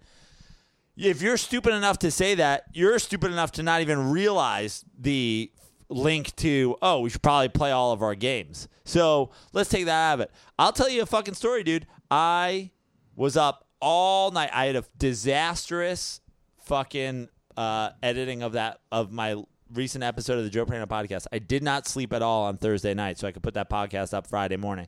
If 0.95 1.21
you're 1.21 1.37
stupid 1.37 1.73
enough 1.73 1.99
to 1.99 2.11
say 2.11 2.35
that, 2.35 2.65
you're 2.73 2.99
stupid 2.99 3.31
enough 3.31 3.51
to 3.53 3.63
not 3.63 3.81
even 3.81 4.11
realize 4.11 4.85
the 4.97 5.51
link 5.89 6.35
to 6.35 6.75
oh 6.81 7.01
we 7.01 7.09
should 7.09 7.21
probably 7.21 7.49
play 7.49 7.71
all 7.71 7.91
of 7.91 8.01
our 8.01 8.15
games. 8.15 8.67
So 8.85 9.31
let's 9.53 9.69
take 9.69 9.85
that 9.85 10.11
out 10.11 10.13
of 10.15 10.19
it. 10.21 10.31
I'll 10.59 10.71
tell 10.71 10.89
you 10.89 11.01
a 11.01 11.05
fucking 11.05 11.33
story, 11.33 11.63
dude. 11.63 11.87
I 12.11 12.71
was 13.15 13.37
up 13.37 13.67
all 13.79 14.31
night. 14.31 14.49
I 14.53 14.65
had 14.65 14.75
a 14.75 14.83
disastrous 14.97 16.21
fucking 16.59 17.29
uh, 17.57 17.89
editing 18.01 18.43
of 18.43 18.53
that 18.53 18.79
of 18.91 19.11
my 19.11 19.41
recent 19.73 20.03
episode 20.03 20.37
of 20.37 20.43
the 20.43 20.49
Joe 20.49 20.65
Prano 20.65 20.85
podcast. 20.85 21.25
I 21.31 21.39
did 21.39 21.63
not 21.63 21.87
sleep 21.87 22.13
at 22.13 22.21
all 22.21 22.43
on 22.43 22.57
Thursday 22.57 22.93
night, 22.93 23.17
so 23.17 23.27
I 23.27 23.31
could 23.31 23.43
put 23.43 23.55
that 23.55 23.69
podcast 23.69 24.13
up 24.13 24.27
Friday 24.27 24.57
morning. 24.57 24.87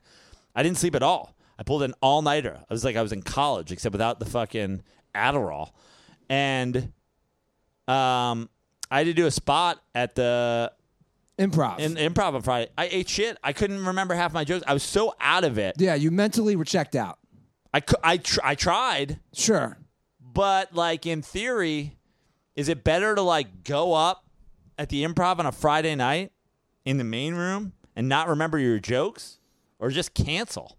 I 0.55 0.63
didn't 0.63 0.77
sleep 0.77 0.95
at 0.95 1.03
all. 1.03 1.35
I 1.57 1.63
pulled 1.63 1.83
an 1.83 1.93
all 2.01 2.21
nighter. 2.21 2.59
I 2.69 2.73
was 2.73 2.83
like 2.83 2.95
I 2.95 3.01
was 3.01 3.11
in 3.11 3.21
college, 3.21 3.71
except 3.71 3.93
without 3.93 4.19
the 4.19 4.25
fucking 4.25 4.83
Adderall, 5.15 5.71
and 6.29 6.75
um, 7.87 8.49
I 8.89 8.99
had 8.99 9.05
to 9.05 9.13
do 9.13 9.25
a 9.27 9.31
spot 9.31 9.81
at 9.93 10.15
the 10.15 10.71
Improv. 11.37 11.79
in 11.79 11.95
improv 11.95 12.33
on 12.33 12.41
Friday. 12.41 12.69
I 12.77 12.87
ate 12.91 13.09
shit. 13.09 13.37
I 13.43 13.51
couldn't 13.53 13.85
remember 13.85 14.13
half 14.15 14.31
my 14.33 14.43
jokes. 14.45 14.63
I 14.67 14.73
was 14.73 14.83
so 14.83 15.13
out 15.19 15.43
of 15.43 15.57
it. 15.57 15.75
yeah, 15.79 15.95
you 15.95 16.09
mentally 16.11 16.55
were 16.55 16.63
checked 16.65 16.95
out. 16.95 17.19
I 17.73 17.81
cou- 17.81 17.97
I 18.03 18.17
tr- 18.17 18.39
I 18.43 18.55
tried, 18.55 19.19
Sure. 19.33 19.77
but 20.21 20.73
like 20.73 21.05
in 21.05 21.21
theory, 21.21 21.97
is 22.55 22.69
it 22.69 22.83
better 22.85 23.15
to 23.15 23.21
like 23.21 23.63
go 23.65 23.93
up 23.93 24.23
at 24.77 24.87
the 24.89 25.03
improv 25.03 25.39
on 25.39 25.45
a 25.45 25.51
Friday 25.51 25.93
night 25.95 26.31
in 26.85 26.97
the 26.97 27.03
main 27.03 27.35
room 27.35 27.73
and 27.97 28.07
not 28.07 28.29
remember 28.29 28.57
your 28.57 28.79
jokes, 28.79 29.39
or 29.77 29.89
just 29.89 30.13
cancel? 30.13 30.77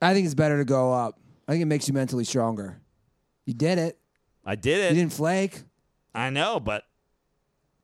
I 0.00 0.12
think 0.14 0.24
it's 0.26 0.34
better 0.34 0.58
to 0.58 0.64
go 0.64 0.92
up. 0.92 1.18
I 1.46 1.52
think 1.52 1.62
it 1.62 1.66
makes 1.66 1.88
you 1.88 1.94
mentally 1.94 2.24
stronger. 2.24 2.80
You 3.44 3.54
did 3.54 3.78
it. 3.78 3.98
I 4.44 4.56
did 4.56 4.80
it. 4.80 4.92
You 4.92 5.00
didn't 5.00 5.12
flake. 5.12 5.62
I 6.14 6.30
know, 6.30 6.60
but 6.60 6.84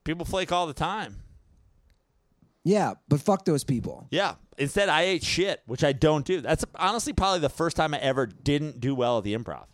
people 0.03 0.25
flake 0.25 0.51
all 0.51 0.67
the 0.67 0.73
time. 0.73 1.17
Yeah, 2.63 2.93
but 3.07 3.21
fuck 3.21 3.45
those 3.45 3.63
people. 3.63 4.07
Yeah. 4.11 4.35
Instead, 4.57 4.89
I 4.89 5.03
ate 5.03 5.23
shit, 5.23 5.61
which 5.65 5.83
I 5.83 5.93
don't 5.93 6.25
do. 6.25 6.41
That's 6.41 6.63
honestly 6.75 7.13
probably 7.13 7.39
the 7.39 7.49
first 7.49 7.75
time 7.75 7.93
I 7.93 7.99
ever 7.99 8.27
didn't 8.27 8.79
do 8.79 8.93
well 8.93 9.17
at 9.17 9.23
the 9.23 9.35
improv. 9.35 9.65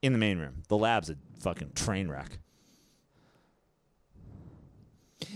In 0.00 0.12
the 0.12 0.18
main 0.18 0.38
room, 0.38 0.62
the 0.68 0.78
lab's 0.78 1.10
a 1.10 1.16
fucking 1.40 1.72
train 1.74 2.08
wreck. 2.08 2.38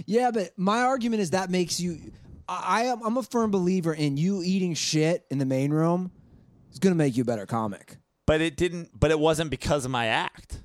Yeah, 0.07 0.31
but 0.31 0.53
my 0.57 0.83
argument 0.83 1.21
is 1.21 1.31
that 1.31 1.51
makes 1.51 1.81
you. 1.81 1.99
I 2.49 2.83
I 2.83 2.83
am. 2.85 3.03
I'm 3.03 3.17
a 3.17 3.23
firm 3.23 3.51
believer 3.51 3.93
in 3.93 4.17
you 4.17 4.43
eating 4.43 4.75
shit 4.75 5.27
in 5.31 5.39
the 5.39 5.45
main 5.45 5.73
room 5.73 6.13
is 6.73 6.79
going 6.79 6.93
to 6.93 6.99
make 6.99 7.17
you 7.17 7.23
a 7.23 7.25
better 7.27 7.47
comic. 7.47 7.97
But 8.27 8.41
it 8.41 8.57
didn't. 8.57 8.99
But 8.99 9.11
it 9.11 9.19
wasn't 9.19 9.51
because 9.51 9.85
of 9.85 9.91
my 9.91 10.07
act. 10.07 10.61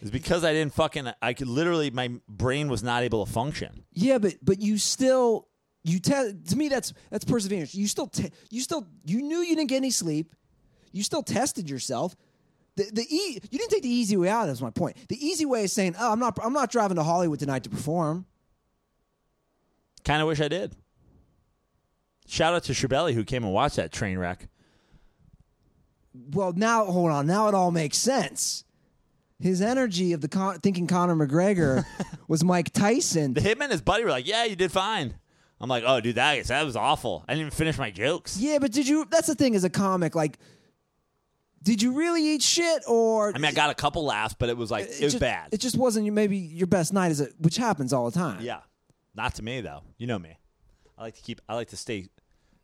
It's 0.00 0.10
because 0.10 0.44
I 0.44 0.52
didn't 0.52 0.74
fucking. 0.74 1.10
I 1.22 1.32
could 1.32 1.48
literally. 1.48 1.90
My 1.90 2.10
brain 2.28 2.68
was 2.68 2.82
not 2.82 3.02
able 3.02 3.24
to 3.24 3.32
function. 3.32 3.84
Yeah, 3.92 4.18
but 4.18 4.34
but 4.42 4.60
you 4.60 4.78
still 4.78 5.48
you 5.84 5.98
te- 6.00 6.32
to 6.48 6.56
me 6.56 6.68
that's 6.68 6.92
that's 7.10 7.24
perseverance. 7.24 7.74
You 7.74 7.86
still 7.86 8.06
te- 8.08 8.30
you 8.50 8.60
still 8.60 8.86
you 9.04 9.22
knew 9.22 9.38
you 9.38 9.56
didn't 9.56 9.68
get 9.68 9.76
any 9.76 9.90
sleep. 9.90 10.34
You 10.92 11.02
still 11.02 11.22
tested 11.22 11.70
yourself. 11.70 12.14
The 12.76 12.90
the 12.92 13.02
e- 13.02 13.40
you 13.50 13.58
didn't 13.58 13.70
take 13.70 13.82
the 13.84 13.88
easy 13.88 14.16
way 14.16 14.28
out. 14.28 14.46
That's 14.46 14.60
my 14.60 14.70
point. 14.70 14.96
The 15.08 15.24
easy 15.24 15.46
way 15.46 15.64
is 15.64 15.72
saying, 15.72 15.94
"Oh, 15.98 16.12
I'm 16.12 16.20
not 16.20 16.38
I'm 16.44 16.52
not 16.52 16.70
driving 16.70 16.96
to 16.96 17.02
Hollywood 17.02 17.38
tonight 17.38 17.62
to 17.64 17.70
perform." 17.70 18.26
Kind 20.04 20.20
of 20.20 20.28
wish 20.28 20.40
I 20.40 20.48
did. 20.48 20.74
Shout 22.28 22.54
out 22.54 22.64
to 22.64 22.72
Shabelli 22.72 23.14
who 23.14 23.24
came 23.24 23.44
and 23.44 23.52
watched 23.52 23.76
that 23.76 23.92
train 23.92 24.18
wreck. 24.18 24.48
Well, 26.30 26.52
now 26.54 26.84
hold 26.84 27.10
on. 27.10 27.26
Now 27.26 27.48
it 27.48 27.54
all 27.54 27.70
makes 27.70 27.98
sense. 27.98 28.64
His 29.38 29.60
energy 29.60 30.12
of 30.12 30.22
the 30.22 30.28
con- 30.28 30.60
thinking 30.60 30.86
Conor 30.86 31.14
McGregor 31.14 31.84
was 32.28 32.42
Mike 32.42 32.72
Tyson. 32.72 33.34
The 33.34 33.40
hitman 33.40 33.64
and 33.64 33.72
his 33.72 33.82
buddy 33.82 34.04
were 34.04 34.10
like, 34.10 34.26
"Yeah, 34.26 34.44
you 34.44 34.56
did 34.56 34.72
fine." 34.72 35.14
I'm 35.60 35.68
like, 35.68 35.84
"Oh, 35.86 36.00
dude, 36.00 36.16
that 36.16 36.42
that 36.46 36.64
was 36.64 36.76
awful. 36.76 37.24
I 37.28 37.32
didn't 37.32 37.48
even 37.48 37.50
finish 37.50 37.78
my 37.78 37.90
jokes." 37.90 38.38
Yeah, 38.38 38.58
but 38.58 38.72
did 38.72 38.88
you? 38.88 39.06
That's 39.10 39.26
the 39.26 39.34
thing 39.34 39.54
as 39.54 39.64
a 39.64 39.70
comic. 39.70 40.14
Like, 40.14 40.38
did 41.62 41.82
you 41.82 41.92
really 41.92 42.22
eat 42.22 42.42
shit 42.42 42.82
or? 42.86 43.30
I 43.34 43.38
mean, 43.38 43.46
I 43.46 43.52
got 43.52 43.70
a 43.70 43.74
couple 43.74 44.04
laughs, 44.04 44.34
but 44.38 44.48
it 44.48 44.56
was 44.56 44.70
like 44.70 44.84
it, 44.84 45.02
was 45.02 45.12
just, 45.12 45.20
bad. 45.20 45.48
It 45.52 45.60
just 45.60 45.76
wasn't 45.76 46.10
maybe 46.12 46.38
your 46.38 46.66
best 46.66 46.92
night, 46.94 47.10
is 47.10 47.20
it, 47.20 47.34
which 47.38 47.56
happens 47.56 47.92
all 47.92 48.10
the 48.10 48.18
time. 48.18 48.40
Yeah, 48.42 48.60
not 49.14 49.34
to 49.34 49.42
me 49.42 49.60
though. 49.60 49.82
You 49.98 50.06
know 50.06 50.18
me. 50.18 50.38
I 50.96 51.02
like 51.02 51.14
to 51.16 51.22
keep. 51.22 51.42
I 51.46 51.54
like 51.54 51.68
to 51.68 51.76
stay, 51.76 52.08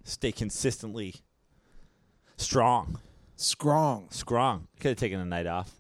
stay 0.05 0.33
consistently 0.33 1.17
strong. 2.39 2.99
Strong. 3.37 4.09
Strong. 4.11 4.69
Could 4.81 4.91
have 4.91 4.99
taken 4.99 5.21
a 5.21 5.25
night 5.25 5.47
off. 5.47 5.71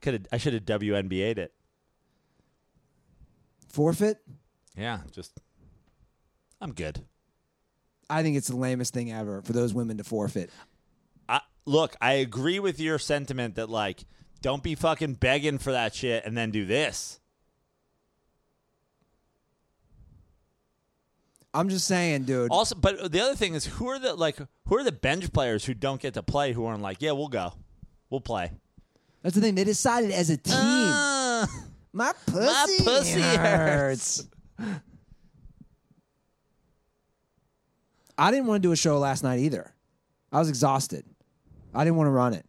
Could 0.00 0.14
have. 0.14 0.26
I 0.32 0.38
should 0.38 0.54
have 0.54 0.64
WNBA'd 0.64 1.38
it. 1.38 1.52
Forfeit. 3.68 4.18
Yeah, 4.76 5.00
just. 5.12 5.40
I'm 6.60 6.72
good. 6.72 7.04
I 8.10 8.22
think 8.22 8.36
it's 8.36 8.48
the 8.48 8.56
lamest 8.56 8.92
thing 8.92 9.12
ever 9.12 9.40
for 9.42 9.52
those 9.52 9.72
women 9.72 9.96
to 9.98 10.04
forfeit. 10.04 10.50
I, 11.28 11.40
look, 11.64 11.94
I 12.00 12.14
agree 12.14 12.58
with 12.58 12.80
your 12.80 12.98
sentiment 12.98 13.54
that 13.54 13.70
like, 13.70 14.04
don't 14.42 14.62
be 14.62 14.74
fucking 14.74 15.14
begging 15.14 15.58
for 15.58 15.72
that 15.72 15.94
shit 15.94 16.24
and 16.24 16.36
then 16.36 16.50
do 16.50 16.66
this. 16.66 17.19
I'm 21.52 21.68
just 21.68 21.86
saying, 21.86 22.24
dude. 22.24 22.50
Also, 22.50 22.74
but 22.76 23.10
the 23.10 23.20
other 23.20 23.34
thing 23.34 23.54
is, 23.54 23.66
who 23.66 23.88
are 23.88 23.98
the 23.98 24.14
like, 24.14 24.38
who 24.66 24.76
are 24.76 24.84
the 24.84 24.92
bench 24.92 25.32
players 25.32 25.64
who 25.64 25.74
don't 25.74 26.00
get 26.00 26.14
to 26.14 26.22
play? 26.22 26.52
Who 26.52 26.64
aren't 26.64 26.82
like, 26.82 27.02
yeah, 27.02 27.12
we'll 27.12 27.28
go, 27.28 27.52
we'll 28.08 28.20
play. 28.20 28.52
That's 29.22 29.34
the 29.34 29.40
thing. 29.40 29.54
They 29.54 29.64
decided 29.64 30.12
as 30.12 30.30
a 30.30 30.36
team. 30.36 30.54
Uh, 30.56 31.46
my 31.92 32.12
pussy, 32.26 32.84
pussy 32.84 33.20
hurts. 33.20 34.26
I 38.16 38.30
didn't 38.30 38.46
want 38.46 38.62
to 38.62 38.68
do 38.68 38.72
a 38.72 38.76
show 38.76 38.98
last 38.98 39.22
night 39.22 39.40
either. 39.40 39.72
I 40.30 40.38
was 40.38 40.48
exhausted. 40.48 41.04
I 41.74 41.84
didn't 41.84 41.96
want 41.96 42.06
to 42.08 42.12
run 42.12 42.34
it. 42.34 42.46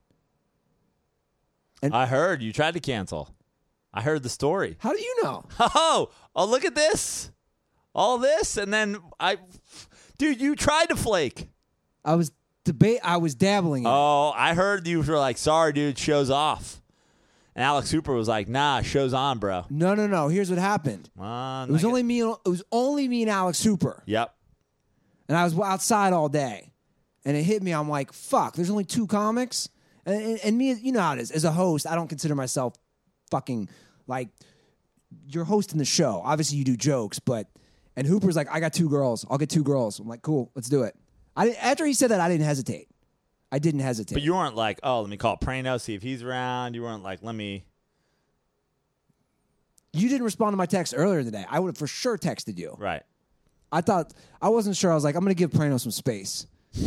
And 1.82 1.94
I 1.96 2.06
heard 2.06 2.42
you 2.44 2.54
tried 2.54 2.76
to 2.76 2.80
cancel. 2.80 3.34
I 3.94 4.02
heard 4.02 4.24
the 4.24 4.30
story. 4.30 4.78
How 4.80 4.94
do 4.94 5.02
you 5.02 5.24
know? 5.24 5.46
Oh, 5.60 6.10
oh, 6.36 6.46
look 6.46 6.66
at 6.66 6.76
this. 6.76 7.32
All 7.94 8.18
this, 8.18 8.58
and 8.58 8.74
then 8.74 8.98
I, 9.20 9.38
dude, 10.18 10.40
you 10.40 10.56
tried 10.56 10.88
to 10.90 10.96
flake. 10.96 11.50
I 12.06 12.16
was 12.16 12.32
debate. 12.64 13.00
I 13.04 13.18
was 13.18 13.36
dabbling. 13.36 13.84
Oh, 13.86 14.32
I 14.36 14.54
heard 14.54 14.88
you 14.88 15.02
were 15.02 15.18
like, 15.18 15.38
sorry, 15.38 15.74
dude, 15.74 15.98
show's 15.98 16.30
off. 16.30 16.82
And 17.54 17.66
Alex 17.66 17.92
Hooper 17.92 18.14
was 18.14 18.30
like, 18.30 18.48
nah, 18.48 18.82
show's 18.82 19.14
on, 19.14 19.40
bro. 19.40 19.66
No, 19.70 19.94
no, 19.94 20.08
no. 20.08 20.30
Here's 20.30 20.50
what 20.50 20.58
happened. 20.58 21.10
Uh, 21.20 21.66
It 21.68 21.72
was 21.74 21.84
only 21.84 22.02
me. 22.02 22.22
and- 22.22 22.38
It 22.46 22.50
was 22.50 22.64
only 22.72 23.10
me 23.10 23.24
and 23.24 23.30
Alex 23.32 23.62
Hooper, 23.62 24.04
Yep. 24.06 24.34
and 25.28 25.38
I 25.38 25.44
was 25.44 25.60
outside 25.60 26.14
all 26.14 26.30
day, 26.30 26.72
and 27.26 27.36
it 27.36 27.44
hit 27.44 27.62
me. 27.62 27.74
I'm 27.74 27.90
like, 27.90 28.14
"Fuck!" 28.14 28.56
There's 28.56 28.70
only 28.70 28.86
two 28.86 29.06
comics, 29.06 29.68
and, 30.06 30.16
and, 30.24 30.40
and 30.46 30.58
me, 30.58 30.72
you 30.76 30.94
know 30.94 31.02
how 31.02 31.12
it 31.14 31.20
is. 31.20 31.30
As 31.30 31.44
a 31.44 31.52
host, 31.52 31.86
I 31.86 31.96
don't 31.96 32.08
consider 32.08 32.36
myself 32.36 32.74
fucking 33.32 33.68
like 34.08 34.30
you're 35.28 35.44
hosting 35.44 35.78
the 35.78 35.84
show. 35.86 36.22
Obviously, 36.24 36.58
you 36.58 36.64
do 36.64 36.78
jokes, 36.78 37.20
but 37.20 37.48
and 37.96 38.08
Hooper's 38.08 38.36
like, 38.36 38.48
"I 38.52 38.60
got 38.60 38.74
two 38.74 38.90
girls. 38.90 39.26
I'll 39.30 39.38
get 39.38 39.50
two 39.50 39.64
girls." 39.64 40.00
I'm 40.00 40.08
like, 40.08 40.22
"Cool, 40.22 40.52
let's 40.56 40.70
do 40.70 40.84
it." 40.84 40.96
I 41.36 41.46
didn't, 41.46 41.64
after 41.64 41.86
he 41.86 41.94
said 41.94 42.12
that, 42.12 42.20
I 42.20 42.28
didn't 42.30 42.46
hesitate. 42.46 42.88
I 43.52 43.60
didn't 43.60 43.82
hesitate. 43.82 44.16
But 44.16 44.24
you 44.24 44.34
weren't 44.34 44.56
like, 44.56 44.80
oh, 44.84 45.02
let 45.02 45.10
me 45.10 45.18
call 45.18 45.38
Prano, 45.38 45.80
see 45.80 45.94
if 45.94 46.02
he's 46.02 46.24
around. 46.24 46.74
You 46.74 46.84
weren't 46.84 47.04
like, 47.04 47.20
let 47.22 47.36
me. 47.36 47.66
you 49.94 50.08
didn't 50.08 50.24
respond 50.24 50.54
to 50.54 50.58
my 50.58 50.66
text 50.66 50.94
earlier 50.96 51.24
today. 51.24 51.46
I 51.50 51.60
would 51.60 51.70
have 51.70 51.78
for 51.78 51.88
sure 51.88 52.18
texted 52.18 52.58
you. 52.58 52.76
Right. 52.78 53.04
I 53.72 53.82
thought 53.82 54.14
I 54.42 54.50
wasn't 54.50 54.76
sure. 54.78 54.92
I 54.92 54.96
was 54.96 55.04
like, 55.04 55.16
I'm 55.16 55.24
gonna 55.24 55.34
give 55.34 55.52
Prano 55.52 55.80
some 55.80 55.92
space. 55.92 56.46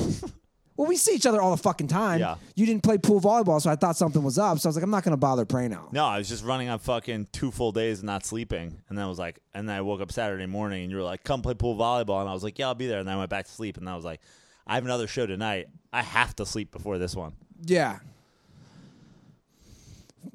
well, 0.76 0.88
we 0.88 0.96
see 0.96 1.14
each 1.14 1.26
other 1.26 1.40
all 1.40 1.52
the 1.52 1.62
fucking 1.62 1.86
time. 1.86 2.18
Yeah. 2.20 2.36
You 2.56 2.66
didn't 2.66 2.82
play 2.82 2.98
pool 2.98 3.20
volleyball, 3.20 3.60
so 3.60 3.70
I 3.70 3.76
thought 3.76 3.96
something 3.96 4.22
was 4.22 4.38
up. 4.38 4.58
So 4.58 4.66
I 4.66 4.70
was 4.70 4.76
like, 4.76 4.82
I'm 4.82 4.90
not 4.90 5.04
gonna 5.04 5.16
bother 5.16 5.44
Prano. 5.44 5.92
No, 5.92 6.04
I 6.04 6.18
was 6.18 6.28
just 6.28 6.44
running 6.44 6.68
on 6.68 6.78
fucking 6.80 7.28
two 7.32 7.50
full 7.50 7.70
days 7.70 8.00
and 8.00 8.06
not 8.06 8.26
sleeping. 8.26 8.80
And 8.88 8.98
then 8.98 9.04
I 9.04 9.08
was 9.08 9.18
like, 9.18 9.38
and 9.54 9.68
then 9.68 9.76
I 9.76 9.82
woke 9.82 10.00
up 10.00 10.10
Saturday 10.10 10.46
morning 10.46 10.82
and 10.82 10.90
you 10.90 10.96
were 10.96 11.04
like, 11.04 11.22
come 11.22 11.42
play 11.42 11.54
pool 11.54 11.76
volleyball. 11.76 12.20
And 12.20 12.28
I 12.28 12.32
was 12.32 12.42
like, 12.42 12.58
yeah, 12.58 12.66
I'll 12.66 12.74
be 12.74 12.86
there. 12.88 12.98
And 12.98 13.06
then 13.08 13.14
I 13.14 13.18
went 13.18 13.30
back 13.30 13.46
to 13.46 13.52
sleep. 13.52 13.76
And 13.76 13.88
I 13.88 13.94
was 13.94 14.04
like, 14.04 14.20
I 14.66 14.74
have 14.74 14.84
another 14.84 15.06
show 15.06 15.26
tonight. 15.26 15.68
I 15.92 16.02
have 16.02 16.34
to 16.36 16.46
sleep 16.46 16.72
before 16.72 16.98
this 16.98 17.14
one. 17.14 17.34
Yeah. 17.62 17.98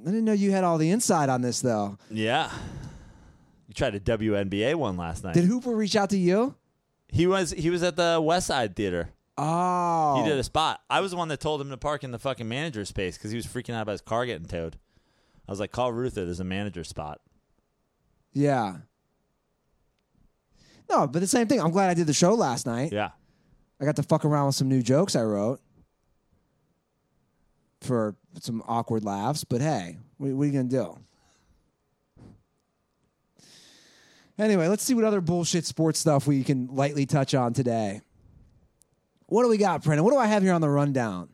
I 0.01 0.05
didn't 0.05 0.23
know 0.25 0.33
you 0.33 0.51
had 0.51 0.63
all 0.63 0.77
the 0.77 0.91
insight 0.91 1.27
on 1.29 1.41
this 1.41 1.59
though. 1.59 1.97
Yeah. 2.09 2.49
You 3.67 3.73
tried 3.73 3.95
a 3.95 3.99
WNBA 3.99 4.75
one 4.75 4.95
last 4.95 5.23
night. 5.23 5.33
Did 5.33 5.43
Hooper 5.43 5.75
reach 5.75 5.95
out 5.95 6.11
to 6.11 6.17
you? 6.17 6.55
he 7.11 7.27
was 7.27 7.51
he 7.51 7.69
was 7.69 7.83
at 7.83 7.95
the 7.95 8.19
West 8.23 8.47
Side 8.47 8.75
Theater. 8.75 9.09
Oh, 9.41 10.21
He 10.21 10.29
did 10.29 10.37
a 10.37 10.43
spot. 10.43 10.81
I 10.89 10.99
was 11.01 11.11
the 11.11 11.17
one 11.17 11.27
that 11.29 11.39
told 11.39 11.61
him 11.61 11.69
to 11.69 11.77
park 11.77 12.03
in 12.03 12.11
the 12.11 12.19
fucking 12.19 12.47
manager 12.47 12.83
space 12.85 13.17
because 13.17 13.31
he 13.31 13.37
was 13.37 13.45
freaking 13.45 13.73
out 13.73 13.83
about 13.83 13.93
his 13.93 14.01
car 14.01 14.25
getting 14.25 14.47
towed. 14.47 14.77
I 15.47 15.51
was 15.51 15.59
like, 15.59 15.71
call 15.71 15.91
Ruther. 15.93 16.25
There's 16.25 16.39
a 16.39 16.43
manager 16.43 16.83
spot. 16.83 17.21
Yeah. 18.33 18.77
No, 20.89 21.07
but 21.07 21.19
the 21.19 21.27
same 21.27 21.47
thing. 21.47 21.61
I'm 21.61 21.71
glad 21.71 21.89
I 21.89 21.93
did 21.93 22.07
the 22.07 22.13
show 22.13 22.33
last 22.33 22.65
night. 22.65 22.91
Yeah. 22.91 23.11
I 23.79 23.85
got 23.85 23.95
to 23.95 24.03
fuck 24.03 24.25
around 24.25 24.47
with 24.47 24.55
some 24.55 24.67
new 24.67 24.81
jokes 24.81 25.15
I 25.15 25.23
wrote 25.23 25.61
for 27.81 28.15
some 28.39 28.61
awkward 28.67 29.03
laughs. 29.05 29.43
But 29.43 29.61
hey, 29.61 29.97
what, 30.17 30.31
what 30.31 30.43
are 30.43 30.45
you 30.47 30.51
gonna 30.51 30.63
do? 30.65 30.97
Anyway, 34.37 34.67
let's 34.67 34.83
see 34.83 34.93
what 34.93 35.03
other 35.03 35.21
bullshit 35.21 35.65
sports 35.65 35.99
stuff 35.99 36.25
we 36.25 36.43
can 36.43 36.67
lightly 36.67 37.05
touch 37.05 37.33
on 37.35 37.53
today. 37.53 38.01
What 39.29 39.43
do 39.43 39.49
we 39.49 39.57
got, 39.57 39.83
Brennan? 39.83 40.03
What 40.03 40.11
do 40.11 40.17
I 40.17 40.25
have 40.27 40.41
here 40.43 40.53
on 40.53 40.61
the 40.61 40.69
rundown? 40.69 41.29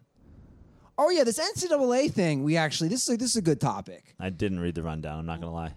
Oh 0.97 1.09
yeah, 1.09 1.23
this 1.23 1.39
NCAA 1.39 2.11
thing. 2.11 2.43
We 2.43 2.57
actually 2.57 2.89
this 2.89 3.07
is 3.07 3.15
a, 3.15 3.17
this 3.17 3.29
is 3.31 3.35
a 3.37 3.41
good 3.41 3.59
topic. 3.59 4.15
I 4.19 4.29
didn't 4.29 4.59
read 4.59 4.75
the 4.75 4.83
rundown. 4.83 5.19
I'm 5.19 5.25
not 5.25 5.39
gonna 5.41 5.53
lie. 5.53 5.73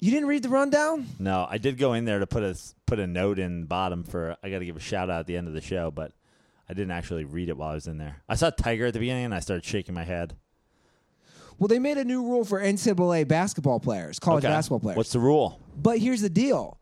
You 0.00 0.10
didn't 0.10 0.28
read 0.28 0.42
the 0.42 0.48
rundown? 0.48 1.06
No, 1.18 1.46
I 1.48 1.58
did 1.58 1.76
go 1.76 1.92
in 1.94 2.04
there 2.04 2.18
to 2.18 2.26
put 2.26 2.42
a 2.42 2.56
put 2.86 2.98
a 2.98 3.06
note 3.06 3.38
in 3.38 3.64
bottom 3.64 4.04
for. 4.04 4.36
I 4.42 4.48
got 4.50 4.60
to 4.60 4.64
give 4.66 4.76
a 4.76 4.80
shout 4.80 5.10
out 5.10 5.20
at 5.20 5.26
the 5.26 5.36
end 5.36 5.48
of 5.48 5.54
the 5.54 5.60
show, 5.60 5.90
but 5.90 6.12
I 6.68 6.74
didn't 6.74 6.92
actually 6.92 7.24
read 7.24 7.48
it 7.48 7.56
while 7.56 7.70
I 7.70 7.74
was 7.74 7.86
in 7.88 7.98
there. 7.98 8.22
I 8.28 8.34
saw 8.36 8.50
Tiger 8.50 8.86
at 8.86 8.92
the 8.92 9.00
beginning, 9.00 9.24
and 9.26 9.34
I 9.34 9.40
started 9.40 9.64
shaking 9.64 9.94
my 9.94 10.04
head. 10.04 10.36
Well, 11.58 11.66
they 11.68 11.80
made 11.80 11.98
a 11.98 12.04
new 12.04 12.22
rule 12.22 12.44
for 12.44 12.60
NCAA 12.60 13.26
basketball 13.26 13.80
players, 13.80 14.18
college 14.20 14.44
Okay. 14.44 14.52
basketball 14.52 14.78
players. 14.80 14.96
What's 14.96 15.12
the 15.12 15.18
rule? 15.18 15.60
But 15.76 15.98
here's 15.98 16.20
the 16.20 16.30
deal: 16.30 16.78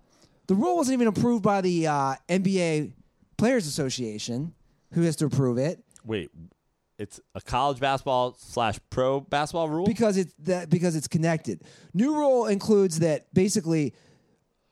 the 0.46 0.54
rule 0.54 0.76
wasn't 0.76 0.94
even 0.94 1.06
approved 1.08 1.42
by 1.42 1.62
the 1.62 1.86
uh, 1.86 2.14
NBA 2.28 2.92
Players 3.36 3.66
Association, 3.66 4.54
who 4.92 5.02
has 5.02 5.16
to 5.16 5.26
approve 5.26 5.58
it 5.58 5.82
Wait, 6.04 6.30
it's 6.98 7.20
a 7.34 7.40
college 7.40 7.80
basketball 7.80 8.34
slash 8.38 8.78
pro 8.90 9.20
basketball 9.20 9.68
rule. 9.68 9.86
because 9.86 10.16
it's 10.16 10.32
that 10.44 10.70
because 10.70 10.94
it's 10.96 11.08
connected. 11.08 11.62
New 11.92 12.14
rule 12.14 12.46
includes 12.46 13.00
that 13.00 13.32
basically 13.34 13.92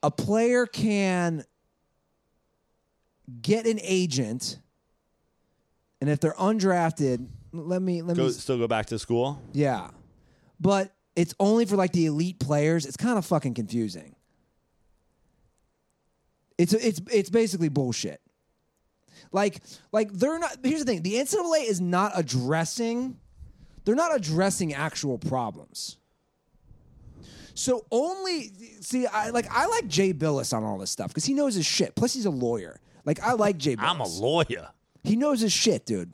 a 0.03 0.11
player 0.11 0.65
can 0.67 1.45
get 3.43 3.67
an 3.67 3.79
agent, 3.83 4.59
and 6.01 6.09
if 6.09 6.21
they're 6.21 6.35
undrafted, 6.35 7.27
let 7.53 7.83
me 7.83 8.01
let 8.03 8.17
go, 8.17 8.27
me 8.27 8.31
still 8.31 8.59
go 8.59 8.69
back 8.69 8.87
to 8.87 8.99
school. 8.99 9.43
yeah, 9.53 9.91
but 10.61 10.95
it's 11.17 11.35
only 11.41 11.65
for 11.67 11.77
like 11.77 11.93
the 11.93 12.07
elite 12.07 12.39
players. 12.39 12.87
It's 12.87 12.97
kind 12.97 13.19
of 13.19 13.27
fucking 13.27 13.55
confusing. 13.55 14.15
It's 16.59 16.73
it's 16.73 17.01
it's 17.12 17.31
basically 17.31 17.69
bullshit. 17.69 18.21
Like 19.33 19.61
like 19.93 20.12
they're 20.12 20.39
not. 20.39 20.59
Here's 20.62 20.85
the 20.85 20.87
thing: 20.87 21.03
the 21.03 21.14
NCAA 21.14 21.68
is 21.68 21.81
not 21.81 22.12
addressing. 22.14 23.18
They're 23.85 23.95
not 23.95 24.14
addressing 24.14 24.72
actual 24.72 25.18
problems. 25.18 25.99
So 27.55 27.85
only 27.91 28.53
see, 28.81 29.07
I 29.07 29.31
like 29.31 29.47
I 29.51 29.66
like 29.66 29.87
Jay 29.87 30.12
Bilas 30.12 30.57
on 30.57 30.64
all 30.64 30.79
this 30.79 30.91
stuff 30.91 31.09
because 31.09 31.25
he 31.25 31.35
knows 31.35 31.55
his 31.55 31.66
shit. 31.66 31.95
Plus, 31.95 32.12
he's 32.14 32.27
a 32.27 32.31
lawyer. 32.31 32.81
Like 33.05 33.20
I 33.20 33.33
like 33.33 33.59
Jay. 33.59 33.77
Bilas. 33.77 33.89
I'm 33.89 34.01
a 34.01 34.09
lawyer. 34.09 34.68
He 35.05 35.16
knows 35.16 35.41
his 35.41 35.53
shit, 35.53 35.87
dude. 35.87 36.12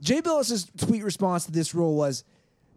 Jay 0.00 0.20
Bilas's 0.20 0.66
tweet 0.76 1.04
response 1.04 1.44
to 1.46 1.52
this 1.52 1.74
rule 1.74 1.94
was, 1.94 2.24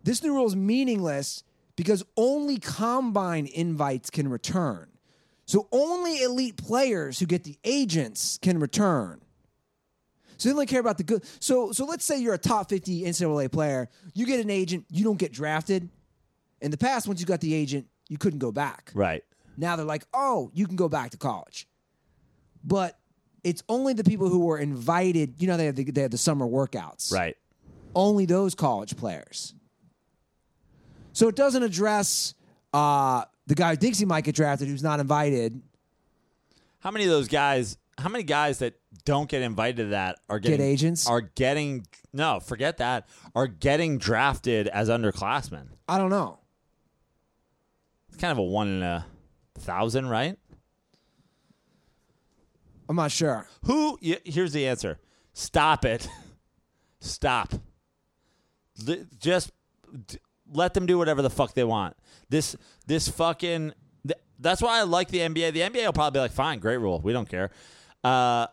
"This 0.03 0.23
new 0.23 0.33
rule 0.33 0.47
is 0.47 0.55
meaningless 0.55 1.43
because 1.75 2.03
only 2.17 2.59
combine 2.59 3.47
invites 3.47 4.09
can 4.09 4.27
return. 4.27 4.87
So 5.45 5.67
only 5.71 6.21
elite 6.21 6.57
players 6.57 7.19
who 7.19 7.25
get 7.25 7.43
the 7.43 7.57
agents 7.63 8.37
can 8.41 8.59
return. 8.59 9.21
So 10.41 10.49
they 10.49 10.53
only 10.53 10.65
care 10.65 10.79
about 10.79 10.97
the 10.97 11.03
good. 11.03 11.23
So 11.39 11.71
so 11.71 11.85
let's 11.85 12.03
say 12.03 12.19
you're 12.19 12.33
a 12.33 12.37
top 12.39 12.67
50 12.69 13.03
NCAA 13.03 13.51
player, 13.51 13.89
you 14.15 14.25
get 14.25 14.39
an 14.39 14.49
agent, 14.49 14.85
you 14.89 15.03
don't 15.03 15.19
get 15.19 15.31
drafted. 15.31 15.87
In 16.61 16.71
the 16.71 16.77
past, 16.77 17.07
once 17.07 17.19
you 17.19 17.27
got 17.27 17.41
the 17.41 17.53
agent, 17.53 17.85
you 18.09 18.17
couldn't 18.17 18.39
go 18.39 18.51
back. 18.51 18.89
Right. 18.95 19.23
Now 19.55 19.75
they're 19.75 19.85
like, 19.85 20.03
oh, 20.15 20.49
you 20.55 20.65
can 20.65 20.75
go 20.75 20.89
back 20.89 21.11
to 21.11 21.17
college. 21.17 21.67
But 22.63 22.97
it's 23.43 23.61
only 23.69 23.93
the 23.93 24.03
people 24.03 24.29
who 24.29 24.39
were 24.39 24.57
invited. 24.57 25.35
You 25.37 25.47
know, 25.47 25.57
they 25.57 25.67
have 25.67 25.75
the, 25.75 25.83
they 25.83 26.01
have 26.01 26.11
the 26.11 26.17
summer 26.17 26.47
workouts. 26.47 27.13
Right. 27.13 27.37
Only 27.93 28.25
those 28.25 28.55
college 28.55 28.97
players. 28.97 29.53
So 31.13 31.27
it 31.27 31.35
doesn't 31.35 31.61
address 31.61 32.33
uh, 32.73 33.25
the 33.45 33.53
guy 33.53 33.71
who 33.71 33.75
thinks 33.75 33.99
he 33.99 34.05
might 34.05 34.23
get 34.23 34.33
drafted 34.33 34.69
who's 34.69 34.81
not 34.81 34.99
invited. 34.99 35.61
How 36.79 36.89
many 36.89 37.05
of 37.05 37.11
those 37.11 37.27
guys? 37.27 37.77
How 37.99 38.09
many 38.09 38.23
guys 38.23 38.57
that 38.59 38.80
don't 39.05 39.29
get 39.29 39.41
invited 39.41 39.77
to 39.77 39.85
that 39.87 40.19
are 40.29 40.39
getting 40.39 40.61
agents? 40.61 41.07
Are 41.07 41.21
getting 41.21 41.85
no, 42.13 42.39
forget 42.39 42.77
that. 42.77 43.07
Are 43.35 43.47
getting 43.47 43.97
drafted 43.97 44.67
as 44.67 44.89
underclassmen. 44.89 45.67
I 45.87 45.97
don't 45.97 46.09
know. 46.09 46.39
It's 48.09 48.17
kind 48.17 48.31
of 48.31 48.37
a 48.37 48.43
one 48.43 48.67
in 48.67 48.83
a 48.83 49.05
thousand, 49.59 50.07
right? 50.07 50.37
I'm 52.89 52.95
not 52.95 53.11
sure. 53.11 53.47
Who? 53.65 53.97
y- 54.01 54.19
Here's 54.25 54.51
the 54.51 54.67
answer. 54.67 54.99
Stop 55.33 55.85
it. 55.85 56.07
Stop. 56.99 57.53
Li- 58.85 59.05
Just 59.19 59.51
d- 60.07 60.17
let 60.51 60.73
them 60.73 60.85
do 60.85 60.97
whatever 60.97 61.21
the 61.21 61.29
fuck 61.29 61.53
they 61.53 61.63
want. 61.63 61.95
This 62.29 62.55
this 62.87 63.07
fucking. 63.07 63.73
th- 64.05 64.19
That's 64.39 64.61
why 64.61 64.79
I 64.79 64.83
like 64.83 65.07
the 65.07 65.19
NBA. 65.19 65.53
The 65.53 65.61
NBA 65.61 65.85
will 65.85 65.93
probably 65.93 66.17
be 66.17 66.21
like, 66.21 66.31
fine, 66.33 66.59
great 66.59 66.77
rule. 66.77 66.99
We 66.99 67.13
don't 67.13 67.29
care. 67.29 67.51
Uh, 68.03 68.47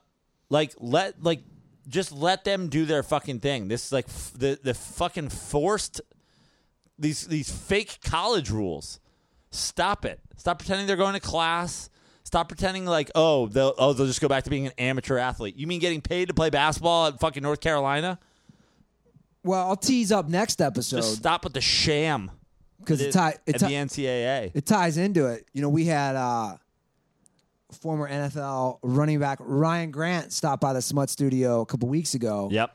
like 0.50 0.74
let 0.78 1.22
like 1.22 1.42
just 1.88 2.12
let 2.12 2.44
them 2.44 2.68
do 2.68 2.84
their 2.84 3.02
fucking 3.02 3.40
thing. 3.40 3.68
This 3.68 3.86
is 3.86 3.92
like 3.92 4.06
f- 4.08 4.32
the 4.34 4.58
the 4.62 4.74
fucking 4.74 5.28
forced 5.30 6.00
these 6.98 7.26
these 7.26 7.50
fake 7.50 7.98
college 8.04 8.50
rules. 8.50 9.00
Stop 9.50 10.04
it. 10.04 10.20
Stop 10.36 10.58
pretending 10.58 10.86
they're 10.86 10.96
going 10.96 11.14
to 11.14 11.20
class. 11.20 11.88
Stop 12.24 12.48
pretending 12.48 12.84
like 12.84 13.10
oh 13.14 13.46
they'll 13.46 13.74
oh 13.78 13.92
they'll 13.94 14.06
just 14.06 14.20
go 14.20 14.28
back 14.28 14.44
to 14.44 14.50
being 14.50 14.66
an 14.66 14.72
amateur 14.78 15.16
athlete. 15.16 15.56
You 15.56 15.66
mean 15.66 15.80
getting 15.80 16.00
paid 16.02 16.28
to 16.28 16.34
play 16.34 16.50
basketball 16.50 17.06
at 17.06 17.18
fucking 17.20 17.42
North 17.42 17.60
Carolina? 17.60 18.18
Well, 19.44 19.66
I'll 19.68 19.76
tease 19.76 20.12
up 20.12 20.28
next 20.28 20.60
episode 20.60 20.96
Just 20.98 21.16
stop 21.16 21.44
with 21.44 21.54
the 21.54 21.60
sham. 21.60 22.30
because 22.80 23.00
it, 23.00 23.16
at 23.16 23.32
ti- 23.32 23.38
it, 23.46 23.54
at 23.54 23.60
the 23.68 23.74
NCAA. 23.74 24.50
it 24.52 24.66
ties 24.66 24.98
into 24.98 25.26
it. 25.26 25.46
You 25.54 25.62
know, 25.62 25.68
we 25.70 25.86
had 25.86 26.16
uh, 26.16 26.56
former 27.72 28.08
NFL 28.08 28.78
running 28.82 29.18
back 29.18 29.38
Ryan 29.40 29.90
Grant 29.90 30.32
stopped 30.32 30.60
by 30.60 30.72
the 30.72 30.82
Smut 30.82 31.10
Studio 31.10 31.60
a 31.60 31.66
couple 31.66 31.88
weeks 31.88 32.14
ago. 32.14 32.48
Yep. 32.50 32.72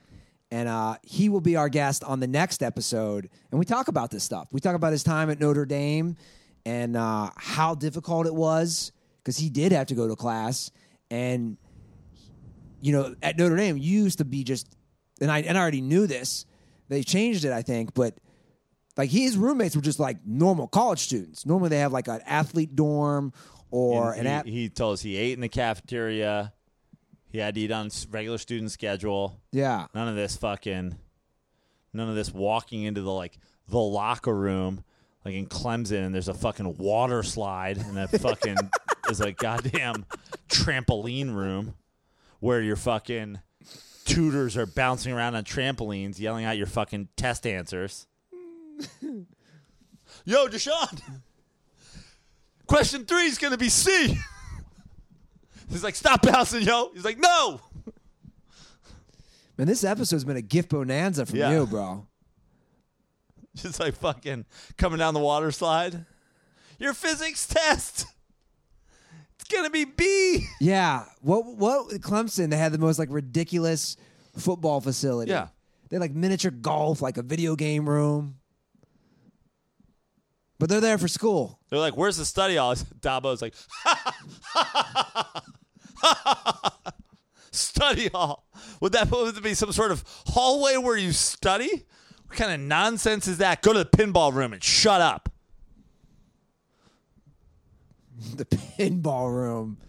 and 0.52 0.70
uh, 0.70 0.96
he 1.04 1.30
will 1.30 1.42
be 1.42 1.56
our 1.56 1.70
guest 1.70 2.04
on 2.04 2.20
the 2.20 2.28
next 2.28 2.62
episode. 2.62 3.30
And 3.52 3.60
we 3.60 3.66
talk 3.66 3.88
about 3.88 4.12
this 4.12 4.24
stuff. 4.24 4.48
We 4.52 4.60
talk 4.60 4.76
about 4.76 4.92
his 4.92 5.04
time 5.04 5.30
at 5.30 5.40
Notre 5.40 5.66
Dame 5.66 6.16
and 6.66 6.96
uh, 6.96 7.30
how 7.38 7.74
difficult 7.76 8.28
it 8.28 8.36
was 8.36 8.92
because 9.18 9.38
he 9.38 9.50
did 9.50 9.72
have 9.72 9.88
to 9.88 9.96
go 9.96 10.08
to 10.08 10.16
class. 10.16 10.70
And 11.10 11.58
you 12.82 12.92
know, 12.92 13.16
at 13.24 13.38
Notre 13.38 13.56
Dame, 13.56 13.78
you 13.78 14.04
used 14.04 14.18
to 14.20 14.26
be 14.26 14.44
just, 14.44 14.68
and 15.22 15.32
I 15.32 15.40
and 15.40 15.58
I 15.58 15.62
already 15.62 15.82
knew 15.82 16.06
this. 16.06 16.46
They 16.90 17.02
changed 17.02 17.46
it, 17.46 17.52
I 17.52 17.62
think, 17.62 17.94
but 17.94 18.18
like 18.98 19.10
his 19.10 19.38
roommates 19.38 19.76
were 19.76 19.82
just 19.82 20.00
like 20.00 20.18
normal 20.26 20.68
college 20.68 21.00
students. 21.00 21.46
Normally, 21.46 21.70
they 21.70 21.80
have 21.80 21.94
like 21.94 22.08
an 22.08 22.22
athlete 22.26 22.76
dorm 22.76 23.32
or 23.74 24.12
And 24.14 24.22
an 24.22 24.26
he, 24.26 24.32
ath- 24.32 24.46
he 24.46 24.70
told 24.70 24.94
us 24.94 25.02
he 25.02 25.18
ate 25.18 25.34
in 25.34 25.42
the 25.42 25.50
cafeteria. 25.50 26.54
He 27.30 27.40
had 27.40 27.56
to 27.56 27.62
eat 27.62 27.72
on 27.72 27.90
regular 28.12 28.38
student 28.38 28.72
schedule. 28.72 29.42
yeah. 29.52 29.88
None 29.96 30.08
of 30.08 30.16
this 30.16 30.36
fucking, 30.38 30.96
none 31.92 32.10
of 32.10 32.16
this 32.16 32.32
walking 32.32 32.84
into 32.84 33.02
the 33.02 33.12
like 33.12 33.38
the 33.68 33.80
locker 33.80 34.36
room, 34.36 34.84
like 35.26 35.34
in 35.34 35.48
Clemson, 35.48 36.06
and 36.06 36.14
there's 36.14 36.28
a 36.28 36.34
fucking 36.34 36.78
water 36.78 37.24
slide 37.24 37.78
and 37.78 37.98
a 37.98 38.08
fucking 38.08 38.58
is 39.10 39.20
a 39.20 39.32
goddamn 39.32 40.06
trampoline 40.50 41.34
room 41.34 41.74
where 42.40 42.62
your 42.62 42.76
fucking 42.76 43.40
tutors 44.06 44.56
are 44.58 44.66
bouncing 44.68 45.12
around 45.14 45.34
on 45.36 45.44
trampolines, 45.44 46.20
yelling 46.20 46.46
out 46.46 46.58
your 46.58 46.68
fucking 46.68 47.08
test 47.16 47.48
answers. 47.48 48.06
Yo, 50.26 50.48
Deshaun. 50.48 51.02
Question 52.74 53.06
three 53.06 53.28
is 53.28 53.38
gonna 53.38 53.56
be 53.56 53.70
C. 53.70 54.18
He's 55.70 55.84
like, 55.84 55.94
stop 55.94 56.24
bouncing, 56.24 56.64
yo. 56.64 56.90
He's 56.96 57.06
like, 57.06 57.20
no. 57.20 57.62
Man, 59.60 59.68
this 59.68 59.84
episode's 59.84 60.24
been 60.24 60.38
a 60.38 60.42
gift 60.42 60.70
bonanza 60.70 61.28
from 61.28 61.38
Yeah. 61.38 61.52
you, 61.52 61.68
bro. 61.68 62.08
Just 63.56 63.80
like 63.80 63.94
fucking 63.98 64.46
coming 64.76 64.98
down 64.98 65.14
the 65.14 65.20
water 65.20 65.52
slide. 65.52 66.04
Your 66.80 66.96
physics 66.96 67.46
test. 67.46 68.08
It's 69.36 69.44
gonna 69.44 69.70
be 69.70 69.86
B. 69.86 70.48
Yeah. 70.60 71.06
What 71.22 71.46
what 71.46 71.90
Clemson, 72.02 72.50
they 72.50 72.58
had 72.58 72.72
the 72.72 72.80
most 72.80 72.98
like 72.98 73.10
ridiculous 73.12 73.98
football 74.36 74.82
facility. 74.82 75.30
Yeah. 75.30 75.50
They 75.90 75.98
had 75.98 76.02
like 76.02 76.16
miniature 76.16 76.50
golf, 76.50 77.04
like 77.04 77.18
a 77.18 77.24
video 77.24 77.56
game 77.56 77.88
room. 77.88 78.38
But 80.64 80.70
they're 80.70 80.80
there 80.80 80.98
for 80.98 81.10
school. 81.10 81.60
They're 81.70 81.78
like, 81.78 81.98
"Where's 81.98 82.16
the 82.16 82.24
study 82.24 82.56
hall?" 82.56 82.74
Dabo's 83.02 83.42
like, 83.42 83.54
"Study 87.52 88.08
hall." 88.08 88.48
Would 88.80 88.94
that 88.94 89.12
would 89.12 89.36
it 89.36 89.44
be 89.44 89.56
some 89.56 89.74
sort 89.74 89.92
of 89.92 90.06
hallway 90.28 90.78
where 90.78 90.96
you 90.96 91.12
study? 91.12 91.84
What 92.28 92.38
kind 92.38 92.54
of 92.54 92.62
nonsense 92.62 93.28
is 93.28 93.40
that? 93.40 93.62
Go 93.62 93.74
to 93.74 93.80
the 93.80 93.86
pinball 93.86 94.34
room 94.34 94.54
and 94.54 94.64
shut 94.64 95.02
up. 95.02 95.28
The 98.38 98.46
pinball 98.46 99.36
room. 99.36 99.80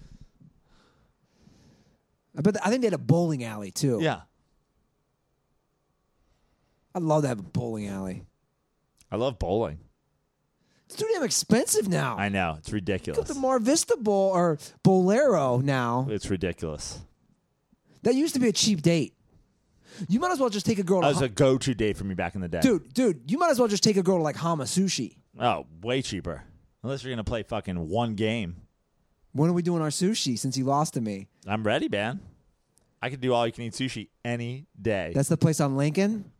I 2.36 2.40
bet 2.40 2.56
I 2.66 2.68
think 2.68 2.80
they 2.80 2.86
had 2.86 2.94
a 2.94 2.98
bowling 2.98 3.44
alley 3.44 3.70
too. 3.70 4.01
Yeah, 4.02 4.22
I'd 6.96 7.05
love 7.05 7.22
to 7.22 7.28
have 7.28 7.38
a 7.38 7.44
bowling 7.44 7.86
alley. 7.86 8.24
I 9.12 9.14
love 9.14 9.38
bowling. 9.38 9.78
It's 10.95 11.03
too 11.03 11.09
damn 11.12 11.25
expensive 11.25 11.89
now. 11.89 12.16
I 12.16 12.29
know 12.29 12.55
it's 12.57 12.73
ridiculous. 12.73 13.19
Look 13.19 13.29
at 13.29 13.35
the 13.35 13.41
Mar 13.41 13.59
Vista 13.59 13.97
Bowl 13.97 14.31
or 14.31 14.59
Bowlero 14.85 15.61
now. 15.61 16.07
It's 16.09 16.31
ridiculous. 16.31 17.01
That 18.05 18.15
used 18.15 18.35
to 18.35 18.41
be 18.41 18.47
a 18.47 18.53
cheap 18.53 18.81
date. 18.81 19.12
You 20.09 20.21
might 20.21 20.31
as 20.31 20.39
well 20.39 20.51
just 20.51 20.65
take 20.65 20.79
a 20.79 20.85
girl 20.85 21.01
to 21.01 21.09
That 21.09 21.15
was 21.15 21.23
a 21.23 21.29
go-to 21.29 21.75
date 21.75 21.97
for 21.97 22.05
me 22.05 22.15
back 22.15 22.37
in 22.37 22.43
the 22.43 22.47
day. 22.49 22.61
dude, 22.61 22.95
dude. 22.95 23.29
You 23.29 23.39
might 23.39 23.51
as 23.51 23.59
well 23.59 23.66
just 23.66 23.83
take 23.83 23.97
a 23.97 24.05
girl 24.05 24.19
to 24.19 24.23
like 24.23 24.37
Hama 24.37 24.65
Sushi. 24.65 25.16
Oh, 25.41 25.66
way 25.83 26.01
cheaper. 26.01 26.45
Unless 26.85 27.03
you're 27.03 27.11
gonna 27.12 27.25
play 27.25 27.43
fucking 27.43 27.89
one 27.89 28.15
game. 28.15 28.55
When 29.33 29.51
are 29.51 29.53
we 29.53 29.62
doing 29.62 29.83
our 29.83 29.89
sushi? 29.89 30.39
Since 30.39 30.57
you 30.57 30.65
lost 30.65 30.95
to 30.95 31.01
me, 31.01 31.27
I'm 31.45 31.65
ready, 31.65 31.89
man. 31.89 32.21
I 33.03 33.11
could 33.11 33.21
do 33.21 33.35
all 33.35 33.45
you 33.49 33.53
can 33.53 33.65
eat 33.65 33.73
sushi 33.73 34.11
any 34.25 34.69
day. 34.81 35.11
that's 35.12 35.29
the 35.29 35.37
place 35.37 35.59
on 35.61 35.77
Lincoln. 35.77 36.31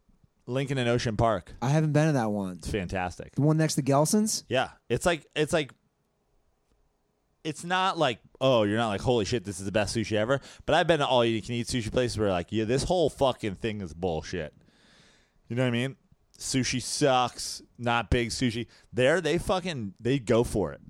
Lincoln 0.47 0.79
and 0.79 0.89
Ocean 0.89 1.16
Park. 1.16 1.55
I 1.62 1.71
haven't 1.71 1.93
been 1.93 2.07
to 2.07 2.12
that 2.12 2.31
one. 2.31 2.57
It's 2.59 2.71
fantastic. 2.71 3.35
The 3.35 3.43
one 3.43 3.57
next 3.57 3.77
to 3.77 3.83
Gelson's. 3.83 4.45
Yeah, 4.49 4.71
it's 4.89 5.07
like 5.07 5.27
it's 5.35 5.53
like 5.53 5.73
it's 7.43 7.65
not 7.65 7.99
like 7.99 8.19
oh 8.41 8.62
you're 8.62 8.79
not 8.79 8.89
like 8.89 9.03
holy 9.03 9.25
shit 9.25 9.45
this 9.45 9.59
is 9.59 9.66
the 9.66 9.73
best 9.73 9.97
sushi 9.97 10.16
ever. 10.16 10.41
But 10.66 10.75
I've 10.75 10.87
been 10.87 11.01
to 11.01 11.07
all 11.07 11.25
you 11.25 11.41
can 11.41 11.55
eat 11.55 11.66
sushi 11.66 11.91
places 11.91 12.19
where 12.19 12.31
like 12.31 12.49
yeah 12.51 12.65
this 12.65 12.85
whole 12.85 13.11
fucking 13.11 13.57
thing 13.57 13.81
is 13.81 13.95
bullshit. 13.95 14.55
You 15.49 15.57
know 15.57 15.62
what 15.62 15.69
I 15.69 15.73
mean? 15.73 15.97
Sushi 16.39 16.83
sucks. 16.83 17.62
Not 17.79 18.11
big 18.11 18.31
sushi. 18.31 18.66
There 18.93 19.21
they 19.21 19.39
fucking 19.39 19.95
they 20.01 20.19
go 20.19 20.45
for 20.45 20.73
it. 20.73 20.81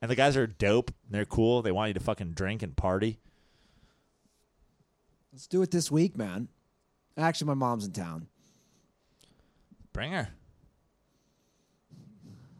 And 0.00 0.10
the 0.10 0.16
guys 0.16 0.36
are 0.36 0.46
dope. 0.46 0.92
They're 1.08 1.24
cool. 1.24 1.62
They 1.62 1.72
want 1.72 1.88
you 1.88 1.94
to 1.94 2.00
fucking 2.00 2.32
drink 2.32 2.62
and 2.62 2.76
party. 2.76 3.20
Let's 5.32 5.46
do 5.46 5.62
it 5.62 5.70
this 5.70 5.90
week, 5.90 6.16
man. 6.16 6.48
Actually, 7.16 7.48
my 7.48 7.54
mom's 7.54 7.84
in 7.86 7.92
town. 7.92 8.26
Bring 9.92 10.12
her. 10.12 10.28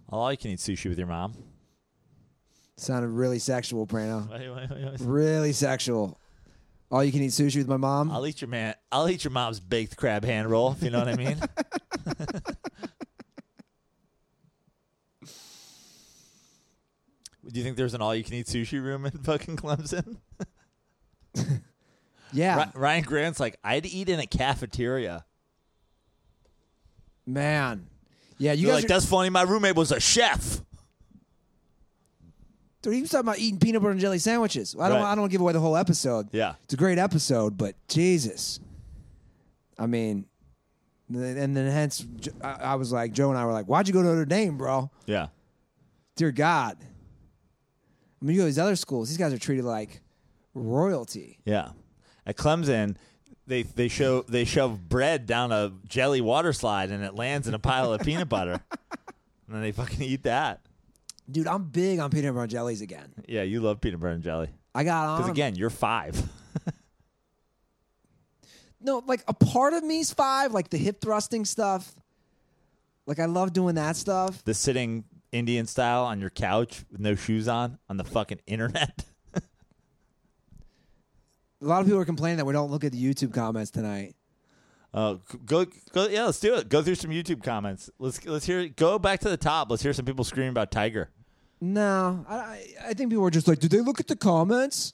All 0.09 0.31
you 0.31 0.39
can 0.39 0.53
eat 0.53 0.61
sushi 0.61 0.89
with 0.89 0.99
your 0.99 1.09
mom. 1.09 1.35
Sounded 2.77 3.09
really 3.09 3.39
sexual, 3.39 3.87
Prano. 3.87 4.31
Wait, 4.39 4.49
wait, 4.51 4.71
wait, 4.71 4.85
wait. 4.85 5.01
Really 5.01 5.53
sexual. 5.53 6.21
All 6.91 7.03
you 7.03 7.11
can 7.13 7.23
eat 7.23 7.31
sushi 7.31 7.57
with 7.57 7.69
my 7.69 7.77
mom. 7.77 8.11
I'll 8.11 8.27
eat 8.27 8.41
your 8.41 8.49
man. 8.49 8.75
I'll 8.93 9.09
eat 9.09 9.25
your 9.25 9.33
mom's 9.33 9.59
baked 9.59 9.97
crab 9.97 10.25
hand 10.25 10.51
roll. 10.51 10.73
If 10.73 10.83
you 10.83 10.91
know 10.91 10.99
what 11.01 11.09
I 11.09 11.17
mean. 11.17 11.39
Do 17.55 17.61
you 17.61 17.65
think 17.65 17.77
there's 17.77 17.95
an 17.95 18.01
all-you-can-eat 18.01 18.47
sushi 18.47 18.83
room 18.83 19.07
in 19.07 19.13
fucking 19.13 19.57
Clemson? 19.57 20.17
Yeah, 22.35 22.71
Ryan 22.75 23.05
Grant's 23.05 23.41
like, 23.41 23.59
I'd 23.65 23.87
eat 23.87 24.09
in 24.09 24.21
a 24.21 24.27
cafeteria. 24.27 25.25
man. 27.27 27.87
Yeah, 28.37 28.53
you 28.53 28.63
You're 28.67 28.73
guys. 28.73 28.83
like, 28.83 28.85
are, 28.91 28.95
that's 28.95 29.07
funny. 29.07 29.31
My 29.31 29.43
roommate 29.43 29.77
was 29.77 29.93
a 29.93 30.01
chef. 30.01 30.61
dude, 32.83 32.95
he 32.95 33.01
was 33.01 33.11
talking 33.11 33.27
about 33.27 33.39
eating 33.39 33.61
peanut 33.61 33.81
butter 33.81 33.93
and 33.93 34.01
jelly 34.01 34.19
sandwiches. 34.19 34.75
I 34.79 34.89
don't. 34.89 35.01
Right. 35.01 35.13
I 35.13 35.15
don't 35.15 35.31
give 35.31 35.41
away 35.41 35.53
the 35.53 35.61
whole 35.61 35.77
episode. 35.77 36.29
Yeah. 36.33 36.55
It's 36.65 36.75
a 36.75 36.77
great 36.77 36.99
episode, 36.99 37.57
but 37.57 37.77
Jesus, 37.89 38.59
I 39.79 39.87
mean, 39.87 40.27
and 41.09 41.57
then 41.57 41.71
hence 41.71 42.05
I 42.43 42.75
was 42.75 42.91
like, 42.93 43.13
Joe 43.13 43.31
and 43.31 43.39
I 43.39 43.47
were 43.47 43.53
like, 43.53 43.67
"Why'd 43.67 43.87
you 43.87 43.95
go 43.95 44.03
to 44.03 44.09
Notre 44.09 44.25
Dame, 44.25 44.59
bro? 44.59 44.91
Yeah. 45.07 45.29
Dear 46.17 46.33
God." 46.33 46.77
I 46.81 48.25
mean, 48.25 48.35
you 48.35 48.41
go 48.41 48.45
to 48.45 48.47
these 48.47 48.59
other 48.59 48.77
schools; 48.77 49.09
these 49.09 49.19
guys 49.19 49.33
are 49.33 49.39
treated 49.39 49.65
like 49.65 50.01
royalty. 50.55 51.39
Yeah. 51.45 51.71
At 52.27 52.37
Clemson, 52.37 52.97
they 53.47 53.63
they 53.63 53.89
show 53.89 54.23
they 54.23 54.45
shove 54.45 54.89
bread 54.89 55.27
down 55.27 55.53
a 55.53 55.73
jelly 55.87 56.21
water 56.21 56.53
slide 56.53 56.91
and 56.91 57.05
it 57.05 57.15
lands 57.15 57.47
in 57.47 57.55
a 57.55 57.59
pile 57.59 57.93
of 57.93 58.01
peanut 58.03 58.29
butter. 58.29 58.61
And 59.47 59.55
then 59.55 59.63
they 59.63 59.73
fucking 59.73 60.03
eat 60.03 60.23
that. 60.23 60.61
Dude, 61.31 61.47
I'm 61.47 61.65
big 61.65 61.99
on 61.99 62.11
peanut 62.11 62.33
butter 62.33 62.43
and 62.43 62.51
jellies 62.51 62.81
again. 62.81 63.13
Yeah, 63.29 63.43
you 63.43 63.61
love 63.61 63.81
peanut 63.81 64.01
butter 64.01 64.13
and 64.13 64.23
jelly. 64.23 64.49
I 64.75 64.85
got 64.85 65.07
on 65.07 65.19
Because 65.19 65.29
um, 65.29 65.33
again, 65.33 65.55
you're 65.55 65.71
five. 65.71 66.21
no, 68.81 69.03
like 69.07 69.23
a 69.29 69.35
part 69.35 69.75
of 69.75 69.85
me's 69.85 70.13
five, 70.13 70.53
like 70.53 70.71
the 70.71 70.79
hip 70.79 71.01
thrusting 71.01 71.45
stuff. 71.45 71.95
Like 73.07 73.19
I 73.19 73.27
love 73.27 73.53
doing 73.53 73.75
that 73.75 73.97
stuff. 73.97 74.43
the 74.45 74.55
sitting 74.55 75.05
Indian 75.31 75.67
style 75.67 76.05
on 76.05 76.21
your 76.21 76.31
couch 76.31 76.85
with 76.91 77.01
no 77.01 77.15
shoes 77.15 77.49
on 77.49 77.79
on 77.89 77.97
the 77.97 78.05
fucking 78.05 78.41
internet. 78.47 79.05
A 81.65 81.67
lot 81.67 81.81
of 81.81 81.87
people 81.87 81.99
are 82.01 82.05
complaining 82.05 82.37
that 82.37 82.45
we 82.45 82.53
don't 82.53 82.71
look 82.71 82.85
at 82.85 82.93
the 82.93 83.03
YouTube 83.03 83.33
comments 83.33 83.71
tonight. 83.71 84.15
Oh, 84.93 85.21
go 85.47 85.67
go 85.93 86.07
yeah, 86.09 86.25
let's 86.27 86.39
do 86.39 86.55
it. 86.55 86.69
Go 86.69 86.83
through 86.83 86.95
some 86.97 87.11
YouTube 87.11 87.43
comments. 87.43 87.89
Let's 87.99 88.25
let's 88.27 88.45
hear 88.45 88.69
go 88.69 88.99
back 88.99 89.21
to 89.21 89.31
the 89.31 89.37
top. 89.37 89.71
Let's 89.71 89.83
hear 89.83 89.93
some 89.93 90.05
people 90.05 90.25
screaming 90.25 90.51
about 90.51 90.71
Tiger. 90.71 91.11
No, 91.61 92.25
I, 92.29 92.61
I- 92.89 92.95
think 92.95 93.11
people 93.11 93.25
are 93.25 93.31
just 93.31 93.49
like, 93.49 93.59
do 93.59 93.69
they 93.69 93.81
look 93.81 93.99
at 93.99 94.07
the 94.07 94.17
comments? 94.17 94.93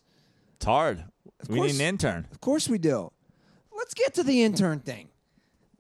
It's 0.57 0.65
hard. 0.65 1.05
we 1.49 1.57
course. 1.57 1.73
need 1.73 1.81
an 1.81 1.89
intern. 1.89 2.29
Of 2.31 2.41
course 2.41 2.69
we 2.69 2.79
do. 2.79 3.11
Let's 3.77 3.95
get 3.95 4.15
to 4.15 4.23
the 4.23 4.43
intern 4.43 4.79
thing. 4.79 5.09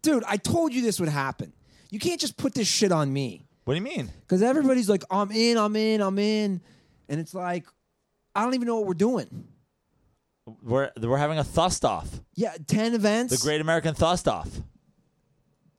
Dude, 0.02 0.24
I 0.26 0.36
told 0.38 0.74
you 0.74 0.82
this 0.82 0.98
would 0.98 1.08
happen. 1.08 1.52
You 1.90 1.98
can't 1.98 2.20
just 2.20 2.36
put 2.36 2.54
this 2.54 2.66
shit 2.66 2.90
on 2.90 3.12
me. 3.12 3.46
What 3.64 3.74
do 3.74 3.78
you 3.78 3.84
mean? 3.84 4.10
Because 4.22 4.42
everybody's 4.42 4.88
like, 4.88 5.04
I'm 5.10 5.30
in, 5.30 5.56
I'm 5.58 5.76
in, 5.76 6.00
I'm 6.00 6.18
in. 6.18 6.60
And 7.08 7.20
it's 7.20 7.34
like, 7.34 7.66
I 8.34 8.42
don't 8.42 8.54
even 8.54 8.66
know 8.66 8.76
what 8.76 8.86
we're 8.86 8.94
doing. 8.94 9.46
We're 10.62 10.90
we're 11.00 11.16
having 11.18 11.38
a 11.38 11.44
thust 11.44 11.84
off. 11.84 12.08
Yeah, 12.34 12.54
10 12.66 12.94
events. 12.94 13.38
The 13.38 13.44
Great 13.44 13.60
American 13.60 13.94
Thust 13.94 14.26
off. 14.28 14.48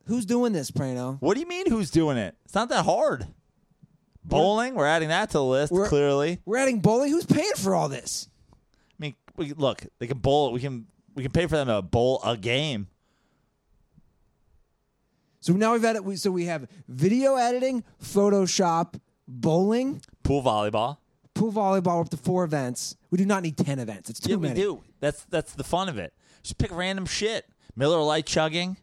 Who's 0.06 0.26
doing 0.26 0.52
this, 0.52 0.70
Prano? 0.70 1.16
What 1.20 1.34
do 1.34 1.40
you 1.40 1.46
mean 1.48 1.68
who's 1.70 1.90
doing 1.90 2.16
it? 2.16 2.34
It's 2.44 2.54
not 2.54 2.68
that 2.70 2.84
hard. 2.84 3.26
Bowling, 4.24 4.74
we're 4.74 4.86
adding 4.86 5.08
that 5.08 5.30
to 5.30 5.38
the 5.38 5.44
list, 5.44 5.72
We're- 5.72 5.88
clearly. 5.88 6.40
We're 6.44 6.58
adding 6.58 6.80
bowling. 6.80 7.10
Who's 7.10 7.26
paying 7.26 7.54
for 7.56 7.74
all 7.74 7.88
this? 7.88 8.28
I 8.52 8.56
mean, 8.98 9.14
we, 9.36 9.52
look, 9.52 9.84
they 9.98 10.06
can 10.06 10.18
bowl. 10.18 10.52
We 10.52 10.60
can 10.60 10.86
we 11.14 11.22
can 11.22 11.32
pay 11.32 11.46
for 11.46 11.56
them 11.56 11.66
to 11.68 11.82
bowl 11.82 12.20
a 12.24 12.36
game. 12.36 12.86
So 15.40 15.52
now 15.54 15.72
we've 15.72 15.84
added, 15.84 16.02
we- 16.02 16.16
so 16.16 16.30
we 16.30 16.44
have 16.46 16.68
video 16.88 17.34
editing, 17.34 17.82
Photoshop, 18.02 19.00
bowling, 19.26 20.00
Pool 20.22 20.42
volleyball. 20.42 20.98
Pool 21.34 21.52
volleyball, 21.52 22.02
up 22.02 22.10
to 22.10 22.16
four 22.16 22.44
events. 22.44 22.96
We 23.10 23.18
do 23.18 23.24
not 23.24 23.42
need 23.42 23.56
10 23.56 23.78
events. 23.78 24.10
It's 24.10 24.20
too 24.20 24.32
yeah, 24.32 24.36
many. 24.36 24.54
we 24.54 24.60
do. 24.60 24.82
That's 25.00 25.24
that's 25.24 25.54
the 25.54 25.64
fun 25.64 25.88
of 25.88 25.98
it. 25.98 26.12
Just 26.42 26.58
pick 26.58 26.70
random 26.70 27.06
shit. 27.06 27.46
Miller 27.74 28.02
Lite 28.02 28.26
chugging. 28.26 28.76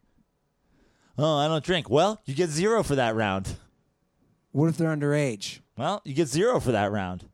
Oh, 1.17 1.37
I 1.37 1.47
don't 1.47 1.63
drink. 1.63 1.89
Well, 1.89 2.21
you 2.25 2.33
get 2.33 2.49
zero 2.49 2.81
for 2.81 2.95
that 2.95 3.15
round. 3.15 3.57
What 4.51 4.67
if 4.67 4.77
they're 4.77 4.95
underage? 4.95 5.59
Well, 5.77 6.01
you 6.05 6.13
get 6.13 6.27
zero 6.27 6.59
for 6.59 6.71
that 6.71 6.91
round. 6.91 7.25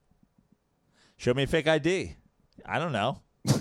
Show 1.18 1.34
me 1.34 1.44
a 1.44 1.48
fake 1.48 1.68
ID. 1.68 2.16
I 2.66 2.80
don't 2.80 2.92
know. 2.92 3.22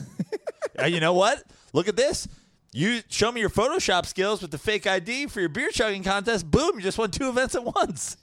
Uh, 0.77 0.87
you 0.87 0.99
know 0.99 1.13
what? 1.13 1.41
Look 1.73 1.87
at 1.87 1.95
this. 1.95 2.27
You 2.73 3.01
show 3.09 3.31
me 3.31 3.41
your 3.41 3.49
Photoshop 3.49 4.07
skills 4.07 4.43
with 4.43 4.51
the 4.51 4.59
fake 4.59 4.89
ID 4.89 5.29
for 5.29 5.39
your 5.39 5.49
beer 5.49 5.69
chugging 5.71 6.03
contest. 6.03 6.51
Boom! 6.51 6.73
You 6.75 6.81
just 6.81 6.99
won 6.99 7.13
two 7.13 7.29
events 7.29 7.55
at 7.55 7.63
once. 7.63 8.17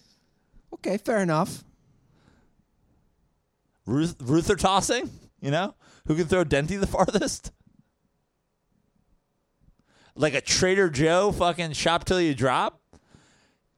Okay, 0.73 0.97
fair 0.97 1.19
enough. 1.19 1.63
Ruth, 3.85 4.15
Ruther 4.21 4.55
tossing. 4.55 5.09
You 5.41 5.51
know 5.51 5.75
who 6.07 6.15
can 6.15 6.25
throw 6.27 6.43
Denty 6.43 6.79
the 6.79 6.87
farthest? 6.87 7.51
Like 10.15 10.33
a 10.33 10.41
Trader 10.41 10.89
Joe 10.89 11.31
fucking 11.31 11.71
shop 11.73 12.05
till 12.05 12.19
you 12.21 12.35
drop. 12.35 12.81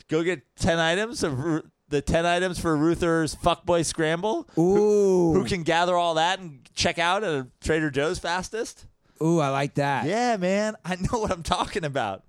Go 0.09 0.23
get 0.23 0.41
ten 0.55 0.80
items 0.80 1.23
of 1.23 1.63
the 1.89 2.01
ten 2.01 2.25
items 2.25 2.59
for 2.59 2.75
Ruther's 2.75 3.35
fuckboy 3.35 3.85
scramble. 3.85 4.47
Ooh. 4.57 5.34
Who 5.34 5.45
can 5.45 5.63
gather 5.63 5.95
all 5.95 6.15
that 6.15 6.39
and 6.39 6.59
check 6.73 6.99
out 6.99 7.23
at 7.23 7.45
Trader 7.61 7.89
Joe's 7.91 8.19
fastest? 8.19 8.88
Ooh, 9.21 9.39
I 9.39 9.49
like 9.49 9.75
that. 9.75 10.05
Yeah, 10.05 10.38
man, 10.38 10.75
I 10.84 10.95
know 10.95 11.19
what 11.19 11.31
I'm 11.31 11.43
talking 11.43 11.85
about. 11.85 12.23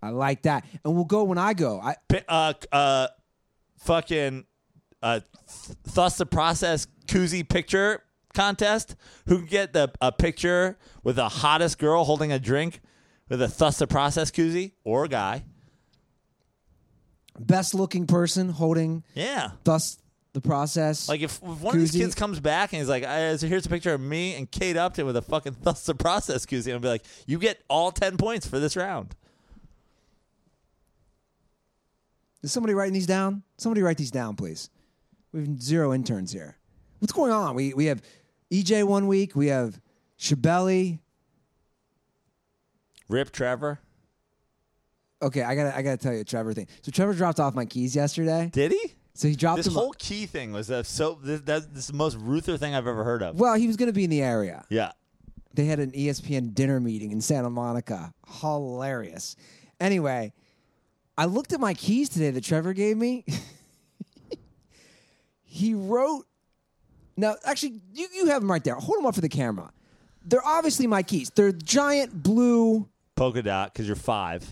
I 0.00 0.10
like 0.10 0.42
that. 0.42 0.64
And 0.84 0.94
we'll 0.94 1.04
go 1.04 1.24
when 1.24 1.38
I 1.38 1.54
go. 1.54 1.80
I 1.80 1.96
Uh, 2.28 2.52
uh, 2.70 3.06
fucking, 3.78 4.44
uh, 5.02 5.20
th- 5.20 5.78
thus 5.94 6.16
the 6.16 6.26
process 6.26 6.86
koozie 7.06 7.48
picture 7.48 8.02
contest. 8.34 8.96
Who 9.26 9.38
can 9.38 9.46
get 9.46 9.72
the 9.72 9.92
a 10.00 10.12
picture 10.12 10.78
with 11.02 11.16
the 11.16 11.28
hottest 11.28 11.78
girl 11.78 12.04
holding 12.04 12.32
a 12.32 12.38
drink 12.38 12.80
with 13.28 13.42
a 13.42 13.48
thus 13.48 13.78
the 13.78 13.86
process 13.86 14.30
koozie 14.30 14.72
or 14.84 15.04
a 15.04 15.08
guy? 15.08 15.44
best 17.38 17.74
looking 17.74 18.06
person 18.06 18.50
holding 18.50 19.02
Yeah. 19.14 19.52
thus 19.64 19.98
the 20.34 20.40
process. 20.40 21.08
Like 21.08 21.22
if, 21.22 21.36
if 21.36 21.42
one 21.42 21.74
of 21.74 21.80
these 21.80 21.92
Koozie. 21.92 21.98
kids 22.00 22.14
comes 22.14 22.40
back 22.40 22.72
and 22.72 22.80
he's 22.80 22.88
like, 22.90 23.04
uh, 23.04 23.36
so 23.38 23.46
"Here's 23.46 23.64
a 23.66 23.70
picture 23.70 23.92
of 23.94 24.00
me 24.02 24.34
and 24.34 24.50
Kate 24.50 24.76
Upton 24.76 25.06
with 25.06 25.16
a 25.16 25.22
fucking 25.22 25.56
thus 25.62 25.84
the 25.86 25.94
process 25.94 26.44
koozie," 26.46 26.72
I'll 26.72 26.78
be 26.78 26.88
like, 26.88 27.04
"You 27.26 27.38
get 27.38 27.62
all 27.68 27.90
ten 27.90 28.16
points 28.18 28.46
for 28.46 28.58
this 28.58 28.76
round." 28.76 29.14
Is 32.42 32.52
somebody 32.52 32.74
writing 32.74 32.92
these 32.94 33.06
down? 33.06 33.42
Somebody 33.56 33.82
write 33.82 33.96
these 33.98 34.10
down, 34.10 34.36
please. 34.36 34.68
We 35.32 35.40
have 35.40 35.62
zero 35.62 35.92
interns 35.94 36.32
here. 36.32 36.56
What's 36.98 37.12
going 37.12 37.32
on? 37.32 37.54
We 37.54 37.74
we 37.74 37.86
have 37.86 38.02
EJ 38.50 38.84
one 38.84 39.06
week. 39.06 39.34
We 39.34 39.48
have 39.48 39.80
Shabelli. 40.18 40.98
Rip 43.08 43.30
Trevor. 43.32 43.80
Okay, 45.20 45.42
I 45.42 45.54
gotta 45.54 45.76
I 45.76 45.82
gotta 45.82 45.96
tell 45.96 46.12
you 46.12 46.20
a 46.20 46.24
Trevor 46.24 46.52
thing. 46.52 46.66
So 46.82 46.90
Trevor 46.92 47.14
dropped 47.14 47.40
off 47.40 47.54
my 47.54 47.64
keys 47.64 47.94
yesterday. 47.96 48.50
Did 48.52 48.72
he? 48.72 48.94
So 49.14 49.28
he 49.28 49.36
dropped 49.36 49.58
This 49.58 49.66
them. 49.66 49.74
whole 49.74 49.92
key 49.98 50.24
thing 50.26 50.52
was 50.52 50.70
a, 50.70 50.82
so. 50.84 51.18
This, 51.22 51.42
that's 51.42 51.66
this 51.66 51.80
is 51.84 51.86
the 51.88 51.92
most 51.92 52.16
Ruther 52.16 52.56
thing 52.56 52.74
I've 52.74 52.86
ever 52.86 53.04
heard 53.04 53.22
of. 53.22 53.38
well, 53.38 53.54
he 53.54 53.66
was 53.66 53.76
gonna 53.76 53.92
be 53.92 54.04
in 54.04 54.10
the 54.10 54.22
area. 54.22 54.64
Yeah. 54.70 54.92
They 55.54 55.66
had 55.66 55.80
an 55.80 55.90
ESPN 55.92 56.54
dinner 56.54 56.80
meeting 56.80 57.12
in 57.12 57.20
Santa 57.20 57.50
Monica. 57.50 58.14
Hilarious. 58.40 59.36
Anyway, 59.78 60.32
I 61.18 61.26
looked 61.26 61.52
at 61.52 61.60
my 61.60 61.74
keys 61.74 62.08
today 62.08 62.30
that 62.30 62.42
Trevor 62.44 62.72
gave 62.72 62.96
me. 62.96 63.24
he 65.52 65.74
wrote. 65.74 66.24
Now, 67.14 67.36
actually, 67.44 67.82
you, 67.92 68.08
you 68.14 68.26
have 68.26 68.40
them 68.40 68.50
right 68.50 68.64
there. 68.64 68.74
Hold 68.74 68.98
them 68.98 69.06
up 69.06 69.14
for 69.14 69.20
the 69.20 69.28
camera. 69.28 69.70
They're 70.24 70.44
obviously 70.44 70.86
my 70.86 71.02
keys. 71.02 71.30
They're 71.34 71.52
giant 71.52 72.22
blue. 72.22 72.88
Polka 73.16 73.42
dot 73.42 73.72
because 73.72 73.86
you're 73.86 73.96
five. 73.96 74.48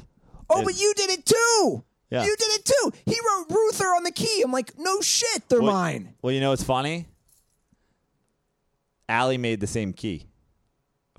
Oh, 0.51 0.61
It- 0.61 0.65
but 0.67 0.79
you 0.79 0.93
did 0.95 1.09
it 1.11 1.25
too. 1.25 1.83
Yeah. 2.11 2.25
You 2.25 2.37
did 2.37 2.49
it 2.53 2.65
too. 2.67 2.93
He 3.07 3.17
wrote 3.19 3.47
Ruther 3.49 3.87
on 3.87 4.03
the 4.05 4.11
key. 4.11 4.43
I'm 4.45 4.53
like, 4.53 4.73
no 4.79 5.01
shit, 5.01 5.49
they're 5.49 5.63
Well- 5.63 5.73
mine. 5.73 6.13
Well, 6.21 6.35
you 6.35 6.41
know 6.41 6.51
what's 6.51 6.65
funny? 6.65 7.07
Allie 9.09 9.39
made 9.39 9.61
the 9.61 9.67
same 9.67 9.93
key 9.93 10.27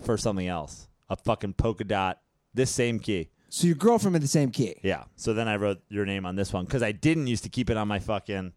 for 0.02 0.18
something 0.18 0.48
else. 0.48 0.88
A 1.10 1.16
fucking 1.16 1.54
polka 1.54 1.84
dot. 1.86 2.22
This 2.54 2.70
same 2.70 3.00
key. 3.00 3.30
So 3.50 3.68
your 3.68 3.76
girlfriend 3.76 4.16
had 4.16 4.22
the 4.22 4.28
same 4.28 4.52
key. 4.52 4.76
Yeah. 4.84 5.06
So 5.16 5.34
then 5.34 5.48
I 5.48 5.56
wrote 5.56 5.82
your 5.90 6.06
name 6.06 6.26
on 6.26 6.36
this 6.36 6.54
one 6.54 6.66
because 6.66 6.84
I 6.84 6.92
didn't 6.92 7.28
used 7.28 7.44
to 7.44 7.50
keep 7.50 7.70
it 7.70 7.78
on 7.78 7.88
my 7.88 8.00
fucking 8.00 8.54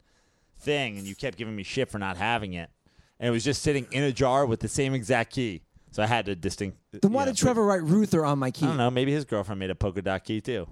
thing, 0.64 0.98
and 0.98 1.06
you 1.06 1.14
kept 1.14 1.36
giving 1.38 1.54
me 1.54 1.62
shit 1.62 1.90
for 1.90 1.98
not 1.98 2.16
having 2.16 2.54
it, 2.54 2.70
and 3.20 3.28
it 3.28 3.30
was 3.30 3.44
just 3.44 3.62
sitting 3.62 3.86
in 3.92 4.02
a 4.02 4.12
jar 4.12 4.46
with 4.46 4.60
the 4.60 4.68
same 4.68 4.94
exact 4.94 5.32
key. 5.32 5.62
So 5.90 6.02
I 6.02 6.06
had 6.06 6.26
to 6.26 6.34
distinct. 6.34 6.78
Then 6.90 7.12
why 7.12 7.22
you 7.22 7.26
know, 7.26 7.32
did 7.32 7.38
Trevor 7.38 7.64
write 7.64 7.82
Ruther 7.84 8.24
on 8.24 8.38
my 8.40 8.50
key? 8.50 8.64
I 8.64 8.68
don't 8.68 8.76
know. 8.78 8.90
Maybe 8.90 9.12
his 9.12 9.24
girlfriend 9.24 9.60
made 9.60 9.70
a 9.70 9.76
polka 9.76 10.02
dot 10.02 10.24
key 10.24 10.40
too. 10.40 10.66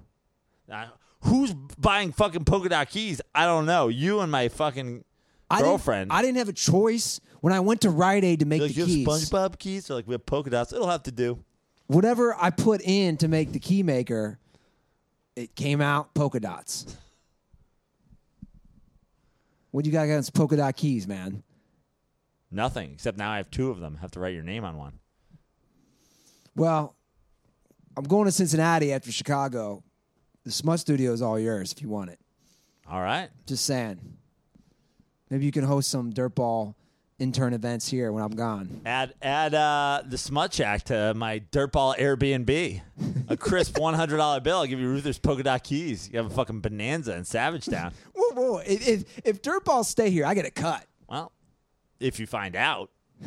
Uh, 0.69 0.87
who's 1.21 1.53
buying 1.53 2.11
fucking 2.11 2.43
polka 2.43 2.67
dot 2.69 2.89
keys? 2.89 3.21
I 3.33 3.45
don't 3.45 3.65
know. 3.65 3.87
You 3.87 4.19
and 4.19 4.29
my 4.31 4.49
fucking 4.49 5.05
I 5.49 5.57
didn't- 5.57 5.69
girlfriend. 5.69 6.11
I 6.11 6.21
didn't 6.21 6.37
have 6.37 6.49
a 6.49 6.53
choice 6.53 7.21
when 7.39 7.53
I 7.53 7.61
went 7.61 7.81
to 7.81 7.89
Rite 7.89 8.25
Aid 8.25 8.39
to 8.41 8.45
make 8.45 8.59
the 8.61 8.67
like, 8.67 8.75
have 8.75 8.87
keys. 8.87 9.07
SpongeBob 9.07 9.59
keys? 9.59 9.87
They're 9.87 9.95
like, 9.95 10.07
we 10.07 10.13
have 10.13 10.25
polka 10.25 10.49
dots. 10.49 10.73
It'll 10.73 10.89
have 10.89 11.03
to 11.03 11.11
do. 11.11 11.39
Whatever 11.87 12.35
I 12.39 12.49
put 12.49 12.81
in 12.81 13.15
to 13.17 13.27
make 13.27 13.51
the 13.53 13.59
key 13.59 13.83
maker, 13.83 14.39
it 15.35 15.55
came 15.55 15.79
out 15.79 16.13
polka 16.13 16.39
dots. 16.39 16.97
What 19.73 19.83
do 19.83 19.89
you 19.89 19.93
got 19.93 20.03
against 20.03 20.35
polka 20.35 20.55
dot 20.55 20.75
keys, 20.75 21.07
man? 21.07 21.41
Nothing. 22.51 22.91
Except 22.93 23.17
now 23.17 23.31
I 23.31 23.37
have 23.37 23.49
two 23.49 23.71
of 23.71 23.79
them. 23.79 23.97
have 24.01 24.11
to 24.11 24.19
write 24.19 24.35
your 24.35 24.43
name 24.43 24.63
on 24.63 24.77
one. 24.77 24.99
Well, 26.55 26.95
I'm 27.97 28.03
going 28.03 28.25
to 28.25 28.31
Cincinnati 28.31 28.93
after 28.93 29.11
Chicago. 29.11 29.83
The 30.43 30.51
Smut 30.51 30.79
Studio 30.79 31.11
is 31.11 31.23
all 31.23 31.39
yours 31.39 31.71
if 31.71 31.81
you 31.81 31.89
want 31.89 32.11
it. 32.11 32.19
All 32.87 33.01
right. 33.01 33.29
Just 33.47 33.65
saying. 33.65 33.99
Maybe 35.31 35.43
you 35.43 35.51
can 35.51 35.63
host 35.63 35.89
some 35.89 36.13
dirtball 36.13 36.75
intern 37.23 37.53
events 37.53 37.87
here 37.87 38.11
when 38.11 38.21
I'm 38.21 38.35
gone. 38.35 38.81
Add 38.85 39.13
add 39.21 39.55
uh, 39.55 40.03
the 40.05 40.17
smut 40.17 40.53
shack 40.53 40.83
to 40.85 41.13
my 41.15 41.39
dirtball 41.51 41.97
Airbnb. 41.97 42.81
A 43.29 43.37
crisp 43.37 43.77
one 43.79 43.93
hundred 43.93 44.17
dollar 44.17 44.39
bill. 44.41 44.57
I'll 44.57 44.67
give 44.67 44.79
you 44.79 44.89
Ruther's 44.89 45.17
polka 45.17 45.41
dot 45.43 45.63
keys. 45.63 46.09
You 46.11 46.17
have 46.17 46.27
a 46.27 46.35
fucking 46.35 46.59
bonanza 46.59 47.15
in 47.15 47.23
Savage 47.23 47.65
Town. 47.65 47.93
Whoa, 48.13 48.35
whoa! 48.35 48.57
If 48.57 48.87
if, 48.87 49.05
if 49.25 49.41
dirtballs 49.41 49.85
stay 49.85 50.11
here, 50.11 50.25
I 50.25 50.33
get 50.35 50.45
a 50.45 50.51
cut. 50.51 50.85
well, 51.07 51.31
if 51.99 52.19
you 52.19 52.27
find 52.27 52.55
out. 52.55 52.91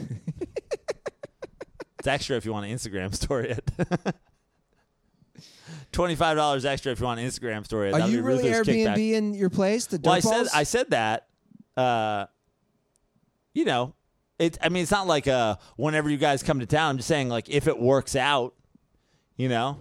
it's 1.98 2.06
extra 2.06 2.36
if 2.36 2.44
you 2.44 2.52
want 2.52 2.66
to 2.66 2.72
Instagram 2.72 3.14
story 3.14 3.50
it. 3.50 3.70
Twenty-five 5.92 6.36
dollars 6.36 6.64
extra 6.66 6.92
if 6.92 7.00
you 7.00 7.06
want 7.06 7.20
an 7.20 7.26
Instagram 7.26 7.64
story 7.64 7.88
it. 7.88 7.94
Are 7.94 7.98
That'll 7.98 8.10
you 8.10 8.22
really 8.22 8.50
Ruther's 8.50 8.66
Airbnb 8.66 8.96
kickback. 8.96 9.14
in 9.14 9.34
your 9.34 9.48
place? 9.48 9.86
The 9.86 9.98
Well, 10.02 10.12
I 10.12 10.20
said 10.20 10.46
I 10.54 10.62
said 10.64 10.90
that. 10.90 11.26
Uh, 11.76 12.26
you 13.56 13.64
know, 13.64 13.94
it. 14.38 14.58
I 14.60 14.68
mean, 14.68 14.82
it's 14.82 14.92
not 14.92 15.06
like 15.06 15.26
uh, 15.26 15.56
whenever 15.76 16.10
you 16.10 16.18
guys 16.18 16.42
come 16.42 16.60
to 16.60 16.66
town. 16.66 16.90
I'm 16.90 16.96
just 16.98 17.08
saying, 17.08 17.30
like, 17.30 17.48
if 17.48 17.66
it 17.66 17.78
works 17.78 18.14
out, 18.14 18.54
you 19.36 19.48
know, 19.48 19.78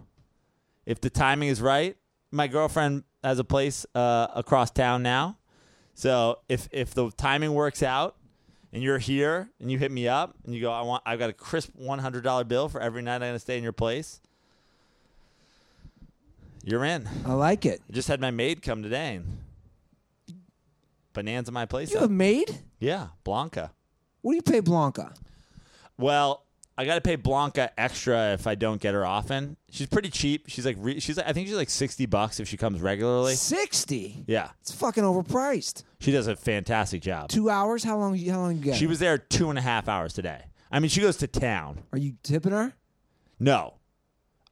if 0.86 1.02
the 1.02 1.10
timing 1.10 1.50
is 1.50 1.62
right. 1.62 1.98
My 2.32 2.48
girlfriend 2.48 3.04
has 3.24 3.38
a 3.38 3.44
place 3.44 3.86
uh, 3.94 4.28
across 4.34 4.72
town 4.72 5.04
now, 5.04 5.38
so 5.94 6.40
if 6.50 6.68
if 6.72 6.94
the 6.94 7.12
timing 7.12 7.54
works 7.54 7.84
out. 7.84 8.16
And 8.74 8.84
you're 8.84 8.98
here, 8.98 9.50
and 9.62 9.72
you 9.72 9.78
hit 9.78 9.90
me 9.90 10.10
up, 10.10 10.36
and 10.44 10.54
you 10.54 10.60
go, 10.60 10.70
"I 10.70 10.82
want, 10.82 11.02
I've 11.06 11.18
got 11.18 11.30
a 11.30 11.34
crisp 11.34 11.70
one 11.76 12.00
hundred 12.00 12.26
dollar 12.26 12.44
bill 12.44 12.68
for 12.68 12.82
every 12.82 13.02
night 13.02 13.16
I'm 13.16 13.22
gonna 13.22 13.40
stay 13.40 13.58
in 13.58 13.64
your 13.64 13.72
place." 13.72 14.20
You're 16.66 16.84
in. 16.84 17.08
I 17.26 17.34
like 17.34 17.66
it. 17.66 17.82
I 17.90 17.94
just 17.94 18.10
had 18.10 18.20
my 18.20 18.32
maid 18.32 18.62
come 18.62 18.84
today 18.84 19.16
and 19.16 19.38
bonanza 21.16 21.52
my 21.52 21.66
place 21.66 21.90
You 21.92 21.98
have 22.00 22.10
a 22.10 22.14
maid? 22.14 22.60
yeah, 22.80 23.08
Blanca. 23.24 23.72
What 24.22 24.34
do 24.34 24.36
you 24.36 24.42
pay 24.44 24.60
Blanca? 24.60 25.14
Well, 25.98 26.44
I 26.78 26.84
got 26.86 26.96
to 26.96 27.02
pay 27.02 27.16
Blanca 27.16 27.72
extra 27.80 28.34
if 28.34 28.48
I 28.48 28.56
don't 28.56 28.82
get 28.82 28.94
her 28.94 29.06
often. 29.06 29.56
She's 29.70 29.88
pretty 29.88 30.10
cheap. 30.10 30.46
She's 30.48 30.66
like 30.66 30.76
re- 30.80 31.00
she's 31.00 31.16
like, 31.18 31.28
I 31.28 31.32
think 31.34 31.48
she's 31.48 31.56
like 31.56 31.70
60 31.70 32.06
bucks 32.08 32.40
if 32.40 32.48
she 32.48 32.58
comes 32.58 32.82
regularly. 32.82 33.36
Sixty. 33.36 34.24
Yeah. 34.28 34.50
It's 34.62 34.74
fucking 34.74 35.04
overpriced. 35.04 35.84
She 36.00 36.12
does 36.12 36.28
a 36.28 36.36
fantastic 36.36 37.02
job. 37.02 37.30
Two 37.30 37.50
hours? 37.50 37.84
How 37.84 37.98
long? 37.98 38.18
How 38.18 38.40
long 38.40 38.58
you 38.58 38.62
get? 38.64 38.76
She 38.76 38.88
was 38.88 39.00
there 39.00 39.18
two 39.18 39.50
and 39.50 39.58
a 39.58 39.62
half 39.62 39.88
hours 39.88 40.14
today. 40.14 40.44
I 40.72 40.80
mean, 40.80 40.90
she 40.90 41.00
goes 41.02 41.16
to 41.18 41.28
town. 41.28 41.84
Are 41.94 41.98
you 41.98 42.16
tipping 42.24 42.52
her? 42.52 42.74
No. 43.40 43.76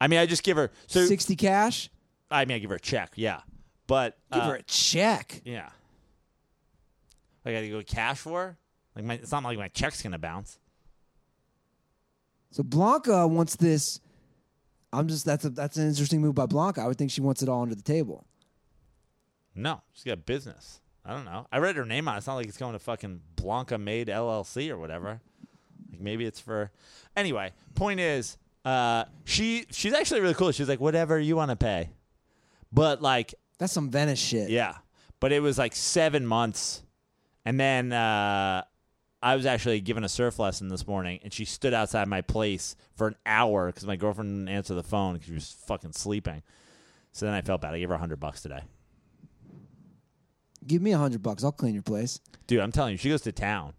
I 0.00 0.08
mean, 0.08 0.18
I 0.18 0.26
just 0.26 0.42
give 0.44 0.56
her 0.56 0.70
so 0.86 1.04
Sixty 1.04 1.36
cash. 1.36 1.90
I 2.30 2.44
mean, 2.46 2.56
I 2.56 2.58
give 2.58 2.70
her 2.70 2.76
a 2.76 2.80
check, 2.80 3.12
yeah. 3.16 3.40
But 3.86 4.16
Give 4.32 4.42
uh, 4.42 4.48
her 4.48 4.54
a 4.56 4.62
check. 4.62 5.42
yeah. 5.44 5.68
I 7.44 7.52
got 7.52 7.60
to 7.60 7.68
go 7.70 7.82
cash 7.82 8.18
for? 8.18 8.56
Like 8.96 9.04
my 9.04 9.14
it's 9.14 9.32
not 9.32 9.42
like 9.44 9.58
my 9.58 9.68
check's 9.68 10.02
to 10.02 10.18
bounce. 10.18 10.58
So 12.50 12.62
Blanca 12.62 13.26
wants 13.26 13.56
this. 13.56 14.00
I'm 14.92 15.08
just 15.08 15.24
that's 15.24 15.44
a 15.44 15.50
that's 15.50 15.76
an 15.76 15.88
interesting 15.88 16.20
move 16.20 16.34
by 16.36 16.46
Blanca. 16.46 16.82
I 16.82 16.86
would 16.86 16.96
think 16.96 17.10
she 17.10 17.20
wants 17.20 17.42
it 17.42 17.48
all 17.48 17.62
under 17.62 17.74
the 17.74 17.82
table. 17.82 18.24
No, 19.54 19.82
she's 19.92 20.04
got 20.04 20.24
business. 20.24 20.80
I 21.04 21.12
don't 21.12 21.24
know. 21.24 21.46
I 21.52 21.58
read 21.58 21.76
her 21.76 21.84
name 21.84 22.08
on 22.08 22.14
it. 22.14 22.18
It's 22.18 22.26
not 22.26 22.36
like 22.36 22.46
it's 22.46 22.56
going 22.56 22.72
to 22.72 22.78
fucking 22.78 23.20
Blanca 23.36 23.76
Maid 23.76 24.08
LLC 24.08 24.70
or 24.70 24.78
whatever. 24.78 25.20
Like 25.90 26.00
maybe 26.00 26.24
it's 26.24 26.40
for. 26.40 26.70
Anyway, 27.16 27.52
point 27.74 28.00
is, 28.00 28.38
uh, 28.64 29.04
she 29.24 29.66
she's 29.70 29.92
actually 29.92 30.20
really 30.20 30.34
cool. 30.34 30.50
She's 30.52 30.68
like, 30.68 30.80
whatever 30.80 31.18
you 31.18 31.36
want 31.36 31.50
to 31.50 31.56
pay, 31.56 31.90
but 32.72 33.02
like, 33.02 33.34
That's 33.58 33.72
some 33.72 33.90
Venice 33.90 34.18
shit. 34.20 34.48
yeah. 34.48 34.76
But 35.20 35.32
it 35.32 35.40
was 35.40 35.58
like 35.58 35.74
seven 35.74 36.26
months, 36.26 36.82
and 37.44 37.58
then 37.58 37.92
uh, 37.92 38.64
I 39.22 39.36
was 39.36 39.46
actually 39.46 39.80
given 39.80 40.04
a 40.04 40.08
surf 40.08 40.38
lesson 40.38 40.68
this 40.68 40.86
morning, 40.86 41.20
and 41.22 41.32
she 41.32 41.44
stood 41.44 41.74
outside 41.74 42.08
my 42.08 42.20
place 42.20 42.76
for 42.94 43.06
an 43.08 43.16
hour 43.24 43.66
because 43.66 43.86
my 43.86 43.96
girlfriend 43.96 44.34
didn't 44.34 44.48
answer 44.54 44.74
the 44.74 44.82
phone 44.82 45.14
because 45.14 45.26
she 45.26 45.34
was 45.34 45.56
fucking 45.66 45.92
sleeping. 45.92 46.42
So 47.12 47.26
then 47.26 47.34
I 47.34 47.40
felt 47.40 47.60
bad. 47.60 47.74
I 47.74 47.78
gave 47.78 47.88
her 47.88 47.94
a 47.94 47.98
hundred 47.98 48.20
bucks 48.20 48.42
today. 48.42 48.60
Give 50.66 50.82
me 50.82 50.92
a 50.92 50.98
hundred 50.98 51.22
bucks. 51.22 51.44
I'll 51.44 51.52
clean 51.52 51.74
your 51.74 51.82
place. 51.82 52.20
Dude, 52.46 52.60
I'm 52.60 52.72
telling 52.72 52.92
you, 52.92 52.98
she 52.98 53.10
goes 53.10 53.22
to 53.22 53.32
town. 53.32 53.74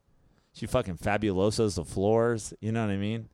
She 0.54 0.68
fucking 0.68 0.98
fabulosas 0.98 1.76
the 1.76 1.84
floors. 1.84 2.54
You 2.62 2.72
know 2.72 2.86
what 2.86 2.92
I 2.92 2.98
mean? 2.98 3.30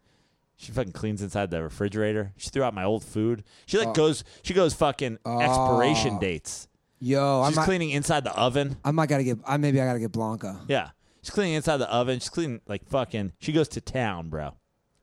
She 0.55 0.71
fucking 0.71 0.93
cleans 0.93 1.21
inside 1.21 1.49
the 1.51 1.63
refrigerator. 1.63 2.33
She 2.37 2.49
threw 2.49 2.63
out 2.63 2.73
my 2.73 2.83
old 2.83 3.03
food. 3.03 3.43
She 3.65 3.77
like 3.77 3.93
goes. 3.93 4.23
She 4.43 4.53
goes 4.53 4.73
fucking 4.73 5.19
expiration 5.25 6.19
dates. 6.19 6.67
Yo, 7.03 7.43
She's 7.47 7.55
might, 7.55 7.65
cleaning 7.65 7.89
inside 7.89 8.23
the 8.23 8.33
oven. 8.33 8.77
I 8.85 8.91
might 8.91 9.09
gotta 9.09 9.23
get. 9.23 9.39
I 9.45 9.57
maybe 9.57 9.81
I 9.81 9.85
gotta 9.85 9.99
get 9.99 10.11
Blanca. 10.11 10.59
Yeah, 10.67 10.91
she's 11.23 11.31
cleaning 11.31 11.55
inside 11.55 11.77
the 11.77 11.91
oven. 11.91 12.19
She's 12.19 12.29
cleaning 12.29 12.61
like 12.67 12.87
fucking. 12.87 13.33
She 13.39 13.51
goes 13.51 13.67
to 13.69 13.81
town, 13.81 14.29
bro. 14.29 14.53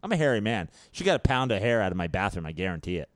I'm 0.02 0.12
a 0.12 0.16
hairy 0.16 0.40
man. 0.40 0.70
She 0.92 1.02
got 1.02 1.16
a 1.16 1.18
pound 1.18 1.50
of 1.50 1.60
hair 1.60 1.82
out 1.82 1.90
of 1.90 1.98
my 1.98 2.06
bathroom. 2.06 2.46
I 2.46 2.52
guarantee 2.52 2.98
it. 2.98 3.10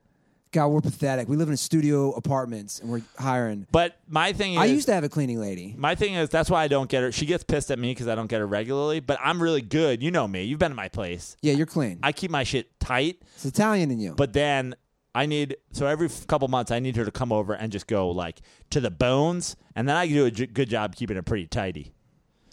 God, 0.51 0.67
we're 0.67 0.83
pathetic. 0.83 1.29
We 1.29 1.37
live 1.37 1.49
in 1.49 1.57
studio 1.57 2.11
apartments 2.11 2.79
and 2.81 2.91
we're 2.91 3.01
hiring. 3.19 3.67
But 3.73 3.97
my 4.07 4.35
thing 4.35 4.53
is, 4.55 4.59
I 4.59 4.67
used 4.67 4.87
to 4.87 4.93
have 4.93 5.03
a 5.03 5.09
cleaning 5.09 5.41
lady. 5.41 5.75
My 5.79 5.95
thing 5.95 6.13
is 6.13 6.29
that's 6.29 6.51
why 6.51 6.63
I 6.63 6.69
don't 6.69 6.91
get 6.91 7.03
her. 7.03 7.11
She 7.11 7.25
gets 7.25 7.43
pissed 7.43 7.71
at 7.71 7.79
me 7.79 7.93
because 7.93 8.07
I 8.07 8.15
don't 8.15 8.27
get 8.27 8.41
her 8.41 8.47
regularly. 8.47 9.01
But 9.01 9.19
I'm 9.23 9.43
really 9.43 9.63
good. 9.63 10.03
You 10.03 10.11
know 10.11 10.29
me. 10.29 10.43
You've 10.43 10.59
been 10.59 10.73
to 10.73 10.77
my 10.77 10.89
place. 10.89 11.39
Yeah, 11.41 11.55
you're 11.55 11.65
clean. 11.65 12.01
I 12.03 12.13
keep 12.13 12.31
my 12.31 12.45
shit 12.45 12.79
tight. 12.81 13.23
it's 13.35 13.47
Italian 13.47 13.91
in 13.91 13.99
you. 13.99 14.15
But 14.15 14.35
then 14.35 14.75
I 15.15 15.27
need 15.27 15.57
so 15.73 15.87
every 15.87 16.09
couple 16.27 16.49
months 16.49 16.71
I 16.71 16.79
need 16.81 16.97
her 16.97 17.05
to 17.05 17.11
come 17.11 17.33
over 17.33 17.53
and 17.53 17.71
just 17.71 17.87
go 17.87 18.11
like 18.11 18.41
to 18.71 18.81
the 18.81 18.91
bones, 18.91 19.57
and 19.77 19.89
then 19.89 19.97
I 19.97 20.07
can 20.07 20.15
do 20.15 20.25
a 20.27 20.31
j- 20.31 20.47
good 20.47 20.71
job 20.71 20.97
keeping 20.97 21.17
it 21.17 21.25
pretty 21.27 21.47
tidy. 21.47 21.93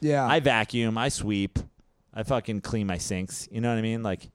yeah, 0.01 0.25
I 0.25 0.39
vacuum, 0.41 0.97
I 0.97 1.09
sweep, 1.09 1.57
I 2.13 2.23
fucking 2.23 2.61
clean 2.61 2.87
my 2.87 2.97
sinks. 2.97 3.47
You 3.51 3.61
know 3.61 3.69
what 3.69 3.77
I 3.77 3.81
mean? 3.81 4.03
Like 4.03 4.29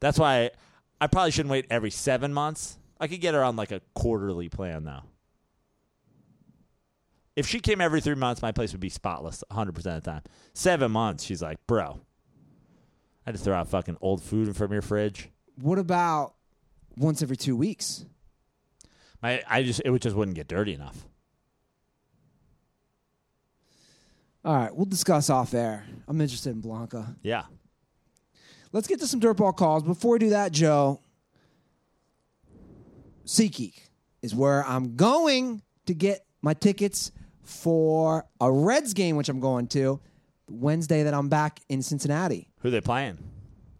that's 0.00 0.18
why 0.18 0.44
I, 0.46 0.50
I 1.00 1.06
probably 1.06 1.30
shouldn't 1.30 1.52
wait 1.52 1.66
every 1.70 1.90
seven 1.90 2.34
months. 2.34 2.78
I 2.98 3.06
could 3.06 3.20
get 3.20 3.34
her 3.34 3.44
on 3.44 3.54
like 3.56 3.70
a 3.72 3.80
quarterly 3.94 4.48
plan 4.48 4.84
though. 4.84 5.02
If 7.34 7.46
she 7.46 7.60
came 7.60 7.80
every 7.80 8.00
three 8.00 8.14
months, 8.14 8.42
my 8.42 8.52
place 8.52 8.72
would 8.72 8.80
be 8.80 8.90
spotless 8.90 9.42
100% 9.50 9.68
of 9.76 9.82
the 9.84 10.00
time. 10.02 10.22
Seven 10.52 10.92
months, 10.92 11.24
she's 11.24 11.40
like, 11.40 11.58
bro, 11.66 12.00
I 13.26 13.32
just 13.32 13.44
throw 13.44 13.54
out 13.54 13.68
fucking 13.68 13.96
old 14.02 14.22
food 14.22 14.54
from 14.54 14.72
your 14.72 14.82
fridge. 14.82 15.30
what 15.60 15.78
about 15.78 16.34
once 16.96 17.22
every 17.22 17.36
two 17.36 17.56
weeks? 17.56 18.04
I, 19.22 19.42
I 19.48 19.62
just 19.62 19.80
it 19.84 19.98
just 20.00 20.16
wouldn't 20.16 20.34
get 20.34 20.48
dirty 20.48 20.74
enough. 20.74 21.06
All 24.44 24.56
right, 24.56 24.74
we'll 24.74 24.86
discuss 24.86 25.30
off 25.30 25.54
air. 25.54 25.84
I'm 26.08 26.20
interested 26.20 26.50
in 26.50 26.60
Blanca. 26.60 27.14
Yeah. 27.22 27.44
Let's 28.72 28.88
get 28.88 28.98
to 29.00 29.06
some 29.06 29.20
dirtball 29.20 29.56
calls. 29.56 29.84
Before 29.84 30.12
we 30.12 30.18
do 30.18 30.30
that, 30.30 30.50
Joe, 30.50 31.00
SeatGeek 33.24 33.74
is 34.20 34.34
where 34.34 34.64
I'm 34.66 34.96
going 34.96 35.62
to 35.86 35.94
get 35.94 36.24
my 36.40 36.54
tickets 36.54 37.12
for 37.42 38.24
a 38.40 38.50
Reds 38.50 38.94
game, 38.94 39.16
which 39.16 39.28
I'm 39.28 39.40
going 39.40 39.68
to 39.68 40.00
Wednesday 40.48 41.04
that 41.04 41.14
I'm 41.14 41.28
back 41.28 41.60
in 41.68 41.82
Cincinnati. 41.82 42.48
Who 42.60 42.70
they 42.70 42.80
playing? 42.80 43.18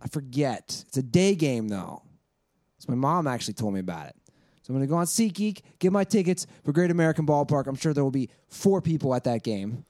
I 0.00 0.08
forget. 0.08 0.84
It's 0.86 0.96
a 0.96 1.02
day 1.02 1.34
game 1.34 1.68
though. 1.68 2.02
So 2.82 2.90
my 2.90 2.96
mom 2.96 3.28
actually 3.28 3.54
told 3.54 3.74
me 3.74 3.78
about 3.80 4.08
it. 4.08 4.16
So 4.62 4.72
I'm 4.72 4.74
going 4.76 4.88
to 4.88 4.90
go 4.90 4.96
on 4.96 5.06
SeatGeek, 5.06 5.60
get 5.78 5.92
my 5.92 6.02
tickets 6.02 6.48
for 6.64 6.72
Great 6.72 6.90
American 6.90 7.24
Ballpark. 7.24 7.68
I'm 7.68 7.76
sure 7.76 7.94
there 7.94 8.02
will 8.02 8.10
be 8.10 8.28
four 8.48 8.80
people 8.80 9.14
at 9.14 9.22
that 9.24 9.44
game, 9.44 9.84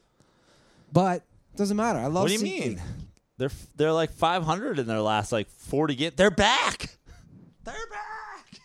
but 0.93 1.23
it 1.55 1.56
doesn't 1.56 1.77
matter. 1.77 1.98
I 1.98 2.06
love. 2.09 2.24
What 2.24 2.28
do 2.28 2.35
you 2.35 2.40
SeatGeek. 2.40 2.66
mean? 2.66 2.82
They're 3.39 3.51
they're 3.77 3.93
like 3.94 4.12
500 4.12 4.78
in 4.78 4.86
their 4.86 5.01
last 5.01 5.32
like 5.32 5.48
40 5.48 5.94
games. 5.94 6.14
They're 6.16 6.31
back. 6.31 6.98
They're 7.64 7.74
back. 7.90 8.60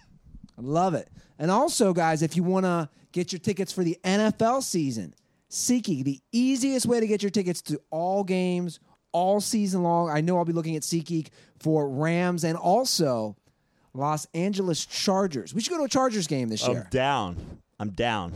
I 0.57 0.61
love 0.61 0.93
it. 0.93 1.07
And 1.39 1.49
also, 1.49 1.93
guys, 1.93 2.21
if 2.21 2.35
you 2.35 2.43
want 2.43 2.65
to 2.65 2.89
get 3.13 3.31
your 3.31 3.39
tickets 3.39 3.71
for 3.71 3.85
the 3.85 3.97
NFL 4.03 4.61
season, 4.61 5.13
SeatGeek, 5.49 6.03
the 6.03 6.19
easiest 6.33 6.85
way 6.85 6.99
to 6.99 7.07
get 7.07 7.23
your 7.23 7.29
tickets 7.29 7.61
to 7.63 7.79
all 7.91 8.25
games 8.25 8.81
all 9.13 9.39
season 9.39 9.83
long. 9.83 10.09
I 10.09 10.19
know 10.19 10.37
I'll 10.37 10.45
be 10.45 10.53
looking 10.53 10.75
at 10.75 10.81
SeatGeek 10.81 11.29
for 11.59 11.89
Rams 11.89 12.43
and 12.43 12.57
also 12.57 13.37
Los 13.97 14.27
Angeles 14.33 14.85
Chargers. 14.85 15.53
We 15.53 15.61
should 15.61 15.71
go 15.71 15.77
to 15.79 15.83
a 15.83 15.89
Chargers 15.89 16.27
game 16.27 16.49
this 16.49 16.65
year. 16.67 16.83
I'm 16.83 16.89
down. 16.89 17.59
I'm 17.79 17.89
down. 17.89 18.31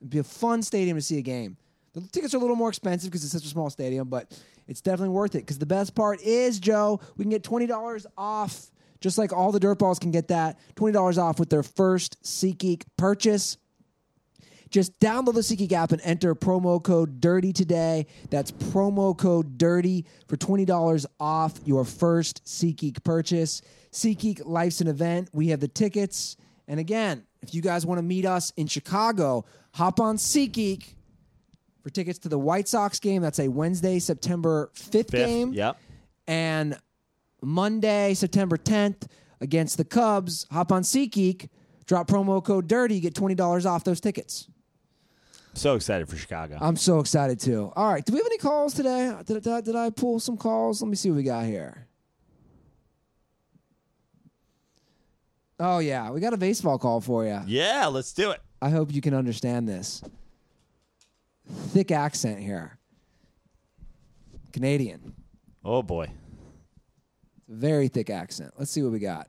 It'd 0.00 0.10
be 0.10 0.18
a 0.18 0.24
fun 0.24 0.62
stadium 0.62 0.96
to 0.96 1.00
see 1.02 1.18
a 1.18 1.22
game. 1.22 1.56
The 1.94 2.00
tickets 2.00 2.34
are 2.34 2.38
a 2.38 2.40
little 2.40 2.56
more 2.56 2.68
expensive 2.70 3.10
because 3.10 3.22
it's 3.22 3.32
such 3.32 3.44
a 3.44 3.48
small 3.48 3.70
stadium, 3.70 4.08
but 4.08 4.36
it's 4.66 4.80
definitely 4.80 5.14
worth 5.14 5.34
it. 5.34 5.38
Because 5.40 5.58
the 5.58 5.66
best 5.66 5.94
part 5.94 6.20
is, 6.22 6.58
Joe, 6.58 7.00
we 7.16 7.24
can 7.24 7.30
get 7.30 7.42
twenty 7.44 7.66
dollars 7.66 8.06
off, 8.16 8.70
just 9.00 9.18
like 9.18 9.32
all 9.32 9.52
the 9.52 9.60
dirtballs 9.60 10.00
can 10.00 10.10
get 10.10 10.28
that 10.28 10.58
twenty 10.74 10.92
dollars 10.92 11.18
off 11.18 11.38
with 11.38 11.50
their 11.50 11.62
first 11.62 12.22
SeatGeek 12.22 12.84
purchase. 12.96 13.58
Just 14.70 14.98
download 15.00 15.34
the 15.34 15.40
SeatGeek 15.40 15.72
app 15.72 15.92
and 15.92 16.00
enter 16.02 16.34
promo 16.34 16.82
code 16.82 17.20
DIRTY 17.20 17.52
today. 17.52 18.06
That's 18.30 18.50
promo 18.50 19.16
code 19.16 19.58
DIRTY 19.58 20.06
for 20.28 20.38
$20 20.38 21.04
off 21.20 21.60
your 21.66 21.84
first 21.84 22.42
SeatGeek 22.46 23.04
purchase. 23.04 23.60
SeatGeek 23.92 24.42
Life's 24.44 24.80
an 24.80 24.88
event. 24.88 25.28
We 25.32 25.48
have 25.48 25.60
the 25.60 25.68
tickets. 25.68 26.36
And 26.68 26.80
again, 26.80 27.24
if 27.42 27.54
you 27.54 27.60
guys 27.62 27.84
want 27.84 27.98
to 27.98 28.02
meet 28.02 28.24
us 28.24 28.52
in 28.56 28.66
Chicago, 28.66 29.44
hop 29.74 30.00
on 30.00 30.16
SeatGeek 30.16 30.94
for 31.82 31.90
tickets 31.90 32.18
to 32.20 32.28
the 32.28 32.38
White 32.38 32.68
Sox 32.68 32.98
game. 33.00 33.22
That's 33.22 33.38
a 33.38 33.48
Wednesday, 33.48 33.98
September 33.98 34.70
5th, 34.74 34.90
Fifth. 34.92 35.10
game. 35.10 35.52
Yep. 35.52 35.76
And 36.26 36.78
Monday, 37.42 38.14
September 38.14 38.56
10th 38.56 39.08
against 39.40 39.76
the 39.76 39.84
Cubs. 39.84 40.46
Hop 40.52 40.70
on 40.72 40.82
SeatGeek, 40.82 41.48
drop 41.86 42.06
promo 42.08 42.42
code 42.42 42.68
DIRTY, 42.68 43.00
get 43.00 43.14
$20 43.14 43.66
off 43.66 43.84
those 43.84 44.00
tickets. 44.00 44.48
So 45.54 45.74
excited 45.74 46.08
for 46.08 46.16
Chicago. 46.16 46.56
I'm 46.60 46.76
so 46.76 47.00
excited 47.00 47.38
too. 47.38 47.72
All 47.76 47.92
right, 47.92 48.02
do 48.02 48.12
we 48.14 48.18
have 48.20 48.26
any 48.26 48.38
calls 48.38 48.72
today? 48.72 49.14
Did, 49.26 49.42
did, 49.42 49.64
did 49.64 49.76
I 49.76 49.90
pull 49.90 50.18
some 50.18 50.38
calls? 50.38 50.80
Let 50.80 50.88
me 50.88 50.96
see 50.96 51.10
what 51.10 51.16
we 51.16 51.24
got 51.24 51.44
here. 51.44 51.88
Oh 55.64 55.78
yeah, 55.78 56.10
we 56.10 56.20
got 56.20 56.32
a 56.32 56.36
baseball 56.36 56.76
call 56.76 57.00
for 57.00 57.24
you. 57.24 57.40
yeah, 57.46 57.86
let's 57.86 58.12
do 58.12 58.32
it. 58.32 58.40
I 58.60 58.68
hope 58.70 58.92
you 58.92 59.00
can 59.00 59.14
understand 59.14 59.68
this. 59.68 60.02
Thick 61.68 61.92
accent 61.92 62.40
here. 62.40 62.78
Canadian. 64.52 65.14
Oh 65.64 65.80
boy. 65.80 66.08
Very 67.48 67.86
thick 67.86 68.10
accent. 68.10 68.54
Let's 68.58 68.72
see 68.72 68.82
what 68.82 68.90
we 68.90 68.98
got. 68.98 69.28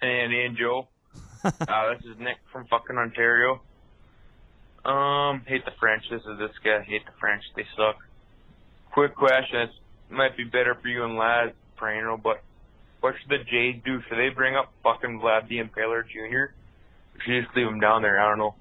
Hey, 0.00 0.22
Andy 0.24 0.46
and 0.46 0.56
Joe. 0.56 0.88
uh, 1.44 1.94
this 1.94 2.04
is 2.06 2.18
Nick 2.18 2.38
from 2.50 2.66
fucking 2.66 2.98
Ontario. 2.98 3.60
Um, 4.84 5.42
hate 5.46 5.64
the 5.64 5.72
French. 5.78 6.02
This 6.10 6.22
is 6.22 6.38
this 6.40 6.50
guy. 6.64 6.82
Hate 6.82 7.06
the 7.06 7.12
French. 7.20 7.44
They 7.54 7.66
suck. 7.76 7.98
Quick 8.90 9.14
question. 9.14 9.68
It 10.10 10.14
might 10.14 10.36
be 10.36 10.44
better 10.44 10.74
for 10.80 10.88
you 10.88 11.04
and 11.04 11.16
Lad, 11.16 11.52
Prano, 11.78 12.20
but 12.20 12.42
what 13.00 13.14
should 13.20 13.30
the 13.30 13.44
Jays 13.44 13.80
do? 13.84 14.00
Should 14.08 14.18
they 14.18 14.28
bring 14.34 14.56
up 14.56 14.72
fucking 14.82 15.20
Vlad 15.20 15.48
the 15.48 15.58
Impaler 15.58 16.02
Jr.? 16.06 16.52
Or 17.14 17.20
should 17.24 17.32
they 17.32 17.40
just 17.42 17.56
leave 17.56 17.66
him 17.68 17.80
down 17.80 18.02
there? 18.02 18.20
I 18.20 18.28
don't 18.28 18.38
know. 18.38 18.54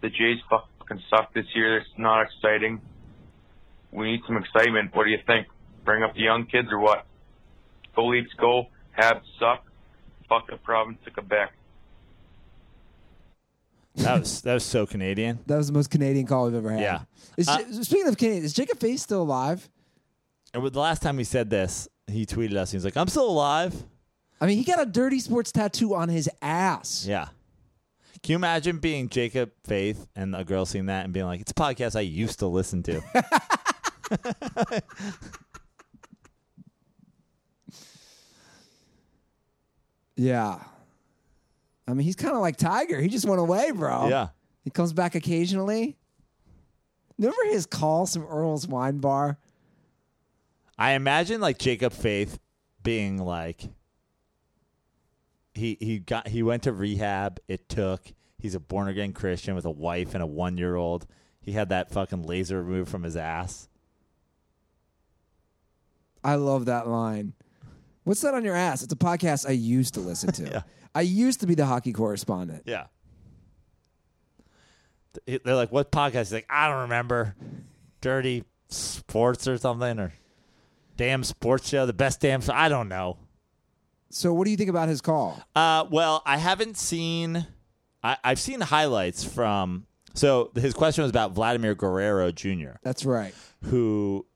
The 0.00 0.08
Jays 0.08 0.38
fucking 0.50 1.00
suck 1.10 1.32
this 1.34 1.44
year. 1.54 1.76
It's 1.78 1.88
not 1.98 2.22
exciting. 2.22 2.80
We 3.92 4.12
need 4.12 4.20
some 4.26 4.36
excitement. 4.36 4.94
What 4.94 5.04
do 5.04 5.10
you 5.10 5.18
think? 5.26 5.46
Bring 5.84 6.02
up 6.02 6.14
the 6.14 6.22
young 6.22 6.46
kids 6.46 6.68
or 6.72 6.78
what? 6.78 7.04
Go 7.94 8.06
Leafs, 8.06 8.30
go. 8.40 8.66
Habs 8.98 9.20
suck. 9.38 9.64
Fuck 10.28 10.48
the 10.50 10.56
province 10.56 10.98
of 11.06 11.12
Quebec. 11.12 11.52
That 13.96 14.20
was 14.20 14.40
that 14.42 14.54
was 14.54 14.64
so 14.64 14.86
Canadian. 14.86 15.40
That 15.46 15.58
was 15.58 15.66
the 15.66 15.74
most 15.74 15.90
Canadian 15.90 16.26
call 16.26 16.46
we've 16.46 16.54
ever 16.54 16.70
had. 16.70 16.80
Yeah. 16.80 17.00
Is, 17.36 17.46
Uh, 17.46 17.58
speaking 17.82 18.08
of 18.08 18.16
Canadian, 18.16 18.44
is 18.44 18.54
Jacob 18.54 18.78
Face 18.80 19.02
still 19.02 19.20
alive? 19.20 19.68
And 20.54 20.62
with 20.62 20.72
the 20.74 20.80
last 20.80 21.02
time 21.02 21.18
he 21.18 21.24
said 21.24 21.48
this, 21.50 21.88
he 22.06 22.26
tweeted 22.26 22.56
us. 22.56 22.70
He 22.70 22.76
was 22.76 22.84
like, 22.84 22.96
"I'm 22.96 23.08
still 23.08 23.28
alive." 23.28 23.74
I 24.40 24.46
mean, 24.46 24.58
he 24.58 24.64
got 24.64 24.80
a 24.82 24.86
dirty 24.86 25.18
sports 25.20 25.52
tattoo 25.52 25.94
on 25.94 26.08
his 26.08 26.28
ass. 26.42 27.06
Yeah. 27.08 27.28
Can 28.22 28.32
you 28.32 28.36
imagine 28.36 28.78
being 28.78 29.08
Jacob 29.08 29.50
Faith 29.64 30.06
and 30.14 30.34
a 30.36 30.44
girl 30.44 30.64
seeing 30.66 30.86
that 30.86 31.04
and 31.04 31.12
being 31.14 31.26
like, 31.26 31.40
"It's 31.40 31.52
a 31.52 31.54
podcast 31.54 31.96
I 31.96 32.00
used 32.00 32.38
to 32.40 32.46
listen 32.46 32.82
to." 32.84 33.00
Yeah. 40.16 40.58
I 41.88 41.94
mean, 41.94 42.04
he's 42.04 42.16
kind 42.16 42.34
of 42.34 42.40
like 42.40 42.56
Tiger. 42.56 43.00
He 43.00 43.08
just 43.08 43.26
went 43.26 43.40
away, 43.40 43.70
bro. 43.72 44.08
yeah. 44.08 44.28
He 44.64 44.70
comes 44.70 44.92
back 44.92 45.14
occasionally. 45.14 45.96
Remember 47.18 47.42
his 47.50 47.66
call 47.66 48.06
from 48.06 48.24
Earl's 48.26 48.66
Wine 48.68 48.98
Bar? 48.98 49.38
I 50.82 50.94
imagine 50.94 51.40
like 51.40 51.58
Jacob 51.58 51.92
Faith 51.92 52.40
being 52.82 53.16
like 53.16 53.62
he 55.54 55.76
he 55.78 56.00
got 56.00 56.26
he 56.26 56.42
went 56.42 56.64
to 56.64 56.72
rehab. 56.72 57.38
It 57.46 57.68
took. 57.68 58.02
He's 58.36 58.56
a 58.56 58.60
born 58.60 58.88
again 58.88 59.12
Christian 59.12 59.54
with 59.54 59.64
a 59.64 59.70
wife 59.70 60.12
and 60.14 60.24
a 60.24 60.26
one 60.26 60.58
year 60.58 60.74
old. 60.74 61.06
He 61.40 61.52
had 61.52 61.68
that 61.68 61.92
fucking 61.92 62.24
laser 62.24 62.60
removed 62.60 62.90
from 62.90 63.04
his 63.04 63.16
ass. 63.16 63.68
I 66.24 66.34
love 66.34 66.64
that 66.64 66.88
line. 66.88 67.34
What's 68.02 68.22
that 68.22 68.34
on 68.34 68.44
your 68.44 68.56
ass? 68.56 68.82
It's 68.82 68.92
a 68.92 68.96
podcast 68.96 69.48
I 69.48 69.52
used 69.52 69.94
to 69.94 70.00
listen 70.00 70.32
to. 70.32 70.42
Yeah. 70.50 70.62
I 70.96 71.02
used 71.02 71.38
to 71.40 71.46
be 71.46 71.54
the 71.54 71.64
hockey 71.64 71.92
correspondent. 71.92 72.64
Yeah. 72.66 72.86
They're 75.26 75.54
like, 75.54 75.70
"What 75.70 75.92
podcast?" 75.92 76.18
He's 76.18 76.32
like, 76.32 76.46
"I 76.50 76.68
don't 76.68 76.82
remember. 76.82 77.36
Dirty 78.00 78.42
sports 78.68 79.46
or 79.46 79.58
something 79.58 80.00
or 80.00 80.12
damn 80.96 81.24
sports 81.24 81.68
show. 81.68 81.86
The 81.86 81.92
best 81.92 82.20
damn. 82.20 82.42
I 82.52 82.68
don't 82.68 82.88
know." 82.88 83.18
So, 84.10 84.32
what 84.34 84.44
do 84.44 84.50
you 84.50 84.56
think 84.56 84.70
about 84.70 84.88
his 84.88 85.00
call? 85.00 85.42
Uh, 85.56 85.86
well, 85.90 86.22
I 86.26 86.36
haven't 86.36 86.76
seen. 86.76 87.46
I, 88.02 88.16
I've 88.24 88.40
seen 88.40 88.60
highlights 88.60 89.24
from. 89.24 89.86
So 90.14 90.50
his 90.54 90.74
question 90.74 91.02
was 91.02 91.10
about 91.10 91.32
Vladimir 91.32 91.74
Guerrero 91.74 92.30
Jr., 92.32 92.72
That's 92.82 93.06
right. 93.06 93.34
who 93.64 94.26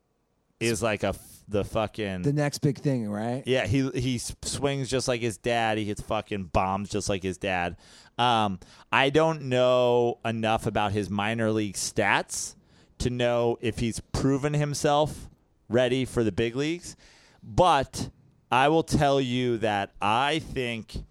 is 0.59 0.83
like 0.83 1.03
a 1.03 1.09
f- 1.09 1.19
the 1.49 1.65
fucking 1.65 2.23
The 2.23 2.33
next 2.33 2.61
big 2.61 2.79
thing, 2.79 3.11
right? 3.11 3.43
yeah. 3.45 3.67
He 3.67 3.91
he 3.91 4.15
s- 4.15 4.35
swings 4.41 4.89
just 4.89 5.07
like 5.07 5.21
his 5.21 5.37
dad. 5.37 5.77
He 5.77 5.85
hits 5.85 6.01
fucking 6.01 6.45
bombs 6.45 6.89
just 6.89 7.11
like 7.11 7.23
his 7.23 7.37
dad. 7.37 7.77
Um, 8.17 8.59
I 8.91 9.11
don't 9.11 9.43
know 9.43 10.19
enough 10.25 10.65
about 10.67 10.93
his 10.93 11.11
minor 11.11 11.53
league 11.53 11.75
stats 11.75 12.55
to 13.01 13.11
know 13.11 13.59
if 13.61 13.79
he's 13.81 14.01
proven 14.01 14.55
himself 14.55 15.29
ready 15.69 16.05
for 16.05 16.25
the 16.25 16.33
big 16.33 16.57
leagues, 16.57 16.97
but 17.43 18.11
I 18.51 18.69
will 18.69 18.83
tell 18.83 19.21
you 19.21 19.59
that 19.59 19.93
I 20.01 20.39
think 20.39 21.05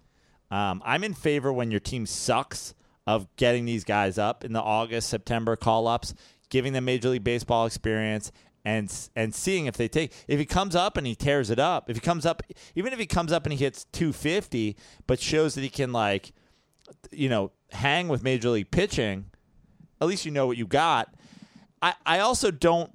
um, 0.50 0.82
I'm 0.84 1.04
in 1.04 1.14
favor 1.14 1.52
when 1.52 1.70
your 1.70 1.80
team 1.80 2.06
sucks 2.06 2.74
of 3.06 3.28
getting 3.36 3.64
these 3.64 3.84
guys 3.84 4.18
up 4.18 4.44
in 4.44 4.52
the 4.52 4.60
August 4.60 5.08
September 5.08 5.56
call 5.56 5.86
ups, 5.86 6.14
giving 6.50 6.72
them 6.72 6.84
Major 6.84 7.10
League 7.10 7.24
Baseball 7.24 7.66
experience. 7.66 8.32
And, 8.64 8.92
and 9.14 9.32
seeing 9.32 9.66
if 9.66 9.76
they 9.76 9.86
take 9.86 10.12
if 10.26 10.40
he 10.40 10.44
comes 10.44 10.74
up 10.74 10.96
and 10.96 11.06
he 11.06 11.14
tears 11.14 11.50
it 11.50 11.60
up 11.60 11.88
if 11.88 11.94
he 11.94 12.00
comes 12.00 12.26
up 12.26 12.42
even 12.74 12.92
if 12.92 12.98
he 12.98 13.06
comes 13.06 13.30
up 13.30 13.46
and 13.46 13.52
he 13.52 13.64
hits 13.64 13.84
250 13.92 14.76
but 15.06 15.20
shows 15.20 15.54
that 15.54 15.60
he 15.60 15.68
can 15.68 15.92
like 15.92 16.32
you 17.12 17.28
know 17.28 17.52
hang 17.70 18.08
with 18.08 18.24
major 18.24 18.48
league 18.48 18.72
pitching 18.72 19.26
at 20.00 20.08
least 20.08 20.24
you 20.24 20.32
know 20.32 20.48
what 20.48 20.56
you 20.56 20.66
got 20.66 21.14
i 21.80 21.94
i 22.04 22.18
also 22.18 22.50
don't 22.50 22.90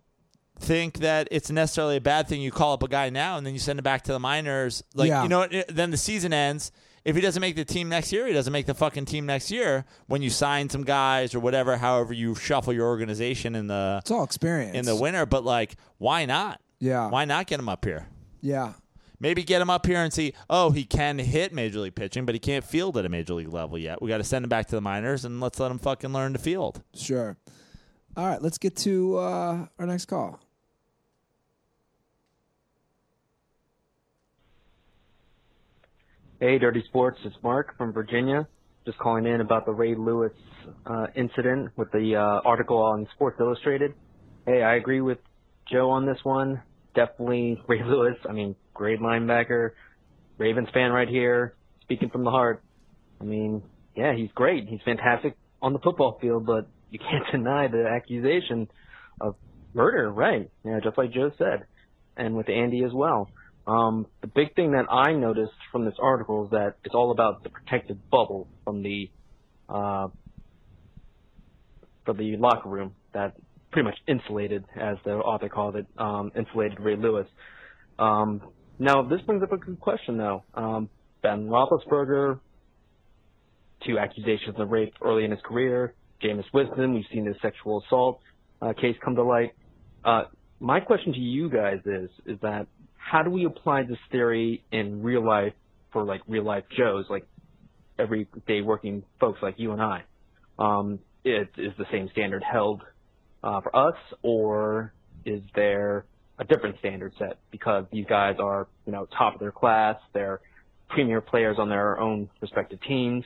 think 0.61 0.99
that 0.99 1.27
it's 1.31 1.49
necessarily 1.49 1.97
a 1.97 2.01
bad 2.01 2.27
thing. 2.27 2.41
You 2.41 2.51
call 2.51 2.73
up 2.73 2.83
a 2.83 2.87
guy 2.87 3.09
now 3.09 3.37
and 3.37 3.45
then 3.45 3.53
you 3.53 3.59
send 3.59 3.79
him 3.79 3.83
back 3.83 4.03
to 4.03 4.11
the 4.13 4.19
minors. 4.19 4.83
Like 4.93 5.09
Yeah. 5.09 5.23
you 5.23 5.29
know, 5.29 5.47
then 5.67 5.91
the 5.91 5.97
season 5.97 6.31
ends. 6.33 6.71
If 7.03 7.15
he 7.15 7.21
doesn't 7.21 7.41
make 7.41 7.55
the 7.55 7.65
team 7.65 7.89
next 7.89 8.11
year, 8.13 8.27
he 8.27 8.33
doesn't 8.33 8.53
make 8.53 8.67
the 8.67 8.75
fucking 8.75 9.05
team 9.05 9.25
next 9.25 9.49
year. 9.49 9.85
When 10.05 10.21
you 10.21 10.29
sign 10.29 10.69
some 10.69 10.83
guys 10.83 11.33
or 11.33 11.39
whatever, 11.39 11.75
however 11.77 12.13
you 12.13 12.35
shuffle 12.35 12.73
your 12.73 12.85
organization 12.87 13.55
in 13.55 13.65
the 13.67 13.97
It's 14.01 14.11
all 14.11 14.23
experience. 14.23 14.77
in 14.77 14.85
the 14.85 14.95
winter. 14.95 15.25
But 15.25 15.43
like, 15.43 15.75
why 15.97 16.25
not? 16.25 16.61
Yeah. 16.79 17.09
Why 17.09 17.25
not 17.25 17.47
get 17.47 17.59
him 17.59 17.67
up 17.69 17.83
here? 17.85 18.07
Yeah. 18.39 18.73
Maybe 19.19 19.43
get 19.43 19.61
him 19.61 19.69
up 19.69 19.85
here 19.85 19.97
and 19.97 20.11
see, 20.13 20.33
oh, 20.49 20.71
he 20.71 20.83
can 20.83 21.19
hit 21.19 21.53
major 21.53 21.79
league 21.79 21.93
pitching, 21.95 22.25
but 22.25 22.33
he 22.35 22.39
can't 22.39 22.63
field 22.63 22.97
at 22.97 23.05
a 23.05 23.09
major 23.09 23.33
league 23.35 23.53
level 23.53 23.77
yet. 23.77 24.01
We 24.01 24.09
got 24.09 24.17
to 24.17 24.23
send 24.23 24.43
him 24.45 24.49
back 24.49 24.67
to 24.67 24.75
the 24.75 24.81
minors 24.81 25.25
and 25.25 25.39
let's 25.39 25.59
let 25.59 25.69
him 25.71 25.77
fucking 25.79 26.11
learn 26.13 26.33
to 26.33 26.39
field. 26.39 26.81
Sure. 26.95 27.37
All 28.17 28.25
right, 28.27 28.41
let's 28.41 28.57
get 28.57 28.75
to 28.77 29.17
uh, 29.17 29.65
our 29.79 29.85
next 29.87 30.05
call. 30.05 30.39
Hey, 36.41 36.57
Dirty 36.57 36.83
Sports. 36.87 37.19
It's 37.23 37.35
Mark 37.43 37.77
from 37.77 37.93
Virginia. 37.93 38.47
Just 38.83 38.97
calling 38.97 39.27
in 39.27 39.41
about 39.41 39.67
the 39.67 39.73
Ray 39.73 39.93
Lewis 39.93 40.31
uh, 40.87 41.05
incident 41.15 41.69
with 41.77 41.91
the 41.91 42.15
uh, 42.15 42.41
article 42.43 42.77
on 42.77 43.07
Sports 43.13 43.37
Illustrated. 43.39 43.93
Hey, 44.47 44.63
I 44.63 44.73
agree 44.73 45.01
with 45.01 45.19
Joe 45.71 45.91
on 45.91 46.07
this 46.07 46.17
one. 46.23 46.63
Definitely 46.95 47.61
Ray 47.67 47.83
Lewis. 47.85 48.15
I 48.27 48.31
mean, 48.31 48.55
great 48.73 48.99
linebacker. 48.99 49.73
Ravens 50.39 50.67
fan 50.73 50.91
right 50.91 51.07
here. 51.07 51.53
Speaking 51.83 52.09
from 52.09 52.23
the 52.23 52.31
heart. 52.31 52.63
I 53.19 53.23
mean, 53.23 53.61
yeah, 53.95 54.15
he's 54.15 54.31
great. 54.33 54.67
He's 54.67 54.81
fantastic 54.83 55.37
on 55.61 55.73
the 55.73 55.79
football 55.79 56.17
field, 56.19 56.47
but 56.47 56.67
you 56.89 56.97
can't 56.97 57.23
deny 57.31 57.67
the 57.67 57.85
accusation 57.85 58.67
of 59.19 59.35
murder, 59.75 60.11
right? 60.11 60.49
Yeah, 60.65 60.79
just 60.83 60.97
like 60.97 61.13
Joe 61.13 61.29
said. 61.37 61.67
And 62.17 62.35
with 62.35 62.49
Andy 62.49 62.83
as 62.83 62.93
well. 62.93 63.29
Um, 63.71 64.05
the 64.19 64.27
big 64.27 64.53
thing 64.55 64.71
that 64.71 64.91
I 64.91 65.13
noticed 65.13 65.53
from 65.71 65.85
this 65.85 65.93
article 65.97 66.45
is 66.45 66.51
that 66.51 66.75
it's 66.83 66.93
all 66.93 67.11
about 67.11 67.43
the 67.43 67.49
protective 67.49 67.97
bubble 68.09 68.49
from 68.65 68.83
the 68.83 69.09
uh, 69.69 70.09
for 72.03 72.13
the 72.13 72.35
locker 72.35 72.67
room 72.67 72.93
that 73.13 73.35
pretty 73.71 73.85
much 73.85 73.97
insulated, 74.07 74.65
as 74.75 74.97
the 75.05 75.11
author 75.11 75.47
called 75.47 75.77
it, 75.77 75.85
um, 75.97 76.31
insulated 76.35 76.81
Ray 76.81 76.97
Lewis. 76.97 77.27
Um, 77.97 78.41
now 78.77 79.03
this 79.03 79.21
brings 79.21 79.41
up 79.41 79.53
a 79.53 79.57
good 79.57 79.79
question 79.79 80.17
though. 80.17 80.43
Um, 80.53 80.89
ben 81.23 81.47
Roethlisberger, 81.47 82.39
two 83.87 83.97
accusations 83.97 84.55
of 84.57 84.69
rape 84.69 84.95
early 85.01 85.23
in 85.23 85.31
his 85.31 85.39
career. 85.45 85.93
Jameis 86.21 86.43
Winston, 86.53 86.93
we've 86.93 87.05
seen 87.13 87.23
this 87.23 87.37
sexual 87.41 87.83
assault 87.85 88.19
uh, 88.61 88.73
case 88.73 88.97
come 89.01 89.15
to 89.15 89.23
light. 89.23 89.53
Uh, 90.03 90.23
my 90.59 90.81
question 90.81 91.13
to 91.13 91.19
you 91.19 91.49
guys 91.49 91.79
is, 91.85 92.09
is 92.25 92.37
that 92.41 92.67
how 93.01 93.23
do 93.23 93.29
we 93.29 93.45
apply 93.45 93.83
this 93.83 93.97
theory 94.11 94.63
in 94.71 95.01
real 95.03 95.25
life 95.25 95.53
for 95.91 96.03
like 96.05 96.21
real 96.27 96.43
life 96.43 96.63
Joes, 96.77 97.05
like 97.09 97.25
everyday 97.99 98.61
working 98.61 99.03
folks 99.19 99.39
like 99.41 99.55
you 99.57 99.71
and 99.71 99.81
I? 99.81 100.03
Um, 100.59 100.99
it, 101.23 101.49
is 101.57 101.73
the 101.77 101.85
same 101.91 102.09
standard 102.11 102.43
held 102.43 102.81
uh, 103.43 103.61
for 103.61 103.75
us, 103.75 103.95
or 104.21 104.93
is 105.25 105.41
there 105.55 106.05
a 106.39 106.43
different 106.43 106.77
standard 106.79 107.13
set 107.19 107.37
because 107.51 107.85
these 107.91 108.05
guys 108.07 108.35
are, 108.39 108.67
you 108.85 108.91
know, 108.91 109.07
top 109.17 109.33
of 109.35 109.39
their 109.39 109.51
class, 109.51 109.95
they're 110.13 110.39
premier 110.89 111.21
players 111.21 111.57
on 111.59 111.69
their 111.69 111.99
own 111.99 112.29
respective 112.41 112.79
teams, 112.87 113.23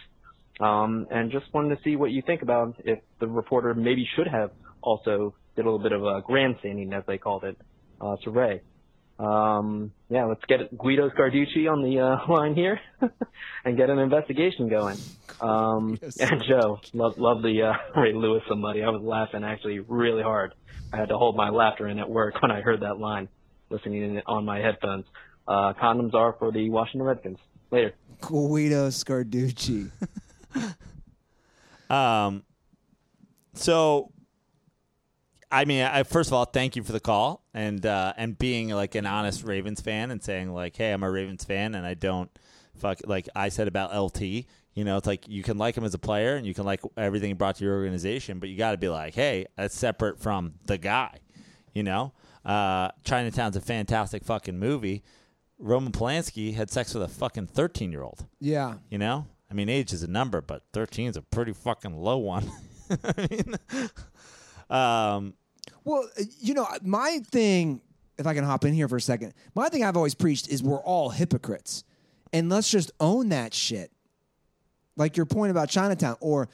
um, 0.59 1.07
and 1.11 1.31
just 1.31 1.45
wanted 1.53 1.75
to 1.75 1.81
see 1.83 1.95
what 1.95 2.11
you 2.11 2.21
think 2.25 2.41
about 2.41 2.75
if 2.79 2.99
the 3.19 3.27
reporter 3.27 3.73
maybe 3.73 4.07
should 4.15 4.27
have 4.27 4.51
also 4.81 5.33
did 5.55 5.65
a 5.65 5.69
little 5.69 5.79
bit 5.79 5.91
of 5.91 6.03
a 6.03 6.21
grandstanding, 6.21 6.93
as 6.93 7.03
they 7.07 7.17
called 7.17 7.43
it, 7.43 7.57
uh, 8.01 8.15
to 8.23 8.31
Ray. 8.31 8.61
Um, 9.17 9.91
yeah, 10.09 10.25
let's 10.25 10.43
get 10.45 10.77
Guido 10.77 11.09
Sarducci 11.09 11.71
on 11.71 11.83
the 11.83 11.99
uh, 11.99 12.17
line 12.33 12.55
here 12.55 12.79
and 13.65 13.77
get 13.77 13.89
an 13.89 13.99
investigation 13.99 14.67
going. 14.67 14.97
Um, 15.39 15.97
and 16.19 16.43
Joe, 16.47 16.79
love, 16.93 17.17
love 17.17 17.41
the 17.41 17.61
uh, 17.63 17.99
Ray 17.99 18.13
Lewis 18.13 18.43
somebody. 18.47 18.83
I 18.83 18.89
was 18.89 19.01
laughing 19.01 19.43
actually 19.43 19.79
really 19.79 20.23
hard. 20.23 20.53
I 20.91 20.97
had 20.97 21.09
to 21.09 21.17
hold 21.17 21.35
my 21.35 21.49
laughter 21.49 21.87
in 21.87 21.99
at 21.99 22.09
work 22.09 22.41
when 22.41 22.51
I 22.51 22.61
heard 22.61 22.81
that 22.81 22.99
line, 22.99 23.27
listening 23.69 24.03
in 24.03 24.21
on 24.25 24.45
my 24.45 24.59
headphones. 24.59 25.05
Uh, 25.47 25.73
condoms 25.73 26.13
are 26.13 26.33
for 26.39 26.51
the 26.51 26.69
Washington 26.69 27.03
Redskins. 27.03 27.37
Later. 27.71 27.93
Guido 28.21 28.89
Sarducci. 28.89 29.91
Um, 31.89 32.43
so, 33.53 34.11
I 35.51 35.65
mean, 35.65 35.83
I, 35.83 36.03
first 36.03 36.29
of 36.29 36.33
all, 36.33 36.45
thank 36.45 36.75
you 36.75 36.83
for 36.83 36.91
the 36.91 36.99
call 36.99 37.43
and 37.53 37.85
uh, 37.85 38.13
and 38.17 38.37
being 38.37 38.69
like 38.69 38.95
an 38.95 39.05
honest 39.05 39.43
Ravens 39.43 39.81
fan 39.81 40.11
and 40.11 40.21
saying 40.23 40.53
like, 40.53 40.75
hey, 40.75 40.91
I'm 40.91 41.03
a 41.03 41.11
Ravens 41.11 41.43
fan 41.43 41.75
and 41.75 41.85
I 41.85 41.93
don't 41.93 42.29
fuck 42.77 42.99
like 43.05 43.29
I 43.35 43.49
said 43.49 43.67
about 43.67 43.95
LT. 43.95 44.21
You 44.21 44.83
know, 44.83 44.97
it's 44.97 45.07
like 45.07 45.27
you 45.27 45.43
can 45.43 45.57
like 45.57 45.77
him 45.77 45.85
as 45.85 45.93
a 45.93 45.99
player 45.99 46.35
and 46.35 46.45
you 46.45 46.53
can 46.53 46.65
like 46.65 46.81
everything 46.97 47.29
he 47.29 47.33
brought 47.33 47.55
to 47.57 47.63
your 47.63 47.75
organization, 47.75 48.39
but 48.39 48.49
you 48.49 48.57
got 48.57 48.71
to 48.71 48.77
be 48.77 48.89
like, 48.89 49.13
hey, 49.15 49.45
that's 49.55 49.75
separate 49.77 50.19
from 50.19 50.55
the 50.65 50.77
guy. 50.77 51.17
You 51.73 51.83
know, 51.83 52.13
uh, 52.43 52.89
Chinatown's 53.03 53.55
a 53.55 53.61
fantastic 53.61 54.23
fucking 54.23 54.57
movie. 54.59 55.03
Roman 55.57 55.93
Polanski 55.93 56.53
had 56.53 56.69
sex 56.69 56.93
with 56.93 57.03
a 57.03 57.07
fucking 57.07 57.47
thirteen 57.47 57.91
year 57.91 58.03
old. 58.03 58.25
Yeah. 58.41 58.75
You 58.89 58.97
know, 58.97 59.27
I 59.49 59.53
mean, 59.53 59.69
age 59.69 59.93
is 59.93 60.03
a 60.03 60.07
number, 60.07 60.41
but 60.41 60.63
13 60.73 61.09
is 61.09 61.17
a 61.17 61.21
pretty 61.21 61.53
fucking 61.53 61.95
low 61.95 62.17
one. 62.17 62.51
I 63.03 63.27
mean, 63.29 63.55
um, 64.69 65.33
Well, 65.83 66.07
uh, 66.19 66.23
you 66.39 66.53
know, 66.53 66.67
my 66.81 67.19
thing, 67.31 67.81
if 68.17 68.27
I 68.27 68.33
can 68.33 68.43
hop 68.43 68.65
in 68.65 68.73
here 68.73 68.87
for 68.87 68.97
a 68.97 69.01
second, 69.01 69.33
my 69.55 69.69
thing 69.69 69.83
I've 69.83 69.97
always 69.97 70.15
preached 70.15 70.49
is 70.49 70.63
we're 70.63 70.79
all 70.79 71.09
hypocrites. 71.09 71.83
And 72.33 72.49
let's 72.49 72.69
just 72.69 72.91
own 72.99 73.29
that 73.29 73.53
shit. 73.53 73.91
Like 74.97 75.17
your 75.17 75.25
point 75.25 75.51
about 75.51 75.69
Chinatown 75.69 76.17
or 76.19 76.49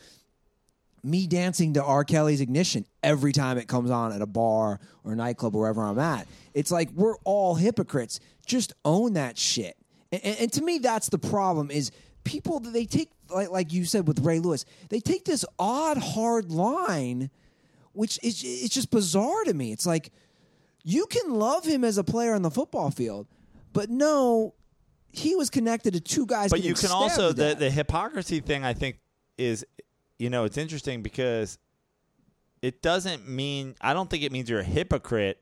me 1.04 1.26
dancing 1.28 1.74
to 1.74 1.84
R. 1.84 2.04
Kelly's 2.04 2.42
Ignition 2.42 2.86
every 3.02 3.32
time 3.32 3.58
it 3.58 3.68
comes 3.68 3.90
on 3.90 4.12
at 4.12 4.22
a 4.22 4.28
bar 4.28 4.80
or 5.04 5.16
nightclub 5.16 5.56
or 5.56 5.62
wherever 5.62 5.82
I'm 5.82 5.98
at. 5.98 6.28
It's 6.54 6.72
like 6.72 6.90
we're 6.94 7.18
all 7.24 7.56
hypocrites. 7.56 8.20
Just 8.46 8.74
own 8.86 9.14
that 9.14 9.38
shit. 9.38 9.76
And, 10.12 10.22
and, 10.24 10.40
and 10.42 10.54
to 10.54 10.62
me, 10.64 10.78
that's 10.78 11.10
the 11.10 11.18
problem 11.18 11.72
is 11.72 11.92
people, 12.24 12.60
they 12.60 12.86
take, 12.86 13.10
like, 13.34 13.50
like 13.50 13.74
you 13.74 13.86
said 13.86 14.08
with 14.08 14.20
Ray 14.20 14.40
Lewis, 14.40 14.66
they 14.90 15.00
take 15.00 15.26
this 15.26 15.46
odd, 15.58 15.98
hard 15.98 16.52
line 16.52 17.30
which 17.94 18.20
is 18.24 18.44
it's 18.44 18.74
just 18.74 18.90
bizarre 18.92 19.44
to 19.46 19.54
me. 19.54 19.72
It's 19.72 19.86
like 19.86 20.12
you 20.84 21.06
can 21.08 21.34
love 21.36 21.66
him 21.66 21.84
as 21.84 21.98
a 21.98 22.04
player 22.04 22.34
on 22.34 22.42
the 22.42 22.52
football 22.52 22.92
field, 22.92 23.28
but 23.74 23.90
no, 23.90 24.54
he 25.12 25.36
was 25.36 25.50
connected 25.50 25.94
to 25.94 26.00
two 26.00 26.26
guys. 26.26 26.50
but 26.50 26.64
you 26.64 26.74
can 26.74 26.92
also 26.92 27.32
the 27.32 27.56
the 27.58 27.70
hypocrisy 27.70 28.40
thing. 28.40 28.64
I 28.64 28.74
think 28.74 29.00
is, 29.38 29.66
you 30.20 30.30
know, 30.30 30.44
it's 30.46 30.58
interesting 30.58 31.02
because 31.02 31.58
it 32.62 32.82
doesn't 32.82 33.28
mean 33.28 33.76
I 33.82 33.94
don't 33.94 34.10
think 34.10 34.24
it 34.24 34.32
means 34.32 34.50
you're 34.50 34.60
a 34.60 34.64
hypocrite 34.64 35.42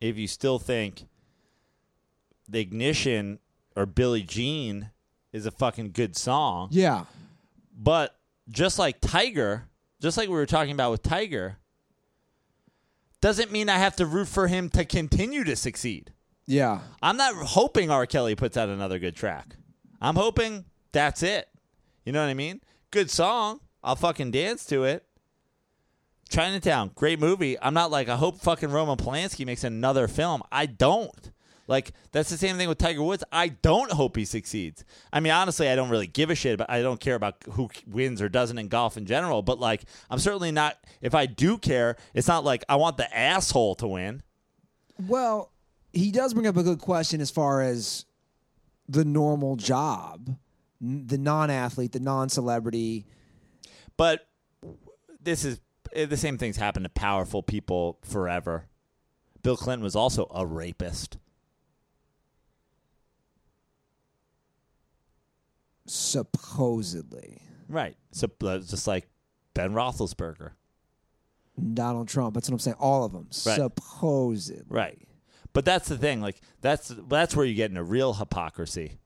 if 0.00 0.16
you 0.16 0.26
still 0.26 0.58
think 0.58 1.06
the 2.48 2.60
ignition 2.60 3.38
or 3.76 3.86
Billie 3.86 4.22
Jean 4.22 4.90
is 5.32 5.44
a 5.46 5.50
fucking 5.50 5.92
good 5.92 6.16
song. 6.16 6.68
yeah, 6.72 7.04
But 7.76 8.16
just 8.48 8.78
like 8.78 9.00
Tiger, 9.00 9.68
just 10.00 10.16
like 10.16 10.28
we 10.28 10.34
were 10.34 10.46
talking 10.46 10.72
about 10.72 10.90
with 10.90 11.02
Tiger, 11.02 11.57
doesn't 13.20 13.50
mean 13.52 13.68
I 13.68 13.78
have 13.78 13.96
to 13.96 14.06
root 14.06 14.28
for 14.28 14.46
him 14.48 14.68
to 14.70 14.84
continue 14.84 15.44
to 15.44 15.56
succeed. 15.56 16.12
yeah, 16.46 16.80
I'm 17.02 17.16
not 17.16 17.34
hoping 17.34 17.90
R. 17.90 18.06
Kelly 18.06 18.34
puts 18.34 18.56
out 18.56 18.68
another 18.68 18.98
good 18.98 19.16
track. 19.16 19.56
I'm 20.00 20.14
hoping 20.16 20.64
that's 20.92 21.22
it. 21.22 21.48
You 22.04 22.12
know 22.12 22.20
what 22.22 22.30
I 22.30 22.34
mean? 22.34 22.60
Good 22.90 23.10
song. 23.10 23.60
I'll 23.82 23.96
fucking 23.96 24.30
dance 24.30 24.64
to 24.66 24.84
it. 24.84 25.04
Chinatown, 26.28 26.90
great 26.94 27.18
movie. 27.18 27.58
I'm 27.60 27.74
not 27.74 27.90
like 27.90 28.08
I 28.08 28.16
hope 28.16 28.38
fucking 28.40 28.70
Roman 28.70 28.96
Polanski 28.98 29.46
makes 29.46 29.64
another 29.64 30.08
film. 30.08 30.42
I 30.52 30.66
don't. 30.66 31.30
Like 31.68 31.92
that's 32.12 32.30
the 32.30 32.38
same 32.38 32.56
thing 32.56 32.68
with 32.68 32.78
Tiger 32.78 33.02
Woods. 33.02 33.22
I 33.30 33.48
don't 33.48 33.92
hope 33.92 34.16
he 34.16 34.24
succeeds. 34.24 34.84
I 35.12 35.20
mean, 35.20 35.32
honestly, 35.32 35.68
I 35.68 35.76
don't 35.76 35.90
really 35.90 36.06
give 36.06 36.30
a 36.30 36.34
shit. 36.34 36.58
But 36.58 36.70
I 36.70 36.82
don't 36.82 36.98
care 36.98 37.14
about 37.14 37.36
who 37.52 37.68
wins 37.86 38.20
or 38.20 38.28
doesn't 38.28 38.58
in 38.58 38.68
golf 38.68 38.96
in 38.96 39.06
general. 39.06 39.42
But 39.42 39.60
like, 39.60 39.84
I'm 40.10 40.18
certainly 40.18 40.50
not. 40.50 40.78
If 41.02 41.14
I 41.14 41.26
do 41.26 41.58
care, 41.58 41.96
it's 42.14 42.26
not 42.26 42.42
like 42.42 42.64
I 42.68 42.76
want 42.76 42.96
the 42.96 43.14
asshole 43.16 43.76
to 43.76 43.86
win. 43.86 44.22
Well, 45.06 45.52
he 45.92 46.10
does 46.10 46.34
bring 46.34 46.46
up 46.46 46.56
a 46.56 46.62
good 46.62 46.80
question 46.80 47.20
as 47.20 47.30
far 47.30 47.60
as 47.60 48.06
the 48.88 49.04
normal 49.04 49.56
job, 49.56 50.36
the 50.80 51.18
non-athlete, 51.18 51.92
the 51.92 52.00
non-celebrity. 52.00 53.04
But 53.96 54.26
this 55.20 55.44
is 55.44 55.60
eh, 55.92 56.06
the 56.06 56.16
same 56.16 56.38
things 56.38 56.56
happen 56.56 56.82
to 56.84 56.88
powerful 56.88 57.42
people 57.42 57.98
forever. 58.02 58.64
Bill 59.42 59.56
Clinton 59.56 59.84
was 59.84 59.94
also 59.94 60.30
a 60.34 60.46
rapist. 60.46 61.18
Supposedly, 65.88 67.42
Right. 67.68 67.96
So 68.12 68.28
uh, 68.44 68.58
just 68.58 68.86
like 68.86 69.08
Ben 69.54 69.72
Roethlisberger. 69.72 70.52
Donald 71.74 72.08
Trump. 72.08 72.34
That's 72.34 72.48
what 72.48 72.54
I'm 72.54 72.58
saying. 72.60 72.76
All 72.78 73.04
of 73.04 73.12
them. 73.12 73.28
Right. 73.44 73.56
Supposedly. 73.56 74.64
Right. 74.68 74.98
But 75.52 75.64
that's 75.64 75.88
the 75.88 75.98
thing. 75.98 76.20
Like 76.20 76.40
that's 76.60 76.94
that's 77.08 77.36
where 77.36 77.44
you 77.44 77.54
get 77.54 77.70
into 77.70 77.82
real 77.82 78.14
hypocrisy. 78.14 78.98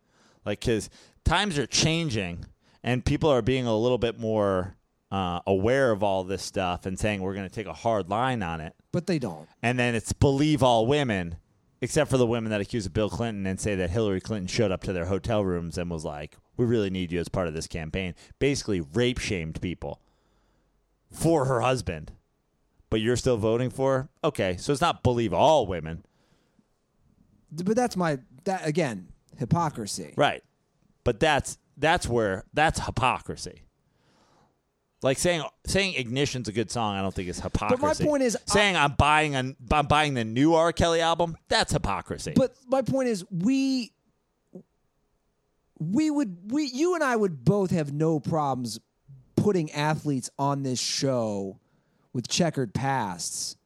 Like 0.45 0.61
because 0.61 0.91
times 1.25 1.59
are 1.59 1.67
changing 1.67 2.45
and 2.83 3.05
people 3.05 3.31
are 3.31 3.43
being 3.43 3.67
a 3.67 3.77
little 3.77 3.99
bit 3.99 4.19
more 4.19 4.77
uh, 5.11 5.41
aware 5.47 5.93
of 5.93 6.03
all 6.03 6.25
this 6.25 6.43
stuff 6.43 6.87
and 6.87 6.99
saying 6.99 7.21
we're 7.21 7.35
going 7.35 7.49
to 7.49 7.55
take 7.55 7.67
a 7.67 7.73
hard 7.73 8.09
line 8.09 8.43
on 8.43 8.61
it. 8.61 8.75
But 8.93 9.07
they 9.07 9.19
don't. 9.19 9.49
And 9.63 9.79
then 9.79 9.95
it's 9.95 10.13
believe 10.13 10.63
all 10.63 10.87
women, 10.87 11.37
except 11.81 12.11
for 12.11 12.17
the 12.17 12.27
women 12.27 12.51
that 12.51 12.61
accuse 12.61 12.87
of 12.87 12.93
Bill 12.93 13.11
Clinton 13.11 13.47
and 13.47 13.61
say 13.61 13.75
that 13.77 13.91
Hillary 13.91 14.21
Clinton 14.21 14.49
showed 14.49 14.73
up 14.73 14.83
to 14.85 14.93
their 14.93 15.07
hotel 15.07 15.45
rooms 15.45 15.79
and 15.79 15.91
was 15.91 16.05
like, 16.05 16.37
"We 16.57 16.65
really 16.65 16.91
need 16.91 17.13
you 17.13 17.21
as 17.21 17.29
part 17.29 17.49
of 17.49 17.55
this 17.55 17.67
campaign." 17.67 18.15
Basically, 18.39 18.81
rape 18.81 19.19
shamed 19.19 19.61
people 19.61 20.01
for 21.11 21.45
her 21.47 21.61
husband. 21.61 22.13
But 22.91 23.01
you're 23.01 23.17
still 23.17 23.39
voting 23.39 23.71
for 23.71 23.93
her? 23.97 24.09
Okay, 24.23 24.57
so 24.59 24.71
it's 24.71 24.83
not 24.83 25.03
believe 25.03 25.33
all 25.33 25.67
women. 25.67 26.05
But 27.51 27.75
that's 27.77 27.97
my 27.97 28.19
that 28.45 28.67
again 28.67 29.09
hypocrisy. 29.39 30.15
Right. 30.17 30.43
But 31.05 31.21
that's 31.21 31.59
that's 31.77 32.09
where 32.09 32.45
that's 32.53 32.81
hypocrisy. 32.81 33.63
Like 35.03 35.19
saying 35.19 35.43
saying 35.67 35.95
ignition's 35.95 36.49
a 36.49 36.53
good 36.53 36.71
song, 36.71 36.97
I 36.97 37.03
don't 37.03 37.15
think 37.15 37.29
is 37.29 37.41
hypocrisy. 37.41 37.81
But 37.81 37.99
my 37.99 38.07
point 38.07 38.23
is, 38.23 38.37
saying 38.47 38.77
I, 38.77 38.85
am 38.85 38.93
buying 38.93 39.35
a, 39.35 39.55
I'm 39.71 39.87
buying 39.87 40.15
the 40.15 40.25
new 40.25 40.55
R. 40.55 40.73
Kelly 40.73 41.01
album. 41.01 41.37
That's 41.49 41.73
hypocrisy. 41.73 42.35
But 42.37 42.55
my 42.69 42.83
point 42.83 43.09
is, 43.09 43.25
we 43.31 43.93
we 45.91 46.11
would 46.11 46.53
we 46.53 46.65
you 46.65 46.95
and 46.95 47.03
I 47.03 47.17
would 47.17 47.45
both 47.45 47.71
have 47.71 47.93
no 47.93 48.21
problems 48.21 48.79
putting 49.37 49.71
athletes 49.73 50.31
on 50.39 50.63
this 50.63 50.79
show 50.81 51.59
with 52.13 52.29
checkered 52.29 52.75
pasts. 52.75 53.57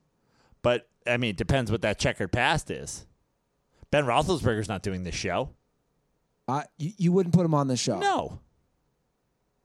but 0.63 0.89
I 1.07 1.17
mean, 1.19 1.31
it 1.31 1.37
depends 1.37 1.71
what 1.71 1.83
that 1.83 1.99
checkered 1.99 2.33
past 2.33 2.71
is. 2.71 3.07
Ben 3.91 4.05
Roethlisberger's 4.05 4.69
not 4.69 4.83
doing 4.83 5.05
this 5.05 5.15
show. 5.15 5.51
Uh, 6.49 6.63
you, 6.79 6.93
you 6.97 7.13
wouldn't 7.13 7.35
put 7.35 7.45
him 7.45 7.55
on 7.55 7.69
the 7.69 7.77
show. 7.77 7.99
No. 7.99 8.41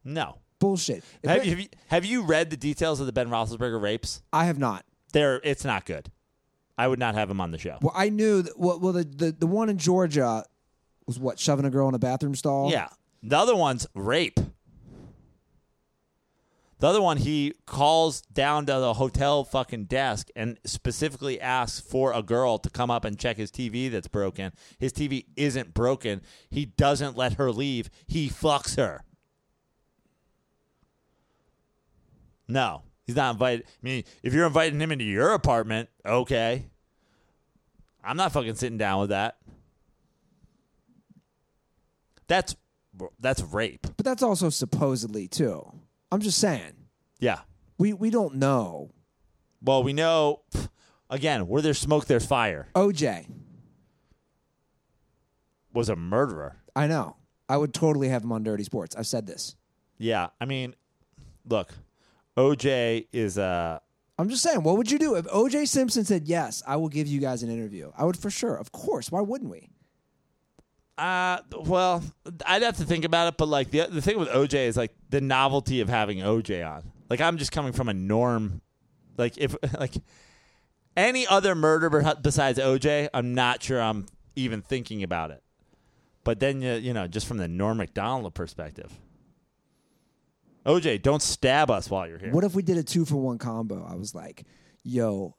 No. 0.03 0.38
bullshit. 0.60 1.03
Have 1.23 1.38
it- 1.38 1.45
you, 1.45 1.52
have 1.52 1.60
you 1.60 1.68
have 1.88 2.06
you 2.06 2.22
read 2.23 2.49
the 2.49 2.57
details 2.57 2.99
of 2.99 3.06
the 3.06 3.14
Ben 3.14 3.30
Roethlisberger 3.30 3.82
rapes? 3.82 4.22
I 4.34 4.45
have 4.45 4.60
not. 4.60 4.86
They're 5.14 5.41
it's 5.44 5.65
not 5.65 5.86
good. 5.86 6.11
I 6.78 6.88
would 6.88 6.99
not 6.99 7.15
have 7.15 7.30
him 7.30 7.40
on 7.41 7.52
the 7.52 7.57
show. 7.57 7.78
Well, 7.82 7.94
I 7.95 8.10
knew 8.10 8.41
that. 8.41 8.57
Well, 8.57 8.80
well 8.80 8.94
the, 8.94 9.03
the 9.03 9.32
the 9.32 9.48
one 9.48 9.69
in 9.69 9.78
Georgia 9.78 10.45
was 11.06 11.19
what 11.19 11.40
shoving 11.40 11.65
a 11.65 11.69
girl 11.69 11.88
in 11.90 11.95
a 11.95 11.99
bathroom 11.99 12.36
stall. 12.36 12.72
Yeah. 12.72 12.90
The 13.23 13.38
other 13.38 13.56
one's 13.56 13.88
rape. 13.94 14.40
The 16.80 16.88
other 16.88 17.02
one, 17.02 17.18
he 17.18 17.53
calls 17.68 18.22
down 18.22 18.65
to 18.65 18.73
the 18.73 18.95
hotel 18.95 19.44
fucking 19.44 19.86
desk 19.86 20.30
and 20.36 20.57
specifically 20.65 21.40
asks 21.40 21.80
for 21.80 22.11
a 22.11 22.23
girl 22.23 22.57
to 22.57 22.72
come 22.72 22.90
up 22.90 23.06
and 23.06 23.19
check 23.19 23.38
his 23.38 23.52
TV 23.52 23.91
that's 23.91 24.07
broken. 24.07 24.52
His 24.80 24.91
TV 24.91 25.26
isn't 25.36 25.76
broken. 25.76 26.22
He 26.49 26.65
doesn't 26.65 27.15
let 27.15 27.34
her 27.34 27.52
leave. 27.52 27.91
He 28.07 28.30
fucks 28.30 28.78
her. 28.78 29.03
No, 32.48 32.82
he's 33.06 33.15
not 33.15 33.36
invited. 33.36 33.65
I 33.68 33.84
mean, 33.84 34.03
if 34.23 34.34
you're 34.34 34.48
inviting 34.48 34.80
him 34.82 34.91
into 34.91 35.06
your 35.06 35.34
apartment, 35.34 35.88
okay. 36.03 36.65
I'm 38.03 38.18
not 38.18 38.32
fucking 38.32 38.56
sitting 38.56 38.80
down 38.80 39.02
with 39.02 39.11
that. 39.11 39.38
That's 42.32 42.56
that's 43.20 43.44
rape. 43.44 43.86
but 43.98 44.06
that's 44.06 44.24
also 44.24 44.49
supposedly 44.49 45.28
too. 45.28 45.70
I'm 46.14 46.22
just 46.22 46.38
saying. 46.38 46.72
Yeah. 47.20 47.40
We 47.78 47.91
we 47.91 48.10
don't 48.10 48.36
know. 48.36 48.91
Well, 49.62 49.84
we 49.84 49.91
know 49.91 50.40
again, 51.10 51.49
where 51.49 51.62
there's 51.62 51.78
smoke, 51.78 52.06
there's 52.06 52.26
fire. 52.26 52.70
OJ. 52.74 53.26
Was 55.74 55.90
a 55.90 55.98
murderer. 55.98 56.56
I 56.74 56.88
know. 56.88 57.18
I 57.49 57.58
would 57.58 57.74
totally 57.74 58.08
have 58.08 58.24
him 58.24 58.32
on 58.32 58.44
Dirty 58.44 58.64
Sports. 58.64 58.95
I've 58.95 59.08
said 59.08 59.28
this. 59.28 59.58
Yeah. 59.98 60.28
I 60.40 60.45
mean, 60.45 60.74
look, 61.45 61.74
OJ 62.38 63.08
is 63.12 63.38
uh 63.38 63.80
I'm 64.18 64.30
just 64.30 64.41
saying, 64.41 64.64
what 64.64 64.78
would 64.78 64.90
you 64.90 64.99
do 64.99 65.16
if 65.16 65.26
OJ 65.26 65.68
Simpson 65.68 66.06
said, 66.06 66.30
Yes, 66.30 66.64
I 66.66 66.78
will 66.78 66.88
give 66.88 67.08
you 67.08 67.20
guys 67.20 67.44
an 67.44 67.49
interview? 67.52 67.91
I 67.98 68.06
would 68.06 68.16
for 68.16 68.30
sure. 68.30 68.56
Of 68.56 68.72
course. 68.72 69.12
Why 69.12 69.20
wouldn't 69.20 69.52
we? 69.52 69.72
Uh 70.97 71.39
well, 71.61 72.03
I'd 72.45 72.61
have 72.61 72.77
to 72.77 72.85
think 72.85 73.05
about 73.05 73.27
it, 73.27 73.38
but 73.38 73.47
like 73.47 73.72
the 73.72 73.88
the 73.88 74.01
thing 74.01 74.19
with 74.19 74.30
OJ 74.30 74.68
is 74.68 74.77
like 74.77 74.93
the 75.09 75.22
novelty 75.22 75.81
of 75.81 75.89
having 75.89 76.19
OJ 76.19 76.68
on. 76.68 76.84
Like 77.09 77.22
I'm 77.22 77.38
just 77.38 77.51
coming 77.51 77.73
from 77.73 77.89
a 77.89 77.93
norm 77.93 78.61
like 79.18 79.38
if 79.38 79.55
like 79.80 79.93
any 80.95 81.26
other 81.27 81.55
murderer 81.55 82.15
besides 82.22 82.59
OJ, 82.59 83.09
I'm 83.13 83.34
not 83.34 83.63
sure 83.63 83.81
I'm 83.81 84.05
even 84.35 84.61
thinking 84.61 85.03
about 85.03 85.31
it. 85.31 85.43
But 86.23 86.39
then 86.39 86.61
you 86.61 86.73
you 86.73 86.93
know, 86.93 87.07
just 87.07 87.27
from 87.27 87.38
the 87.38 87.47
Norm 87.47 87.77
Macdonald 87.77 88.34
perspective. 88.34 88.91
OJ, 90.65 91.01
don't 91.01 91.23
stab 91.23 91.72
us 91.72 91.89
while 91.89 92.07
you're 92.07 92.19
here. 92.19 92.31
What 92.31 92.43
if 92.43 92.53
we 92.53 92.61
did 92.61 92.77
a 92.77 92.84
two 92.84 93.03
for 93.03 93.15
one 93.15 93.39
combo? 93.39 93.84
I 93.84 93.95
was 93.95 94.13
like, 94.13 94.45
yo, 94.84 95.35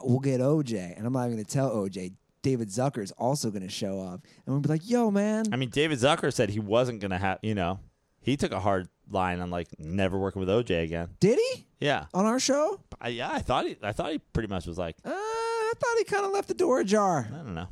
we'll 0.00 0.20
get 0.20 0.40
OJ, 0.40 0.96
and 0.96 1.04
I'm 1.04 1.12
not 1.12 1.24
even 1.24 1.32
going 1.36 1.44
to 1.44 1.50
tell 1.50 1.70
OJ. 1.74 2.12
David 2.42 2.68
Zucker 2.68 3.02
is 3.02 3.12
also 3.12 3.50
going 3.50 3.62
to 3.62 3.68
show 3.68 4.00
up, 4.00 4.20
and 4.44 4.54
we'll 4.54 4.60
be 4.60 4.68
like, 4.68 4.88
yo, 4.88 5.10
man. 5.10 5.44
I 5.52 5.56
mean, 5.56 5.70
David 5.70 5.98
Zucker 5.98 6.32
said 6.32 6.50
he 6.50 6.58
wasn't 6.60 7.00
going 7.00 7.12
to 7.12 7.18
have, 7.18 7.38
you 7.42 7.54
know, 7.54 7.78
he 8.20 8.36
took 8.36 8.52
a 8.52 8.60
hard 8.60 8.88
line 9.10 9.40
on 9.40 9.50
like 9.50 9.68
never 9.78 10.18
working 10.18 10.40
with 10.40 10.48
OJ 10.48 10.82
again. 10.84 11.10
Did 11.20 11.38
he 11.38 11.66
Yeah. 11.80 12.06
on 12.14 12.24
our 12.26 12.38
show? 12.40 12.80
I, 13.00 13.08
yeah, 13.08 13.30
I 13.32 13.38
thought 13.40 13.66
he 13.66 13.76
I 13.82 13.92
thought 13.92 14.12
he 14.12 14.18
pretty 14.18 14.48
much 14.48 14.66
was 14.66 14.78
like, 14.78 14.96
Uh, 15.04 15.10
I 15.12 15.72
thought 15.78 15.98
he 15.98 16.04
kind 16.04 16.24
of 16.24 16.32
left 16.32 16.48
the 16.48 16.54
door 16.54 16.80
ajar. 16.80 17.28
I 17.32 17.36
don't 17.36 17.54
know. 17.54 17.68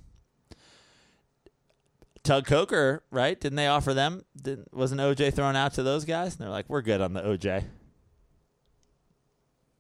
Tug 2.23 2.47
Coker, 2.47 3.03
right? 3.11 3.41
Didn't 3.41 3.57
they 3.57 3.67
offer 3.67 3.95
them? 3.95 4.23
Didn't, 4.41 4.75
wasn't 4.75 5.01
OJ 5.01 5.33
thrown 5.33 5.57
out 5.57 5.75
to 5.75 5.83
those 5.83 6.05
guys? 6.05 6.33
And 6.35 6.43
they're 6.43 6.51
like, 6.51 6.69
we're 6.69 6.83
good 6.83 7.01
on 7.01 7.13
the 7.15 7.23
OJ. 7.23 7.65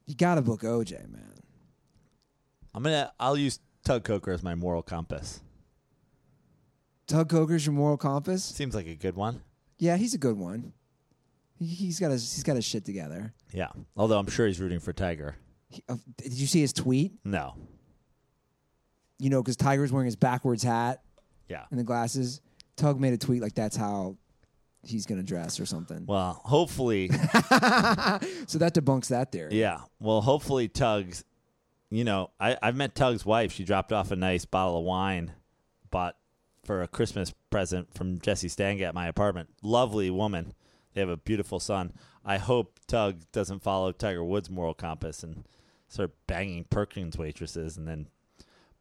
You 0.07 0.15
got 0.15 0.37
to 0.37 0.43
book 0.43 0.63
OJ, 0.63 0.93
man. 1.11 1.23
I'm 2.75 2.83
gonna. 2.83 3.13
I'll 3.21 3.37
use 3.37 3.59
Tug 3.91 4.05
Coker 4.05 4.31
as 4.31 4.41
my 4.45 4.55
moral 4.55 4.83
compass. 4.83 5.41
Tug 7.09 7.29
Coker's 7.29 7.67
your 7.67 7.73
moral 7.75 7.97
compass. 7.97 8.45
Seems 8.45 8.73
like 8.73 8.87
a 8.87 8.95
good 8.95 9.17
one. 9.17 9.41
Yeah, 9.81 9.97
he's 9.97 10.15
a 10.15 10.19
good 10.19 10.37
one. 10.39 10.73
He, 11.59 11.67
he's 11.67 11.99
got 11.99 12.13
his 12.13 12.33
he's 12.33 12.45
got 12.45 12.55
his 12.55 12.65
shit 12.65 12.85
together. 12.85 13.35
Yeah. 13.53 13.71
Although 13.97 14.21
I'm 14.21 14.29
sure 14.29 14.47
he's 14.47 14.61
rooting 14.61 14.79
for 14.79 14.93
Tiger. 14.93 15.35
He- 15.71 15.83
uh, 15.89 15.97
did 16.19 16.33
you 16.35 16.47
see 16.47 16.61
his 16.61 16.73
tweet? 16.73 17.15
No. 17.25 17.57
You 19.19 19.29
know, 19.29 19.43
because 19.43 19.57
Tiger's 19.57 19.91
wearing 19.91 20.07
his 20.07 20.15
backwards 20.15 20.63
hat 20.63 21.03
Yeah. 21.49 21.65
and 21.73 21.81
the 21.81 21.85
glasses. 21.85 22.41
Tug 22.77 23.01
made 23.01 23.13
a 23.13 23.19
tweet 23.19 23.43
like 23.43 23.55
that's 23.57 23.75
how 23.75 24.17
he's 24.85 25.05
gonna 25.05 25.25
dress 25.25 25.59
or 25.59 25.67
something. 25.67 26.05
Well, 26.07 26.41
hopefully, 26.45 27.09
So 28.47 28.59
that 28.59 28.73
debunks 28.73 29.09
that 29.09 29.33
theory. 29.33 29.59
yeah. 29.59 29.81
Well, 29.99 30.21
hopefully, 30.21 30.69
Tug's. 30.69 31.25
You 31.91 32.05
know, 32.05 32.31
I 32.39 32.57
I've 32.63 32.77
met 32.77 32.95
Tug's 32.95 33.27
wife. 33.27 33.53
She 33.53 33.65
dropped 33.65 33.93
off 33.93 34.11
a 34.11 34.17
nice 34.17 34.45
bottle 34.45 34.79
of 34.79 34.85
wine, 34.85 35.33
bought 35.91 36.17
for 36.65 36.83
a 36.83 36.89
Christmas 36.89 37.33
present 37.51 37.93
from 37.95 38.21
Jesse 38.21 38.49
Stanga 38.49 38.83
at 38.83 38.95
my 38.95 39.09
apartment. 39.09 39.49
Lovely 39.63 40.11
woman. 40.11 40.55
They 40.95 41.01
have 41.01 41.11
a 41.11 41.17
beautiful 41.17 41.59
son. 41.61 41.93
I 42.25 42.39
hope 42.39 42.79
Tug 42.87 43.21
doesn't 43.33 43.63
follow 43.63 43.93
Tiger 43.93 44.23
Woods' 44.25 44.51
moral 44.51 44.75
compass 44.75 45.23
and 45.23 45.45
start 45.89 46.13
banging 46.27 46.65
Perkins 46.65 47.17
waitresses 47.19 47.77
and 47.77 47.89
then 47.89 48.09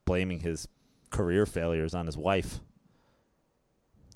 blaming 0.06 0.42
his 0.42 0.68
career 1.10 1.46
failures 1.46 1.94
on 1.96 2.06
his 2.06 2.18
wife. 2.18 2.60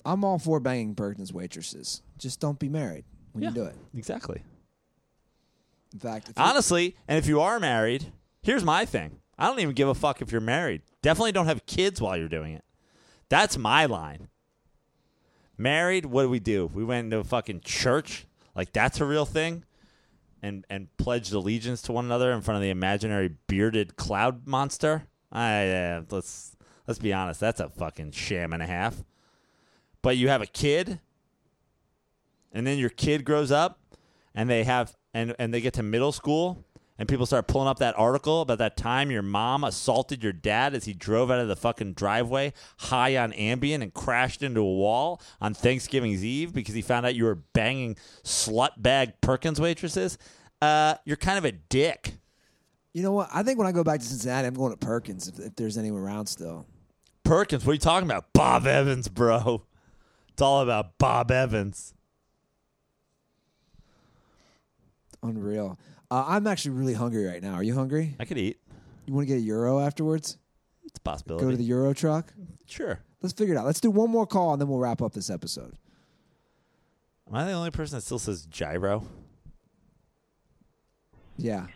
I'm 0.04 0.24
all 0.24 0.38
for 0.38 0.60
banging 0.60 0.94
Perkins 0.94 1.32
waitresses. 1.32 2.02
Just 2.18 2.38
don't 2.40 2.58
be 2.58 2.68
married 2.68 3.04
when 3.32 3.42
Yeah. 3.42 3.48
you 3.50 3.54
do 3.54 3.64
it. 3.64 3.76
Exactly. 3.96 4.42
In 5.92 5.98
fact, 6.00 6.32
Honestly, 6.36 6.96
and 7.08 7.18
if 7.18 7.26
you 7.26 7.40
are 7.40 7.58
married, 7.58 8.12
here's 8.44 8.62
my 8.62 8.84
thing. 8.84 9.18
I 9.36 9.46
don't 9.48 9.58
even 9.58 9.74
give 9.74 9.88
a 9.88 9.94
fuck 9.94 10.22
if 10.22 10.30
you're 10.30 10.40
married. 10.40 10.82
Definitely 11.02 11.32
don't 11.32 11.46
have 11.46 11.66
kids 11.66 12.00
while 12.00 12.16
you're 12.16 12.28
doing 12.28 12.54
it. 12.54 12.64
That's 13.28 13.58
my 13.58 13.86
line. 13.86 14.28
Married, 15.56 16.06
what 16.06 16.22
do 16.22 16.28
we 16.28 16.38
do? 16.38 16.70
We 16.72 16.84
went 16.84 17.06
into 17.06 17.18
a 17.18 17.24
fucking 17.24 17.60
church, 17.60 18.26
like 18.54 18.72
that's 18.72 19.00
a 19.00 19.04
real 19.04 19.24
thing, 19.24 19.64
and 20.42 20.64
and 20.68 20.94
pledged 20.96 21.32
allegiance 21.32 21.80
to 21.82 21.92
one 21.92 22.04
another 22.04 22.32
in 22.32 22.42
front 22.42 22.56
of 22.56 22.62
the 22.62 22.70
imaginary 22.70 23.36
bearded 23.46 23.96
cloud 23.96 24.46
monster. 24.46 25.06
I 25.30 25.70
uh, 25.70 26.02
let's 26.10 26.56
let's 26.86 26.98
be 26.98 27.12
honest, 27.12 27.40
that's 27.40 27.60
a 27.60 27.68
fucking 27.68 28.12
sham 28.12 28.52
and 28.52 28.62
a 28.62 28.66
half. 28.66 29.04
But 30.02 30.16
you 30.16 30.28
have 30.28 30.42
a 30.42 30.46
kid, 30.46 31.00
and 32.52 32.66
then 32.66 32.78
your 32.78 32.90
kid 32.90 33.24
grows 33.24 33.52
up, 33.52 33.78
and 34.34 34.50
they 34.50 34.64
have 34.64 34.96
and 35.12 35.36
and 35.38 35.54
they 35.54 35.60
get 35.60 35.74
to 35.74 35.82
middle 35.84 36.12
school 36.12 36.64
and 36.98 37.08
people 37.08 37.26
start 37.26 37.46
pulling 37.46 37.68
up 37.68 37.78
that 37.78 37.98
article 37.98 38.42
about 38.42 38.58
that 38.58 38.76
time 38.76 39.10
your 39.10 39.22
mom 39.22 39.64
assaulted 39.64 40.22
your 40.22 40.32
dad 40.32 40.74
as 40.74 40.84
he 40.84 40.92
drove 40.92 41.30
out 41.30 41.40
of 41.40 41.48
the 41.48 41.56
fucking 41.56 41.92
driveway 41.94 42.52
high 42.78 43.16
on 43.16 43.32
Ambien 43.32 43.82
and 43.82 43.92
crashed 43.92 44.42
into 44.42 44.60
a 44.60 44.64
wall 44.64 45.20
on 45.40 45.54
Thanksgiving's 45.54 46.24
Eve 46.24 46.52
because 46.52 46.74
he 46.74 46.82
found 46.82 47.06
out 47.06 47.14
you 47.14 47.24
were 47.24 47.34
banging 47.34 47.96
slut 48.22 48.70
bag 48.76 49.20
Perkins 49.20 49.60
waitresses. 49.60 50.18
Uh, 50.62 50.94
you're 51.04 51.16
kind 51.16 51.38
of 51.38 51.44
a 51.44 51.52
dick. 51.52 52.14
You 52.92 53.02
know 53.02 53.12
what? 53.12 53.28
I 53.34 53.42
think 53.42 53.58
when 53.58 53.66
I 53.66 53.72
go 53.72 53.82
back 53.82 54.00
to 54.00 54.06
Cincinnati, 54.06 54.46
I'm 54.46 54.54
going 54.54 54.72
to 54.72 54.78
Perkins 54.78 55.28
if, 55.28 55.38
if 55.38 55.56
there's 55.56 55.76
anyone 55.76 56.00
around 56.00 56.26
still. 56.26 56.66
Perkins, 57.24 57.64
what 57.64 57.72
are 57.72 57.74
you 57.74 57.80
talking 57.80 58.08
about? 58.08 58.32
Bob 58.32 58.66
Evans, 58.66 59.08
bro. 59.08 59.64
It's 60.28 60.42
all 60.42 60.62
about 60.62 60.98
Bob 60.98 61.30
Evans. 61.30 61.94
Unreal. 65.22 65.78
Uh, 66.14 66.24
I'm 66.28 66.46
actually 66.46 66.76
really 66.76 66.94
hungry 66.94 67.26
right 67.26 67.42
now. 67.42 67.54
Are 67.54 67.62
you 67.64 67.74
hungry? 67.74 68.14
I 68.20 68.24
could 68.24 68.38
eat. 68.38 68.58
You 69.04 69.14
want 69.14 69.26
to 69.26 69.34
get 69.34 69.40
a 69.40 69.44
euro 69.44 69.80
afterwards? 69.80 70.38
It's 70.84 70.96
a 70.96 71.00
possibility. 71.00 71.44
Go 71.44 71.50
to 71.50 71.56
the 71.56 71.64
euro 71.64 71.92
truck. 71.92 72.32
sure. 72.66 73.00
Let's 73.20 73.32
figure 73.32 73.56
it 73.56 73.58
out. 73.58 73.66
Let's 73.66 73.80
do 73.80 73.90
one 73.90 74.10
more 74.10 74.24
call 74.24 74.52
and 74.52 74.60
then 74.60 74.68
we'll 74.68 74.78
wrap 74.78 75.02
up 75.02 75.12
this 75.12 75.28
episode. 75.28 75.74
Am 77.28 77.34
I 77.34 77.44
the 77.46 77.50
only 77.50 77.72
person 77.72 77.96
that 77.98 78.02
still 78.02 78.20
says 78.20 78.46
gyro? 78.46 79.08
Yeah. 81.36 81.66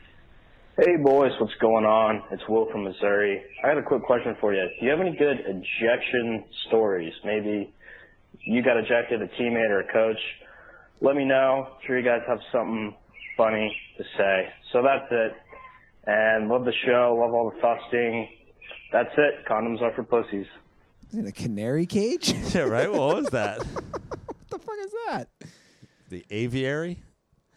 Hey 0.76 0.94
boys, 1.02 1.32
what's 1.40 1.54
going 1.60 1.84
on? 1.84 2.22
It's 2.30 2.42
Will 2.48 2.70
from 2.70 2.84
Missouri. 2.84 3.42
I 3.64 3.68
had 3.70 3.78
a 3.78 3.82
quick 3.82 4.04
question 4.04 4.36
for 4.40 4.54
you. 4.54 4.62
Do 4.78 4.86
you 4.86 4.92
have 4.92 5.00
any 5.00 5.16
good 5.16 5.38
ejection 5.40 6.44
stories? 6.68 7.12
Maybe 7.24 7.74
you 8.44 8.62
got 8.62 8.76
ejected, 8.76 9.20
a 9.20 9.26
teammate 9.26 9.70
or 9.70 9.80
a 9.80 9.92
coach. 9.92 10.20
Let 11.00 11.16
me 11.16 11.24
know. 11.24 11.66
I'm 11.72 11.78
sure 11.84 11.98
you 11.98 12.04
guys 12.04 12.20
have 12.28 12.38
something 12.52 12.94
funny 13.38 13.74
to 13.96 14.04
say. 14.18 14.52
So 14.72 14.82
that's 14.82 15.06
it. 15.10 15.32
And 16.06 16.48
love 16.50 16.66
the 16.66 16.72
show, 16.84 17.16
love 17.18 17.32
all 17.32 17.50
the 17.50 17.60
fusting. 17.62 18.28
That's 18.92 19.10
it. 19.16 19.46
Condoms 19.48 19.80
are 19.80 19.92
for 19.94 20.02
pussies. 20.02 20.46
In 21.12 21.26
a 21.26 21.32
canary 21.32 21.86
cage? 21.86 22.32
what 22.34 22.54
Yeah, 22.54 22.62
right. 22.62 22.92
What 22.92 23.16
was 23.16 23.26
that? 23.30 23.62
What 24.50 24.60
the 24.60 24.66
fuck 24.66 24.76
is 24.84 24.92
that? 25.08 25.28
the 26.10 26.24
aviary. 26.30 26.98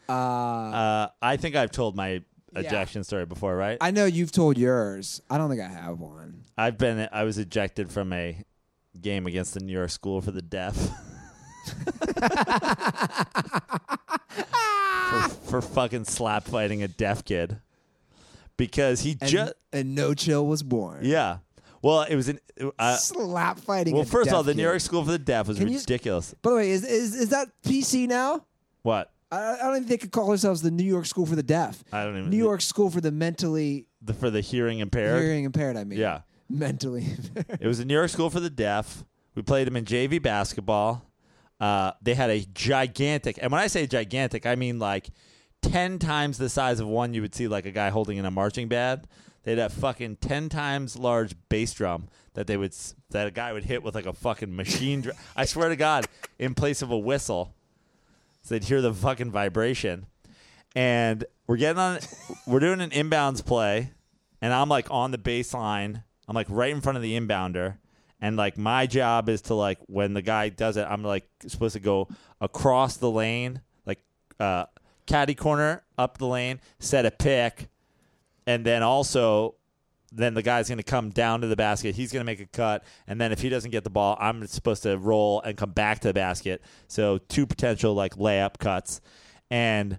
Uh, 0.09 0.11
Uh, 0.13 1.07
I 1.21 1.37
think 1.37 1.55
I've 1.55 1.71
told 1.71 1.95
my 1.95 2.21
ejection 2.53 3.03
story 3.05 3.25
before, 3.25 3.55
right? 3.55 3.77
I 3.79 3.91
know 3.91 4.03
you've 4.05 4.33
told 4.33 4.57
yours. 4.57 5.21
I 5.29 5.37
don't 5.37 5.49
think 5.49 5.61
I 5.61 5.69
have 5.69 5.99
one. 5.99 6.43
I've 6.57 6.77
been. 6.77 7.07
I 7.13 7.23
was 7.23 7.37
ejected 7.37 7.91
from 7.91 8.11
a 8.11 8.43
game 8.99 9.25
against 9.25 9.53
the 9.53 9.61
New 9.61 9.71
York 9.71 9.89
School 9.89 10.19
for 10.21 10.31
the 10.31 10.41
Deaf. 10.41 10.75
for, 15.11 15.29
for 15.29 15.61
fucking 15.61 16.05
slap 16.05 16.45
fighting 16.45 16.83
a 16.83 16.87
deaf 16.87 17.23
kid 17.25 17.59
because 18.57 19.01
he 19.01 19.15
just 19.15 19.53
and 19.73 19.95
no 19.95 20.13
chill 20.13 20.45
was 20.45 20.63
born. 20.63 20.99
yeah. 21.03 21.37
Well, 21.83 22.03
it 22.03 22.15
was 22.15 22.29
an. 22.29 22.39
Uh, 22.77 22.95
Slap 22.95 23.59
fighting. 23.59 23.95
well, 23.95 24.03
a 24.03 24.05
first 24.05 24.29
of 24.29 24.35
all, 24.35 24.43
the 24.43 24.53
New 24.53 24.59
kid. 24.59 24.63
York 24.69 24.81
School 24.81 25.03
for 25.03 25.09
the 25.09 25.17
Deaf 25.17 25.47
was 25.47 25.57
Can 25.57 25.67
you- 25.67 25.79
ridiculous. 25.79 26.35
By 26.43 26.51
the 26.51 26.55
way, 26.57 26.69
is, 26.69 26.83
is 26.83 27.15
is 27.15 27.29
that 27.29 27.47
PC 27.65 28.07
now? 28.07 28.45
What? 28.83 29.11
I, 29.31 29.55
I 29.55 29.57
don't 29.63 29.73
think 29.73 29.87
they 29.87 29.97
could 29.97 30.11
call 30.11 30.27
themselves 30.27 30.61
the 30.61 30.69
New 30.69 30.83
York 30.83 31.07
School 31.07 31.25
for 31.25 31.35
the 31.35 31.41
Deaf. 31.41 31.83
I 31.91 32.03
don't 32.03 32.15
even. 32.19 32.29
New 32.29 32.37
York 32.37 32.61
School 32.61 32.91
for 32.91 33.01
the 33.01 33.09
mentally 33.11 33.87
the, 33.99 34.13
for 34.13 34.29
the 34.29 34.41
hearing 34.41 34.77
impaired. 34.77 35.23
hearing 35.23 35.43
impaired. 35.45 35.75
I 35.75 35.83
mean, 35.85 35.97
Yeah. 35.97 36.21
mentally. 36.51 37.03
impaired. 37.35 37.59
It 37.59 37.65
was 37.67 37.79
the 37.79 37.85
New 37.85 37.95
York 37.95 38.09
School 38.11 38.29
for 38.29 38.39
the 38.39 38.51
Deaf. 38.51 39.03
We 39.33 39.41
played 39.41 39.65
them 39.65 39.75
in 39.75 39.83
JV 39.85 40.21
basketball. 40.21 41.03
Uh, 41.61 41.91
they 42.01 42.15
had 42.15 42.31
a 42.31 42.43
gigantic, 42.55 43.37
and 43.39 43.51
when 43.51 43.61
I 43.61 43.67
say 43.67 43.85
gigantic, 43.85 44.47
I 44.47 44.55
mean 44.55 44.79
like 44.79 45.11
ten 45.61 45.99
times 45.99 46.39
the 46.39 46.49
size 46.49 46.79
of 46.79 46.87
one 46.87 47.13
you 47.13 47.21
would 47.21 47.35
see 47.35 47.47
like 47.47 47.67
a 47.67 47.71
guy 47.71 47.89
holding 47.91 48.17
in 48.17 48.25
a 48.25 48.31
marching 48.31 48.67
band. 48.67 49.07
They'd 49.43 49.59
have 49.59 49.71
fucking 49.71 50.15
ten 50.17 50.49
times 50.49 50.97
large 50.97 51.35
bass 51.49 51.71
drum 51.73 52.07
that 52.33 52.47
they 52.47 52.57
would 52.57 52.73
that 53.11 53.27
a 53.27 53.31
guy 53.31 53.53
would 53.53 53.65
hit 53.65 53.83
with 53.83 53.93
like 53.93 54.07
a 54.07 54.13
fucking 54.13 54.55
machine. 54.55 55.01
Dr- 55.01 55.15
I 55.35 55.45
swear 55.45 55.69
to 55.69 55.75
God, 55.75 56.07
in 56.39 56.55
place 56.55 56.81
of 56.81 56.89
a 56.89 56.97
whistle, 56.97 57.53
so 58.41 58.55
they'd 58.55 58.63
hear 58.63 58.81
the 58.81 58.93
fucking 58.93 59.29
vibration. 59.29 60.07
And 60.75 61.25
we're 61.45 61.57
getting 61.57 61.79
on, 61.79 61.99
we're 62.47 62.59
doing 62.59 62.81
an 62.81 62.89
inbounds 62.89 63.45
play, 63.45 63.91
and 64.41 64.51
I'm 64.51 64.69
like 64.69 64.89
on 64.89 65.11
the 65.11 65.19
baseline. 65.19 66.03
I'm 66.27 66.33
like 66.33 66.47
right 66.49 66.71
in 66.71 66.81
front 66.81 66.95
of 66.95 67.03
the 67.03 67.19
inbounder, 67.19 67.77
and 68.21 68.37
like 68.37 68.57
my 68.57 68.85
job 68.85 69.27
is 69.27 69.41
to 69.43 69.55
like 69.55 69.79
when 69.87 70.13
the 70.13 70.21
guy 70.21 70.49
does 70.49 70.77
it, 70.77 70.85
I'm 70.87 71.03
like 71.03 71.27
supposed 71.47 71.73
to 71.73 71.79
go 71.79 72.07
across 72.39 72.97
the 72.97 73.09
lane, 73.09 73.61
like 73.85 73.99
uh, 74.39 74.65
caddy 75.07 75.35
corner 75.35 75.83
up 75.97 76.19
the 76.19 76.27
lane, 76.27 76.61
set 76.79 77.05
a 77.05 77.11
pick, 77.11 77.67
and 78.45 78.63
then 78.63 78.83
also 78.83 79.55
then 80.13 80.33
the 80.33 80.43
guy's 80.43 80.67
going 80.67 80.77
to 80.77 80.83
come 80.83 81.09
down 81.09 81.41
to 81.41 81.47
the 81.47 81.55
basket. 81.55 81.95
He's 81.95 82.11
going 82.11 82.19
to 82.21 82.25
make 82.25 82.41
a 82.41 82.45
cut, 82.45 82.83
and 83.07 83.19
then 83.19 83.31
if 83.31 83.41
he 83.41 83.49
doesn't 83.49 83.71
get 83.71 83.83
the 83.83 83.89
ball, 83.89 84.17
I'm 84.19 84.45
supposed 84.45 84.83
to 84.83 84.97
roll 84.97 85.41
and 85.41 85.57
come 85.57 85.71
back 85.71 85.99
to 86.01 86.09
the 86.09 86.13
basket. 86.13 86.61
So 86.87 87.17
two 87.17 87.47
potential 87.47 87.93
like 87.93 88.15
layup 88.15 88.59
cuts, 88.59 89.01
and 89.49 89.97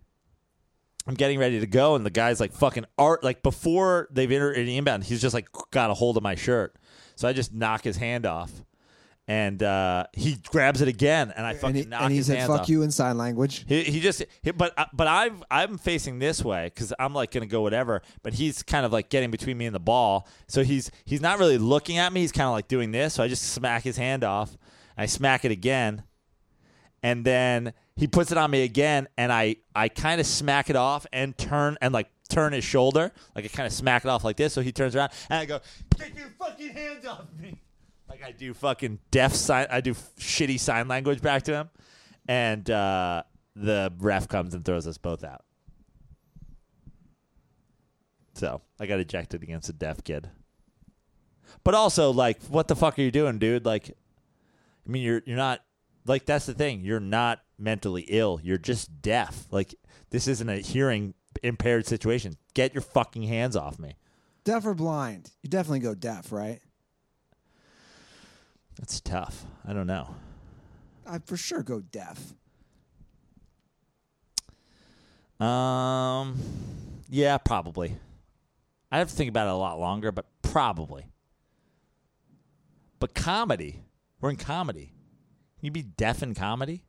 I'm 1.06 1.14
getting 1.14 1.38
ready 1.38 1.58
to 1.58 1.66
go, 1.66 1.96
and 1.96 2.06
the 2.06 2.10
guy's 2.10 2.40
like 2.40 2.52
fucking 2.52 2.84
art. 2.98 3.24
Like 3.24 3.42
before 3.42 4.08
they've 4.10 4.30
entered 4.30 4.56
any 4.56 4.76
inbound, 4.76 5.04
he's 5.04 5.20
just 5.20 5.34
like 5.34 5.48
got 5.70 5.90
a 5.90 5.94
hold 5.94 6.16
of 6.16 6.22
my 6.22 6.34
shirt, 6.34 6.76
so 7.14 7.28
I 7.28 7.32
just 7.32 7.52
knock 7.52 7.84
his 7.84 7.96
hand 7.96 8.26
off, 8.26 8.50
and 9.28 9.62
uh, 9.62 10.06
he 10.12 10.36
grabs 10.48 10.80
it 10.82 10.88
again, 10.88 11.32
and 11.36 11.46
I 11.46 11.54
fucking 11.54 11.68
and 11.68 11.76
he, 11.76 11.84
knock 11.84 12.02
and 12.02 12.10
he 12.10 12.16
his 12.18 12.26
said, 12.26 12.38
hands 12.38 12.50
"Fuck 12.50 12.60
off. 12.62 12.68
you" 12.68 12.82
in 12.82 12.90
sign 12.90 13.16
language. 13.18 13.64
He, 13.68 13.82
he 13.84 14.00
just, 14.00 14.24
he, 14.42 14.50
but 14.50 14.72
uh, 14.76 14.86
but 14.92 15.06
I've 15.06 15.42
I'm 15.50 15.78
facing 15.78 16.18
this 16.18 16.44
way 16.44 16.66
because 16.74 16.92
I'm 16.98 17.14
like 17.14 17.30
gonna 17.30 17.46
go 17.46 17.62
whatever. 17.62 18.02
But 18.22 18.34
he's 18.34 18.62
kind 18.62 18.84
of 18.84 18.92
like 18.92 19.08
getting 19.10 19.30
between 19.30 19.56
me 19.58 19.66
and 19.66 19.74
the 19.74 19.80
ball, 19.80 20.26
so 20.48 20.62
he's 20.64 20.90
he's 21.04 21.20
not 21.20 21.38
really 21.38 21.58
looking 21.58 21.98
at 21.98 22.12
me. 22.12 22.20
He's 22.20 22.32
kind 22.32 22.46
of 22.46 22.52
like 22.52 22.68
doing 22.68 22.90
this. 22.90 23.14
So 23.14 23.22
I 23.22 23.28
just 23.28 23.42
smack 23.52 23.82
his 23.82 23.96
hand 23.96 24.24
off. 24.24 24.56
I 24.98 25.06
smack 25.06 25.44
it 25.44 25.52
again, 25.52 26.02
and 27.02 27.24
then 27.24 27.72
he 27.96 28.06
puts 28.06 28.32
it 28.32 28.38
on 28.38 28.50
me 28.50 28.62
again, 28.64 29.08
and 29.16 29.32
I 29.32 29.56
I 29.74 29.88
kind 29.88 30.20
of 30.20 30.26
smack 30.26 30.68
it 30.68 30.76
off 30.76 31.06
and 31.12 31.36
turn 31.38 31.76
and 31.80 31.94
like 31.94 32.08
turn 32.32 32.52
his 32.52 32.64
shoulder, 32.64 33.12
like 33.34 33.44
I 33.44 33.48
kind 33.48 33.66
of 33.66 33.72
smack 33.72 34.04
it 34.04 34.08
off 34.08 34.24
like 34.24 34.36
this. 34.36 34.52
So 34.52 34.60
he 34.60 34.72
turns 34.72 34.96
around 34.96 35.10
and 35.30 35.40
I 35.40 35.44
go, 35.44 35.60
"Get 35.98 36.14
your 36.16 36.28
fucking 36.38 36.70
hands 36.70 37.06
off 37.06 37.26
me!" 37.38 37.60
Like 38.08 38.22
I 38.24 38.32
do 38.32 38.54
fucking 38.54 38.98
deaf 39.10 39.34
sign. 39.34 39.66
I 39.70 39.80
do 39.80 39.94
shitty 39.94 40.58
sign 40.60 40.88
language 40.88 41.22
back 41.22 41.42
to 41.44 41.54
him, 41.54 41.70
and 42.26 42.68
uh, 42.70 43.22
the 43.54 43.92
ref 43.98 44.28
comes 44.28 44.54
and 44.54 44.64
throws 44.64 44.86
us 44.86 44.98
both 44.98 45.24
out. 45.24 45.44
So 48.34 48.62
I 48.80 48.86
got 48.86 49.00
ejected 49.00 49.42
against 49.42 49.68
a 49.68 49.72
deaf 49.72 50.02
kid. 50.04 50.30
But 51.64 51.74
also, 51.74 52.10
like, 52.10 52.42
what 52.44 52.68
the 52.68 52.76
fuck 52.76 52.98
are 52.98 53.02
you 53.02 53.10
doing, 53.10 53.38
dude? 53.38 53.64
Like, 53.64 53.90
I 53.90 54.90
mean, 54.90 55.02
you're 55.02 55.22
you're 55.26 55.36
not 55.36 55.60
like 56.06 56.26
that's 56.26 56.46
the 56.46 56.54
thing. 56.54 56.82
You're 56.82 57.00
not 57.00 57.40
mentally 57.58 58.02
ill. 58.08 58.40
You're 58.42 58.58
just 58.58 59.00
deaf. 59.02 59.46
Like, 59.50 59.74
this 60.10 60.26
isn't 60.26 60.48
a 60.48 60.56
hearing 60.56 61.14
impaired 61.42 61.86
situation. 61.86 62.36
Get 62.54 62.74
your 62.74 62.82
fucking 62.82 63.24
hands 63.24 63.56
off 63.56 63.78
me. 63.78 63.96
Deaf 64.44 64.66
or 64.66 64.74
blind? 64.74 65.30
You 65.42 65.50
definitely 65.50 65.80
go 65.80 65.94
deaf, 65.94 66.32
right? 66.32 66.60
That's 68.78 69.00
tough. 69.00 69.44
I 69.66 69.72
don't 69.72 69.86
know. 69.86 70.14
I 71.06 71.18
for 71.18 71.36
sure 71.36 71.62
go 71.62 71.80
deaf. 71.80 72.34
Um, 75.40 76.38
yeah, 77.08 77.38
probably. 77.38 77.96
I 78.90 78.98
have 78.98 79.08
to 79.08 79.14
think 79.14 79.28
about 79.28 79.48
it 79.48 79.52
a 79.52 79.56
lot 79.56 79.80
longer, 79.80 80.12
but 80.12 80.26
probably. 80.42 81.06
But 83.00 83.14
comedy, 83.14 83.80
we're 84.20 84.30
in 84.30 84.36
comedy. 84.36 84.92
You 85.60 85.70
be 85.70 85.82
deaf 85.82 86.22
in 86.22 86.34
comedy? 86.34 86.84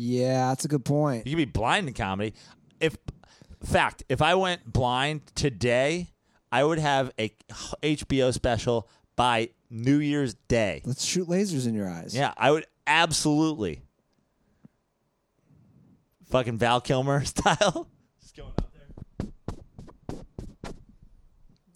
Yeah, 0.00 0.50
that's 0.50 0.64
a 0.64 0.68
good 0.68 0.84
point. 0.84 1.26
You 1.26 1.32
can 1.32 1.38
be 1.38 1.44
blind 1.44 1.88
in 1.88 1.94
comedy. 1.94 2.32
If 2.78 2.96
fact, 3.64 4.04
if 4.08 4.22
I 4.22 4.36
went 4.36 4.64
blind 4.72 5.22
today, 5.34 6.10
I 6.52 6.62
would 6.62 6.78
have 6.78 7.10
a 7.18 7.34
HBO 7.82 8.32
special 8.32 8.88
by 9.16 9.48
New 9.70 9.98
Year's 9.98 10.34
Day. 10.46 10.82
Let's 10.84 11.04
shoot 11.04 11.28
lasers 11.28 11.66
in 11.66 11.74
your 11.74 11.88
eyes. 11.90 12.14
Yeah, 12.14 12.32
I 12.36 12.52
would 12.52 12.64
absolutely. 12.86 13.82
Fucking 16.30 16.58
Val 16.58 16.80
Kilmer 16.80 17.24
style. 17.24 17.88
Just 18.20 18.36
going 18.36 18.52
out 18.60 18.72
there. 19.18 20.20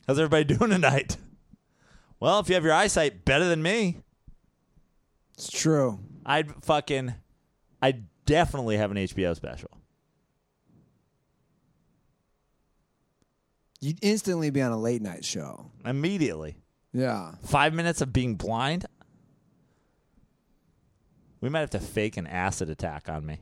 How's 0.06 0.18
everybody 0.20 0.44
doing 0.44 0.70
tonight? 0.70 1.16
Well, 2.20 2.38
if 2.38 2.48
you 2.48 2.54
have 2.54 2.62
your 2.64 2.72
eyesight 2.74 3.24
better 3.24 3.48
than 3.48 3.62
me, 3.62 3.96
It's 5.34 5.50
true. 5.50 5.98
I'd 6.24 6.64
fucking, 6.64 7.14
I'd 7.80 8.04
definitely 8.26 8.76
have 8.76 8.90
an 8.90 8.96
HBO 8.96 9.34
special. 9.36 9.70
You'd 13.80 13.98
instantly 14.02 14.50
be 14.50 14.62
on 14.62 14.70
a 14.72 14.78
late 14.78 15.02
night 15.02 15.24
show. 15.24 15.66
Immediately. 15.84 16.56
Yeah. 16.92 17.32
Five 17.44 17.74
minutes 17.74 18.00
of 18.00 18.12
being 18.12 18.36
blind? 18.36 18.86
We 21.40 21.48
might 21.48 21.60
have 21.60 21.70
to 21.70 21.80
fake 21.80 22.16
an 22.16 22.26
acid 22.28 22.70
attack 22.70 23.08
on 23.08 23.26
me. 23.26 23.40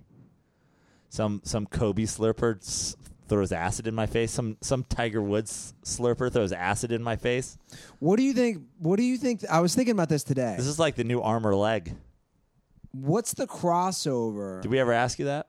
Some 1.10 1.42
some 1.44 1.66
Kobe 1.66 2.04
slurper 2.04 2.56
s- 2.62 2.96
throws 3.28 3.52
acid 3.52 3.86
in 3.86 3.94
my 3.94 4.06
face. 4.06 4.30
Some 4.30 4.56
some 4.62 4.84
Tiger 4.84 5.20
Woods 5.20 5.74
slurper 5.84 6.32
throws 6.32 6.52
acid 6.52 6.92
in 6.92 7.02
my 7.02 7.16
face. 7.16 7.58
What 7.98 8.16
do 8.16 8.22
you 8.22 8.32
think? 8.32 8.62
What 8.78 8.96
do 8.96 9.02
you 9.02 9.18
think? 9.18 9.44
I 9.50 9.60
was 9.60 9.74
thinking 9.74 9.92
about 9.92 10.08
this 10.08 10.22
today. 10.24 10.54
This 10.56 10.66
is 10.68 10.78
like 10.78 10.94
the 10.94 11.04
new 11.04 11.20
armor 11.20 11.54
leg. 11.54 11.94
What's 12.92 13.34
the 13.34 13.46
crossover? 13.46 14.62
Did 14.62 14.70
we 14.70 14.78
ever 14.80 14.92
ask 14.92 15.18
you 15.18 15.24
that? 15.26 15.48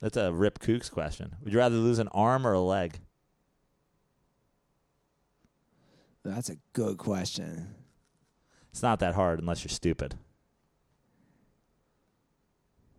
That's 0.00 0.16
a 0.16 0.32
Rip 0.32 0.58
Kooks 0.58 0.90
question. 0.90 1.36
Would 1.42 1.52
you 1.52 1.58
rather 1.58 1.76
lose 1.76 1.98
an 1.98 2.08
arm 2.08 2.46
or 2.46 2.52
a 2.52 2.60
leg? 2.60 3.00
That's 6.24 6.50
a 6.50 6.56
good 6.72 6.98
question. 6.98 7.74
It's 8.70 8.82
not 8.82 9.00
that 9.00 9.14
hard 9.14 9.38
unless 9.38 9.64
you're 9.64 9.70
stupid. 9.70 10.16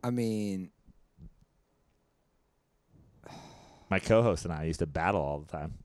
I 0.03 0.10
mean, 0.10 0.69
My 3.90 3.99
co-host 3.99 4.44
and 4.44 4.52
I 4.52 4.64
used 4.64 4.80
to 4.80 4.88
battle 4.88 5.22
all 5.22 5.40
the 5.40 5.52
time. 5.52 5.76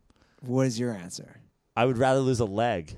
what 0.41 0.67
is 0.67 0.81
your 0.81 0.93
answer? 0.93 1.41
I 1.77 1.85
would 1.85 1.99
rather 1.99 2.21
lose 2.21 2.41
a 2.41 2.47
leg. 2.47 2.97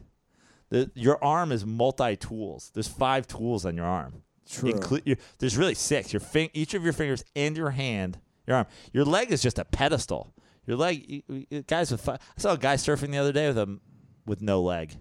The, 0.69 0.89
your 0.95 1.23
arm 1.23 1.51
is 1.51 1.67
multi 1.67 2.15
tools. 2.15 2.71
There's 2.73 2.87
five 2.87 3.27
tools 3.27 3.67
on 3.67 3.77
your 3.77 3.87
arm. 3.87 4.23
True. 4.51 4.73
Inclu- 4.73 5.03
your- 5.07 5.17
there's 5.39 5.57
really 5.57 5.75
six. 5.75 6.13
Your 6.13 6.21
fin- 6.21 6.51
each 6.53 6.75
of 6.75 6.83
your 6.83 6.93
fingers 6.93 7.25
and 7.37 7.57
your 7.57 7.71
hand, 7.71 8.19
your 8.47 8.57
arm. 8.57 8.67
Your 8.93 9.05
leg 9.05 9.31
is 9.31 9.41
just 9.43 9.59
a 9.59 9.65
pedestal. 9.65 10.35
Your 10.67 10.77
leg, 10.77 11.05
you- 11.29 11.47
you- 11.51 11.63
guys 11.63 11.91
with. 11.91 12.01
Fi- 12.01 12.15
I 12.15 12.19
saw 12.41 12.53
a 12.55 12.59
guy 12.59 12.75
surfing 12.77 13.11
the 13.13 13.19
other 13.19 13.33
day 13.33 13.49
with 13.49 13.59
a 13.59 13.79
with 14.27 14.43
no 14.43 14.61
leg. 14.61 14.97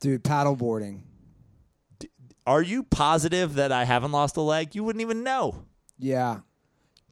Dude, 0.00 0.22
paddleboarding. 0.24 1.02
Are 2.46 2.62
you 2.62 2.82
positive 2.82 3.54
that 3.54 3.72
I 3.72 3.84
haven't 3.84 4.12
lost 4.12 4.36
a 4.36 4.40
leg? 4.40 4.74
You 4.74 4.84
wouldn't 4.84 5.02
even 5.02 5.22
know. 5.22 5.64
Yeah. 5.98 6.40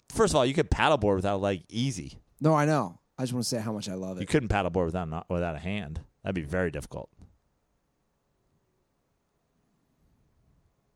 First 0.08 0.32
of 0.32 0.36
all, 0.36 0.46
you 0.46 0.54
could 0.54 0.70
paddleboard 0.70 1.16
without 1.16 1.36
a 1.36 1.38
leg 1.42 1.64
easy. 1.68 2.18
No, 2.40 2.54
I 2.54 2.64
know. 2.64 3.00
I 3.18 3.22
just 3.22 3.32
want 3.32 3.44
to 3.44 3.48
say 3.48 3.58
how 3.58 3.72
much 3.72 3.88
I 3.88 3.94
love 3.94 4.16
it. 4.18 4.20
You 4.20 4.26
couldn't 4.26 4.48
paddleboard 4.48 4.86
without 4.86 5.08
not, 5.08 5.28
without 5.28 5.56
a 5.56 5.58
hand. 5.58 6.00
That'd 6.22 6.34
be 6.34 6.42
very 6.42 6.70
difficult. 6.70 7.10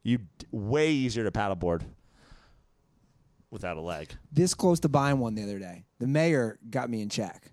You 0.02 0.20
way 0.50 0.90
easier 0.92 1.24
to 1.24 1.30
paddleboard 1.30 1.82
without 3.50 3.76
a 3.76 3.80
leg. 3.80 4.12
This 4.32 4.54
close 4.54 4.80
to 4.80 4.88
buying 4.88 5.18
one 5.18 5.34
the 5.34 5.42
other 5.42 5.58
day. 5.58 5.84
The 5.98 6.06
mayor 6.06 6.58
got 6.70 6.88
me 6.88 7.02
in 7.02 7.08
check. 7.08 7.52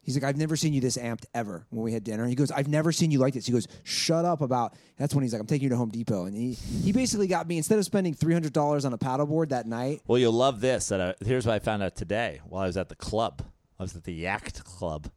He's 0.00 0.16
like, 0.16 0.24
I've 0.24 0.38
never 0.38 0.56
seen 0.56 0.72
you 0.72 0.80
this 0.80 0.96
amped 0.96 1.26
ever 1.34 1.66
when 1.68 1.82
we 1.82 1.92
had 1.92 2.02
dinner. 2.02 2.26
He 2.26 2.34
goes, 2.34 2.50
I've 2.50 2.66
never 2.66 2.92
seen 2.92 3.10
you 3.10 3.18
like 3.18 3.34
this. 3.34 3.44
He 3.44 3.52
goes, 3.52 3.68
shut 3.84 4.24
up 4.24 4.40
about. 4.40 4.74
That's 4.96 5.14
when 5.14 5.22
he's 5.22 5.34
like, 5.34 5.40
I'm 5.40 5.46
taking 5.46 5.64
you 5.64 5.68
to 5.70 5.76
Home 5.76 5.90
Depot. 5.90 6.24
And 6.24 6.34
he, 6.34 6.54
he 6.54 6.92
basically 6.92 7.26
got 7.26 7.46
me, 7.46 7.58
instead 7.58 7.78
of 7.78 7.84
spending 7.84 8.14
$300 8.14 8.86
on 8.86 8.92
a 8.94 8.96
paddleboard 8.98 9.50
that 9.50 9.66
night, 9.66 10.00
Well, 10.06 10.18
you'll 10.18 10.32
love 10.32 10.62
this. 10.62 10.88
That 10.88 11.00
I, 11.02 11.14
here's 11.22 11.44
what 11.44 11.54
I 11.56 11.58
found 11.58 11.82
out 11.82 11.94
today 11.94 12.40
while 12.48 12.62
I 12.62 12.66
was 12.66 12.78
at 12.78 12.88
the 12.88 12.94
club. 12.96 13.42
I 13.78 13.82
was 13.82 13.94
at 13.94 14.04
the 14.04 14.14
Yacht 14.14 14.64
Club. 14.64 15.10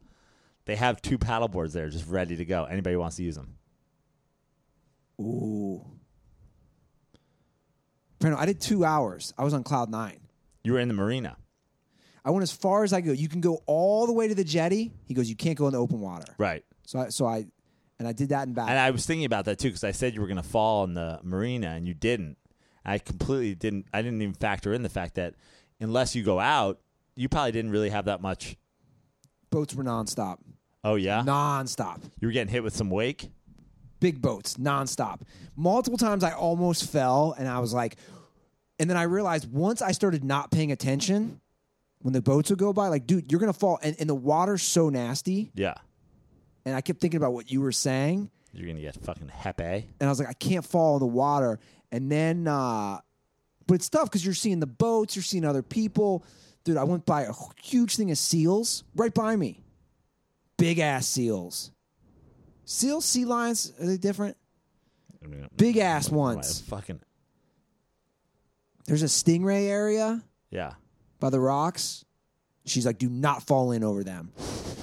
They 0.66 0.76
have 0.76 1.00
two 1.00 1.16
paddleboards 1.16 1.72
there, 1.72 1.88
just 1.88 2.06
ready 2.06 2.36
to 2.36 2.44
go. 2.44 2.64
Anybody 2.64 2.94
wants 2.96 3.16
to 3.16 3.22
use 3.22 3.34
them. 3.36 3.56
ooh. 5.20 5.84
I 8.24 8.46
did 8.46 8.60
two 8.60 8.84
hours. 8.84 9.32
I 9.36 9.44
was 9.44 9.54
on 9.54 9.62
cloud 9.64 9.90
nine. 9.90 10.20
You 10.64 10.74
were 10.74 10.78
in 10.78 10.88
the 10.88 10.94
marina, 10.94 11.36
I 12.24 12.30
went 12.30 12.44
as 12.44 12.52
far 12.52 12.84
as 12.84 12.92
I 12.92 13.00
could 13.00 13.08
go. 13.08 13.12
You 13.12 13.28
can 13.28 13.40
go 13.40 13.62
all 13.66 14.06
the 14.06 14.12
way 14.12 14.28
to 14.28 14.34
the 14.34 14.44
jetty. 14.44 14.92
He 15.06 15.14
goes, 15.14 15.28
you 15.28 15.34
can't 15.34 15.58
go 15.58 15.66
in 15.66 15.72
the 15.72 15.80
open 15.80 16.00
water. 16.00 16.32
right? 16.38 16.64
So 16.86 17.00
I, 17.00 17.08
so 17.08 17.26
I, 17.26 17.46
and 17.98 18.06
I 18.06 18.12
did 18.12 18.28
that 18.28 18.46
in 18.46 18.54
back. 18.54 18.68
And 18.70 18.78
I 18.78 18.90
was 18.92 19.04
thinking 19.06 19.24
about 19.24 19.46
that 19.46 19.58
too 19.58 19.68
because 19.68 19.82
I 19.82 19.90
said 19.90 20.14
you 20.14 20.20
were 20.20 20.26
going 20.28 20.36
to 20.36 20.42
fall 20.42 20.84
in 20.84 20.94
the 20.94 21.18
marina 21.24 21.68
and 21.70 21.86
you 21.88 21.94
didn't. 21.94 22.36
I 22.84 22.98
completely 22.98 23.54
didn't. 23.56 23.86
I 23.92 24.02
didn't 24.02 24.22
even 24.22 24.34
factor 24.34 24.72
in 24.72 24.82
the 24.82 24.88
fact 24.88 25.14
that 25.16 25.34
unless 25.80 26.14
you 26.14 26.22
go 26.22 26.38
out, 26.40 26.80
you 27.16 27.28
probably 27.28 27.52
didn't 27.52 27.70
really 27.72 27.90
have 27.90 28.04
that 28.06 28.20
much. 28.20 28.56
boats 29.50 29.74
were 29.74 29.84
nonstop. 29.84 30.38
Oh 30.84 30.96
yeah, 30.96 31.22
Nonstop. 31.24 32.00
you 32.20 32.26
were 32.26 32.32
getting 32.32 32.52
hit 32.52 32.64
with 32.64 32.74
some 32.74 32.90
wake. 32.90 33.30
Big 34.02 34.20
boats 34.20 34.56
nonstop. 34.56 35.20
Multiple 35.56 35.96
times 35.96 36.24
I 36.24 36.32
almost 36.32 36.90
fell 36.90 37.34
and 37.38 37.46
I 37.48 37.60
was 37.60 37.72
like, 37.72 37.96
and 38.80 38.90
then 38.90 38.96
I 38.96 39.04
realized 39.04 39.50
once 39.50 39.80
I 39.80 39.92
started 39.92 40.24
not 40.24 40.50
paying 40.50 40.72
attention 40.72 41.40
when 42.00 42.12
the 42.12 42.20
boats 42.20 42.50
would 42.50 42.58
go 42.58 42.72
by, 42.72 42.88
like, 42.88 43.06
dude, 43.06 43.30
you're 43.30 43.38
gonna 43.40 43.52
fall. 43.52 43.78
And, 43.80 43.94
and 44.00 44.10
the 44.10 44.14
water's 44.14 44.62
so 44.62 44.88
nasty. 44.88 45.52
Yeah, 45.54 45.74
And 46.66 46.74
I 46.74 46.80
kept 46.80 47.00
thinking 47.00 47.18
about 47.18 47.32
what 47.32 47.50
you 47.52 47.60
were 47.60 47.70
saying. 47.70 48.28
you're 48.52 48.66
gonna 48.66 48.80
get 48.80 48.96
fucking 48.96 49.28
hepe. 49.28 49.60
And 50.00 50.02
I 50.02 50.08
was 50.08 50.18
like, 50.18 50.28
I 50.28 50.32
can't 50.34 50.64
fall 50.66 50.96
in 50.96 51.00
the 51.00 51.06
water. 51.06 51.60
And 51.92 52.10
then, 52.10 52.48
uh, 52.48 52.98
but 53.68 53.74
it's 53.74 53.88
tough 53.88 54.04
because 54.10 54.24
you're 54.24 54.34
seeing 54.34 54.58
the 54.58 54.66
boats, 54.66 55.14
you're 55.14 55.22
seeing 55.22 55.44
other 55.44 55.62
people. 55.62 56.24
Dude, 56.64 56.76
I 56.76 56.82
went 56.84 57.06
by 57.06 57.22
a 57.22 57.32
huge 57.62 57.94
thing 57.96 58.10
of 58.10 58.18
seals 58.18 58.82
right 58.96 59.14
by 59.14 59.36
me. 59.36 59.60
Big 60.58 60.80
ass 60.80 61.06
seals. 61.06 61.70
Seals, 62.64 63.04
sea 63.04 63.24
lions, 63.24 63.72
are 63.80 63.86
they 63.86 63.96
different? 63.96 64.36
Big 65.56 65.76
ass 65.76 66.08
ones. 66.10 66.60
Fucking 66.62 67.00
There's 68.86 69.02
a 69.02 69.06
stingray 69.06 69.68
area 69.68 70.22
yeah. 70.50 70.72
by 71.20 71.30
the 71.30 71.40
rocks. 71.40 72.04
She's 72.64 72.86
like, 72.86 72.98
do 72.98 73.08
not 73.08 73.42
fall 73.42 73.72
in 73.72 73.84
over 73.84 74.04
them. 74.04 74.32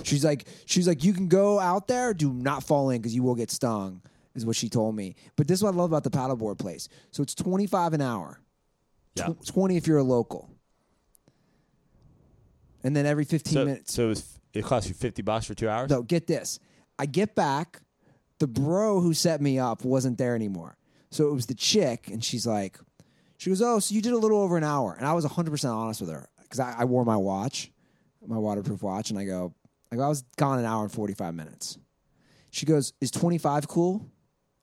She's 0.04 0.24
like, 0.24 0.48
she's 0.66 0.88
like, 0.88 1.04
you 1.04 1.14
can 1.14 1.28
go 1.28 1.60
out 1.60 1.88
there, 1.88 2.14
do 2.14 2.32
not 2.32 2.64
fall 2.64 2.90
in 2.90 3.02
because 3.02 3.14
you 3.16 3.24
will 3.24 3.36
get 3.36 3.52
stung. 3.52 4.02
Is 4.36 4.46
what 4.46 4.56
she 4.56 4.70
told 4.70 4.96
me. 4.96 5.16
But 5.36 5.48
this 5.48 5.60
is 5.60 5.64
what 5.64 5.74
I 5.74 5.78
love 5.78 5.92
about 5.92 6.04
the 6.04 6.12
paddleboard 6.12 6.60
place. 6.60 6.88
So 7.12 7.24
it's 7.24 7.34
twenty 7.36 7.66
five 7.68 7.94
an 7.94 8.00
hour. 8.00 8.40
Yeah. 9.16 9.30
Tw- 9.30 9.46
twenty 9.46 9.76
if 9.76 9.88
you're 9.88 9.98
a 9.98 10.04
local. 10.04 10.50
And 12.84 12.96
then 12.96 13.06
every 13.06 13.26
fifteen 13.26 13.54
So, 13.56 13.66
minutes. 13.66 13.94
so 13.94 14.06
it, 14.06 14.10
was, 14.10 14.40
it 14.54 14.64
cost 14.64 14.88
you 14.88 14.94
fifty 14.94 15.24
bucks 15.24 15.46
for 15.48 15.56
two 15.56 15.68
hours. 15.68 15.90
No, 15.90 16.04
get 16.04 16.28
this. 16.28 16.60
I 17.00 17.06
get 17.06 17.34
back. 17.34 17.82
The 18.38 18.48
bro 18.48 19.02
who 19.02 19.14
set 19.14 19.42
me 19.42 19.58
up 19.58 19.84
wasn't 19.84 20.18
there 20.18 20.36
anymore. 20.36 20.78
So 21.12 21.28
it 21.30 21.34
was 21.34 21.48
the 21.48 21.56
chick, 21.56 22.10
and 22.10 22.24
she's 22.24 22.46
like, 22.46 22.78
she 23.38 23.50
goes, 23.50 23.62
Oh, 23.62 23.80
so 23.80 23.96
you 23.96 24.02
did 24.02 24.14
a 24.14 24.18
little 24.18 24.40
over 24.40 24.58
an 24.58 24.64
hour. 24.64 24.94
And 24.94 25.08
I 25.08 25.14
was 25.14 25.26
100% 25.26 25.74
honest 25.74 26.02
with 26.02 26.10
her 26.12 26.30
because 26.44 26.60
I, 26.60 26.76
I 26.80 26.86
wore 26.86 27.06
my 27.06 27.16
watch, 27.16 27.72
my 28.26 28.38
waterproof 28.38 28.84
watch, 28.84 29.10
and 29.10 29.18
I 29.18 29.26
go, 29.26 29.54
I 29.92 29.96
go, 29.96 30.04
I 30.04 30.10
was 30.10 30.24
gone 30.38 30.60
an 30.60 30.66
hour 30.66 30.84
and 30.84 30.92
45 30.92 31.34
minutes. 31.34 31.78
She 32.52 32.66
goes, 32.66 32.94
Is 33.02 33.12
25 33.12 33.68
cool? 33.68 34.06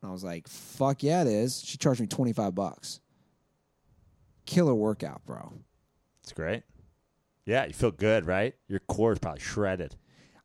And 0.03 0.11
I 0.11 0.13
was 0.13 0.23
like, 0.23 0.47
Fuck 0.47 1.03
yeah, 1.03 1.23
it 1.23 1.29
is. 1.29 1.63
She 1.65 1.79
charged 1.79 2.01
me 2.01 2.07
25 2.07 2.55
bucks. 2.55 3.01
Killer 4.45 4.75
workout, 4.75 5.25
bro. 5.27 5.53
It's 6.23 6.33
great. 6.33 6.63
Yeah, 7.45 7.65
you 7.65 7.73
feel 7.73 7.93
good, 7.93 8.27
right? 8.27 8.55
Your 8.69 8.81
core 8.81 9.13
is 9.13 9.19
probably 9.19 9.41
shredded. 9.41 9.97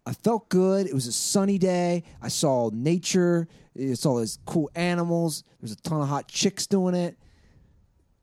I 0.06 0.14
felt 0.14 0.50
good. 0.50 0.88
It 0.88 0.94
was 0.94 1.08
a 1.08 1.12
sunny 1.12 1.58
day. 1.58 2.04
I 2.22 2.28
saw 2.28 2.70
nature. 2.74 3.48
I 3.80 3.94
saw 3.94 4.20
these 4.20 4.40
cool 4.46 4.70
animals. 4.76 5.44
There's 5.60 5.72
a 5.72 5.76
ton 5.78 6.02
of 6.02 6.08
hot 6.08 6.28
chicks 6.28 6.66
doing 6.68 6.96
it. 6.96 7.18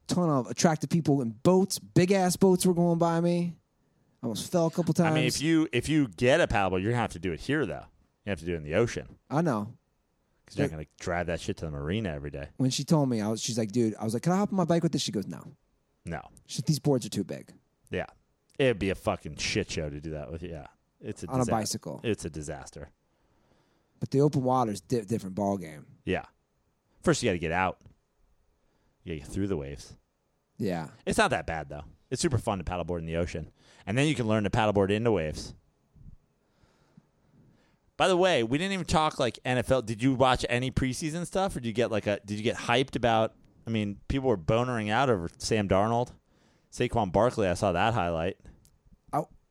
Ton 0.09 0.29
of 0.29 0.51
attractive 0.51 0.91
people 0.91 1.21
in 1.23 1.31
boats. 1.31 1.79
Big 1.79 2.13
ass 2.13 2.37
boats 2.37 2.65
were 2.67 2.75
going 2.75 2.99
by 2.99 3.21
me. 3.21 3.55
I 4.23 4.27
almost 4.27 4.51
fell 4.51 4.67
a 4.67 4.71
couple 4.71 4.93
times. 4.95 5.13
I 5.13 5.15
mean, 5.15 5.25
if 5.25 5.41
you 5.41 5.69
if 5.73 5.89
you 5.89 6.09
get 6.09 6.41
a 6.41 6.49
paddleboard, 6.49 6.83
you're 6.83 6.91
gonna 6.91 6.97
have 7.03 7.13
to 7.13 7.19
do 7.19 7.33
it 7.33 7.41
here 7.41 7.65
though. 7.67 7.85
You 8.25 8.31
have 8.31 8.41
to 8.41 8.47
do 8.47 8.55
it 8.55 8.57
in 8.57 8.65
the 8.65 8.75
ocean 8.75 9.07
I 9.31 9.43
know. 9.43 9.73
because 10.45 10.59
you're 10.59 10.67
not 10.67 10.73
gonna 10.73 10.87
drive 10.99 11.27
that 11.27 11.41
shit 11.41 11.59
to 11.59 11.67
the 11.67 11.71
marina 11.71 12.09
every 12.11 12.31
day. 12.31 12.49
When 12.57 12.71
she 12.71 12.83
told 12.85 13.09
me, 13.09 13.21
I 13.21 13.29
was. 13.29 13.41
She's 13.41 13.57
like, 13.59 13.71
dude. 13.71 13.95
I 14.01 14.05
was 14.05 14.15
like, 14.15 14.25
can 14.25 14.33
I 14.33 14.39
hop 14.39 14.51
on 14.51 14.57
my 14.57 14.65
bike 14.65 14.83
with 14.83 14.93
this? 14.93 15.03
She 15.03 15.13
goes, 15.13 15.29
no. 15.29 15.43
No. 16.05 16.21
Like, 16.57 16.67
these 16.67 16.79
boards 16.81 17.07
are 17.07 17.11
too 17.11 17.23
big. 17.25 17.53
Yeah, 17.91 18.07
it'd 18.59 18.79
be 18.79 18.91
a 18.91 18.95
fucking 18.95 19.37
shit 19.37 19.71
show 19.71 19.89
to 19.89 20.01
do 20.01 20.11
that 20.11 20.33
with. 20.33 20.43
Yeah, 20.43 20.67
it's 21.01 21.25
a 21.25 21.29
On 21.29 21.41
a 21.41 21.47
bicycle. 21.47 22.01
It's 22.03 22.25
a 22.25 22.31
disaster. 22.31 22.91
But 24.01 24.11
the 24.11 24.21
open 24.21 24.43
water's 24.43 24.81
di- 24.81 25.03
different 25.03 25.35
ball 25.35 25.57
game. 25.57 25.87
Yeah, 26.05 26.25
first 27.03 27.23
you 27.23 27.29
got 27.29 27.33
to 27.33 27.39
get 27.39 27.53
out. 27.53 27.79
You 29.05 29.15
got 29.15 29.21
to 29.23 29.27
get 29.27 29.35
through 29.35 29.49
the 29.49 29.57
waves. 29.57 29.97
Yeah. 30.59 30.89
It's 31.07 31.19
not 31.19 31.31
that 31.31 31.47
bad 31.47 31.69
though. 31.69 31.85
It's 32.11 32.23
super 32.23 32.39
fun 32.39 32.59
to 32.59 32.65
paddleboard 32.65 33.01
in 33.01 33.07
the 33.07 33.17
ocean, 33.17 33.51
and 33.87 33.97
then 33.99 34.07
you 34.09 34.15
can 34.15 34.27
learn 34.27 34.45
to 34.45 34.51
paddleboard 34.51 34.91
into 34.91 35.13
waves. 35.13 35.55
By 37.99 38.07
the 38.09 38.17
way, 38.17 38.45
we 38.45 38.59
didn't 38.59 38.73
even 38.73 38.87
talk 38.87 39.19
like 39.19 39.39
NFL. 39.45 39.85
Did 39.85 40.03
you 40.03 40.15
watch 40.15 40.47
any 40.49 40.71
preseason 40.71 41.27
stuff, 41.27 41.57
or 41.57 41.61
did 41.61 41.67
you 41.67 41.75
get 41.75 41.91
like 41.91 42.07
a? 42.07 42.21
Did 42.25 42.39
you 42.39 42.45
get 42.45 42.57
hyped 42.57 42.97
about? 42.97 43.35
I 43.67 43.71
mean, 43.71 43.99
people 44.09 44.29
were 44.29 44.39
bonering 44.39 44.89
out 44.89 45.11
over 45.11 45.29
Sam 45.37 45.69
Darnold, 45.69 46.13
Saquon 46.73 47.13
Barkley. 47.13 47.49
I 47.49 47.55
saw 47.55 47.73
that 47.73 47.93
highlight. 47.95 48.39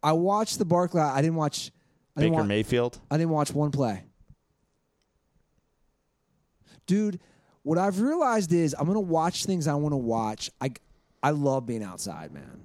I 0.08 0.14
watched 0.14 0.58
the 0.58 0.64
Barkley. 0.64 1.02
I 1.02 1.22
didn't 1.22 1.36
watch. 1.36 1.70
I 2.16 2.22
didn't 2.22 2.32
Baker 2.36 2.44
wa- 2.44 2.48
Mayfield. 2.48 2.98
I 3.12 3.18
didn't 3.18 3.32
watch 3.32 3.52
one 3.54 3.72
play. 3.72 4.06
Dude, 6.86 7.20
what 7.64 7.78
I've 7.78 8.00
realized 8.00 8.54
is 8.54 8.74
I'm 8.80 8.88
gonna 8.88 9.02
watch 9.02 9.44
things 9.44 9.68
I 9.68 9.76
want 9.76 9.92
to 9.92 9.98
watch. 9.98 10.50
I 10.62 10.72
I 11.22 11.32
love 11.32 11.66
being 11.66 11.84
outside, 11.84 12.32
man. 12.32 12.62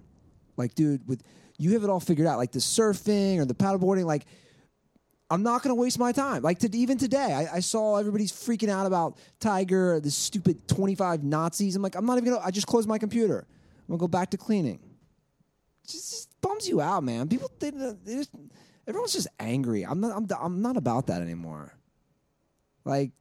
Like, 0.56 0.76
dude, 0.76 1.08
with 1.08 1.24
you 1.58 1.72
have 1.72 1.82
it 1.82 1.90
all 1.90 1.98
figured 1.98 2.28
out, 2.28 2.38
like 2.38 2.52
the 2.52 2.60
surfing 2.60 3.38
or 3.40 3.44
the 3.44 3.54
paddleboarding. 3.54 4.04
Like, 4.04 4.24
I'm 5.28 5.42
not 5.42 5.64
gonna 5.64 5.74
waste 5.74 5.98
my 5.98 6.12
time. 6.12 6.42
Like, 6.42 6.60
to, 6.60 6.76
even 6.76 6.96
today, 6.96 7.32
I, 7.32 7.56
I 7.56 7.60
saw 7.60 7.96
everybody's 7.96 8.30
freaking 8.30 8.68
out 8.68 8.86
about 8.86 9.18
Tiger, 9.40 9.98
the 9.98 10.12
stupid 10.12 10.68
25 10.68 11.24
Nazis. 11.24 11.74
I'm 11.74 11.82
like, 11.82 11.96
I'm 11.96 12.06
not 12.06 12.18
even 12.18 12.34
gonna. 12.34 12.44
I 12.46 12.52
just 12.52 12.68
closed 12.68 12.88
my 12.88 12.98
computer. 12.98 13.38
I'm 13.40 13.86
gonna 13.88 13.98
go 13.98 14.06
back 14.06 14.30
to 14.30 14.36
cleaning. 14.36 14.78
Just, 15.86 16.10
just 16.10 16.40
bums 16.40 16.68
you 16.68 16.80
out, 16.80 17.02
man. 17.02 17.28
People, 17.28 17.50
they, 17.58 17.70
they 17.70 18.14
just, 18.14 18.30
everyone's 18.86 19.12
just 19.12 19.28
angry. 19.38 19.84
I'm 19.84 20.00
not. 20.00 20.16
I'm, 20.16 20.26
I'm 20.40 20.62
not 20.62 20.76
about 20.76 21.08
that 21.08 21.22
anymore. 21.22 21.74
Like, 22.84 23.12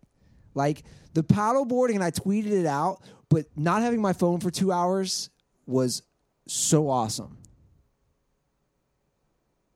like 0.54 0.84
the 1.14 1.24
paddleboarding, 1.24 1.96
and 1.96 2.04
I 2.04 2.12
tweeted 2.12 2.52
it 2.52 2.66
out. 2.66 3.02
But 3.30 3.46
not 3.56 3.82
having 3.82 4.02
my 4.02 4.12
phone 4.12 4.42
for 4.42 4.52
two 4.52 4.74
hours 4.74 5.30
was 5.66 6.04
so 6.48 6.90
awesome. 6.90 7.38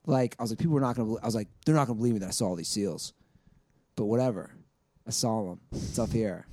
Like 0.05 0.35
I 0.37 0.43
was 0.43 0.51
like, 0.51 0.59
people 0.59 0.77
are 0.77 0.81
not 0.81 0.95
gonna. 0.95 1.15
I 1.21 1.25
was 1.25 1.35
like, 1.35 1.47
they're 1.65 1.75
not 1.75 1.87
gonna 1.87 1.97
believe 1.97 2.13
me 2.13 2.19
that 2.19 2.27
I 2.27 2.31
saw 2.31 2.47
all 2.47 2.55
these 2.55 2.67
seals. 2.67 3.13
But 3.95 4.05
whatever, 4.05 4.51
I 5.07 5.11
saw 5.11 5.49
them. 5.49 5.61
It's 5.71 5.97
up 5.97 6.11
here. 6.11 6.45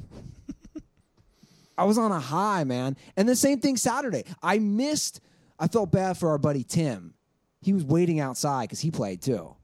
I 1.79 1.85
was 1.85 1.99
on 1.99 2.13
a 2.13 2.21
high, 2.21 2.65
man. 2.65 2.97
And 3.17 3.29
the 3.29 3.37
same 3.37 3.61
thing 3.61 3.77
Saturday. 3.77 4.25
I 4.43 4.59
missed. 4.59 5.21
I 5.63 5.69
felt 5.69 5.93
bad 5.93 6.19
for 6.19 6.31
our 6.31 6.39
buddy 6.39 6.65
Tim. 6.65 7.15
He 7.61 7.73
was 7.73 7.85
waiting 7.85 8.19
outside 8.19 8.63
because 8.63 8.81
he 8.81 8.91
played 8.91 9.23
too. 9.23 9.55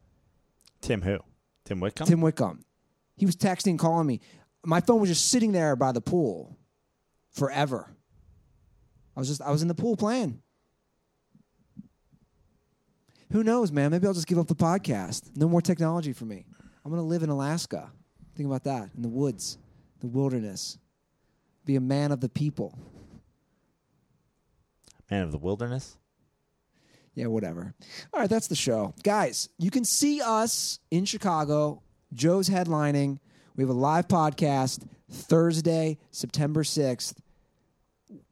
Tim 0.81 1.03
who? 1.03 1.19
Tim 1.65 1.81
Whitcomb. 1.81 2.07
Tim 2.07 2.21
Wickham. 2.21 2.65
He 3.17 3.27
was 3.27 3.35
texting, 3.35 3.77
calling 3.77 4.07
me. 4.07 4.21
My 4.65 4.81
phone 4.81 5.01
was 5.01 5.09
just 5.09 5.29
sitting 5.29 5.51
there 5.51 5.75
by 5.75 5.91
the 5.91 6.01
pool 6.01 6.57
forever. 7.33 7.97
I 9.17 9.19
was 9.19 9.27
just 9.27 9.43
I 9.43 9.51
was 9.51 9.61
in 9.61 9.67
the 9.67 9.75
pool 9.75 9.97
playing. 9.97 10.41
Who 13.33 13.43
knows, 13.43 13.73
man? 13.73 13.91
Maybe 13.91 14.07
I'll 14.07 14.15
just 14.15 14.29
give 14.29 14.39
up 14.39 14.47
the 14.47 14.55
podcast. 14.55 15.37
No 15.37 15.49
more 15.49 15.61
technology 15.61 16.13
for 16.13 16.27
me. 16.27 16.47
I'm 16.85 16.93
gonna 16.93 17.03
live 17.03 17.25
in 17.25 17.29
Alaska. 17.29 17.91
Think 18.37 18.47
about 18.47 18.63
that. 18.63 18.91
In 18.95 19.03
the 19.03 19.09
woods, 19.09 19.59
the 19.99 20.07
wilderness. 20.07 20.79
Be 21.65 21.75
a 21.75 21.81
man 21.81 22.13
of 22.13 22.21
the 22.21 22.29
people. 22.29 22.79
Man 25.11 25.23
of 25.23 25.33
the 25.33 25.39
Wilderness. 25.39 25.97
Yeah, 27.15 27.27
whatever. 27.27 27.75
All 28.13 28.21
right, 28.21 28.31
that's 28.31 28.49
the 28.49 28.55
show. 28.55 28.95
Guys, 29.03 29.49
you 29.59 29.71
can 29.71 29.85
see 29.85 30.21
us 30.21 30.79
in 30.91 31.05
Chicago. 31.05 31.83
Joe's 32.13 32.49
headlining. 32.49 33.19
We 33.57 33.65
have 33.65 33.71
a 33.71 33.75
live 33.75 34.07
podcast 34.07 34.87
Thursday, 35.11 35.99
September 36.13 36.63
6th. 36.63 37.15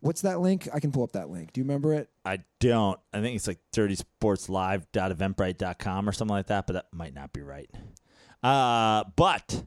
What's 0.00 0.22
that 0.22 0.40
link? 0.40 0.68
I 0.72 0.80
can 0.80 0.92
pull 0.92 1.02
up 1.02 1.12
that 1.12 1.28
link. 1.30 1.52
Do 1.52 1.60
you 1.60 1.64
remember 1.64 1.92
it? 1.94 2.08
I 2.24 2.38
don't. 2.60 2.98
I 3.12 3.20
think 3.20 3.36
it's 3.36 3.48
like 3.48 3.58
dirtysportslive.eventbrite.com 3.74 6.08
or 6.08 6.12
something 6.12 6.34
like 6.34 6.46
that, 6.46 6.66
but 6.66 6.72
that 6.74 6.86
might 6.92 7.14
not 7.14 7.32
be 7.32 7.42
right. 7.42 7.68
Uh, 8.42 9.04
but 9.16 9.64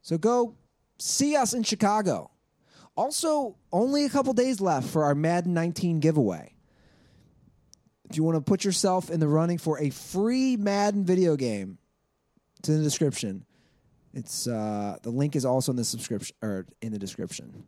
So 0.03 0.17
go 0.17 0.55
see 0.99 1.35
us 1.37 1.53
in 1.53 1.65
Chicago. 1.65 2.31
Also, 2.97 3.57
only 3.73 4.05
a 4.05 4.09
couple 4.09 4.33
days 4.33 4.61
left 4.61 4.89
for 4.89 5.05
our 5.05 5.15
Madden 5.15 5.55
19 5.55 6.01
giveaway. 6.01 6.55
If 8.11 8.17
you 8.17 8.25
want 8.25 8.37
to 8.37 8.41
put 8.41 8.65
yourself 8.65 9.11
in 9.11 9.21
the 9.21 9.29
running 9.29 9.59
for 9.59 9.79
a 9.79 9.91
free 9.91 10.57
Madden 10.57 11.05
video 11.05 11.37
game, 11.37 11.79
it's 12.59 12.69
in 12.69 12.79
the 12.79 12.83
description. 12.83 13.45
It's 14.15 14.47
uh, 14.47 14.97
the 15.03 15.11
link 15.11 15.37
is 15.37 15.45
also 15.45 15.73
in 15.73 15.77
the 15.77 15.85
subscription 15.85 16.35
or 16.43 16.67
in 16.81 16.93
the 16.93 16.99
description. 16.99 17.65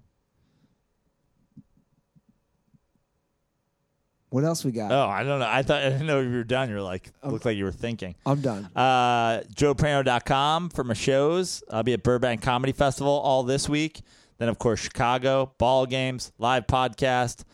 What 4.30 4.44
else 4.44 4.64
we 4.64 4.70
got? 4.70 4.92
Oh, 4.92 5.08
I 5.08 5.24
don't 5.24 5.40
know. 5.40 5.48
I 5.48 5.62
thought 5.62 5.82
I 5.84 5.90
didn't 5.90 6.06
know 6.06 6.20
you 6.20 6.30
were 6.30 6.44
done. 6.44 6.70
You're 6.70 6.82
like 6.82 7.10
looked 7.24 7.44
like 7.44 7.56
you 7.56 7.64
were 7.64 7.72
thinking. 7.72 8.14
I'm 8.24 8.40
done. 8.40 8.68
Uh, 8.74 9.42
JoePrano.com 9.54 10.70
for 10.70 10.84
my 10.84 10.94
shows. 10.94 11.62
I'll 11.70 11.82
be 11.82 11.92
at 11.92 12.02
Burbank 12.02 12.42
Comedy 12.42 12.72
Festival 12.72 13.12
all 13.12 13.42
this 13.42 13.68
week. 13.68 14.00
Then, 14.38 14.48
of 14.48 14.58
course, 14.58 14.80
Chicago, 14.80 15.52
ball 15.58 15.84
games, 15.84 16.32
live 16.38 16.66
podcast, 16.66 17.44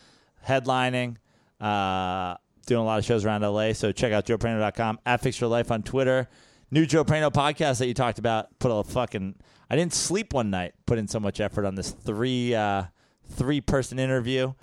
headlining, 0.47 1.17
uh, 1.59 2.37
doing 2.65 2.81
a 2.81 2.85
lot 2.85 2.97
of 2.97 3.03
shows 3.03 3.25
around 3.25 3.41
LA. 3.41 3.73
So 3.73 3.91
check 3.91 4.13
out 4.13 4.25
JoePrano.com, 4.25 4.99
at 5.05 5.19
Fix 5.21 5.41
Your 5.41 5.49
Life 5.49 5.69
on 5.69 5.83
Twitter. 5.83 6.29
New 6.71 6.85
Joe 6.85 7.03
Prano 7.05 7.31
podcast 7.31 7.79
that 7.79 7.87
you 7.87 7.93
talked 7.93 8.19
about. 8.19 8.57
Put 8.59 8.69
a 8.69 8.83
fucking. 8.83 9.35
I 9.69 9.75
didn't 9.75 9.93
sleep 9.93 10.33
one 10.33 10.49
night. 10.49 10.73
Put 10.85 10.97
in 10.97 11.07
so 11.07 11.19
much 11.19 11.39
effort 11.39 11.65
on 11.65 11.75
this 11.75 11.91
three 11.91 12.53
uh, 12.55 12.83
three 13.31 13.61
person 13.61 13.99
interview. 13.99 14.53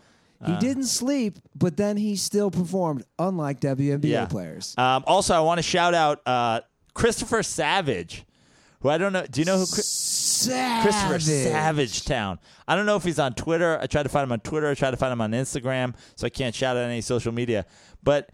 he 0.44 0.56
didn't 0.58 0.84
sleep, 0.86 1.38
but 1.54 1.76
then 1.78 1.96
he 1.96 2.16
still 2.16 2.50
performed, 2.50 3.04
unlike 3.18 3.60
WNBA 3.60 4.28
players. 4.28 4.74
Um, 4.76 5.04
also, 5.06 5.34
I 5.34 5.40
want 5.40 5.58
to 5.58 5.62
shout 5.62 5.94
out 5.94 6.20
uh, 6.26 6.60
Christopher 6.92 7.42
Savage, 7.42 8.24
who 8.80 8.90
I 8.90 8.98
don't 8.98 9.12
know. 9.14 9.24
Do 9.26 9.40
you 9.40 9.46
know 9.46 9.56
who? 9.58 9.66
Chris- 9.66 10.46
Christopher 10.82 11.18
Savage 11.20 12.04
Town. 12.04 12.38
I 12.68 12.76
don't 12.76 12.84
know 12.84 12.96
if 12.96 13.04
he's 13.04 13.18
on 13.18 13.32
Twitter. 13.34 13.78
I 13.80 13.86
tried 13.86 14.02
to 14.02 14.08
find 14.10 14.24
him 14.24 14.32
on 14.32 14.40
Twitter. 14.40 14.68
I 14.68 14.74
tried 14.74 14.90
to 14.90 14.96
find 14.98 15.12
him 15.12 15.22
on 15.22 15.32
Instagram, 15.32 15.94
so 16.16 16.26
I 16.26 16.30
can't 16.30 16.54
shout 16.54 16.76
out 16.76 16.84
any 16.84 17.00
social 17.00 17.32
media. 17.32 17.64
But 18.02 18.30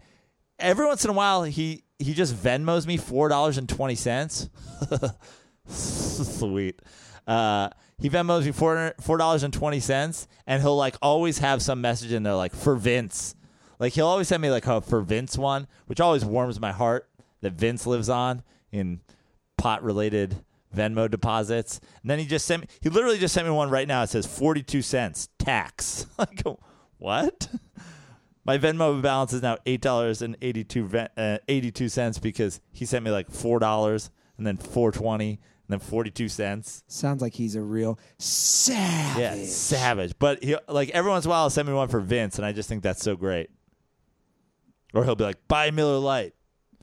every 0.59 0.85
once 0.85 1.05
in 1.05 1.09
a 1.11 1.13
while, 1.13 1.43
he 1.43 1.83
he 2.01 2.13
just 2.13 2.35
Venmos 2.35 2.85
me 2.85 2.97
four 2.97 3.29
dollars 3.29 3.57
and 3.57 3.67
twenty 3.67 3.95
cents. 3.95 4.49
Sweet. 5.67 6.81
Uh, 7.27 7.69
he 7.99 8.09
Venmos 8.09 8.45
me 8.45 8.51
four 8.51 8.93
four 8.99 9.17
dollars 9.17 9.43
and 9.43 9.53
twenty 9.53 9.79
cents, 9.79 10.27
and 10.47 10.61
he'll 10.61 10.77
like 10.77 10.95
always 11.01 11.39
have 11.39 11.61
some 11.61 11.81
message 11.81 12.11
in 12.11 12.23
there 12.23 12.35
like 12.35 12.55
for 12.55 12.75
Vince. 12.75 13.35
Like 13.79 13.93
he'll 13.93 14.07
always 14.07 14.27
send 14.27 14.41
me 14.41 14.49
like 14.49 14.67
a 14.67 14.81
for 14.81 15.01
Vince 15.01 15.37
one, 15.37 15.67
which 15.87 15.99
always 15.99 16.25
warms 16.25 16.59
my 16.59 16.71
heart 16.71 17.09
that 17.41 17.53
Vince 17.53 17.85
lives 17.87 18.09
on 18.09 18.43
in 18.71 19.01
pot 19.57 19.83
related 19.83 20.43
Venmo 20.75 21.09
deposits. 21.09 21.79
And 22.01 22.09
then 22.09 22.19
he 22.19 22.25
just 22.25 22.45
sent 22.45 22.61
me 22.63 22.67
he 22.81 22.89
literally 22.89 23.17
just 23.17 23.33
sent 23.33 23.47
me 23.47 23.53
one 23.53 23.69
right 23.69 23.87
now. 23.87 24.03
It 24.03 24.07
says 24.07 24.25
forty 24.25 24.63
two 24.63 24.81
cents 24.81 25.29
tax. 25.39 26.07
Go, 26.43 26.59
what? 26.97 27.47
My 28.43 28.57
Venmo 28.57 29.01
balance 29.01 29.33
is 29.33 29.41
now 29.41 29.57
eight 29.65 29.81
dollars 29.81 30.21
and 30.21 30.35
eighty 30.41 30.63
two 30.63 30.89
uh, 31.17 31.37
eighty 31.47 31.71
two 31.71 31.89
cents 31.89 32.17
because 32.17 32.59
he 32.71 32.85
sent 32.85 33.05
me 33.05 33.11
like 33.11 33.29
four 33.29 33.59
dollars 33.59 34.09
and 34.37 34.45
then 34.47 34.57
four 34.57 34.91
twenty 34.91 35.31
and 35.31 35.39
then 35.69 35.79
forty 35.79 36.09
two 36.09 36.27
cents. 36.27 36.83
Sounds 36.87 37.21
like 37.21 37.33
he's 37.35 37.55
a 37.55 37.61
real 37.61 37.99
savage. 38.17 39.19
Yeah, 39.21 39.45
savage. 39.45 40.13
But 40.17 40.43
he 40.43 40.55
like 40.67 40.89
every 40.89 41.11
once 41.11 41.25
in 41.25 41.29
a 41.29 41.31
while 41.31 41.43
he'll 41.43 41.49
send 41.51 41.67
me 41.67 41.73
one 41.73 41.87
for 41.87 41.99
Vince, 41.99 42.37
and 42.37 42.45
I 42.45 42.51
just 42.51 42.67
think 42.67 42.81
that's 42.81 43.03
so 43.03 43.15
great. 43.15 43.49
Or 44.93 45.05
he'll 45.05 45.15
be 45.15 45.23
like, 45.23 45.47
"Buy 45.47 45.69
Miller 45.71 45.99
Lite 45.99 46.33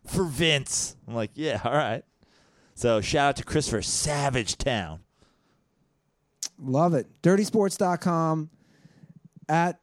for 0.06 0.24
Vince." 0.24 0.96
I'm 1.06 1.14
like, 1.14 1.32
"Yeah, 1.34 1.60
all 1.64 1.72
right." 1.72 2.04
So 2.74 3.00
shout 3.00 3.30
out 3.30 3.36
to 3.36 3.42
Christopher 3.44 3.82
Savage 3.82 4.56
Town. 4.56 5.00
Love 6.60 6.94
it. 6.94 7.08
Dirtysports.com 7.22 8.50
at 9.48 9.80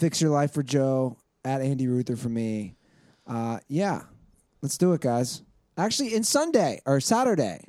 Fix 0.00 0.18
Your 0.22 0.30
Life 0.30 0.54
for 0.54 0.62
Joe, 0.62 1.18
at 1.44 1.60
Andy 1.60 1.86
Ruther 1.86 2.16
for 2.16 2.30
me. 2.30 2.74
Uh, 3.26 3.58
yeah, 3.68 4.02
let's 4.62 4.78
do 4.78 4.94
it, 4.94 5.02
guys. 5.02 5.42
Actually, 5.76 6.14
in 6.14 6.24
Sunday 6.24 6.80
or 6.86 7.00
Saturday, 7.00 7.62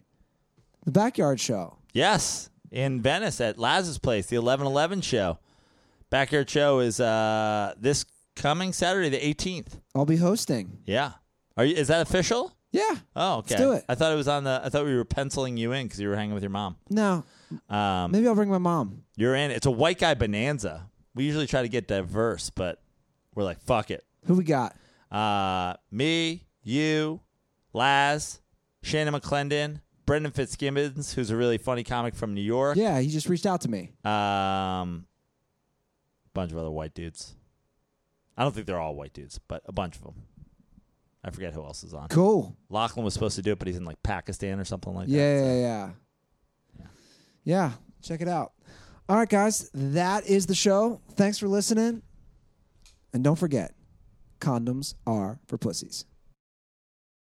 the 0.86 0.92
backyard 0.92 1.42
show. 1.42 1.78
Yes, 1.94 2.50
in 2.72 3.02
Venice 3.02 3.42
at 3.42 3.58
Laz's 3.60 3.98
place, 3.98 4.28
the 4.28 4.38
1111 4.38 5.02
show. 5.02 5.40
Backyard 6.10 6.50
show 6.50 6.80
is 6.80 7.02
uh, 7.02 7.74
this 7.78 8.06
coming 8.38 8.72
Saturday, 8.72 9.10
the 9.10 9.20
18th. 9.20 9.80
I'll 9.94 10.06
be 10.06 10.16
hosting. 10.16 10.80
Yeah, 10.86 11.12
are 11.58 11.66
you? 11.66 11.76
Is 11.76 11.90
that 11.90 12.02
official? 12.02 12.56
Yeah. 12.72 12.96
Oh, 13.18 13.40
okay. 13.40 13.58
do 13.58 13.74
it. 13.74 13.84
I 13.90 13.96
thought 13.96 14.14
it 14.14 14.16
was 14.16 14.30
on 14.30 14.46
the. 14.46 14.62
I 14.64 14.70
thought 14.70 14.86
we 14.86 14.96
were 14.96 15.04
penciling 15.04 15.58
you 15.58 15.74
in 15.74 15.86
because 15.88 16.00
you 16.00 16.08
were 16.08 16.16
hanging 16.16 16.34
with 16.34 16.44
your 16.44 16.50
mom. 16.50 16.78
No, 16.90 17.26
Um, 17.70 18.12
maybe 18.12 18.26
I'll 18.28 18.36
bring 18.36 18.50
my 18.50 18.58
mom. 18.58 19.04
You're 19.18 19.36
in. 19.36 19.52
It's 19.52 19.66
a 19.66 19.72
white 19.72 20.00
guy 20.00 20.14
bonanza. 20.14 20.88
We 21.14 21.26
usually 21.26 21.48
try 21.48 21.62
to 21.62 21.70
get 21.70 21.88
diverse, 21.88 22.50
but 22.50 22.82
we're 23.36 23.44
like, 23.44 23.60
fuck 23.62 23.92
it. 23.92 24.06
Who 24.26 24.36
we 24.36 24.44
got? 24.44 24.76
Uh, 25.12 25.76
me, 25.92 26.46
you, 26.64 27.20
Laz, 27.74 28.40
Shannon 28.82 29.14
McClendon, 29.14 29.82
Brendan 30.06 30.32
Fitzgibbons, 30.32 31.14
who's 31.14 31.30
a 31.30 31.36
really 31.36 31.58
funny 31.58 31.84
comic 31.84 32.16
from 32.16 32.34
New 32.34 32.42
York. 32.42 32.78
Yeah, 32.78 33.00
he 33.00 33.10
just 33.10 33.28
reached 33.28 33.46
out 33.46 33.62
to 33.62 33.70
me. 33.70 33.92
Um, 34.04 35.06
bunch 36.34 36.52
of 36.52 36.58
other 36.58 36.72
white 36.72 36.94
dudes. 36.94 37.36
I 38.38 38.44
don't 38.44 38.54
think 38.54 38.66
they're 38.66 38.80
all 38.80 38.96
white 38.96 39.14
dudes, 39.14 39.40
but 39.48 39.62
a 39.66 39.72
bunch 39.72 39.98
of 39.98 40.04
them. 40.04 40.16
I 41.24 41.30
forget 41.30 41.54
who 41.54 41.64
else 41.64 41.84
is 41.84 41.94
on. 41.94 42.08
Cool. 42.08 42.58
Lachlan 42.70 43.06
was 43.06 43.14
supposed 43.14 43.36
to 43.36 43.42
do 43.42 43.52
it, 43.52 43.60
but 43.60 43.68
he's 43.68 43.78
in 43.78 43.86
like 43.86 44.02
Pakistan 44.02 44.60
or 44.60 44.66
something 44.66 44.94
like 44.94 45.08
that. 45.08 45.14
Yeah, 45.14 45.40
that. 45.42 45.46
yeah, 45.46 45.90
yeah. 46.80 46.86
Yeah, 47.44 47.72
check 48.02 48.22
it 48.22 48.28
out. 48.28 48.54
All 49.12 49.18
right, 49.18 49.28
guys, 49.28 49.70
that 49.74 50.26
is 50.26 50.46
the 50.46 50.56
show. 50.56 51.02
Thanks 51.16 51.38
for 51.38 51.50
listening. 51.50 52.02
And 53.12 53.22
don't 53.26 53.36
forget, 53.36 53.74
condoms 54.40 54.94
are 55.06 55.38
for 55.48 55.58
pussies. 55.58 56.06